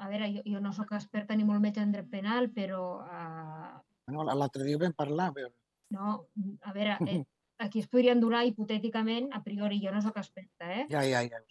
a 0.00 0.08
veure, 0.08 0.30
jo, 0.32 0.42
jo 0.48 0.60
no 0.64 0.72
sóc 0.72 0.94
experta 0.96 1.36
ni 1.36 1.44
molt 1.44 1.60
menys 1.60 1.80
en 1.82 1.92
dret 1.92 2.08
penal, 2.10 2.48
però... 2.56 2.84
Uh... 3.04 3.74
Bueno, 4.08 4.24
L'altre 4.32 4.64
dia 4.64 4.80
vam 4.80 4.94
parlar. 4.96 5.28
Veure. 5.36 5.52
No, 5.92 6.14
a 6.64 6.72
veure, 6.72 6.96
eh, 7.06 7.20
aquí 7.66 7.82
es 7.84 7.90
podrien 7.92 8.22
donar 8.22 8.46
hipotèticament, 8.48 9.28
a 9.36 9.42
priori, 9.44 9.82
jo 9.84 9.92
no 9.92 10.00
sóc 10.00 10.16
experta, 10.22 10.70
eh? 10.72 10.86
Ja, 10.92 11.04
ja, 11.04 11.20
ja. 11.28 11.42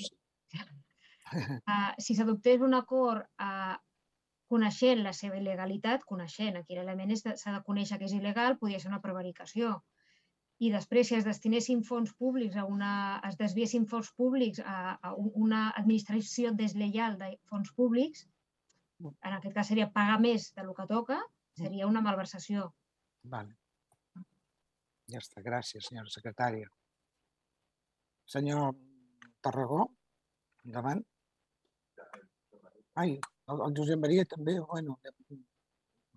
Uh, 1.30 1.94
si 2.04 2.18
s'adoptés 2.18 2.66
un 2.66 2.74
acord 2.74 3.28
uh, 3.38 3.78
coneixent 4.50 5.04
la 5.06 5.14
seva 5.14 5.38
il·legalitat, 5.38 6.08
coneixent, 6.10 6.58
aquí 6.58 6.76
l'element 6.78 7.14
s'ha 7.22 7.54
de 7.54 7.62
conèixer 7.68 8.00
que 8.00 8.10
és 8.10 8.18
il·legal, 8.18 8.58
podria 8.58 8.82
ser 8.82 8.90
una 8.90 9.04
prevaricació. 9.04 9.76
I 10.60 10.72
després 10.74 11.08
si 11.08 11.16
es 11.16 11.28
destinessin 11.28 11.84
fons 11.88 12.12
públics 12.20 12.58
a 12.60 12.66
una, 12.68 12.92
es 13.30 13.38
desviessin 13.40 13.86
fons 13.88 14.10
públics 14.20 14.60
a, 14.60 14.98
a 15.00 15.14
una 15.16 15.70
administració 15.80 16.52
deslleial 16.56 17.16
de 17.22 17.32
fons 17.52 17.72
públics, 17.78 18.26
en 19.00 19.36
aquest 19.38 19.56
cas 19.56 19.72
seria 19.72 19.88
pagar 19.96 20.20
més 20.20 20.50
del 20.58 20.74
que 20.76 20.88
toca, 20.90 21.22
seria 21.56 21.88
una 21.88 22.04
malversació. 22.04 22.68
Vale. 23.24 23.56
Ja 25.10 25.22
està, 25.24 25.42
gràcies, 25.46 25.88
senyora 25.88 26.12
secretària. 26.14 26.68
Senyor 28.30 28.76
Tarragó, 29.42 29.86
endavant. 30.68 31.02
Ai, 33.00 33.16
el, 33.50 33.64
Josep 33.80 34.04
Maria 34.04 34.28
també, 34.28 34.60
bueno, 34.60 35.00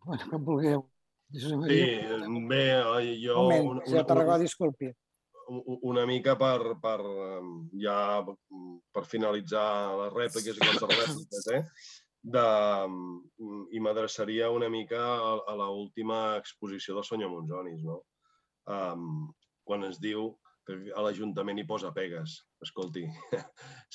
bueno, 0.05 0.27
com 0.33 0.45
vulgueu. 0.51 0.83
Sí, 1.33 1.55
bé, 2.49 2.67
jo... 3.23 3.39
Un 3.39 3.49
moment, 3.49 3.71
una, 3.71 3.87
senyor 3.87 4.07
Tarragó, 4.07 4.37
disculpi. 4.43 4.91
Una 5.89 6.05
mica 6.07 6.37
per, 6.39 6.77
per 6.81 7.01
ja 7.83 7.97
per 8.23 9.03
finalitzar 9.09 9.67
les 10.01 10.15
rèpliques 10.15 10.61
i 10.61 10.69
rèpliques, 10.69 11.49
eh? 11.57 11.63
De, 12.23 12.45
I 13.75 13.81
m'adreçaria 13.83 14.53
una 14.55 14.69
mica 14.71 15.01
a, 15.03 15.33
a 15.51 15.57
l'última 15.59 16.37
exposició 16.39 16.95
del 16.95 17.09
senyor 17.09 17.33
Monzonis, 17.33 17.83
no? 17.83 18.03
Um, 18.71 19.33
quan 19.67 19.83
ens 19.89 19.99
diu 19.99 20.31
que 20.67 20.77
a 20.95 21.03
l'Ajuntament 21.03 21.59
hi 21.59 21.67
posa 21.67 21.91
pegues. 21.95 22.39
Escolti, 22.63 23.05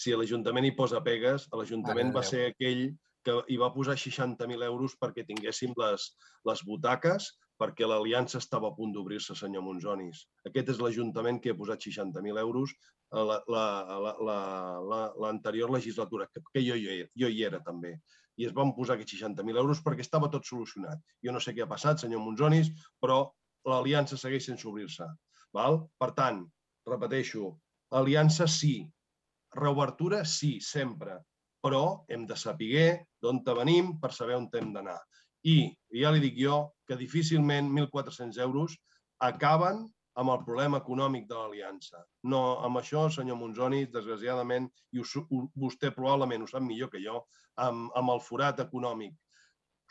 si 0.02 0.12
a 0.12 0.20
l'Ajuntament 0.20 0.68
hi 0.68 0.76
posa 0.76 1.00
pegues, 1.06 1.48
l'Ajuntament 1.56 2.12
va 2.16 2.26
ser 2.28 2.50
aquell 2.50 2.90
que 3.28 3.36
hi 3.52 3.58
va 3.60 3.74
posar 3.76 3.98
60.000 4.00 4.64
euros 4.70 4.96
perquè 5.02 5.26
tinguéssim 5.28 5.74
les, 5.82 6.06
les 6.48 6.62
butaques, 6.68 7.28
perquè 7.60 7.90
l'aliança 7.90 8.40
estava 8.40 8.70
a 8.70 8.76
punt 8.78 8.94
d'obrir-se, 8.96 9.36
senyor 9.36 9.66
Monzonis. 9.66 10.22
Aquest 10.48 10.72
és 10.76 10.80
l'Ajuntament 10.84 11.42
que 11.44 11.52
ha 11.52 11.58
posat 11.58 11.84
60.000 11.90 12.40
euros 12.44 12.70
a 13.12 13.26
l'anterior 13.28 14.24
la, 14.28 14.32
la, 14.32 15.68
la, 15.68 15.76
legislatura, 15.76 16.30
que, 16.32 16.40
que 16.54 16.64
jo, 16.64 16.76
jo, 16.80 16.96
jo 17.24 17.32
hi 17.34 17.44
era 17.50 17.60
també. 17.66 17.98
I 18.38 18.48
es 18.48 18.54
van 18.56 18.76
posar 18.78 18.96
aquests 18.96 19.18
60.000 19.20 19.64
euros 19.64 19.82
perquè 19.84 20.06
estava 20.06 20.30
tot 20.32 20.46
solucionat. 20.46 21.02
Jo 21.26 21.34
no 21.34 21.42
sé 21.44 21.56
què 21.58 21.66
ha 21.66 21.72
passat, 21.72 22.04
senyor 22.04 22.22
Monzonis, 22.24 22.70
però 23.02 23.26
l'aliança 23.68 24.20
segueix 24.20 24.46
sense 24.48 24.68
obrir-se. 24.70 25.08
Per 25.58 26.12
tant, 26.16 26.44
repeteixo, 26.88 27.50
aliança 27.98 28.46
sí, 28.48 28.76
reobertura 29.58 30.22
sí, 30.28 30.60
sempre, 30.62 31.18
però 31.68 31.84
hem 32.08 32.24
de 32.30 32.36
saber 32.40 33.04
d'on 33.22 33.44
venim 33.44 33.98
per 34.00 34.14
saber 34.14 34.40
on 34.40 34.48
hem 34.54 34.74
d'anar. 34.74 35.00
I 35.44 35.76
ja 36.02 36.12
li 36.12 36.24
dic 36.24 36.40
jo 36.40 36.72
que 36.88 36.96
difícilment 36.96 37.70
1.400 37.70 38.40
euros 38.40 38.78
acaben 39.20 39.86
amb 40.18 40.32
el 40.34 40.44
problema 40.46 40.80
econòmic 40.82 41.28
de 41.30 41.36
l'aliança. 41.36 42.02
No, 42.24 42.60
amb 42.66 42.80
això, 42.80 43.06
senyor 43.14 43.38
Monzoni, 43.38 43.86
desgraciadament, 43.94 44.70
i 44.94 45.04
us, 45.04 45.14
vostè 45.54 45.92
probablement 45.94 46.44
ho 46.44 46.48
sap 46.50 46.64
millor 46.66 46.90
que 46.90 47.04
jo, 47.04 47.22
amb, 47.62 47.92
amb 47.96 48.16
el 48.16 48.24
forat 48.26 48.64
econòmic 48.64 49.14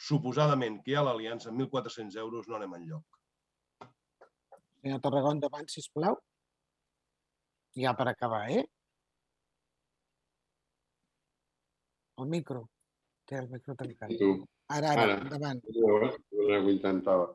suposadament 0.08 0.80
que 0.82 0.92
hi 0.92 0.96
ha 0.96 1.04
l'aliança, 1.06 1.52
1.400 1.52 2.18
euros 2.24 2.48
no 2.48 2.56
anem 2.58 2.74
enlloc. 2.80 3.20
Senyor 4.82 5.00
Tarragó, 5.04 5.32
endavant, 5.36 5.68
sisplau. 5.72 6.18
Ja 7.76 7.94
per 7.96 8.08
acabar, 8.10 8.46
eh? 8.50 8.64
El 12.20 12.28
micro. 12.32 12.66
Té 13.26 13.40
el 13.40 13.48
micro 13.50 13.74
tancat. 13.74 14.12
tu. 14.18 14.34
Ara, 14.72 14.92
ara, 14.92 15.02
ara. 15.02 15.16
endavant. 15.22 15.62
Ara, 15.86 16.60
ho 16.60 16.70
intentava. 16.70 17.32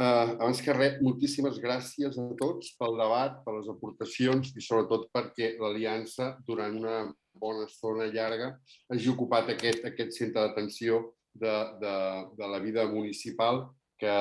Uh, 0.00 0.38
abans 0.40 0.60
que 0.64 0.72
res, 0.72 0.94
moltíssimes 1.04 1.58
gràcies 1.60 2.16
a 2.18 2.22
tots 2.38 2.70
pel 2.80 2.96
debat, 2.96 3.42
per 3.44 3.58
les 3.58 3.68
aportacions 3.68 4.54
i 4.56 4.64
sobretot 4.64 5.10
perquè 5.12 5.50
l'Aliança 5.60 6.30
durant 6.46 6.78
una 6.78 6.96
bona 7.36 7.66
estona 7.68 8.06
llarga 8.08 8.54
hagi 8.88 9.10
ocupat 9.12 9.52
aquest, 9.52 9.84
aquest 9.88 10.16
centre 10.16 10.46
d'atenció 10.46 11.02
de, 11.34 11.52
de, 11.80 11.94
de 12.38 12.48
la 12.54 12.60
vida 12.64 12.86
municipal 12.88 13.66
que 14.00 14.14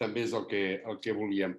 també 0.00 0.24
és 0.26 0.32
el 0.32 0.48
que, 0.48 0.64
el 0.80 0.98
que 1.04 1.14
volíem. 1.14 1.54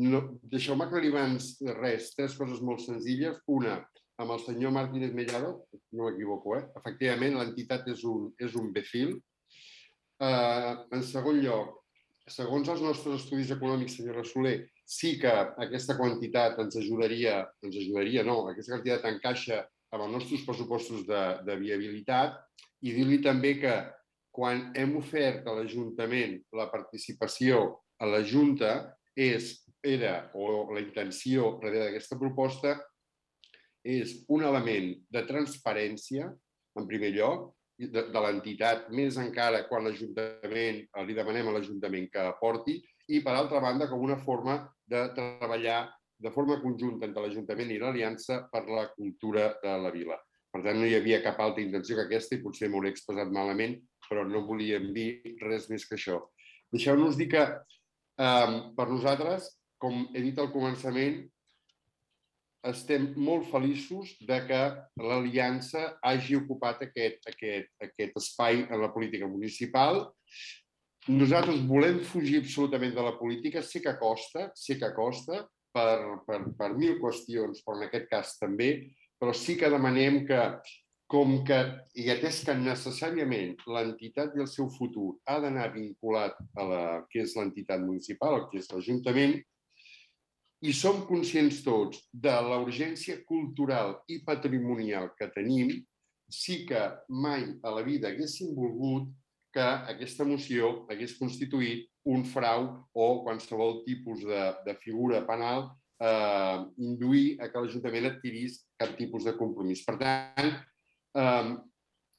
No, 0.00 0.24
Deixeu-me 0.42 0.88
aclarir 0.88 1.12
abans 1.12 1.52
res, 1.78 2.10
tres 2.16 2.34
coses 2.34 2.64
molt 2.64 2.82
senzilles. 2.82 3.36
Una, 3.46 3.78
amb 4.22 4.34
el 4.34 4.42
senyor 4.44 4.74
Martínez 4.74 5.14
Mellado, 5.14 5.66
no 5.92 6.06
m'equivoco, 6.06 6.56
eh? 6.58 6.66
efectivament 6.78 7.38
l'entitat 7.38 7.88
és 7.90 8.04
un, 8.06 8.28
és 8.38 8.54
un 8.58 8.70
BFIL. 8.74 9.16
Uh, 10.22 10.84
en 10.94 11.02
segon 11.02 11.40
lloc, 11.42 11.72
segons 12.30 12.70
els 12.70 12.82
nostres 12.84 13.24
estudis 13.24 13.50
econòmics, 13.52 13.98
senyora 13.98 14.22
Soler, 14.24 14.56
sí 14.86 15.16
que 15.20 15.32
aquesta 15.64 15.96
quantitat 15.98 16.60
ens 16.62 16.76
ajudaria, 16.80 17.42
ens 17.64 17.76
ajudaria, 17.80 18.22
no, 18.24 18.44
aquesta 18.52 18.76
quantitat 18.76 19.08
encaixa 19.10 19.60
amb 19.94 20.06
els 20.06 20.14
nostres 20.18 20.46
pressupostos 20.46 21.04
de, 21.08 21.22
de 21.46 21.58
viabilitat 21.60 22.38
i 22.84 22.94
dir-li 22.94 23.20
també 23.24 23.54
que 23.62 23.74
quan 24.34 24.70
hem 24.76 24.96
ofert 24.98 25.46
a 25.46 25.54
l'Ajuntament 25.56 26.40
la 26.58 26.66
participació 26.72 27.60
a 28.02 28.08
la 28.10 28.20
Junta 28.26 28.72
és, 29.14 29.62
era, 29.84 30.30
o 30.34 30.66
la 30.74 30.82
intenció 30.82 31.54
darrere 31.62 31.86
d'aquesta 31.86 32.18
proposta, 32.18 32.74
és 33.84 34.16
un 34.32 34.44
element 34.48 34.94
de 35.12 35.22
transparència, 35.28 36.30
en 36.74 36.88
primer 36.88 37.12
lloc, 37.14 37.52
de, 37.78 38.06
de 38.08 38.22
l'entitat, 38.22 38.88
més 38.94 39.18
encara 39.20 39.64
quan 39.68 39.84
l'Ajuntament, 39.84 40.84
li 41.06 41.16
demanem 41.16 41.50
a 41.50 41.56
l'Ajuntament 41.56 42.08
que 42.12 42.22
aporti, 42.30 42.78
i 43.12 43.20
per 43.20 43.34
altra 43.36 43.60
banda 43.60 43.88
com 43.90 44.00
una 44.00 44.16
forma 44.16 44.62
de 44.88 45.02
treballar 45.16 45.82
de 46.24 46.30
forma 46.32 46.60
conjunta 46.62 47.04
entre 47.04 47.24
l'Ajuntament 47.24 47.74
i 47.74 47.80
l'Aliança 47.82 48.44
per 48.52 48.64
la 48.70 48.86
cultura 48.94 49.50
de 49.62 49.74
la 49.82 49.90
vila. 49.92 50.16
Per 50.54 50.62
tant, 50.62 50.78
no 50.78 50.86
hi 50.86 50.94
havia 50.94 51.20
cap 51.24 51.40
altra 51.42 51.64
intenció 51.64 51.98
que 51.98 52.06
aquesta 52.06 52.36
i 52.36 52.42
potser 52.42 52.70
m'ho 52.70 52.84
expressat 52.88 53.32
malament, 53.34 53.74
però 54.06 54.22
no 54.28 54.44
volíem 54.46 54.92
dir 54.94 55.36
res 55.42 55.66
més 55.68 55.84
que 55.88 55.98
això. 55.98 56.20
Deixeu-nos 56.72 57.18
dir 57.18 57.26
que 57.34 57.42
eh, 57.42 58.54
per 58.78 58.86
nosaltres, 58.88 59.50
com 59.82 60.06
he 60.14 60.22
dit 60.22 60.38
al 60.38 60.52
començament, 60.54 61.24
estem 62.70 63.10
molt 63.20 63.48
feliços 63.50 64.14
de 64.24 64.38
que 64.48 64.60
l'Aliança 65.02 65.86
hagi 66.02 66.38
ocupat 66.38 66.84
aquest, 66.86 67.24
aquest, 67.30 67.70
aquest 67.82 68.20
espai 68.20 68.64
en 68.64 68.80
la 68.82 68.92
política 68.94 69.28
municipal. 69.28 70.06
Nosaltres 71.08 71.60
volem 71.68 72.00
fugir 72.08 72.40
absolutament 72.40 72.94
de 72.96 73.04
la 73.04 73.16
política, 73.18 73.62
sé 73.62 73.82
que 73.84 73.92
costa, 74.00 74.48
sé 74.56 74.78
que 74.80 74.88
costa, 74.96 75.42
per, 75.74 76.22
per, 76.26 76.40
per 76.56 76.70
mil 76.78 76.96
qüestions, 77.02 77.60
però 77.64 77.76
en 77.78 77.88
aquest 77.88 78.08
cas 78.10 78.36
també, 78.40 78.70
però 79.20 79.34
sí 79.36 79.58
que 79.58 79.70
demanem 79.72 80.22
que, 80.28 80.40
com 81.10 81.40
que, 81.46 81.58
i 82.00 82.08
atès 82.14 82.40
que 82.46 82.54
necessàriament 82.56 83.58
l'entitat 83.70 84.36
i 84.36 84.44
el 84.44 84.50
seu 84.50 84.70
futur 84.72 85.16
ha 85.28 85.40
d'anar 85.42 85.72
vinculat 85.74 86.38
a 86.56 86.68
la 86.70 86.84
que 87.10 87.24
és 87.26 87.34
l'entitat 87.36 87.82
municipal, 87.82 88.46
que 88.50 88.62
és 88.62 88.70
l'Ajuntament, 88.72 89.36
i 90.64 90.72
som 90.72 91.02
conscients 91.04 91.60
tots 91.64 92.00
de 92.08 92.32
la 92.32 92.56
urgència 92.62 93.18
cultural 93.28 93.98
i 94.08 94.22
patrimonial 94.24 95.10
que 95.18 95.28
tenim, 95.34 95.74
sí 96.30 96.62
que 96.64 96.80
mai 97.08 97.44
a 97.62 97.72
la 97.74 97.82
vida 97.84 98.08
haguéssim 98.08 98.54
volgut 98.56 99.10
que 99.54 99.64
aquesta 99.92 100.24
moció 100.24 100.86
hagués 100.90 101.18
constituït 101.18 101.84
un 102.08 102.24
frau 102.24 102.66
o 102.92 103.08
qualsevol 103.26 103.82
tipus 103.84 104.24
de, 104.24 104.40
de 104.64 104.74
figura 104.80 105.20
penal 105.28 105.68
eh, 106.00 106.58
induir 106.80 107.36
a 107.40 107.50
que 107.52 107.60
l'Ajuntament 107.60 108.08
adquirís 108.08 108.62
cap 108.80 108.96
tipus 108.98 109.28
de 109.28 109.36
compromís. 109.36 109.84
Per 109.84 109.98
tant, 110.00 110.50
eh, 111.20 111.54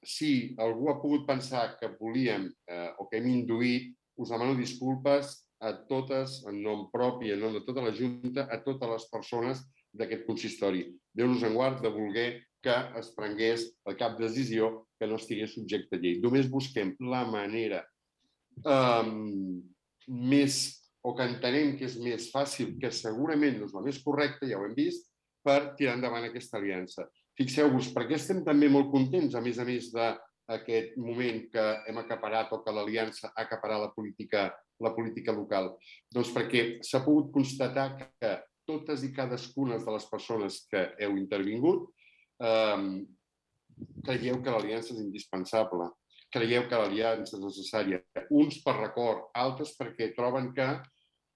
si 0.05 0.31
algú 0.61 0.89
ha 0.91 0.99
pogut 1.01 1.26
pensar 1.27 1.76
que 1.80 1.89
volíem 1.97 2.47
eh, 2.69 2.91
o 3.01 3.09
que 3.09 3.19
hem 3.19 3.31
induït, 3.34 3.91
us 4.22 4.31
demano 4.31 4.55
disculpes, 4.55 5.44
a 5.65 5.73
totes, 5.89 6.41
en 6.49 6.61
nom 6.61 6.85
propi, 6.93 7.31
en 7.33 7.41
nom 7.41 7.55
de 7.55 7.63
tota 7.65 7.83
la 7.85 7.93
Junta, 7.95 8.45
a 8.51 8.59
totes 8.63 8.91
les 8.91 9.07
persones 9.11 9.63
d'aquest 9.95 10.25
consistori. 10.27 10.85
Déu-nos 11.15 11.43
en 11.47 11.55
guard 11.57 11.81
de 11.81 11.91
voler 11.93 12.27
que 12.65 12.75
es 12.99 13.11
prengués 13.17 13.67
el 13.85 13.97
cap 13.97 14.17
decisió 14.19 14.87
que 14.99 15.07
no 15.09 15.19
estigués 15.19 15.53
subjecte 15.53 15.97
a 15.97 16.01
llei. 16.01 16.19
Només 16.21 16.49
busquem 16.51 16.95
la 17.13 17.23
manera 17.29 17.83
um, 18.65 19.61
més, 20.07 20.59
o 21.05 21.13
que 21.17 21.27
entenem 21.29 21.75
que 21.79 21.85
és 21.89 21.97
més 22.01 22.29
fàcil, 22.33 22.75
que 22.81 22.93
segurament 22.93 23.59
no 23.59 23.69
és 23.69 23.75
la 23.75 23.83
més 23.85 24.01
correcta, 24.05 24.49
ja 24.49 24.59
ho 24.59 24.65
hem 24.65 24.73
vist, 24.77 25.09
per 25.45 25.75
tirar 25.77 25.97
endavant 25.99 26.25
aquesta 26.25 26.57
aliança. 26.57 27.05
Fixeu-vos, 27.37 27.91
perquè 27.93 28.17
estem 28.17 28.41
també 28.45 28.69
molt 28.71 28.89
contents, 28.93 29.35
a 29.35 29.43
més 29.45 29.59
a 29.61 29.65
més 29.67 29.91
d'aquest 30.45 30.95
moment 31.01 31.41
que 31.51 31.65
hem 31.89 31.97
acaparat 32.01 32.53
o 32.53 32.61
que 32.63 32.73
l'Aliança 32.73 33.31
ha 33.34 33.45
acaparat 33.45 33.81
la 33.81 33.91
política 33.95 34.51
la 34.84 34.91
política 34.95 35.31
local? 35.31 35.73
Doncs 36.11 36.34
perquè 36.35 36.65
s'ha 36.84 37.03
pogut 37.05 37.31
constatar 37.34 37.89
que 37.97 38.31
totes 38.67 39.05
i 39.05 39.13
cadascuna 39.13 39.77
de 39.80 39.93
les 39.93 40.07
persones 40.09 40.63
que 40.72 40.81
heu 40.99 41.15
intervingut 41.17 41.85
eh, 42.43 43.05
creieu 44.05 44.41
que 44.41 44.51
l'aliança 44.51 44.93
és 44.93 45.01
indispensable, 45.03 45.89
creieu 46.34 46.67
que 46.69 46.80
l'aliança 46.80 47.38
és 47.38 47.43
necessària. 47.43 48.01
Uns 48.30 48.59
per 48.63 48.76
record, 48.77 49.30
altres 49.35 49.76
perquè 49.80 50.11
troben 50.15 50.51
que 50.55 50.67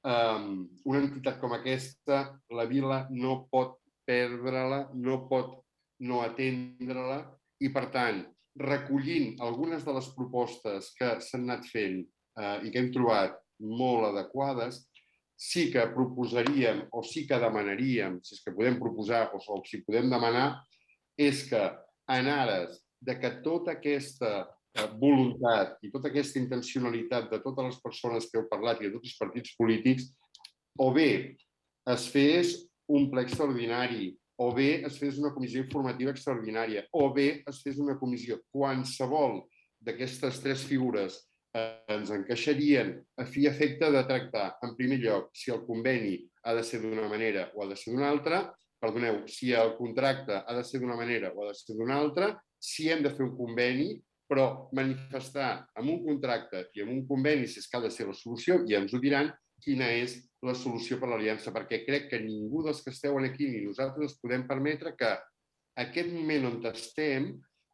um, 0.08 0.66
una 0.86 1.04
entitat 1.04 1.40
com 1.42 1.56
aquesta, 1.56 2.22
la 2.56 2.66
vila 2.70 3.06
no 3.12 3.44
pot 3.52 3.78
perdre-la, 4.08 4.88
no 4.96 5.24
pot 5.30 5.60
no 6.08 6.22
atendre-la 6.24 7.22
i, 7.60 7.70
per 7.76 7.90
tant, 7.94 8.24
recollint 8.60 9.40
algunes 9.42 9.86
de 9.86 9.96
les 9.96 10.08
propostes 10.16 10.92
que 10.98 11.16
s'han 11.24 11.48
anat 11.48 11.68
fent 11.72 12.02
eh, 12.04 12.58
i 12.68 12.72
que 12.72 12.82
hem 12.82 12.92
trobat 12.96 13.38
molt 13.60 14.10
adequades, 14.12 14.84
sí 15.40 15.70
que 15.72 15.86
proposaríem 15.94 16.84
o 16.92 17.04
sí 17.04 17.26
que 17.28 17.40
demanaríem, 17.40 18.20
si 18.24 18.36
és 18.36 18.44
que 18.44 18.54
podem 18.56 18.76
proposar 18.80 19.30
o, 19.32 19.40
o 19.40 19.62
si 19.68 19.80
podem 19.86 20.12
demanar, 20.12 20.62
és 21.16 21.46
que 21.48 21.62
en 22.12 22.28
ares 22.32 22.82
de 23.00 23.16
que 23.16 23.32
tota 23.44 23.78
aquesta 23.78 24.32
eh, 24.44 24.88
voluntat 25.00 25.78
i 25.84 25.92
tota 25.94 26.12
aquesta 26.12 26.42
intencionalitat 26.42 27.30
de 27.32 27.40
totes 27.44 27.72
les 27.72 27.82
persones 27.84 28.28
que 28.28 28.40
heu 28.40 28.50
parlat 28.52 28.82
i 28.82 28.90
de 28.90 28.98
tots 28.98 29.14
els 29.14 29.20
partits 29.22 29.56
polítics, 29.60 30.10
o 30.80 30.92
bé 30.96 31.38
es 31.90 32.08
fes 32.12 32.58
un 32.92 33.08
ple 33.12 33.24
extraordinari, 33.24 34.12
o 34.40 34.54
bé 34.56 34.70
es 34.88 34.98
fes 35.00 35.18
una 35.20 35.34
comissió 35.36 35.62
informativa 35.66 36.14
extraordinària, 36.16 36.86
o 36.96 37.10
bé 37.14 37.42
es 37.50 37.60
fes 37.64 37.80
una 37.84 37.98
comissió. 38.00 38.40
Qualsevol 38.56 39.42
d'aquestes 39.84 40.40
tres 40.44 40.64
figures 40.68 41.18
eh, 41.56 41.82
ens 41.92 42.12
encaixarien 42.16 42.94
a 43.20 43.26
fi 43.28 43.48
efecte 43.50 43.90
de 43.92 44.04
tractar, 44.08 44.54
en 44.64 44.78
primer 44.80 45.02
lloc, 45.04 45.30
si 45.36 45.52
el 45.52 45.66
conveni 45.68 46.16
ha 46.48 46.56
de 46.56 46.64
ser 46.64 46.80
d'una 46.84 47.10
manera 47.12 47.50
o 47.54 47.64
ha 47.64 47.70
de 47.70 47.76
ser 47.80 47.92
d'una 47.92 48.08
altra, 48.08 48.46
perdoneu, 48.80 49.26
si 49.28 49.52
el 49.52 49.74
contracte 49.76 50.40
ha 50.40 50.56
de 50.56 50.64
ser 50.64 50.80
d'una 50.80 50.96
manera 50.96 51.34
o 51.36 51.44
ha 51.44 51.50
de 51.52 51.58
ser 51.60 51.76
d'una 51.76 52.00
altra, 52.00 52.32
si 52.60 52.88
hem 52.88 53.04
de 53.04 53.12
fer 53.12 53.26
un 53.28 53.36
conveni, 53.36 53.92
però 54.30 54.70
manifestar 54.78 55.52
amb 55.76 55.90
un 55.90 56.04
contracte 56.06 56.68
i 56.78 56.84
amb 56.86 56.94
un 56.94 57.06
conveni 57.10 57.48
si 57.50 57.60
és 57.60 57.68
que 57.68 57.80
ha 57.80 57.84
de 57.84 57.92
ser 57.92 58.08
la 58.08 58.16
solució, 58.16 58.62
i 58.70 58.78
ens 58.78 58.94
ho 58.94 59.04
diran, 59.04 59.34
quina 59.64 59.88
és 60.00 60.18
la 60.46 60.56
solució 60.56 61.00
per 61.00 61.10
l'aliança, 61.12 61.54
perquè 61.56 61.84
crec 61.86 62.10
que 62.12 62.22
ningú 62.24 62.64
dels 62.66 62.82
que 62.84 62.94
esteu 62.94 63.18
aquí 63.20 63.50
ni 63.50 63.66
nosaltres 63.66 64.18
podem 64.22 64.46
permetre 64.48 64.96
que 64.98 65.12
aquest 65.84 66.12
moment 66.12 66.50
on 66.50 66.60
estem, 66.72 67.32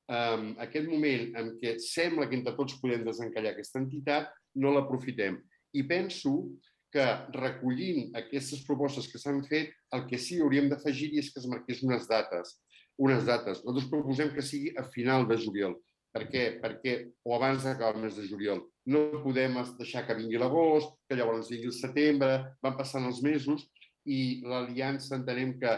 um, 0.10 0.48
aquest 0.66 0.90
moment 0.90 1.36
en 1.42 1.54
què 1.62 1.78
sembla 1.82 2.30
que 2.30 2.38
entre 2.40 2.56
tots 2.58 2.80
podem 2.82 3.06
desencallar 3.06 3.54
aquesta 3.54 3.82
entitat, 3.82 4.32
no 4.56 4.74
l'aprofitem. 4.74 5.38
I 5.74 5.84
penso 5.86 6.36
que 6.94 7.06
recollint 7.36 8.14
aquestes 8.16 8.64
propostes 8.66 9.10
que 9.12 9.20
s'han 9.20 9.42
fet, 9.46 9.74
el 9.94 10.06
que 10.10 10.18
sí 10.22 10.40
hauríem 10.40 10.70
d'afegir 10.72 11.12
és 11.20 11.34
que 11.34 11.42
es 11.42 11.50
marqués 11.52 11.84
unes 11.84 12.08
dates 12.08 12.56
unes 12.98 13.26
dates. 13.26 13.62
Nosaltres 13.64 13.90
proposem 13.92 14.32
que 14.34 14.44
sigui 14.46 14.74
a 14.78 14.84
final 14.84 15.28
de 15.28 15.38
juliol. 15.42 15.76
Per 16.16 16.30
què? 16.32 16.44
Perquè, 16.62 16.94
o 17.28 17.36
abans 17.36 17.66
d'acabar 17.68 17.98
el 17.98 18.06
mes 18.06 18.16
de 18.16 18.24
juliol. 18.30 18.62
No 18.88 19.02
podem 19.20 19.58
deixar 19.76 20.06
que 20.08 20.16
vingui 20.16 20.40
l'agost, 20.40 20.94
que 21.10 21.18
llavors 21.20 21.50
vingui 21.52 21.68
el 21.68 21.76
setembre, 21.76 22.38
van 22.64 22.78
passant 22.80 23.04
els 23.10 23.20
mesos 23.26 23.66
i 24.08 24.40
l'aliança 24.48 25.18
entenem 25.18 25.58
que, 25.60 25.74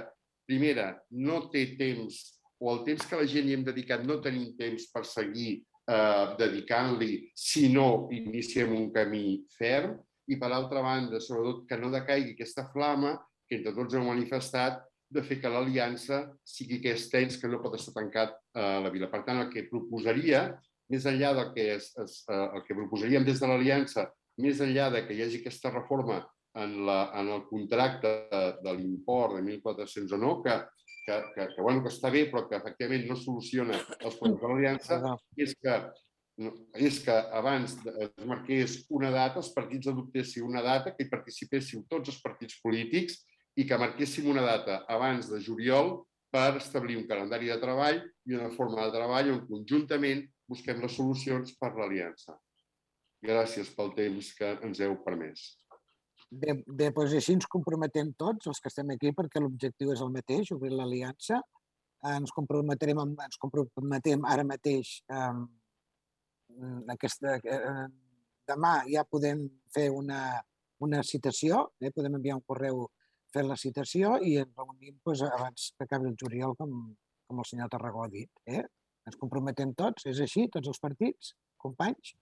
primera, 0.46 0.92
no 1.10 1.48
té 1.54 1.64
temps, 1.80 2.20
o 2.62 2.70
el 2.74 2.84
temps 2.86 3.08
que 3.10 3.18
la 3.18 3.26
gent 3.30 3.50
hi 3.50 3.56
hem 3.58 3.66
dedicat 3.66 4.06
no 4.06 4.20
tenim 4.22 4.52
temps 4.60 4.86
per 4.94 5.04
seguir 5.10 5.50
eh, 5.58 6.26
dedicant-li 6.38 7.32
si 7.34 7.68
no 7.74 8.08
iniciem 8.14 8.76
un 8.78 8.92
camí 8.94 9.40
ferm, 9.58 9.98
i 10.28 10.36
per 10.38 10.52
altra 10.52 10.84
banda, 10.84 11.22
sobretot, 11.24 11.66
que 11.70 11.80
no 11.80 11.90
decaigui 11.94 12.36
aquesta 12.36 12.68
flama 12.74 13.16
que 13.48 13.58
entre 13.58 13.74
tots 13.74 13.96
heu 13.96 14.04
manifestat 14.04 14.84
de 15.10 15.24
fer 15.24 15.40
que 15.42 15.52
l'aliança 15.52 16.22
sigui 16.46 16.80
aquest 16.80 17.12
temps 17.14 17.38
que 17.40 17.50
no 17.52 17.62
pot 17.64 17.78
estar 17.78 17.94
tancat 17.96 18.34
a 18.58 18.78
la 18.84 18.92
vila. 18.94 19.10
Per 19.12 19.24
tant, 19.28 19.42
el 19.44 19.52
que 19.54 19.68
proposaria, 19.70 20.48
més 20.92 21.06
enllà 21.10 21.34
del 21.36 21.52
que, 21.56 21.68
és, 21.78 21.92
és, 22.04 22.18
eh, 22.32 22.48
el 22.58 22.66
que 22.68 22.76
proposaríem 22.76 23.28
des 23.28 23.40
de 23.42 23.50
l'aliança, 23.50 24.08
més 24.44 24.60
enllà 24.64 24.90
de 24.94 25.04
que 25.08 25.16
hi 25.16 25.24
hagi 25.26 25.42
aquesta 25.42 25.72
reforma 25.74 26.22
en, 26.58 26.80
la, 26.88 27.12
en 27.20 27.32
el 27.36 27.46
contracte 27.50 28.12
de 28.64 28.74
l'import 28.74 29.38
de 29.38 29.46
1.400 29.46 30.18
o 30.18 30.20
no, 30.22 30.34
que, 30.44 30.58
que, 31.06 31.22
que, 31.36 31.48
que, 31.54 31.62
bueno, 31.62 31.84
que 31.86 31.94
està 31.94 32.12
bé, 32.14 32.26
però 32.32 32.48
que 32.50 32.60
efectivament 32.60 33.08
no 33.08 33.18
soluciona 33.20 33.80
els 34.00 34.20
problemes 34.20 34.42
de 34.42 34.52
l'aliança, 34.52 35.16
és 35.38 35.56
que 35.62 35.80
és 36.78 37.00
que 37.02 37.14
abans 37.34 37.72
es 37.90 38.26
marqués 38.30 38.76
una 38.94 39.10
data, 39.10 39.42
els 39.42 39.50
partits 39.56 39.90
adoptessin 39.90 40.46
una 40.46 40.62
data, 40.62 40.94
que 40.94 41.06
hi 41.06 41.10
participéssiu 41.10 41.82
tots 41.90 42.12
els 42.14 42.20
partits 42.22 42.60
polítics 42.62 43.24
i 43.58 43.66
que 43.66 43.80
marquéssim 43.82 44.30
una 44.30 44.44
data 44.46 44.84
abans 44.94 45.30
de 45.32 45.40
juliol 45.42 45.96
per 46.34 46.58
establir 46.60 46.98
un 47.00 47.08
calendari 47.10 47.50
de 47.50 47.58
treball 47.62 48.02
i 48.30 48.36
una 48.38 48.50
forma 48.54 48.84
de 48.84 48.94
treball 48.94 49.32
on 49.34 49.46
conjuntament 49.50 50.26
busquem 50.48 50.82
les 50.84 50.94
solucions 50.96 51.56
per 51.60 51.74
l'aliança. 51.76 52.38
Gràcies 53.24 53.72
pel 53.76 53.94
temps 53.98 54.34
que 54.38 54.52
ens 54.64 54.82
heu 54.84 54.98
permès. 55.06 55.48
Bé, 56.30 56.54
bé 56.68 56.90
doncs 56.92 57.16
així 57.18 57.38
ens 57.38 57.48
comprometem 57.50 58.12
tots, 58.20 58.50
els 58.52 58.60
que 58.62 58.70
estem 58.70 58.92
aquí, 58.94 59.14
perquè 59.16 59.42
l'objectiu 59.42 59.94
és 59.94 60.04
el 60.04 60.12
mateix, 60.14 60.52
obrir 60.54 60.74
l'aliança. 60.76 61.40
Ens 62.12 62.34
comprometrem, 62.36 63.00
amb, 63.02 63.22
ens 63.26 63.40
comprometem 63.42 64.28
ara 64.30 64.46
mateix 64.46 65.00
eh, 65.10 65.40
aquesta, 66.94 67.40
demà 68.48 68.74
ja 68.92 69.04
podem 69.10 69.48
fer 69.74 69.88
una, 69.92 70.22
una 70.84 71.02
citació, 71.04 71.66
eh, 71.82 71.92
podem 71.96 72.20
enviar 72.20 72.38
un 72.38 72.46
correu 72.46 72.86
fent 73.34 73.48
la 73.50 73.58
citació 73.60 74.16
i 74.24 74.38
ens 74.42 74.54
reunim 74.58 74.98
doncs, 75.06 75.24
abans 75.28 75.72
que 75.78 75.88
acabi 75.88 76.10
el 76.12 76.18
juliol, 76.22 76.56
com, 76.60 76.76
com 77.28 77.42
el 77.44 77.50
senyor 77.50 77.72
Tarragó 77.74 78.06
ha 78.06 78.12
dit. 78.14 78.32
Eh? 78.46 78.64
Ens 79.08 79.20
comprometem 79.20 79.74
tots, 79.78 80.08
és 80.12 80.22
així, 80.24 80.48
tots 80.54 80.72
els 80.72 80.80
partits, 80.84 81.34
companys? 81.62 82.14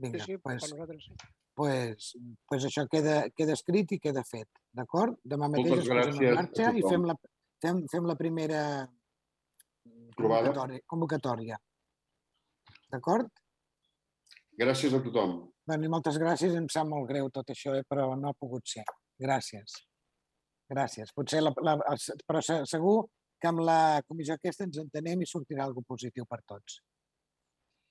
Vinga, 0.00 0.22
sí, 0.22 0.32
sí, 0.32 0.40
pues, 0.40 0.62
per 0.64 0.72
nosaltres 0.72 1.06
sí. 1.08 1.18
Pues, 1.60 2.12
pues 2.48 2.64
això 2.64 2.86
queda, 2.88 3.16
queda 3.36 3.52
escrit 3.52 3.90
i 3.92 3.98
queda 4.00 4.22
fet, 4.24 4.48
d'acord? 4.72 5.18
Demà 5.28 5.50
mateix 5.52 5.82
es 5.82 5.90
posem 5.90 6.22
en 6.30 6.38
marxa 6.38 6.70
i 6.72 6.84
fem 6.86 7.04
la, 7.10 7.16
fem, 7.60 7.82
fem 7.92 8.06
la 8.08 8.16
primera 8.16 8.62
convocatòria. 10.16 10.80
convocatòria. 10.88 11.58
D'acord? 12.94 13.28
Gràcies 14.60 14.94
a 14.96 15.02
tothom. 15.04 15.36
Bueno, 15.68 15.86
i 15.86 15.92
moltes 15.92 16.16
gràcies, 16.22 16.56
em 16.56 16.66
sap 16.72 16.88
molt 16.88 17.06
greu 17.10 17.28
tot 17.34 17.52
això, 17.52 17.76
eh, 17.78 17.84
però 17.88 18.08
no 18.18 18.32
ha 18.32 18.38
pogut 18.38 18.66
ser. 18.66 18.86
Gràcies. 19.20 19.78
Gràcies. 20.70 21.10
Potser 21.16 21.42
la, 21.42 21.52
la, 21.66 21.76
però 22.26 22.42
segur 22.44 22.94
que 23.40 23.48
amb 23.50 23.64
la 23.66 23.80
comissió 24.06 24.36
aquesta 24.36 24.66
ens 24.68 24.78
entenem 24.82 25.24
i 25.24 25.28
sortirà 25.28 25.64
alguna 25.64 25.88
positiu 25.88 26.26
per 26.28 26.40
tots. 26.52 26.78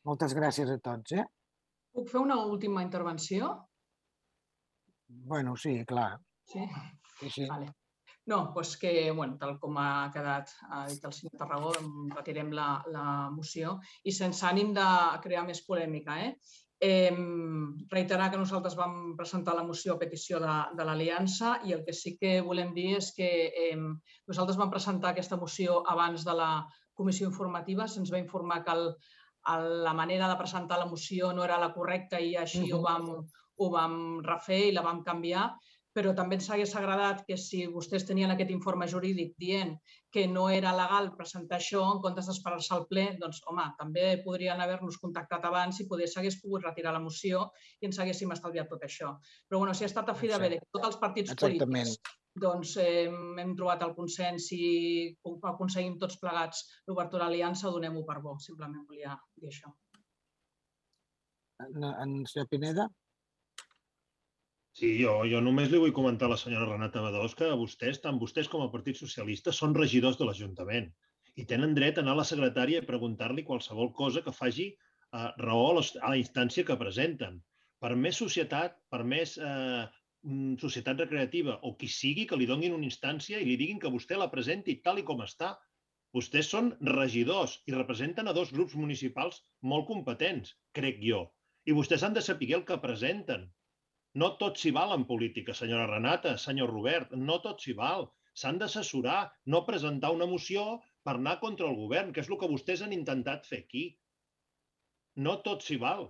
Moltes 0.08 0.36
gràcies 0.38 0.72
a 0.72 0.78
tots. 0.84 1.18
Eh? 1.18 1.26
Puc 1.96 2.08
fer 2.14 2.22
una 2.22 2.38
última 2.46 2.86
intervenció? 2.86 3.50
Bueno, 5.10 5.56
sí, 5.58 5.74
clar. 5.90 6.14
Sí? 6.46 6.64
Sí, 7.20 7.30
sí. 7.30 7.46
Vale. 7.50 7.74
No, 8.30 8.40
doncs 8.54 8.76
que, 8.78 8.92
bueno, 9.18 9.40
tal 9.42 9.56
com 9.62 9.78
ha 9.82 10.10
quedat 10.14 10.52
ha 10.70 10.84
dit 10.90 11.06
el 11.08 11.14
senyor 11.18 11.34
Tarragó, 11.40 11.72
retirem 12.14 12.52
la, 12.54 12.68
la 12.94 13.06
moció 13.34 13.80
i 14.06 14.14
sense 14.14 14.46
ànim 14.46 14.70
de 14.76 14.86
crear 15.24 15.46
més 15.48 15.64
polèmica. 15.66 16.20
Eh? 16.28 16.36
Eh, 16.80 17.12
reiterar 17.92 18.30
que 18.32 18.40
nosaltres 18.40 18.76
vam 18.80 19.16
presentar 19.20 19.52
la 19.56 19.66
moció 19.68 19.98
a 19.98 20.00
petició 20.00 20.40
de, 20.40 20.54
de 20.80 20.86
l'Aliança 20.88 21.58
i 21.68 21.74
el 21.76 21.82
que 21.84 21.92
sí 21.92 22.14
que 22.16 22.38
volem 22.46 22.72
dir 22.78 22.94
és 23.02 23.10
que 23.18 23.30
eh, 23.52 23.76
nosaltres 24.32 24.60
vam 24.62 24.72
presentar 24.72 25.12
aquesta 25.12 25.36
moció 25.42 25.82
abans 25.92 26.24
de 26.24 26.36
la 26.40 26.52
comissió 26.96 27.28
informativa. 27.28 27.88
Se'ns 27.88 28.14
va 28.14 28.22
informar 28.24 28.62
que 28.64 28.78
el, 28.78 28.86
el, 29.56 29.68
la 29.84 29.96
manera 29.98 30.30
de 30.32 30.40
presentar 30.40 30.80
la 30.80 30.88
moció 30.88 31.34
no 31.36 31.44
era 31.44 31.60
la 31.60 31.74
correcta 31.76 32.20
i 32.20 32.38
així 32.40 32.64
uh 32.64 32.70
-huh. 32.70 32.80
ho, 32.80 32.82
vam, 32.88 33.28
ho 33.60 33.70
vam 33.76 33.98
refer 34.24 34.62
i 34.70 34.72
la 34.72 34.86
vam 34.88 35.04
canviar 35.04 35.50
però 36.00 36.14
també 36.16 36.38
ens 36.38 36.48
hagués 36.48 36.72
agradat 36.80 37.26
que 37.28 37.36
si 37.36 37.66
vostès 37.68 38.06
tenien 38.08 38.32
aquest 38.32 38.54
informe 38.56 38.88
jurídic 38.88 39.34
dient 39.42 39.74
que 40.16 40.24
no 40.32 40.46
era 40.50 40.72
legal 40.78 41.10
presentar 41.18 41.58
això 41.60 41.82
en 41.94 42.00
comptes 42.06 42.30
d'esperar-se 42.30 42.72
al 42.76 42.86
ple, 42.92 43.04
doncs, 43.20 43.42
home, 43.52 43.66
també 43.82 44.06
podrien 44.24 44.64
haver-nos 44.64 45.00
contactat 45.04 45.44
abans 45.50 45.82
i 45.84 45.88
poder 45.90 46.08
s'hagués 46.08 46.40
pogut 46.40 46.64
retirar 46.64 46.94
la 46.96 47.04
moció 47.04 47.50
i 47.82 47.90
ens 47.90 48.00
haguéssim 48.00 48.32
estalviat 48.32 48.72
tot 48.72 48.86
això. 48.88 49.12
Però 49.50 49.60
bueno, 49.60 49.76
si 49.76 49.84
ha 49.84 49.92
estat 49.92 50.08
a 50.08 50.16
fi 50.16 50.32
de 50.32 50.40
bé 50.40 50.54
que 50.56 50.72
tots 50.72 50.88
els 50.94 51.02
partits 51.04 51.36
Exactament. 51.36 51.92
polítics 51.92 52.18
doncs, 52.40 52.78
eh, 52.80 53.10
hem 53.44 53.52
trobat 53.60 53.84
el 53.84 53.92
consens 53.98 54.48
i 54.56 54.64
aconseguim 55.52 55.98
tots 56.00 56.16
plegats 56.22 56.64
l'obertura 56.88 57.26
a 57.26 57.28
l'aliança, 57.28 57.74
donem-ho 57.74 58.06
per 58.08 58.22
bo. 58.24 58.38
Simplement 58.40 58.86
volia 58.88 59.18
dir 59.36 59.52
això. 59.52 59.74
En, 61.66 61.84
en 61.84 62.16
senyor 62.32 62.48
Pineda? 62.48 62.88
Sí, 64.80 64.90
jo, 64.96 65.14
jo 65.28 65.40
només 65.44 65.68
li 65.72 65.80
vull 65.84 65.92
comentar 65.96 66.30
a 66.30 66.32
la 66.32 66.40
senyora 66.40 66.68
Renata 66.70 67.02
Badós 67.04 67.34
que 67.36 67.48
vostès, 67.62 67.98
tant 68.04 68.20
vostès 68.22 68.48
com 68.52 68.62
el 68.64 68.70
Partit 68.72 68.96
Socialista, 69.00 69.52
són 69.58 69.74
regidors 69.76 70.16
de 70.20 70.28
l'Ajuntament 70.28 70.86
i 71.42 71.46
tenen 71.50 71.74
dret 71.76 72.00
a 72.00 72.04
anar 72.06 72.14
a 72.16 72.20
la 72.22 72.26
secretària 72.30 72.80
i 72.80 72.88
preguntar-li 72.92 73.44
qualsevol 73.50 73.92
cosa 73.98 74.24
que 74.24 74.36
faci 74.38 74.70
eh, 74.70 75.26
raó 75.44 75.66
a, 75.74 75.84
a 75.84 76.14
la 76.14 76.22
instància 76.22 76.64
que 76.70 76.80
presenten. 76.80 77.42
Per 77.84 77.92
més 78.06 78.22
societat, 78.24 78.80
per 78.96 79.02
més 79.16 79.36
eh, 79.36 79.84
mm, 80.24 80.56
societat 80.64 81.04
recreativa 81.04 81.60
o 81.68 81.74
qui 81.76 81.92
sigui 81.98 82.30
que 82.32 82.40
li 82.40 82.48
donin 82.48 82.80
una 82.80 82.88
instància 82.88 83.44
i 83.44 83.52
li 83.52 83.60
diguin 83.60 83.84
que 83.84 83.92
vostè 84.00 84.16
la 84.24 84.32
presenti 84.32 84.80
tal 84.88 85.04
i 85.04 85.08
com 85.12 85.28
està. 85.28 85.58
Vostès 86.16 86.56
són 86.56 86.72
regidors 86.96 87.60
i 87.68 87.76
representen 87.76 88.32
a 88.32 88.40
dos 88.42 88.56
grups 88.56 88.80
municipals 88.80 89.44
molt 89.60 89.92
competents, 89.92 90.56
crec 90.72 91.04
jo. 91.12 91.26
I 91.68 91.76
vostès 91.76 92.08
han 92.08 92.16
de 92.16 92.24
saber 92.24 92.54
el 92.56 92.64
que 92.64 92.80
presenten 92.80 93.50
No 94.18 94.32
tot 94.42 94.58
s'hi 94.58 94.72
val 94.74 94.94
en 94.96 95.06
política, 95.06 95.54
senyora 95.54 95.88
Renata, 95.88 96.38
senyor 96.38 96.72
Robert, 96.74 97.12
no 97.14 97.40
tot 97.44 97.62
s'hi 97.62 97.76
val. 97.78 98.08
S'han 98.34 98.58
d'assessorar, 98.62 99.30
no 99.46 99.66
presentar 99.68 100.12
una 100.16 100.26
moció 100.26 100.80
per 101.04 101.18
anar 101.20 101.40
contra 101.40 101.68
el 101.68 101.76
govern, 101.76 102.14
que 102.14 102.22
és 102.24 102.30
el 102.30 102.40
que 102.42 102.50
vostès 102.50 102.82
han 102.82 102.94
intentat 102.96 103.46
fer 103.46 103.60
aquí. 103.66 103.84
No 105.20 105.40
tot 105.46 105.62
s'hi 105.66 105.78
val. 105.78 106.08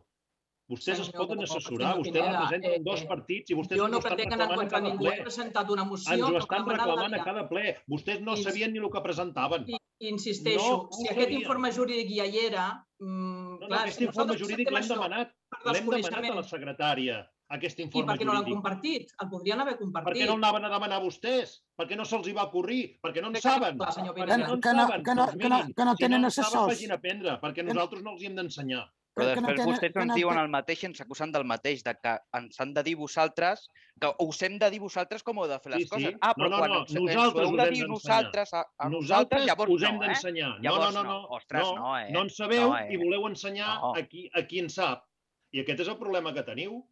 Vostès 0.69 0.99
es 1.01 1.07
Senyor 1.09 1.26
poden 1.26 1.39
assessorar, 1.41 1.95
vostès 1.97 2.13
Pineda, 2.13 2.41
representen 2.43 2.73
eh, 2.77 2.81
dos 2.85 3.01
eh, 3.01 3.07
partits 3.09 3.49
i 3.49 3.55
vostès 3.57 3.80
Jo 3.80 3.88
no 3.89 3.99
pretenc 4.05 4.35
anar 4.35 4.47
contra 4.51 4.67
cada 4.76 4.84
ningú, 4.85 5.01
ple. 5.07 5.13
he 5.17 5.23
presentat 5.26 5.71
una 5.73 5.85
moció 5.91 6.13
Ens 6.13 6.26
ho 6.27 6.38
estan 6.38 6.67
reclamant 6.69 7.15
a 7.17 7.23
cada 7.26 7.45
ple. 7.49 7.63
Vostès 7.89 8.21
no 8.21 8.35
sabien 8.38 8.76
ni 8.76 8.84
el 8.84 8.85
que 8.93 9.01
presentaven. 9.01 9.65
I, 9.65 9.80
insisteixo, 10.11 10.67
No 10.85 10.99
si 10.99 11.07
aquest 11.09 11.26
sabien. 11.26 11.41
informe 11.41 11.71
jurídic 11.73 12.13
ja 12.19 12.27
hi 12.30 12.43
era, 12.45 12.67
mm, 13.01 13.09
No, 13.09 13.57
no, 13.57 13.67
clar, 13.67 13.81
aquest 13.88 14.05
informe 14.05 14.38
jurídic 14.38 14.69
l'hem 14.76 14.88
demanat. 14.93 15.34
L'hem 15.65 15.89
demanat 15.89 16.30
a 16.30 16.35
la 16.38 16.45
secretària, 16.53 17.17
aquest 17.49 17.80
I 17.80 17.84
informe 17.88 18.13
per 18.13 18.19
què 18.21 18.26
no 18.27 18.34
l'han 18.35 18.45
compartit? 18.45 19.11
El 19.23 19.30
podrien 19.30 19.59
haver 19.63 19.73
Per 19.77 19.81
compartit. 19.84 20.21
què 20.21 20.26
no 20.27 20.35
el 20.38 20.43
anaven 20.43 20.65
a 20.65 20.69
demanar 20.69 20.99
vostès? 21.01 21.55
Per 21.76 21.88
què 21.89 21.97
no 21.97 22.05
se'ls 22.05 22.27
hi 22.30 22.34
va 22.38 22.43
ocorrir? 22.45 22.99
Perquè 23.01 23.21
no 23.21 23.30
en 23.34 23.35
saben. 23.41 23.77
clar, 23.77 23.91
senyor 23.93 24.15
no 24.17 24.26
Que 24.26 24.38
no- 24.38 24.38
que 24.61 24.73
no- 24.73 24.88
Doncs 24.89 25.01
que 25.01 25.49
no- 25.49 25.73
que 25.76 25.85
no 25.85 25.91
si 25.95 26.03
tenen 26.03 26.23
en 26.26 26.31
saben, 26.31 26.45
assessors. 26.45 26.67
vagin 26.76 26.91
a 26.91 26.95
aprendre, 26.95 27.39
perquè 27.41 27.63
nosaltres 27.65 28.03
no 28.03 28.11
els 28.11 28.21
hi 28.21 28.26
hem 28.27 28.35
d'ensenyar. 28.35 28.85
Però 29.15 29.34
que 29.34 29.41
no 29.41 29.47
després 29.47 29.57
tenen- 29.57 29.73
vostès 29.73 29.95
ens 29.97 30.05
no 30.05 30.15
diuen 30.15 30.38
el 30.38 30.47
mateix 30.47 30.84
i 30.84 30.85
ens 30.85 31.01
acusen 31.01 31.31
del 31.31 31.43
mateix, 31.43 31.84
de 31.84 31.93
que 31.95 32.17
ens 32.38 32.59
han 32.61 32.73
de 32.73 32.84
dir 32.84 32.95
vosaltres, 32.95 33.67
que 33.99 34.13
us 34.19 34.41
hem 34.43 34.59
de 34.59 34.69
dir 34.69 34.80
vosaltres 34.80 35.23
com 35.23 35.38
heu 35.39 35.47
de 35.47 35.59
fer 35.59 35.71
les 35.71 35.80
Sí, 35.80 35.84
sí. 35.85 35.89
coses. 35.89 36.15
Ah, 36.21 36.34
però 36.35 36.43
No, 36.43 36.49
no, 36.49 36.57
quan 36.59 36.69
no, 36.71 36.80
ens, 36.81 36.91
ens 36.91 36.99
ho 36.99 37.03
nosaltres 37.03 37.43
heu 37.47 37.49
us 37.51 37.57
de 37.57 37.63
hem 37.63 37.73
dir 37.73 37.84
d'ensenyar. 37.84 37.89
nosaltres 37.89 38.53
a, 38.53 38.65
a 38.77 38.89
Nosaltres 38.89 39.45
llavors 39.45 39.71
us 39.71 39.81
hem 39.84 39.95
no, 39.97 40.03
eh? 40.03 40.07
d'ensenyar. 40.07 40.49
No, 40.49 40.61
Llavors 40.61 40.93
no, 40.93 41.03
no, 41.03 41.09
no. 41.09 41.27
Ostres, 41.31 41.61
no, 41.63 41.76
no, 41.76 41.97
eh? 41.97 42.11
no 42.11 42.21
en 42.21 42.30
sabeu 42.30 42.69
No, 42.69 42.77
eh? 42.77 42.93
i 42.93 42.97
voleu 42.97 43.27
ensenyar 43.27 43.80
No. 43.81 43.95
a, 43.95 44.03
qui, 44.03 44.30
a 44.34 44.43
qui 44.47 44.59
en 44.59 44.69
sap. 44.69 45.03
I 45.51 45.61
aquest 45.61 45.80
és 45.81 45.88
el 45.89 45.97
problema 45.97 46.31
que 46.34 46.43
teniu. 46.43 46.85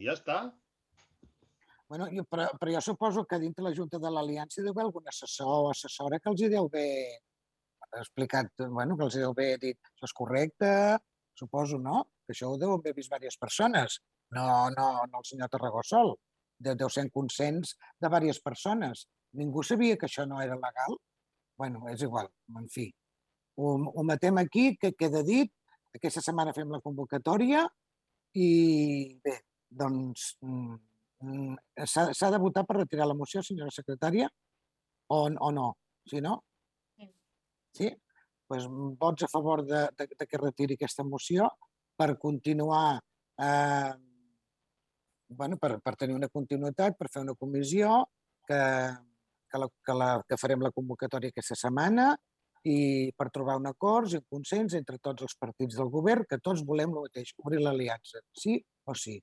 I 0.00 0.08
ja 0.08 0.16
està. 0.16 0.38
Bueno, 1.90 2.06
jo, 2.14 2.24
però, 2.30 2.46
però 2.60 2.72
jo 2.72 2.80
suposo 2.84 3.26
que 3.28 3.40
dintre 3.42 3.66
la 3.66 3.74
Junta 3.76 3.98
de 4.00 4.12
l'Aliança 4.12 4.60
hi 4.60 4.64
deu 4.64 4.72
haver 4.72 4.86
algun 4.86 5.10
assessor 5.10 5.50
o 5.56 5.70
assessora 5.72 6.20
que 6.22 6.30
els 6.30 6.40
hi 6.40 6.48
deu 6.52 6.70
haver 6.70 6.92
explicat, 7.98 8.64
bueno, 8.70 8.96
que 8.96 9.08
els 9.08 9.18
hi 9.18 9.24
deu 9.24 9.34
haver 9.34 9.50
dit 9.66 9.78
això 9.90 10.08
és 10.08 10.16
correcte, 10.16 10.72
suposo, 11.36 11.80
no? 11.82 12.04
Que 12.24 12.36
això 12.36 12.52
ho 12.52 12.58
deu 12.62 12.76
haver 12.76 12.94
vist 12.96 13.10
diverses 13.10 13.40
persones, 13.42 13.98
no, 14.36 14.46
no, 14.76 14.88
no 15.10 15.22
el 15.22 15.26
senyor 15.26 15.50
Tarragó 15.52 15.82
sol. 15.84 16.14
Deu, 16.60 16.76
deu 16.78 16.90
ser 16.92 17.06
en 17.06 17.12
consens 17.12 17.74
de 17.98 18.08
diverses 18.08 18.42
persones. 18.44 19.06
Ningú 19.40 19.62
sabia 19.66 19.96
que 19.98 20.06
això 20.06 20.26
no 20.28 20.40
era 20.44 20.58
legal? 20.60 20.98
bueno, 21.60 21.84
és 21.92 22.00
igual, 22.00 22.30
en 22.56 22.68
fi. 22.72 22.86
Ho, 23.60 23.74
ho 23.92 24.02
matem 24.08 24.38
aquí, 24.40 24.78
que 24.80 24.94
queda 24.96 25.20
dit. 25.22 25.50
Aquesta 25.92 26.22
setmana 26.24 26.54
fem 26.56 26.70
la 26.72 26.80
convocatòria 26.80 27.66
i 28.40 28.48
bé, 29.20 29.34
doncs 29.70 30.34
mm, 30.42 31.54
s'ha 31.86 32.10
s'ha 32.16 32.30
de 32.34 32.38
votar 32.42 32.64
per 32.66 32.80
retirar 32.80 33.06
la 33.08 33.16
moció, 33.16 33.42
senyora 33.42 33.72
secretària, 33.74 34.28
o, 35.08 35.18
o 35.28 35.50
no? 35.52 35.72
Si 36.10 36.20
no? 36.20 36.36
Sí. 36.96 37.10
Sí? 37.78 37.90
Pues, 38.50 38.66
vots 38.98 39.22
a 39.22 39.28
favor 39.30 39.64
de, 39.66 39.86
de, 39.96 40.08
de 40.18 40.26
que 40.26 40.38
retiri 40.40 40.74
aquesta 40.74 41.04
moció 41.06 41.48
per 41.96 42.16
continuar, 42.18 42.98
eh, 43.38 43.92
bueno, 45.28 45.58
per, 45.60 45.76
per 45.84 45.94
tenir 46.00 46.16
una 46.16 46.30
continuïtat, 46.32 46.96
per 46.98 47.10
fer 47.12 47.22
una 47.22 47.36
comissió, 47.38 48.00
que, 48.48 48.60
que, 49.50 49.58
la, 49.62 49.68
que, 49.86 49.94
la, 49.94 50.10
que 50.26 50.38
farem 50.40 50.64
la 50.66 50.72
convocatòria 50.74 51.30
aquesta 51.30 51.58
setmana 51.58 52.10
i 52.66 53.12
per 53.16 53.30
trobar 53.32 53.56
un 53.60 53.68
acord 53.70 54.10
i 54.10 54.18
un 54.18 54.26
consens 54.28 54.74
entre 54.76 54.98
tots 54.98 55.24
els 55.24 55.36
partits 55.40 55.78
del 55.78 55.92
govern, 55.92 56.26
que 56.28 56.40
tots 56.42 56.64
volem 56.66 56.92
el 56.92 57.06
mateix, 57.06 57.32
obrir 57.44 57.62
l'aliança, 57.62 58.24
sí 58.36 58.58
o 58.84 58.96
sí. 58.96 59.16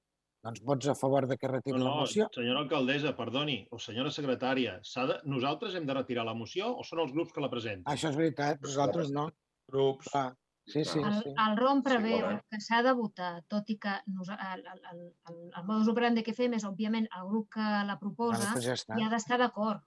Doncs 0.48 0.64
vots 0.64 0.88
a 0.88 0.96
favor 0.96 1.28
de 1.28 1.36
que 1.38 1.48
retiri 1.52 1.76
No, 1.78 1.84
la 1.84 1.92
no, 1.92 2.02
moció? 2.06 2.30
senyora 2.32 2.62
alcaldessa, 2.64 3.12
perdoni, 3.18 3.58
o 3.72 3.80
senyora 3.84 4.12
secretària, 4.16 4.78
s'ha 4.88 5.04
de, 5.10 5.18
nosaltres 5.28 5.76
hem 5.76 5.86
de 5.90 5.96
retirar 5.98 6.24
la 6.28 6.34
moció 6.34 6.70
o 6.72 6.86
són 6.88 7.02
els 7.04 7.12
grups 7.12 7.34
que 7.36 7.44
la 7.44 7.50
presenten? 7.52 7.84
Això 7.94 8.12
és 8.14 8.16
veritat, 8.20 8.62
nosaltres 8.64 9.12
no. 9.12 9.28
Grups. 9.68 10.08
Clar. 10.14 10.30
Sí, 10.68 10.84
sí, 10.84 11.00
El, 11.00 11.14
sí. 11.24 11.32
el 11.44 11.54
ROM 11.60 11.82
preveu 11.84 12.18
correcte. 12.22 12.48
que 12.52 12.60
s'ha 12.64 12.82
de 12.84 12.92
votar, 12.96 13.34
tot 13.48 13.70
i 13.72 13.78
que 13.80 13.94
nos, 14.12 14.28
el, 14.30 14.64
el, 14.72 14.82
el, 14.92 15.04
el, 15.32 15.38
el 15.56 15.68
modus 15.68 15.88
operandi 15.94 16.24
que 16.24 16.34
fem 16.36 16.56
és, 16.58 16.66
òbviament, 16.68 17.08
el 17.20 17.28
grup 17.30 17.50
que 17.56 17.68
la 17.88 17.96
proposa 18.02 18.50
doncs 18.54 18.66
ja 18.68 18.98
hi 18.98 19.06
ha 19.06 19.12
d'estar 19.14 19.38
d'acord. 19.44 19.84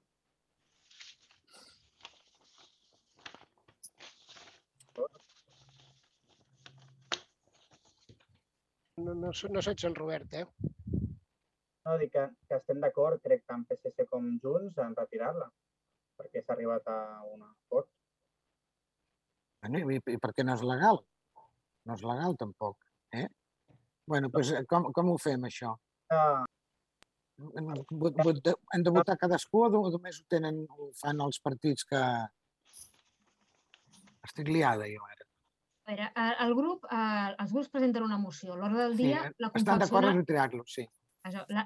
No, 8.98 9.14
no, 9.14 9.30
no 9.30 9.62
soc 9.62 9.78
Sant 9.80 9.94
Robert, 9.96 10.32
eh? 10.34 10.44
No, 11.86 11.96
dic 11.98 12.12
que, 12.12 12.26
que 12.48 12.56
estem 12.58 12.80
d'acord, 12.82 13.20
crec, 13.24 13.44
tant 13.48 13.64
PSC 13.68 14.04
com 14.10 14.26
Junts, 14.42 14.76
en 14.84 14.94
retirar-la, 14.98 15.46
perquè 16.20 16.42
s'ha 16.44 16.52
arribat 16.54 16.86
a 16.92 16.96
un 17.32 17.42
acord. 17.46 17.88
Bueno, 19.62 19.80
i, 19.92 19.98
i 20.14 20.18
per 20.20 20.32
què 20.36 20.44
no 20.44 20.54
és 20.58 20.62
legal? 20.66 21.00
No 21.88 21.96
és 21.96 22.04
legal, 22.04 22.36
tampoc. 22.40 22.76
Eh? 23.16 23.26
bueno, 24.10 24.28
doncs, 24.34 24.50
com, 24.70 24.88
com 24.94 25.08
ho 25.12 25.16
fem, 25.22 25.44
això? 25.46 25.72
Ah, 26.10 26.44
Vot, 27.40 28.18
vot, 28.20 28.36
de- 28.44 28.52
han 28.74 28.82
de 28.84 28.90
votar 28.92 29.14
cadascú 29.16 29.62
o 29.64 29.68
no- 29.72 29.88
només 29.94 30.18
ho 30.20 30.24
tenen, 30.28 30.58
ho 30.76 30.90
fan 31.00 31.22
els 31.24 31.38
partits 31.40 31.86
que... 31.88 32.00
Estic 34.28 34.50
liada, 34.52 34.84
jo, 34.92 35.06
ara. 35.08 35.19
Veure, 35.90 36.06
el 36.44 36.52
grup, 36.54 36.84
eh, 36.86 37.34
els 37.42 37.52
grups 37.52 37.68
presenten 37.72 38.04
una 38.06 38.18
moció. 38.22 38.54
L'hora 38.56 38.76
del 38.84 38.92
Sí, 38.96 39.06
dia 39.08 39.22
la 39.42 39.48
estan 39.48 39.78
d'acord 39.80 40.04
confecciona... 40.04 40.10
a 40.10 40.18
retirar-lo, 40.20 40.64
sí. 40.66 40.84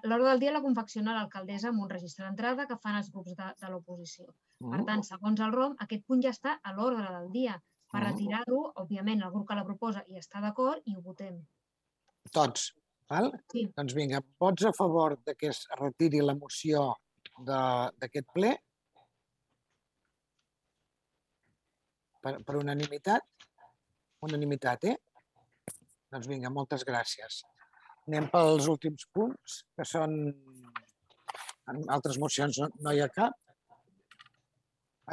L'hora 0.09 0.31
del 0.31 0.41
dia 0.41 0.53
la 0.55 0.63
confecciona 0.65 1.13
l'alcaldessa 1.15 1.69
amb 1.71 1.83
un 1.85 1.91
registre 1.91 2.25
d'entrada 2.25 2.65
que 2.67 2.79
fan 2.81 2.97
els 3.01 3.11
grups 3.13 3.35
de, 3.37 3.51
de 3.61 3.69
l'oposició. 3.71 4.27
Per 4.65 4.81
Mm. 4.81 4.87
tant, 4.89 5.03
segons 5.05 5.41
el 5.45 5.53
ROM, 5.53 5.75
aquest 5.85 6.07
punt 6.07 6.23
ja 6.25 6.31
està 6.31 6.55
a 6.63 6.73
l'ordre 6.73 7.05
del 7.19 7.29
dia. 7.35 7.59
Per 7.93 8.01
Mm. 8.01 8.07
retirar-ho, 8.07 8.61
òbviament, 8.83 9.23
el 9.23 9.31
grup 9.31 9.47
que 9.49 9.55
la 9.55 9.65
proposa 9.65 10.05
hi 10.09 10.17
està 10.19 10.41
d'acord 10.41 10.81
i 10.87 10.97
ho 10.97 11.03
votem. 11.03 11.37
Tots, 12.33 12.73
val? 13.09 13.31
Sí. 13.53 13.67
Doncs 13.77 13.95
vinga, 13.95 14.23
vots 14.41 14.65
a 14.65 14.73
favor 14.73 15.19
de 15.23 15.35
que 15.37 15.49
es 15.49 15.67
retiri 15.79 16.21
la 16.25 16.35
moció 16.35 16.95
de- 17.39 17.91
d'aquest 18.01 18.27
ple? 18.33 18.57
Per, 22.23 22.43
per 22.43 22.57
unanimitat? 22.57 23.23
Unanimitat, 24.25 24.85
eh? 24.91 24.97
Doncs 26.15 26.29
vinga, 26.31 26.51
moltes 26.55 26.85
gràcies. 26.87 27.43
Anem 28.09 28.29
pels 28.33 28.69
últims 28.71 29.07
punts, 29.13 29.63
que 29.77 29.87
són... 29.89 30.15
En 31.73 31.81
altres 31.89 32.19
mocions 32.21 32.59
no, 32.61 32.93
hi 32.93 33.01
ha 33.01 33.09
cap. 33.09 33.33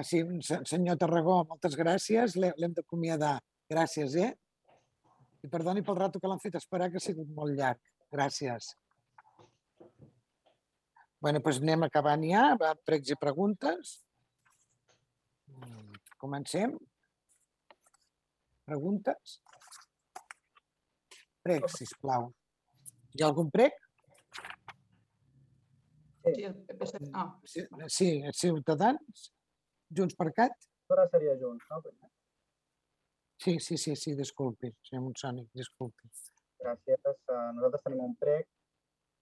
Se- 0.04 0.62
senyor 0.68 0.98
Tarragó, 1.00 1.38
moltes 1.48 1.78
gràcies. 1.80 2.36
L'he- 2.40 2.54
L'hem 2.60 2.74
d'acomiadar. 2.76 3.38
Gràcies, 3.72 4.16
eh? 4.20 4.32
I 5.42 5.50
perdoni 5.50 5.82
pel 5.84 5.98
rato 5.98 6.20
que 6.20 6.28
l'han 6.30 6.42
fet 6.44 6.58
esperar, 6.60 6.90
que 6.92 7.00
ha 7.00 7.04
sigut 7.04 7.32
molt 7.36 7.56
llarg. 7.58 7.80
Gràcies. 8.12 8.74
Bé, 11.22 11.32
doncs 11.38 11.62
anem 11.64 11.88
acabant 11.88 12.24
ja. 12.28 12.44
Va, 12.60 12.74
pregs 12.88 13.12
i 13.16 13.18
preguntes. 13.20 13.96
Mm, 15.56 15.96
Comencem. 16.22 16.76
Preguntes? 18.66 19.40
Pregs, 21.42 21.78
sisplau. 21.82 22.30
Hi 23.16 23.24
ha 23.24 23.30
algun 23.32 23.50
prec? 23.54 23.78
Sí, 26.24 26.44
el 26.46 26.56
PP... 26.70 26.90
Ah, 27.18 27.30
Sí, 27.44 27.66
sí, 27.88 28.10
Ciutadans? 28.38 29.32
Junts 29.98 30.16
per 30.16 30.30
Cat? 30.38 30.54
Ara 30.92 31.08
seria 31.10 31.34
Junts, 31.40 31.66
no? 31.72 31.82
Sí, 33.42 33.58
sí, 33.60 33.78
sí, 33.78 33.96
sí, 33.96 34.14
disculpi, 34.16 34.70
senyor 34.86 35.08
Monsònic, 35.08 35.48
disculpi. 35.58 36.12
Gràcies. 36.62 37.00
Uh, 37.26 37.50
nosaltres 37.58 37.82
tenim 37.88 38.04
un 38.06 38.14
prec. 38.22 38.46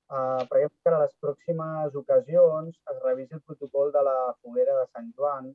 Uh, 0.09 0.43
preguem 0.51 0.73
que 0.83 0.91
a 0.91 0.99
les 1.05 1.13
pròximes 1.23 1.95
ocasions 1.95 2.79
es 2.91 3.01
revisi 3.05 3.37
el 3.37 3.43
protocol 3.45 3.93
de 3.95 4.01
la 4.03 4.17
foguera 4.41 4.75
de 4.81 4.87
Sant 4.89 5.11
Joan, 5.15 5.51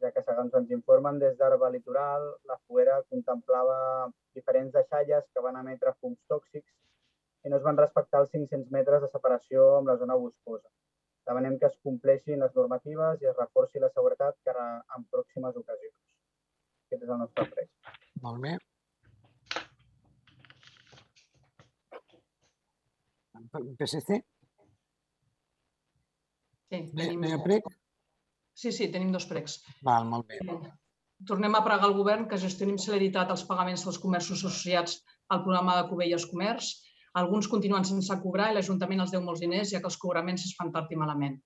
ja 0.00 0.10
que 0.14 0.22
segons 0.24 0.54
ens 0.58 0.70
informen 0.76 1.18
des 1.20 1.36
d'Arba 1.38 1.70
Litoral, 1.70 2.26
la 2.50 2.56
foguera 2.66 3.00
contemplava 3.12 3.78
diferents 4.34 4.72
deixalles 4.76 5.26
que 5.32 5.44
van 5.44 5.58
emetre 5.60 5.92
fums 6.00 6.18
tòxics 6.32 6.72
i 7.44 7.52
no 7.52 7.58
es 7.58 7.64
van 7.66 7.78
respectar 7.80 8.20
els 8.24 8.32
500 8.34 8.70
metres 8.76 9.02
de 9.04 9.10
separació 9.12 9.66
amb 9.78 9.92
la 9.92 9.96
zona 10.00 10.16
boscosa. 10.22 10.68
Demanem 11.28 11.58
que 11.60 11.68
es 11.68 11.76
compleixin 11.86 12.40
les 12.42 12.56
normatives 12.56 13.22
i 13.22 13.28
es 13.30 13.36
reforci 13.36 13.82
la 13.82 13.92
seguretat 13.92 14.36
cara 14.48 14.66
en 14.96 15.06
pròximes 15.12 15.56
ocasions. 15.62 15.96
Aquest 16.88 17.06
és 17.06 17.12
el 17.14 17.22
nostre 17.22 17.46
prec. 17.52 17.70
Molt 18.24 18.42
bé. 18.44 18.56
PSC? 23.50 24.20
sí, 26.70 26.82
tenim... 26.94 27.20
no 27.20 27.28
hi 27.28 27.34
ha 27.34 27.42
prec? 27.42 27.79
Sí, 28.60 28.72
sí, 28.76 28.90
tenim 28.92 29.12
dos 29.14 29.24
pregs. 29.28 29.56
Val, 29.86 30.04
molt 30.08 30.28
bé. 30.28 30.40
Tornem 31.28 31.54
a 31.56 31.62
pregar 31.64 31.86
al 31.88 31.96
govern 31.96 32.26
que 32.28 32.38
gestioni 32.42 32.74
amb 32.74 32.82
celeritat 32.82 33.32
els 33.32 33.44
pagaments 33.48 33.86
dels 33.86 33.98
comerços 34.02 34.42
associats 34.44 34.98
al 35.32 35.40
programa 35.46 35.78
de 35.78 35.86
Covelles 35.88 36.26
Comerç. 36.28 36.68
Alguns 37.20 37.48
continuen 37.52 37.86
sense 37.88 38.18
cobrar 38.22 38.50
i 38.50 38.58
l'Ajuntament 38.58 39.00
els 39.04 39.14
deu 39.14 39.24
molts 39.24 39.40
diners, 39.44 39.72
ja 39.72 39.80
que 39.80 39.88
els 39.90 39.98
cobraments 40.04 40.44
es 40.44 40.52
fan 40.58 40.72
tard 40.76 40.92
i 40.92 41.00
malament. 41.00 41.40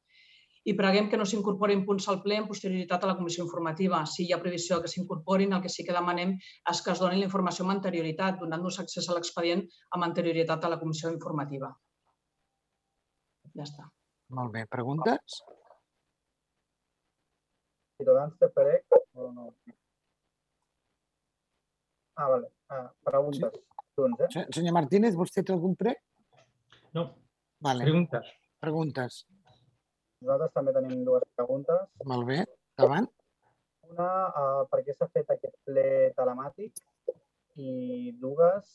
I 0.65 0.75
preguem 0.75 1.09
que 1.13 1.19
no 1.21 1.27
s'incorporin 1.29 1.87
punts 1.87 2.07
al 2.11 2.23
ple 2.27 2.39
en 2.41 2.47
posterioritat 2.51 3.03
a 3.05 3.11
la 3.13 3.17
comissió 3.19 3.45
informativa. 3.45 4.05
Si 4.11 4.27
hi 4.27 4.35
ha 4.35 4.43
previsió 4.43 4.81
que 4.83 4.91
s'incorporin, 4.91 5.55
el 5.55 5.63
que 5.63 5.73
sí 5.73 5.87
que 5.87 5.95
demanem 5.95 6.37
és 6.73 6.85
que 6.85 6.95
es 6.95 7.03
doni 7.05 7.21
la 7.21 7.29
informació 7.31 7.67
amb 7.67 7.77
anterioritat, 7.77 8.41
donant-nos 8.43 8.81
accés 8.83 9.09
a 9.09 9.19
l'expedient 9.19 9.67
amb 9.95 10.11
anterioritat 10.11 10.65
a 10.65 10.73
la 10.73 10.81
comissió 10.83 11.13
informativa. 11.15 11.71
Ja 13.55 13.69
està. 13.69 13.93
Molt 14.35 14.57
bé. 14.57 14.65
Preguntes? 14.67 15.45
Ciutadans 18.05 18.37
té 18.37 18.49
prec 18.53 18.85
o 19.17 19.31
no? 19.33 19.47
Ah, 22.21 22.29
vale. 22.29 22.51
Ah, 22.69 22.91
preguntes. 23.03 23.55
Junts, 23.97 24.21
eh? 24.21 24.29
Se- 24.31 24.47
Senyor 24.53 24.75
Martínez, 24.77 25.15
vostè 25.17 25.43
té 25.43 25.53
algun 25.55 25.75
prec? 25.79 25.99
No. 26.95 27.07
Vale. 27.65 27.85
Preguntes. 27.87 28.29
Preguntes. 28.61 29.23
Nosaltres 30.21 30.53
també 30.53 30.73
tenim 30.77 31.05
dues 31.07 31.25
preguntes. 31.37 31.89
Molt 32.05 32.27
bé. 32.29 32.45
Endavant. 32.77 33.09
Una, 33.89 34.09
uh, 34.29 34.67
per 34.71 34.83
què 34.85 34.95
s'ha 34.97 35.09
fet 35.13 35.31
aquest 35.31 35.57
ple 35.65 36.13
telemàtic? 36.17 36.77
I 37.57 38.13
dues, 38.21 38.69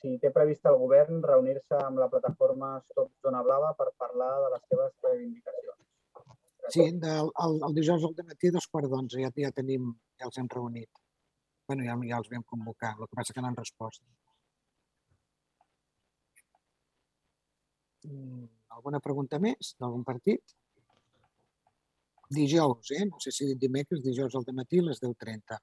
si 0.00 0.18
té 0.18 0.30
previst 0.32 0.66
el 0.66 0.78
govern 0.80 1.22
reunir-se 1.22 1.76
amb 1.84 1.98
la 2.02 2.08
plataforma 2.08 2.80
Stop 2.90 3.10
Zona 3.22 3.42
Blava 3.44 3.74
per 3.78 3.90
parlar 3.98 4.32
de 4.46 4.50
les 4.54 4.66
seves 4.68 4.92
reivindicacions. 5.04 5.80
Sí, 6.72 6.84
del, 7.04 7.30
el, 7.44 7.54
el 7.68 7.74
dijous 7.78 8.04
al 8.08 8.14
matí 8.28 8.50
dos 8.54 8.66
quarts 8.72 8.90
d'onze 8.92 9.20
ja, 9.24 9.30
ja 9.44 9.50
tenim, 9.58 9.90
ja 10.20 10.28
els 10.30 10.38
hem 10.40 10.48
reunit. 10.56 10.90
bueno, 11.68 11.84
ja, 11.84 11.94
ja 12.08 12.18
els 12.20 12.28
vam 12.30 12.42
convocar, 12.44 12.92
el 12.98 13.08
que 13.08 13.16
passa 13.16 13.32
que 13.32 13.40
no 13.40 13.48
han 13.48 13.56
respost. 13.56 14.02
Mm, 18.08 18.44
Alguna 18.76 19.00
pregunta 19.00 19.38
més 19.38 19.74
d'algun 19.80 20.04
partit? 20.04 20.54
Dijous, 22.38 22.90
eh? 22.98 23.04
No 23.10 23.20
sé 23.24 23.32
si 23.36 23.46
dimecres, 23.64 24.02
dijous 24.04 24.34
al 24.36 24.44
matí 24.58 24.80
a 24.82 24.86
les 24.88 25.00
10.30. 25.04 25.60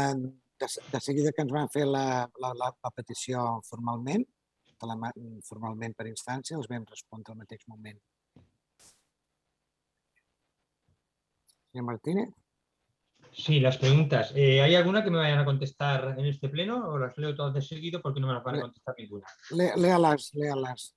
Eh, 0.00 0.14
De, 0.60 0.66
de 0.92 0.98
seguida 1.00 1.30
que 1.34 1.42
ens 1.44 1.52
van 1.54 1.68
fer 1.70 1.84
la, 1.86 2.00
la, 2.42 2.48
la, 2.60 2.68
la 2.84 2.90
petició 2.90 3.42
formalment, 3.68 4.24
formalment 4.80 5.94
per 5.96 6.06
instància, 6.06 6.56
els 6.56 6.68
vam 6.70 6.84
respondre 6.88 7.32
al 7.32 7.38
mateix 7.38 7.64
moment. 7.68 7.98
Señor 11.72 11.84
Martínez. 11.86 12.28
Sí, 13.32 13.60
las 13.60 13.76
preguntas. 13.76 14.32
Eh, 14.34 14.62
¿Hay 14.62 14.74
alguna 14.74 15.04
que 15.04 15.10
me 15.10 15.18
vayan 15.18 15.38
a 15.38 15.44
contestar 15.44 16.14
en 16.18 16.24
este 16.26 16.48
pleno 16.48 16.88
o 16.88 16.98
las 16.98 17.16
leo 17.18 17.34
todas 17.34 17.54
de 17.54 17.62
seguido 17.62 18.00
porque 18.00 18.20
no 18.20 18.26
me 18.26 18.32
las 18.32 18.42
van 18.42 18.56
a 18.56 18.60
contestar 18.62 18.94
ninguna? 18.98 19.26
Lé- 19.50 19.76
Léalas, 19.76 20.30
léalas. 20.34 20.96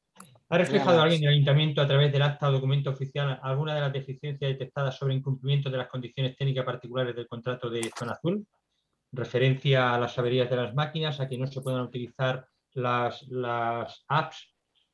¿Ha 0.50 0.58
reflejado 0.58 0.92
Léalas. 0.92 1.04
alguien 1.04 1.24
en 1.24 1.28
el 1.30 1.34
ayuntamiento 1.36 1.82
a 1.82 1.88
través 1.88 2.12
del 2.12 2.22
acta 2.22 2.48
o 2.50 2.52
documento 2.52 2.90
oficial 2.90 3.40
alguna 3.44 3.76
de 3.76 3.82
las 3.82 3.94
deficiencias 3.94 4.50
detectadas 4.52 4.98
sobre 4.98 5.16
incumplimiento 5.16 5.70
de 5.70 5.78
las 5.78 5.88
condiciones 5.90 6.36
técnicas 6.38 6.66
particulares 6.66 7.16
del 7.16 7.28
contrato 7.28 7.70
de 7.70 7.92
Zona 7.98 8.14
Azul? 8.14 8.46
Referencia 9.12 9.94
a 9.94 10.00
las 10.00 10.18
averías 10.18 10.50
de 10.50 10.56
las 10.56 10.74
máquinas, 10.74 11.20
a 11.20 11.28
que 11.28 11.38
no 11.38 11.48
se 11.48 11.62
puedan 11.62 11.82
utilizar 11.82 12.48
las, 12.74 13.24
las 13.28 14.04
apps, 14.08 14.54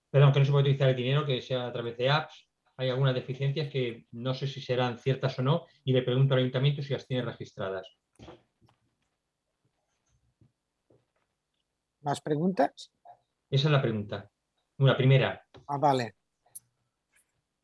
perdón, 0.10 0.32
que 0.34 0.40
no 0.40 0.46
se 0.46 0.52
puede 0.52 0.64
utilizar 0.64 0.90
el 0.90 0.96
dinero, 0.96 1.26
que 1.26 1.42
sea 1.42 1.68
a 1.68 1.72
través 1.74 1.98
de 1.98 2.10
apps. 2.10 2.48
Hay 2.78 2.90
algunas 2.90 3.16
deficiencias 3.16 3.70
que 3.70 4.06
no 4.12 4.34
sé 4.36 4.48
si 4.48 4.62
serán 4.62 5.00
ciertas 5.00 5.38
o 5.40 5.42
no 5.42 5.66
y 5.84 5.94
le 5.94 6.04
pregunto 6.04 6.34
al 6.36 6.42
ayuntamiento 6.42 6.82
si 6.84 6.94
las 6.94 7.08
tiene 7.08 7.24
registradas. 7.24 7.88
¿Más 12.02 12.22
preguntas? 12.22 12.92
Esa 13.50 13.68
es 13.68 13.72
la 13.72 13.82
pregunta. 13.82 14.30
Una 14.78 14.96
primera. 14.96 15.44
Ah, 15.68 15.78
vale. 15.78 16.16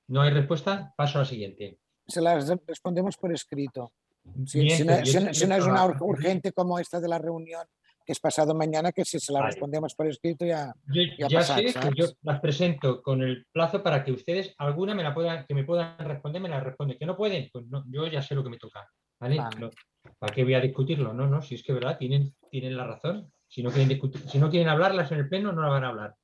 ¿No 0.07 0.21
hay 0.21 0.31
respuesta? 0.31 0.93
Paso 0.97 1.19
a 1.19 1.21
la 1.21 1.25
siguiente. 1.27 1.79
Se 2.07 2.21
las 2.21 2.47
respondemos 2.67 3.15
por 3.17 3.31
escrito. 3.33 3.93
Si, 4.45 4.61
Bien, 4.61 4.77
si 4.77 4.83
no, 4.85 4.95
pues, 4.95 5.11
si 5.11 5.13
no- 5.15 5.19
estoy 5.29 5.35
si 5.35 5.47
no 5.47 5.55
es 5.55 5.65
una 5.65 5.85
urgente 6.01 6.51
como 6.53 6.79
esta 6.79 6.99
de 6.99 7.07
la 7.07 7.19
reunión 7.19 7.67
que 8.05 8.11
es 8.11 8.19
pasado 8.19 8.53
mañana, 8.53 8.91
que 8.91 9.05
si 9.05 9.19
se 9.19 9.31
la 9.31 9.39
Vale. 9.39 9.51
respondemos 9.51 9.95
por 9.95 10.07
escrito 10.07 10.45
ya, 10.45 10.73
Yo 10.87 11.27
ya, 11.27 11.41
sé 11.41 11.65
que 11.65 11.89
yo 11.95 12.07
las 12.21 12.39
presento 12.39 13.01
con 13.01 13.21
el 13.21 13.45
plazo 13.51 13.81
para 13.81 14.03
que 14.03 14.11
ustedes, 14.11 14.53
alguna 14.57 14.93
me 14.93 15.03
la 15.03 15.13
puedan, 15.13 15.45
que 15.45 15.53
me 15.53 15.63
puedan 15.63 15.97
responder, 15.99 16.41
me 16.41 16.49
la 16.49 16.59
responden. 16.59 16.97
Que 16.97 17.05
no 17.05 17.15
pueden, 17.15 17.49
pues 17.51 17.65
no, 17.67 17.83
yo 17.89 18.07
ya 18.07 18.21
sé 18.21 18.35
lo 18.35 18.43
que 18.43 18.49
me 18.49 18.57
toca. 18.57 18.87
¿vale? 19.19 19.37
Vale. 19.37 19.59
No, 19.59 19.69
¿Para 20.19 20.33
qué 20.33 20.43
voy 20.43 20.53
a 20.53 20.61
discutirlo? 20.61 21.13
No, 21.13 21.27
no, 21.27 21.41
si 21.41 21.55
es 21.55 21.63
que 21.63 21.73
verdad, 21.73 21.97
tienen, 21.97 22.35
tienen 22.49 22.75
la 22.75 22.85
razón. 22.85 23.31
Si 23.47 23.61
no, 23.61 23.69
quieren 23.69 23.89
discutir, 23.89 24.21
si 24.27 24.39
no 24.39 24.49
quieren 24.49 24.69
hablarlas 24.69 25.11
en 25.11 25.19
el 25.19 25.29
pleno, 25.29 25.51
no 25.51 25.61
la 25.61 25.69
van 25.69 25.83
a 25.83 25.89
hablar. 25.89 26.15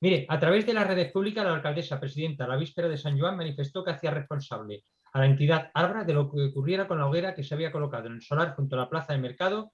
Mire, 0.00 0.26
a 0.28 0.38
través 0.38 0.64
de 0.64 0.74
las 0.74 0.86
redes 0.86 1.10
públicas, 1.10 1.44
la 1.44 1.54
alcaldesa 1.54 1.98
presidenta, 1.98 2.46
la 2.46 2.56
víspera 2.56 2.88
de 2.88 2.96
San 2.96 3.18
Juan, 3.18 3.36
manifestó 3.36 3.84
que 3.84 3.90
hacía 3.90 4.10
responsable 4.10 4.84
a 5.12 5.20
la 5.20 5.26
entidad 5.26 5.70
Arbra 5.74 6.04
de 6.04 6.14
lo 6.14 6.30
que 6.30 6.44
ocurriera 6.44 6.86
con 6.86 6.98
la 6.98 7.06
hoguera 7.06 7.34
que 7.34 7.42
se 7.42 7.54
había 7.54 7.72
colocado 7.72 8.06
en 8.06 8.14
el 8.14 8.22
solar 8.22 8.54
junto 8.54 8.76
a 8.76 8.80
la 8.80 8.88
plaza 8.88 9.12
del 9.12 9.22
mercado. 9.22 9.72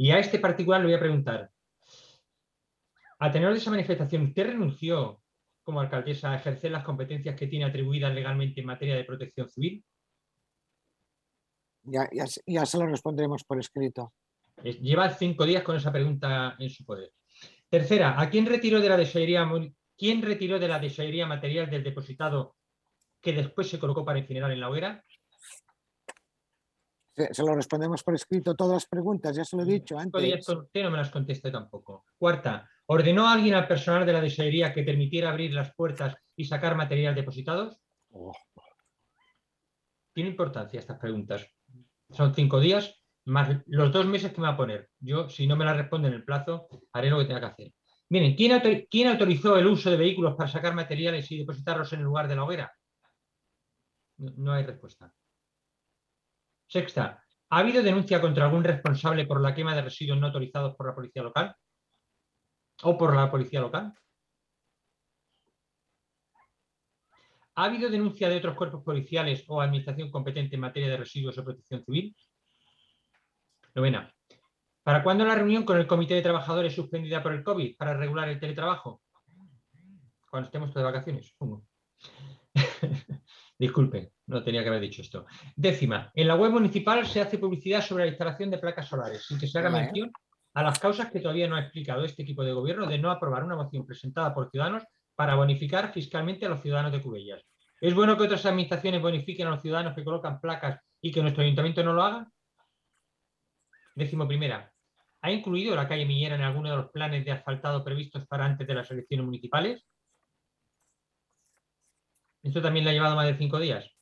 Y 0.00 0.12
a 0.12 0.18
este 0.20 0.38
particular 0.38 0.80
le 0.80 0.86
voy 0.86 0.94
a 0.94 1.00
preguntar, 1.00 1.50
a 3.18 3.32
tenor 3.32 3.52
de 3.52 3.58
esa 3.58 3.72
manifestación, 3.72 4.22
¿usted 4.26 4.46
renunció 4.46 5.20
como 5.64 5.80
alcaldesa 5.80 6.30
a 6.30 6.36
ejercer 6.36 6.70
las 6.70 6.84
competencias 6.84 7.34
que 7.34 7.48
tiene 7.48 7.64
atribuidas 7.64 8.14
legalmente 8.14 8.60
en 8.60 8.66
materia 8.66 8.94
de 8.94 9.04
protección 9.04 9.48
civil? 9.50 9.84
Ya, 11.82 12.08
ya, 12.12 12.26
ya 12.46 12.64
se 12.64 12.78
lo 12.78 12.86
respondremos 12.86 13.42
por 13.42 13.58
escrito. 13.58 14.14
Es- 14.62 14.78
Lleva 14.80 15.10
cinco 15.10 15.44
días 15.44 15.64
con 15.64 15.74
esa 15.76 15.90
pregunta 15.90 16.54
en 16.60 16.70
su 16.70 16.84
poder. 16.84 17.12
Tercera, 17.68 18.20
¿a 18.20 18.30
quién 18.30 18.46
retiró 18.46 18.80
de 18.80 18.88
la 18.88 18.96
desearía, 18.96 19.50
quién 19.96 20.22
retiró 20.22 20.60
de 20.60 20.68
la 20.68 20.78
desearía 20.78 21.26
material 21.26 21.68
del 21.68 21.82
depositado 21.82 22.56
que 23.20 23.32
después 23.32 23.68
se 23.68 23.80
colocó 23.80 24.04
para 24.04 24.20
incinerar 24.20 24.52
en 24.52 24.60
la 24.60 24.70
hoguera? 24.70 25.04
Se, 27.32 27.42
lo 27.42 27.54
respondemos 27.54 28.02
por 28.02 28.14
escrito 28.14 28.54
todas 28.54 28.74
las 28.74 28.86
preguntas, 28.86 29.36
ya 29.36 29.44
se 29.44 29.56
lo 29.56 29.62
he 29.62 29.66
dicho 29.66 29.98
Cinco 30.00 30.20
días 30.20 30.48
antes. 30.48 30.64
usted 30.64 30.82
no 30.84 30.90
me 30.90 30.98
las 30.98 31.10
conteste 31.10 31.50
tampoco. 31.50 32.04
Cuarta, 32.16 32.68
¿ordenó 32.86 33.28
alguien 33.28 33.54
al 33.54 33.66
personal 33.66 34.06
de 34.06 34.12
la 34.12 34.20
desearía 34.20 34.72
que 34.72 34.82
permitiera 34.84 35.30
abrir 35.30 35.52
las 35.52 35.74
puertas 35.74 36.14
y 36.36 36.44
sacar 36.44 36.76
material 36.76 37.14
depositados? 37.14 37.78
Tiene 40.14 40.30
importancia 40.30 40.80
estas 40.80 40.98
preguntas. 40.98 41.46
Son 42.10 42.34
cinco 42.34 42.60
días 42.60 42.94
más 43.26 43.58
los 43.66 43.92
dos 43.92 44.06
meses 44.06 44.32
que 44.32 44.40
me 44.40 44.46
va 44.46 44.54
a 44.54 44.56
poner. 44.56 44.88
Yo, 45.00 45.28
si 45.28 45.46
no 45.46 45.54
me 45.56 45.64
la 45.64 45.74
responde 45.74 46.08
en 46.08 46.14
el 46.14 46.24
plazo, 46.24 46.68
haré 46.92 47.10
lo 47.10 47.18
que 47.18 47.26
tenga 47.26 47.40
que 47.40 47.46
hacer. 47.46 47.72
Miren, 48.10 48.34
¿quién, 48.34 48.52
autor- 48.52 48.86
quién 48.90 49.08
autorizó 49.08 49.56
el 49.58 49.66
uso 49.66 49.90
de 49.90 49.98
vehículos 49.98 50.34
para 50.34 50.48
sacar 50.48 50.74
materiales 50.74 51.30
y 51.30 51.38
depositarlos 51.38 51.92
en 51.92 51.98
el 52.00 52.06
lugar 52.06 52.26
de 52.26 52.36
la 52.36 52.44
hoguera? 52.44 52.72
No, 54.16 54.32
no 54.36 54.52
hay 54.52 54.64
respuesta. 54.64 55.12
Sexta, 56.68 57.24
¿ha 57.48 57.58
habido 57.58 57.82
denuncia 57.82 58.20
contra 58.20 58.44
algún 58.44 58.62
responsable 58.62 59.26
por 59.26 59.40
la 59.40 59.54
quema 59.54 59.74
de 59.74 59.82
residuos 59.82 60.18
no 60.18 60.26
autorizados 60.26 60.76
por 60.76 60.86
la 60.86 60.94
policía 60.94 61.22
local? 61.22 61.56
¿O 62.82 62.98
por 62.98 63.16
la 63.16 63.30
policía 63.30 63.60
local? 63.60 63.94
¿Ha 67.54 67.64
habido 67.64 67.88
denuncia 67.88 68.28
de 68.28 68.36
otros 68.36 68.54
cuerpos 68.54 68.84
policiales 68.84 69.44
o 69.48 69.62
administración 69.62 70.10
competente 70.10 70.56
en 70.56 70.60
materia 70.60 70.90
de 70.90 70.98
residuos 70.98 71.38
o 71.38 71.44
protección 71.44 71.82
civil? 71.82 72.14
Novena. 73.74 74.14
¿Para 74.82 75.02
cuándo 75.02 75.24
la 75.24 75.34
reunión 75.34 75.64
con 75.64 75.78
el 75.78 75.86
Comité 75.86 76.14
de 76.14 76.22
Trabajadores 76.22 76.74
suspendida 76.74 77.22
por 77.22 77.32
el 77.32 77.42
COVID 77.42 77.76
para 77.76 77.94
regular 77.94 78.28
el 78.28 78.38
teletrabajo? 78.38 79.02
Cuando 80.30 80.46
estemos 80.46 80.70
todos 80.70 80.84
de 80.84 80.92
vacaciones, 80.92 81.26
supongo. 81.28 81.66
Disculpen, 83.58 84.12
no 84.28 84.44
tenía 84.44 84.62
que 84.62 84.68
haber 84.68 84.82
dicho 84.82 85.02
esto. 85.02 85.26
Décima. 85.56 86.12
En 86.14 86.28
la 86.28 86.36
web 86.36 86.52
municipal 86.52 87.04
se 87.06 87.20
hace 87.20 87.38
publicidad 87.38 87.80
sobre 87.80 88.04
la 88.04 88.10
instalación 88.10 88.50
de 88.50 88.58
placas 88.58 88.86
solares, 88.86 89.26
sin 89.26 89.38
que 89.38 89.46
se 89.46 89.58
haga 89.58 89.70
mención 89.70 90.12
a 90.54 90.62
las 90.62 90.78
causas 90.78 91.10
que 91.10 91.20
todavía 91.20 91.48
no 91.48 91.56
ha 91.56 91.60
explicado 91.60 92.04
este 92.04 92.22
equipo 92.22 92.44
de 92.44 92.52
gobierno 92.52 92.86
de 92.86 92.98
no 92.98 93.10
aprobar 93.10 93.42
una 93.42 93.56
moción 93.56 93.86
presentada 93.86 94.34
por 94.34 94.50
ciudadanos 94.50 94.84
para 95.14 95.34
bonificar 95.34 95.92
fiscalmente 95.92 96.46
a 96.46 96.50
los 96.50 96.60
ciudadanos 96.60 96.92
de 96.92 97.00
Cubellas. 97.00 97.42
¿Es 97.80 97.94
bueno 97.94 98.16
que 98.16 98.24
otras 98.24 98.44
administraciones 98.44 99.00
bonifiquen 99.00 99.46
a 99.46 99.50
los 99.50 99.62
ciudadanos 99.62 99.94
que 99.94 100.04
colocan 100.04 100.40
placas 100.40 100.78
y 101.00 101.10
que 101.10 101.22
nuestro 101.22 101.42
ayuntamiento 101.42 101.82
no 101.82 101.94
lo 101.94 102.02
haga? 102.02 102.28
Décimo 103.94 104.28
primera. 104.28 104.70
¿Ha 105.22 105.32
incluido 105.32 105.74
la 105.74 105.88
calle 105.88 106.04
Miñera 106.04 106.34
en 106.34 106.42
alguno 106.42 106.70
de 106.70 106.76
los 106.76 106.90
planes 106.90 107.24
de 107.24 107.32
asfaltado 107.32 107.82
previstos 107.82 108.26
para 108.26 108.44
antes 108.44 108.66
de 108.66 108.74
las 108.74 108.90
elecciones 108.90 109.24
municipales? 109.24 109.86
Esto 112.42 112.60
también 112.60 112.84
le 112.84 112.90
ha 112.90 112.94
llevado 112.94 113.16
más 113.16 113.26
de 113.26 113.36
cinco 113.36 113.58
días. 113.58 113.97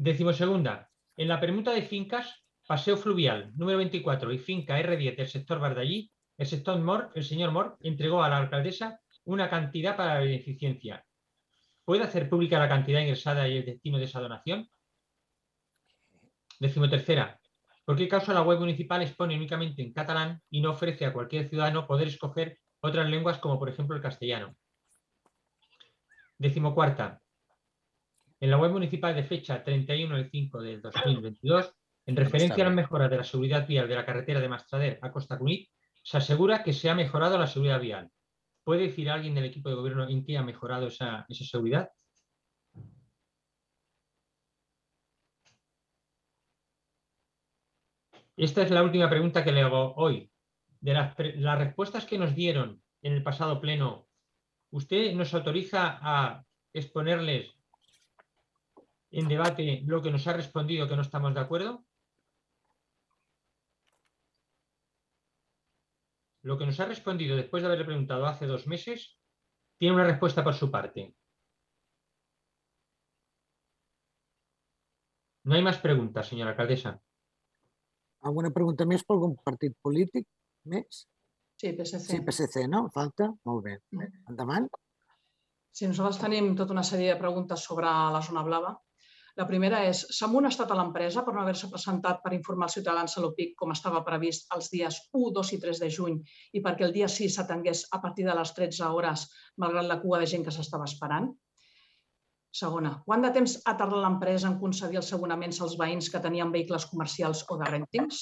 Décimo 0.00 0.32
segunda. 0.32 0.88
En 1.14 1.28
la 1.28 1.38
permuta 1.38 1.72
de 1.72 1.82
fincas, 1.82 2.42
Paseo 2.66 2.96
Fluvial 2.96 3.52
número 3.54 3.76
24 3.76 4.32
y 4.32 4.38
finca 4.38 4.80
R10 4.80 5.14
del 5.14 5.28
sector 5.28 5.60
Bardallí, 5.60 6.10
el 6.38 6.46
sector 6.46 7.12
el 7.14 7.22
señor 7.22 7.50
Mor 7.50 7.76
entregó 7.80 8.22
a 8.22 8.30
la 8.30 8.38
alcaldesa 8.38 8.98
una 9.24 9.50
cantidad 9.50 9.98
para 9.98 10.14
la 10.14 10.20
beneficencia. 10.20 11.04
¿Puede 11.84 12.04
hacer 12.04 12.30
pública 12.30 12.58
la 12.58 12.66
cantidad 12.66 13.02
ingresada 13.02 13.46
y 13.46 13.58
el 13.58 13.66
destino 13.66 13.98
de 13.98 14.04
esa 14.04 14.22
donación? 14.22 14.70
Décimo 16.58 16.88
tercera. 16.88 17.38
¿Por 17.84 17.94
qué 17.94 18.08
causa 18.08 18.32
la 18.32 18.40
web 18.40 18.58
municipal 18.58 19.02
expone 19.02 19.36
únicamente 19.36 19.82
en 19.82 19.92
catalán 19.92 20.40
y 20.48 20.62
no 20.62 20.70
ofrece 20.70 21.04
a 21.04 21.12
cualquier 21.12 21.46
ciudadano 21.46 21.86
poder 21.86 22.08
escoger 22.08 22.58
otras 22.80 23.06
lenguas 23.06 23.36
como 23.36 23.58
por 23.58 23.68
ejemplo 23.68 23.96
el 23.96 24.00
castellano? 24.00 24.56
Decimocuarta. 26.38 27.20
En 28.42 28.50
la 28.50 28.56
web 28.56 28.70
municipal 28.72 29.14
de 29.14 29.22
fecha 29.22 29.62
31 29.62 30.16
de 30.16 30.30
5 30.30 30.62
del 30.62 30.80
2022, 30.80 31.74
en 32.06 32.16
referencia 32.16 32.64
a 32.64 32.68
las 32.68 32.74
mejoras 32.74 33.10
de 33.10 33.18
la 33.18 33.24
seguridad 33.24 33.68
vial 33.68 33.86
de 33.86 33.94
la 33.94 34.06
carretera 34.06 34.40
de 34.40 34.48
Mastrader 34.48 34.98
a 35.02 35.12
Costa 35.12 35.36
Cunit, 35.36 35.68
se 36.02 36.16
asegura 36.16 36.62
que 36.62 36.72
se 36.72 36.88
ha 36.88 36.94
mejorado 36.94 37.36
la 37.36 37.46
seguridad 37.46 37.78
vial. 37.78 38.10
¿Puede 38.64 38.84
decir 38.84 39.10
alguien 39.10 39.34
del 39.34 39.44
equipo 39.44 39.68
de 39.68 39.74
gobierno 39.74 40.08
en 40.08 40.24
qué 40.24 40.38
ha 40.38 40.42
mejorado 40.42 40.86
esa, 40.86 41.26
esa 41.28 41.44
seguridad? 41.44 41.90
Esta 48.38 48.62
es 48.62 48.70
la 48.70 48.82
última 48.82 49.10
pregunta 49.10 49.44
que 49.44 49.52
le 49.52 49.60
hago 49.60 49.94
hoy. 49.96 50.30
De 50.80 50.94
las, 50.94 51.14
las 51.18 51.58
respuestas 51.58 52.06
que 52.06 52.16
nos 52.16 52.34
dieron 52.34 52.82
en 53.02 53.12
el 53.12 53.22
pasado 53.22 53.60
pleno, 53.60 54.08
¿usted 54.70 55.12
nos 55.12 55.34
autoriza 55.34 55.98
a 56.00 56.42
exponerles 56.72 57.59
en 59.10 59.28
debate 59.28 59.82
lo 59.86 60.02
que 60.02 60.10
nos 60.10 60.26
ha 60.26 60.32
respondido 60.32 60.88
que 60.88 60.96
no 60.96 61.02
estamos 61.02 61.34
de 61.34 61.40
acuerdo? 61.40 61.84
Lo 66.42 66.56
que 66.56 66.66
nos 66.66 66.80
ha 66.80 66.86
respondido 66.86 67.36
después 67.36 67.62
de 67.62 67.66
haberle 67.66 67.84
preguntado 67.84 68.26
hace 68.26 68.46
dos 68.46 68.66
meses, 68.66 69.18
tiene 69.78 69.94
una 69.94 70.04
respuesta 70.04 70.42
por 70.42 70.54
su 70.54 70.70
parte. 70.70 71.14
No 75.44 75.54
hay 75.54 75.62
más 75.62 75.78
preguntas, 75.78 76.28
señora 76.28 76.50
alcaldesa. 76.50 77.00
Alguna 78.20 78.50
pregunta 78.52 78.84
més 78.84 79.02
per 79.08 79.16
algun 79.16 79.38
partit 79.40 79.72
polític? 79.80 80.26
Més? 80.68 81.06
Sí, 81.56 81.72
PSC. 81.72 82.04
Sí, 82.04 82.18
PSC, 82.26 82.66
no? 82.68 82.82
Falta? 82.92 83.30
Molt 83.48 83.64
bé. 83.64 83.78
Endavant. 84.28 84.68
Sí, 85.72 85.86
nosaltres 85.88 86.20
tenim 86.20 86.52
tota 86.58 86.76
una 86.76 86.84
sèrie 86.84 87.14
de 87.14 87.20
preguntes 87.20 87.64
sobre 87.64 87.88
la 87.88 88.20
zona 88.26 88.44
blava. 88.44 88.74
La 89.40 89.46
primera 89.48 89.78
és, 89.88 90.00
s'ha 90.12 90.26
amonestat 90.26 90.72
a 90.72 90.76
l'empresa 90.76 91.22
per 91.24 91.32
no 91.32 91.40
haver-se 91.40 91.70
presentat 91.72 92.18
per 92.20 92.34
informar 92.36 92.66
els 92.68 92.74
ciutadans 92.76 93.14
a 93.16 93.22
l'OPIC 93.24 93.54
com 93.60 93.70
estava 93.72 94.02
previst 94.04 94.50
els 94.56 94.66
dies 94.72 94.98
1, 95.16 95.30
2 95.36 95.52
i 95.56 95.58
3 95.62 95.78
de 95.80 95.88
juny 95.94 96.16
i 96.58 96.60
perquè 96.66 96.84
el 96.84 96.92
dia 96.96 97.06
6 97.08 97.38
s'atengués 97.38 97.86
a 97.96 98.00
partir 98.02 98.26
de 98.26 98.34
les 98.36 98.52
13 98.58 98.90
hores 98.96 99.22
malgrat 99.64 99.86
la 99.88 99.96
cua 100.02 100.18
de 100.20 100.26
gent 100.32 100.44
que 100.44 100.52
s'estava 100.52 100.88
esperant? 100.90 101.30
Segona, 102.60 102.90
quant 103.06 103.24
de 103.24 103.30
temps 103.32 103.54
ha 103.64 103.74
tardat 103.78 104.02
l'empresa 104.02 104.50
en 104.50 104.58
concedir 104.60 105.00
els 105.00 105.08
abonaments 105.16 105.60
als 105.64 105.78
veïns 105.80 106.10
que 106.12 106.20
tenien 106.26 106.52
vehicles 106.52 106.84
comercials 106.90 107.40
o 107.48 107.56
de 107.62 107.70
rèntings? 107.70 108.18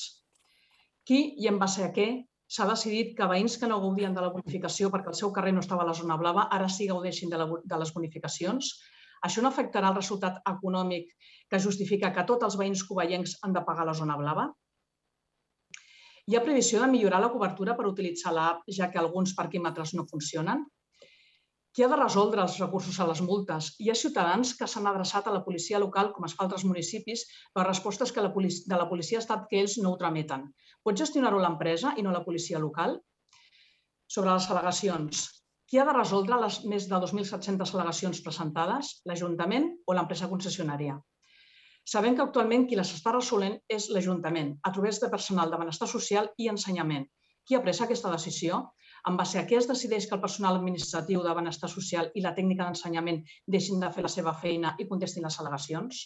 Qui 1.09 1.19
i 1.43 1.49
en 1.51 1.59
base 1.59 1.83
a 1.83 1.91
què 1.97 2.07
s'ha 2.47 2.69
decidit 2.69 3.17
que 3.19 3.27
veïns 3.33 3.59
que 3.59 3.67
no 3.73 3.81
gaudien 3.83 4.15
de 4.15 4.23
la 4.23 4.31
bonificació 4.37 4.93
perquè 4.95 5.11
el 5.11 5.19
seu 5.19 5.35
carrer 5.35 5.57
no 5.57 5.67
estava 5.67 5.83
a 5.83 5.91
la 5.91 5.97
zona 5.99 6.21
blava 6.21 6.47
ara 6.61 6.71
sí 6.71 6.87
gaudeixin 6.93 7.35
de, 7.35 7.43
la, 7.43 7.49
de 7.65 7.81
les 7.83 7.93
bonificacions? 7.97 8.71
Això 9.27 9.43
no 9.43 9.51
afectarà 9.51 9.91
el 9.91 9.99
resultat 9.99 10.41
econòmic 10.51 11.11
que 11.51 11.63
justifica 11.65 12.13
que 12.15 12.27
tots 12.31 12.47
els 12.49 12.57
veïns 12.61 12.85
covellencs 12.89 13.39
han 13.43 13.57
de 13.57 13.65
pagar 13.67 13.87
la 13.89 13.97
zona 14.01 14.17
blava? 14.21 14.49
Hi 16.29 16.37
ha 16.37 16.45
previsió 16.45 16.81
de 16.83 16.91
millorar 16.93 17.23
la 17.25 17.31
cobertura 17.33 17.75
per 17.77 17.87
utilitzar 17.89 18.35
l'app, 18.37 18.67
ja 18.79 18.91
que 18.93 19.01
alguns 19.01 19.33
parquímetres 19.37 19.95
no 19.97 20.05
funcionen? 20.11 20.67
Qui 21.73 21.85
ha 21.85 21.89
de 21.93 21.97
resoldre 22.01 22.43
els 22.43 22.59
recursos 22.61 22.99
a 23.01 23.07
les 23.09 23.23
multes? 23.25 23.71
Hi 23.81 23.89
ha 23.89 23.97
ciutadans 24.01 24.53
que 24.59 24.69
s'han 24.69 24.91
adreçat 24.91 25.29
a 25.29 25.33
la 25.35 25.43
policia 25.47 25.81
local, 25.81 26.13
com 26.17 26.29
es 26.29 26.35
fa 26.37 26.45
a 26.45 26.49
altres 26.49 26.67
municipis, 26.69 27.25
per 27.55 27.65
respostes 27.69 28.13
que 28.13 28.25
la 28.25 28.33
de 28.35 28.81
la 28.83 28.89
policia 28.93 29.21
ha 29.21 29.25
estat 29.25 29.49
que 29.49 29.61
ells 29.63 29.79
no 29.79 29.95
ho 29.95 30.01
trameten. 30.05 30.47
Pot 30.85 31.01
gestionar-ho 31.01 31.41
l'empresa 31.41 31.95
i 31.97 32.03
no 32.03 32.13
la 32.13 32.25
policia 32.29 32.59
local? 32.59 32.99
Sobre 34.09 34.33
les 34.33 34.51
al·legacions. 34.51 35.38
Qui 35.69 35.79
ha 35.79 35.85
de 35.85 35.93
resoldre 35.93 36.39
les 36.41 36.63
més 36.73 36.87
de 36.89 36.99
2.700 37.05 37.75
al·legacions 37.75 38.23
presentades? 38.25 38.95
L'Ajuntament 39.11 39.69
o 39.87 39.97
l'empresa 39.97 40.29
concessionària? 40.31 40.97
Sabem 41.93 42.17
que 42.17 42.25
actualment 42.25 42.65
qui 42.69 42.77
les 42.79 42.93
està 42.97 43.13
resolent 43.13 43.59
és 43.77 43.91
l'Ajuntament, 43.93 44.55
a 44.65 44.73
través 44.73 45.01
de 45.03 45.11
personal 45.13 45.53
de 45.53 45.61
benestar 45.61 45.89
social 45.93 46.33
i 46.41 46.49
ensenyament. 46.53 47.05
Qui 47.45 47.57
ha 47.57 47.63
pres 47.65 47.81
aquesta 47.85 48.13
decisió? 48.13 48.65
en 49.09 49.17
base 49.17 49.39
a 49.39 49.45
què 49.49 49.59
es 49.59 49.69
decideix 49.69 50.07
que 50.09 50.17
el 50.17 50.23
personal 50.23 50.59
administratiu 50.59 51.23
de 51.25 51.35
benestar 51.39 51.71
social 51.73 52.11
i 52.19 52.25
la 52.25 52.35
tècnica 52.37 52.67
d'ensenyament 52.67 53.21
deixin 53.47 53.81
de 53.81 53.91
fer 53.95 54.05
la 54.05 54.13
seva 54.13 54.35
feina 54.43 54.75
i 54.79 54.89
contestin 54.91 55.25
les 55.25 55.39
al·legacions? 55.41 56.01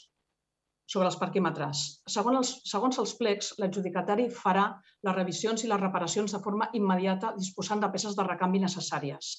Sobre 0.93 1.09
els 1.09 1.17
parquímetres. 1.21 1.83
Segons 2.15 2.39
els, 2.39 2.49
segons 2.71 2.99
els 3.01 3.13
plecs, 3.21 3.47
l'adjudicatari 3.63 4.27
farà 4.39 4.65
les 5.09 5.15
revisions 5.17 5.63
i 5.65 5.71
les 5.71 5.81
reparacions 5.81 6.35
de 6.37 6.41
forma 6.47 6.69
immediata 6.81 7.31
disposant 7.39 7.81
de 7.85 7.89
peces 7.95 8.19
de 8.19 8.27
recanvi 8.27 8.61
necessàries. 8.65 9.31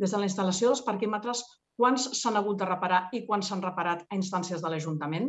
Des 0.00 0.14
de 0.14 0.20
la 0.22 0.28
instal·lació 0.30 0.70
dels 0.70 0.84
parquímetres, 0.86 1.42
quants 1.76 2.06
s'han 2.20 2.38
hagut 2.40 2.62
de 2.62 2.70
reparar 2.70 3.02
i 3.18 3.20
quants 3.26 3.50
s'han 3.50 3.66
reparat 3.66 4.06
a 4.08 4.16
instàncies 4.20 4.64
de 4.64 4.72
l'Ajuntament? 4.72 5.28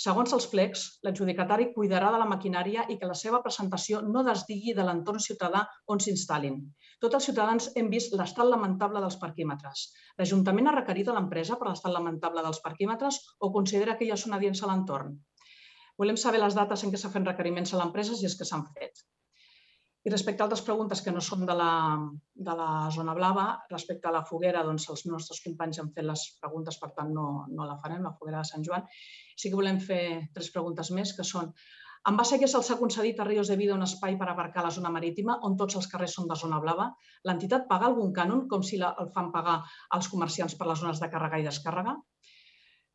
Segons 0.00 0.30
els 0.34 0.44
plecs, 0.50 0.82
l'adjudicatari 1.06 1.66
cuidarà 1.74 2.10
de 2.12 2.18
la 2.20 2.28
maquinària 2.28 2.86
i 2.92 2.94
que 3.00 3.08
la 3.08 3.16
seva 3.22 3.40
presentació 3.46 3.98
no 4.14 4.22
desdigui 4.28 4.72
de 4.78 4.86
l'entorn 4.86 5.20
ciutadà 5.24 5.60
on 5.94 6.00
s'instal·lin. 6.04 6.56
Tots 7.04 7.18
els 7.18 7.28
ciutadans 7.28 7.68
hem 7.76 7.90
vist 7.94 8.16
l'estat 8.20 8.48
lamentable 8.48 9.02
dels 9.04 9.18
parquímetres. 9.26 9.84
L'Ajuntament 10.22 10.70
ha 10.70 10.76
requerit 10.78 11.12
a 11.12 11.18
l'empresa 11.18 11.60
per 11.60 11.68
l'estat 11.68 11.92
lamentable 11.98 12.46
dels 12.48 12.62
parquímetres 12.64 13.20
o 13.44 13.52
considera 13.58 13.98
que 14.00 14.08
ha 14.08 14.20
són 14.24 14.38
adients 14.38 14.64
a 14.64 14.72
l'entorn? 14.72 15.18
Volem 16.00 16.16
saber 16.24 16.40
les 16.40 16.56
dates 16.56 16.86
en 16.86 16.94
què 16.94 17.04
s'ha 17.04 17.12
fet 17.18 17.28
requeriments 17.28 17.74
a 17.74 17.82
l'empresa 17.82 18.16
si 18.16 18.30
és 18.30 18.40
que 18.40 18.48
s'han 18.48 18.64
fet. 18.72 19.04
I 20.04 20.10
respecte 20.12 20.40
a 20.40 20.46
altres 20.46 20.62
preguntes 20.64 21.02
que 21.04 21.12
no 21.12 21.20
són 21.24 21.42
de 21.48 21.54
la, 21.56 21.72
de 22.48 22.54
la 22.56 22.68
zona 22.94 23.14
blava, 23.16 23.46
respecte 23.72 24.08
a 24.08 24.14
la 24.14 24.22
foguera, 24.30 24.62
doncs 24.64 24.88
els 24.94 25.04
nostres 25.10 25.42
companys 25.44 25.82
han 25.82 25.90
fet 25.96 26.06
les 26.08 26.22
preguntes, 26.40 26.78
per 26.80 26.88
tant 26.96 27.12
no, 27.16 27.26
no 27.52 27.66
la 27.68 27.76
farem, 27.82 28.00
la 28.06 28.14
foguera 28.16 28.40
de 28.40 28.48
Sant 28.48 28.64
Joan. 28.64 28.86
Sí 29.36 29.50
que 29.50 29.60
volem 29.60 29.82
fer 29.90 30.02
tres 30.32 30.48
preguntes 30.54 30.92
més, 30.96 31.12
que 31.18 31.26
són 31.32 31.52
en 32.08 32.16
base 32.16 32.32
a 32.32 32.40
què 32.40 32.46
se'ls 32.48 32.70
ha 32.72 32.78
concedit 32.80 33.18
a 33.20 33.26
Ríos 33.28 33.50
de 33.52 33.58
Vida 33.60 33.74
un 33.76 33.84
espai 33.84 34.14
per 34.20 34.28
abarcar 34.32 34.62
la 34.64 34.72
zona 34.76 34.92
marítima 34.94 35.34
on 35.48 35.56
tots 35.62 35.76
els 35.80 35.88
carrers 35.92 36.14
són 36.16 36.30
de 36.30 36.38
zona 36.42 36.60
blava? 36.62 36.86
L'entitat 37.28 37.66
paga 37.72 37.90
algun 37.90 38.14
cànon, 38.16 38.46
com 38.52 38.64
si 38.64 38.78
la, 38.80 38.94
el 39.02 39.10
fan 39.16 39.28
pagar 39.34 39.58
als 39.98 40.08
comerciants 40.08 40.56
per 40.56 40.70
les 40.70 40.80
zones 40.80 41.02
de 41.02 41.10
càrrega 41.12 41.42
i 41.42 41.44
descàrrega? 41.50 41.98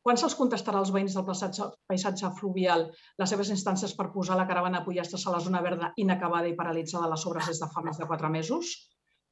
Quan 0.06 0.18
se'ls 0.20 0.36
contestarà 0.38 0.78
als 0.78 0.92
veïns 0.94 1.14
del 1.16 1.24
paisatge, 1.26 1.64
paisatge 1.90 2.28
fluvial 2.38 2.84
les 3.18 3.30
seves 3.32 3.48
instàncies 3.50 3.90
per 3.98 4.12
posar 4.14 4.36
la 4.38 4.44
caravana 4.46 4.84
Pollastres 4.84 5.24
a 5.26 5.32
la 5.34 5.40
zona 5.42 5.58
verda 5.64 5.88
inacabada 5.98 6.46
i 6.46 6.54
paralitzada 6.60 7.08
les 7.10 7.24
obres 7.26 7.48
des 7.50 7.58
de 7.58 7.66
fa 7.72 7.82
més 7.82 7.98
de 7.98 8.06
quatre 8.06 8.30
mesos? 8.30 8.70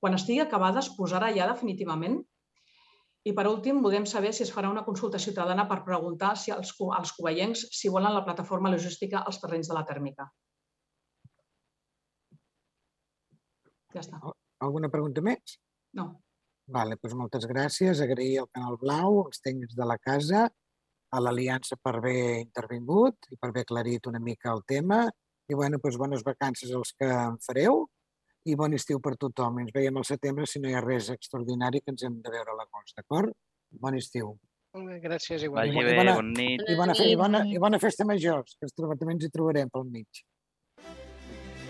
Quan 0.03 0.19
estigui 0.19 0.43
acabada 0.43 0.83
es 0.83 0.89
posarà 0.97 1.29
ja 1.37 1.47
definitivament? 1.47 2.17
I 3.31 3.35
per 3.37 3.45
últim, 3.53 3.79
volem 3.85 4.09
saber 4.15 4.33
si 4.35 4.43
es 4.43 4.51
farà 4.57 4.73
una 4.73 4.83
consulta 4.89 5.21
ciutadana 5.23 5.69
per 5.71 5.85
preguntar 5.87 6.33
si 6.43 6.51
els, 6.57 6.75
els 6.99 7.15
covellencs 7.21 7.63
si 7.79 7.93
volen 7.95 8.19
la 8.19 8.25
plataforma 8.27 8.75
logística 8.75 9.23
als 9.23 9.39
terrenys 9.45 9.71
de 9.71 9.79
la 9.79 9.85
tèrmica. 9.93 10.27
Ja 13.95 14.03
està. 14.03 14.19
Alguna 14.67 14.91
pregunta 14.91 15.23
més? 15.23 15.55
No. 15.95 16.11
Vale, 16.67 16.99
doncs 16.99 17.15
moltes 17.23 17.47
gràcies. 17.47 18.03
Agrair 18.03 18.43
al 18.43 18.51
Canal 18.51 18.83
Blau, 18.83 19.23
als 19.29 19.39
tècnics 19.47 19.79
de 19.79 19.87
la 19.87 20.01
casa, 20.03 20.49
a 21.15 21.21
l'Aliança 21.23 21.79
per 21.81 21.97
haver 21.99 22.41
intervingut 22.43 23.31
i 23.31 23.39
per 23.39 23.51
haver 23.51 23.65
aclarit 23.67 24.09
una 24.11 24.21
mica 24.21 24.53
el 24.53 24.65
tema. 24.67 25.05
I 25.49 25.55
bueno, 25.55 25.79
doncs 25.83 25.99
bones 26.01 26.25
vacances 26.27 26.73
als 26.73 26.95
que 26.99 27.09
en 27.09 27.39
fareu 27.45 27.85
i 28.49 28.57
bon 28.59 28.75
estiu 28.77 29.01
per 29.05 29.15
tothom. 29.21 29.61
Ens 29.63 29.73
veiem 29.75 30.01
al 30.01 30.09
setembre 30.09 30.49
si 30.51 30.61
no 30.61 30.71
hi 30.71 30.77
ha 30.77 30.83
res 30.85 31.11
extraordinari 31.15 31.85
que 31.85 31.95
ens 31.95 32.05
hem 32.05 32.21
de 32.25 32.35
veure 32.35 32.53
a 32.53 32.59
l'agost, 32.59 32.97
d'acord? 32.99 33.33
Bon 33.85 33.97
estiu. 33.99 34.35
Gràcies, 34.75 35.45
igual. 35.47 35.69
Vagi 35.69 35.79
I 35.79 35.85
bé, 35.87 35.97
bona, 36.01 36.15
bon 36.19 36.33
nit. 36.35 36.65
I 36.67 36.79
bona, 36.79 36.95
fe, 36.99 37.11
i, 37.13 37.19
bona, 37.19 37.45
I 37.47 37.61
bona 37.63 37.79
festa 37.79 38.07
major, 38.09 38.43
que 38.49 38.67
ens 38.67 38.75
trobar, 38.75 38.99
també 38.99 39.15
ens 39.15 39.29
hi 39.29 39.35
trobarem 39.37 39.71
pel 39.71 39.87
mig. 39.87 40.25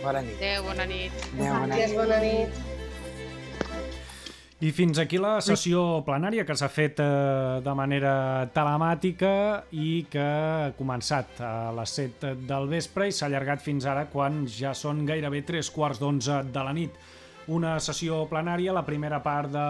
Bona 0.00 0.24
nit. 0.24 0.38
Adéu, 0.40 0.70
bona 0.70 0.88
nit. 0.88 1.26
Adéu, 1.34 1.58
bona 1.58 1.74
nit. 1.74 1.98
Bona 1.98 2.22
nit. 2.24 2.73
I 4.64 4.70
fins 4.72 4.96
aquí 4.96 5.18
la 5.20 5.42
sessió 5.44 5.80
plenària 6.06 6.46
que 6.48 6.54
s'ha 6.56 6.70
fet 6.72 7.00
eh, 7.02 7.06
de 7.60 7.72
manera 7.76 8.12
telemàtica 8.54 9.32
i 9.76 10.06
que 10.08 10.22
ha 10.24 10.70
començat 10.78 11.42
a 11.44 11.72
les 11.76 11.92
7 11.98 12.30
del 12.48 12.70
vespre 12.70 13.10
i 13.10 13.12
s'ha 13.12 13.26
allargat 13.28 13.60
fins 13.60 13.84
ara 13.84 14.06
quan 14.08 14.46
ja 14.48 14.72
són 14.72 15.02
gairebé 15.04 15.42
3 15.44 15.68
quarts 15.74 16.00
d'11 16.00 16.54
de 16.54 16.64
la 16.64 16.72
nit. 16.72 16.96
Una 17.52 17.74
sessió 17.76 18.22
plenària, 18.30 18.72
la 18.72 18.86
primera 18.86 19.18
part 19.20 19.50
de 19.52 19.64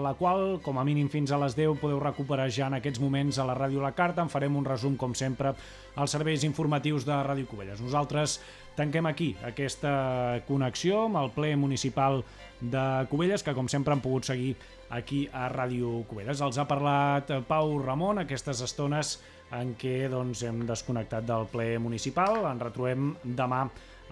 la 0.00 0.14
qual, 0.16 0.62
com 0.64 0.78
a 0.80 0.84
mínim 0.88 1.10
fins 1.12 1.28
a 1.28 1.40
les 1.42 1.52
10, 1.52 1.76
podeu 1.82 2.00
recuperar 2.00 2.46
ja 2.48 2.70
en 2.70 2.78
aquests 2.78 3.02
moments 3.04 3.36
a 3.36 3.44
la 3.44 3.58
Ràdio 3.58 3.84
La 3.84 3.92
Carta. 3.92 4.24
En 4.24 4.32
farem 4.32 4.56
un 4.56 4.64
resum, 4.64 4.96
com 4.96 5.12
sempre, 5.12 5.52
als 5.92 6.16
serveis 6.16 6.46
informatius 6.48 7.04
de 7.04 7.12
Ràdio 7.12 7.50
Cubelles. 7.50 7.84
Nosaltres 7.84 8.38
tanquem 8.78 9.08
aquí 9.10 9.32
aquesta 9.42 10.40
connexió 10.46 11.04
amb 11.08 11.18
el 11.20 11.32
ple 11.34 11.54
municipal 11.58 12.22
de 12.60 12.84
Cubelles, 13.10 13.42
que 13.42 13.54
com 13.54 13.68
sempre 13.70 13.94
han 13.94 14.02
pogut 14.02 14.28
seguir 14.28 14.54
aquí 14.94 15.26
a 15.32 15.48
Ràdio 15.52 16.04
Cubelles. 16.08 16.40
Els 16.40 16.58
ha 16.58 16.66
parlat 16.70 17.30
Pau 17.48 17.76
Ramon 17.82 18.22
aquestes 18.22 18.62
estones 18.64 19.18
en 19.54 19.74
què 19.80 20.08
doncs, 20.12 20.42
hem 20.46 20.64
desconnectat 20.68 21.26
del 21.26 21.48
ple 21.52 21.70
municipal. 21.82 22.44
En 22.50 22.60
retrobem 22.62 23.14
demà 23.24 23.64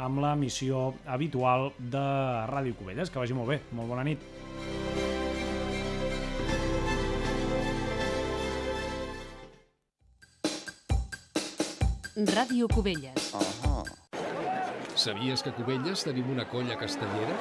amb 0.02 0.20
la 0.20 0.34
missió 0.36 0.94
habitual 1.06 1.70
de 1.78 2.06
Ràdio 2.50 2.76
Cubelles. 2.78 3.10
Que 3.10 3.22
vagi 3.22 3.36
molt 3.36 3.54
bé. 3.54 3.60
Molt 3.72 3.94
bona 3.94 4.06
nit. 4.06 4.24
Ràdio 12.16 12.64
Cubelles. 12.72 14.05
Sabies 14.96 15.42
que 15.44 15.50
a 15.52 15.54
Cubelles 15.54 16.06
tenim 16.08 16.30
una 16.32 16.46
colla 16.48 16.78
castellera? 16.80 17.36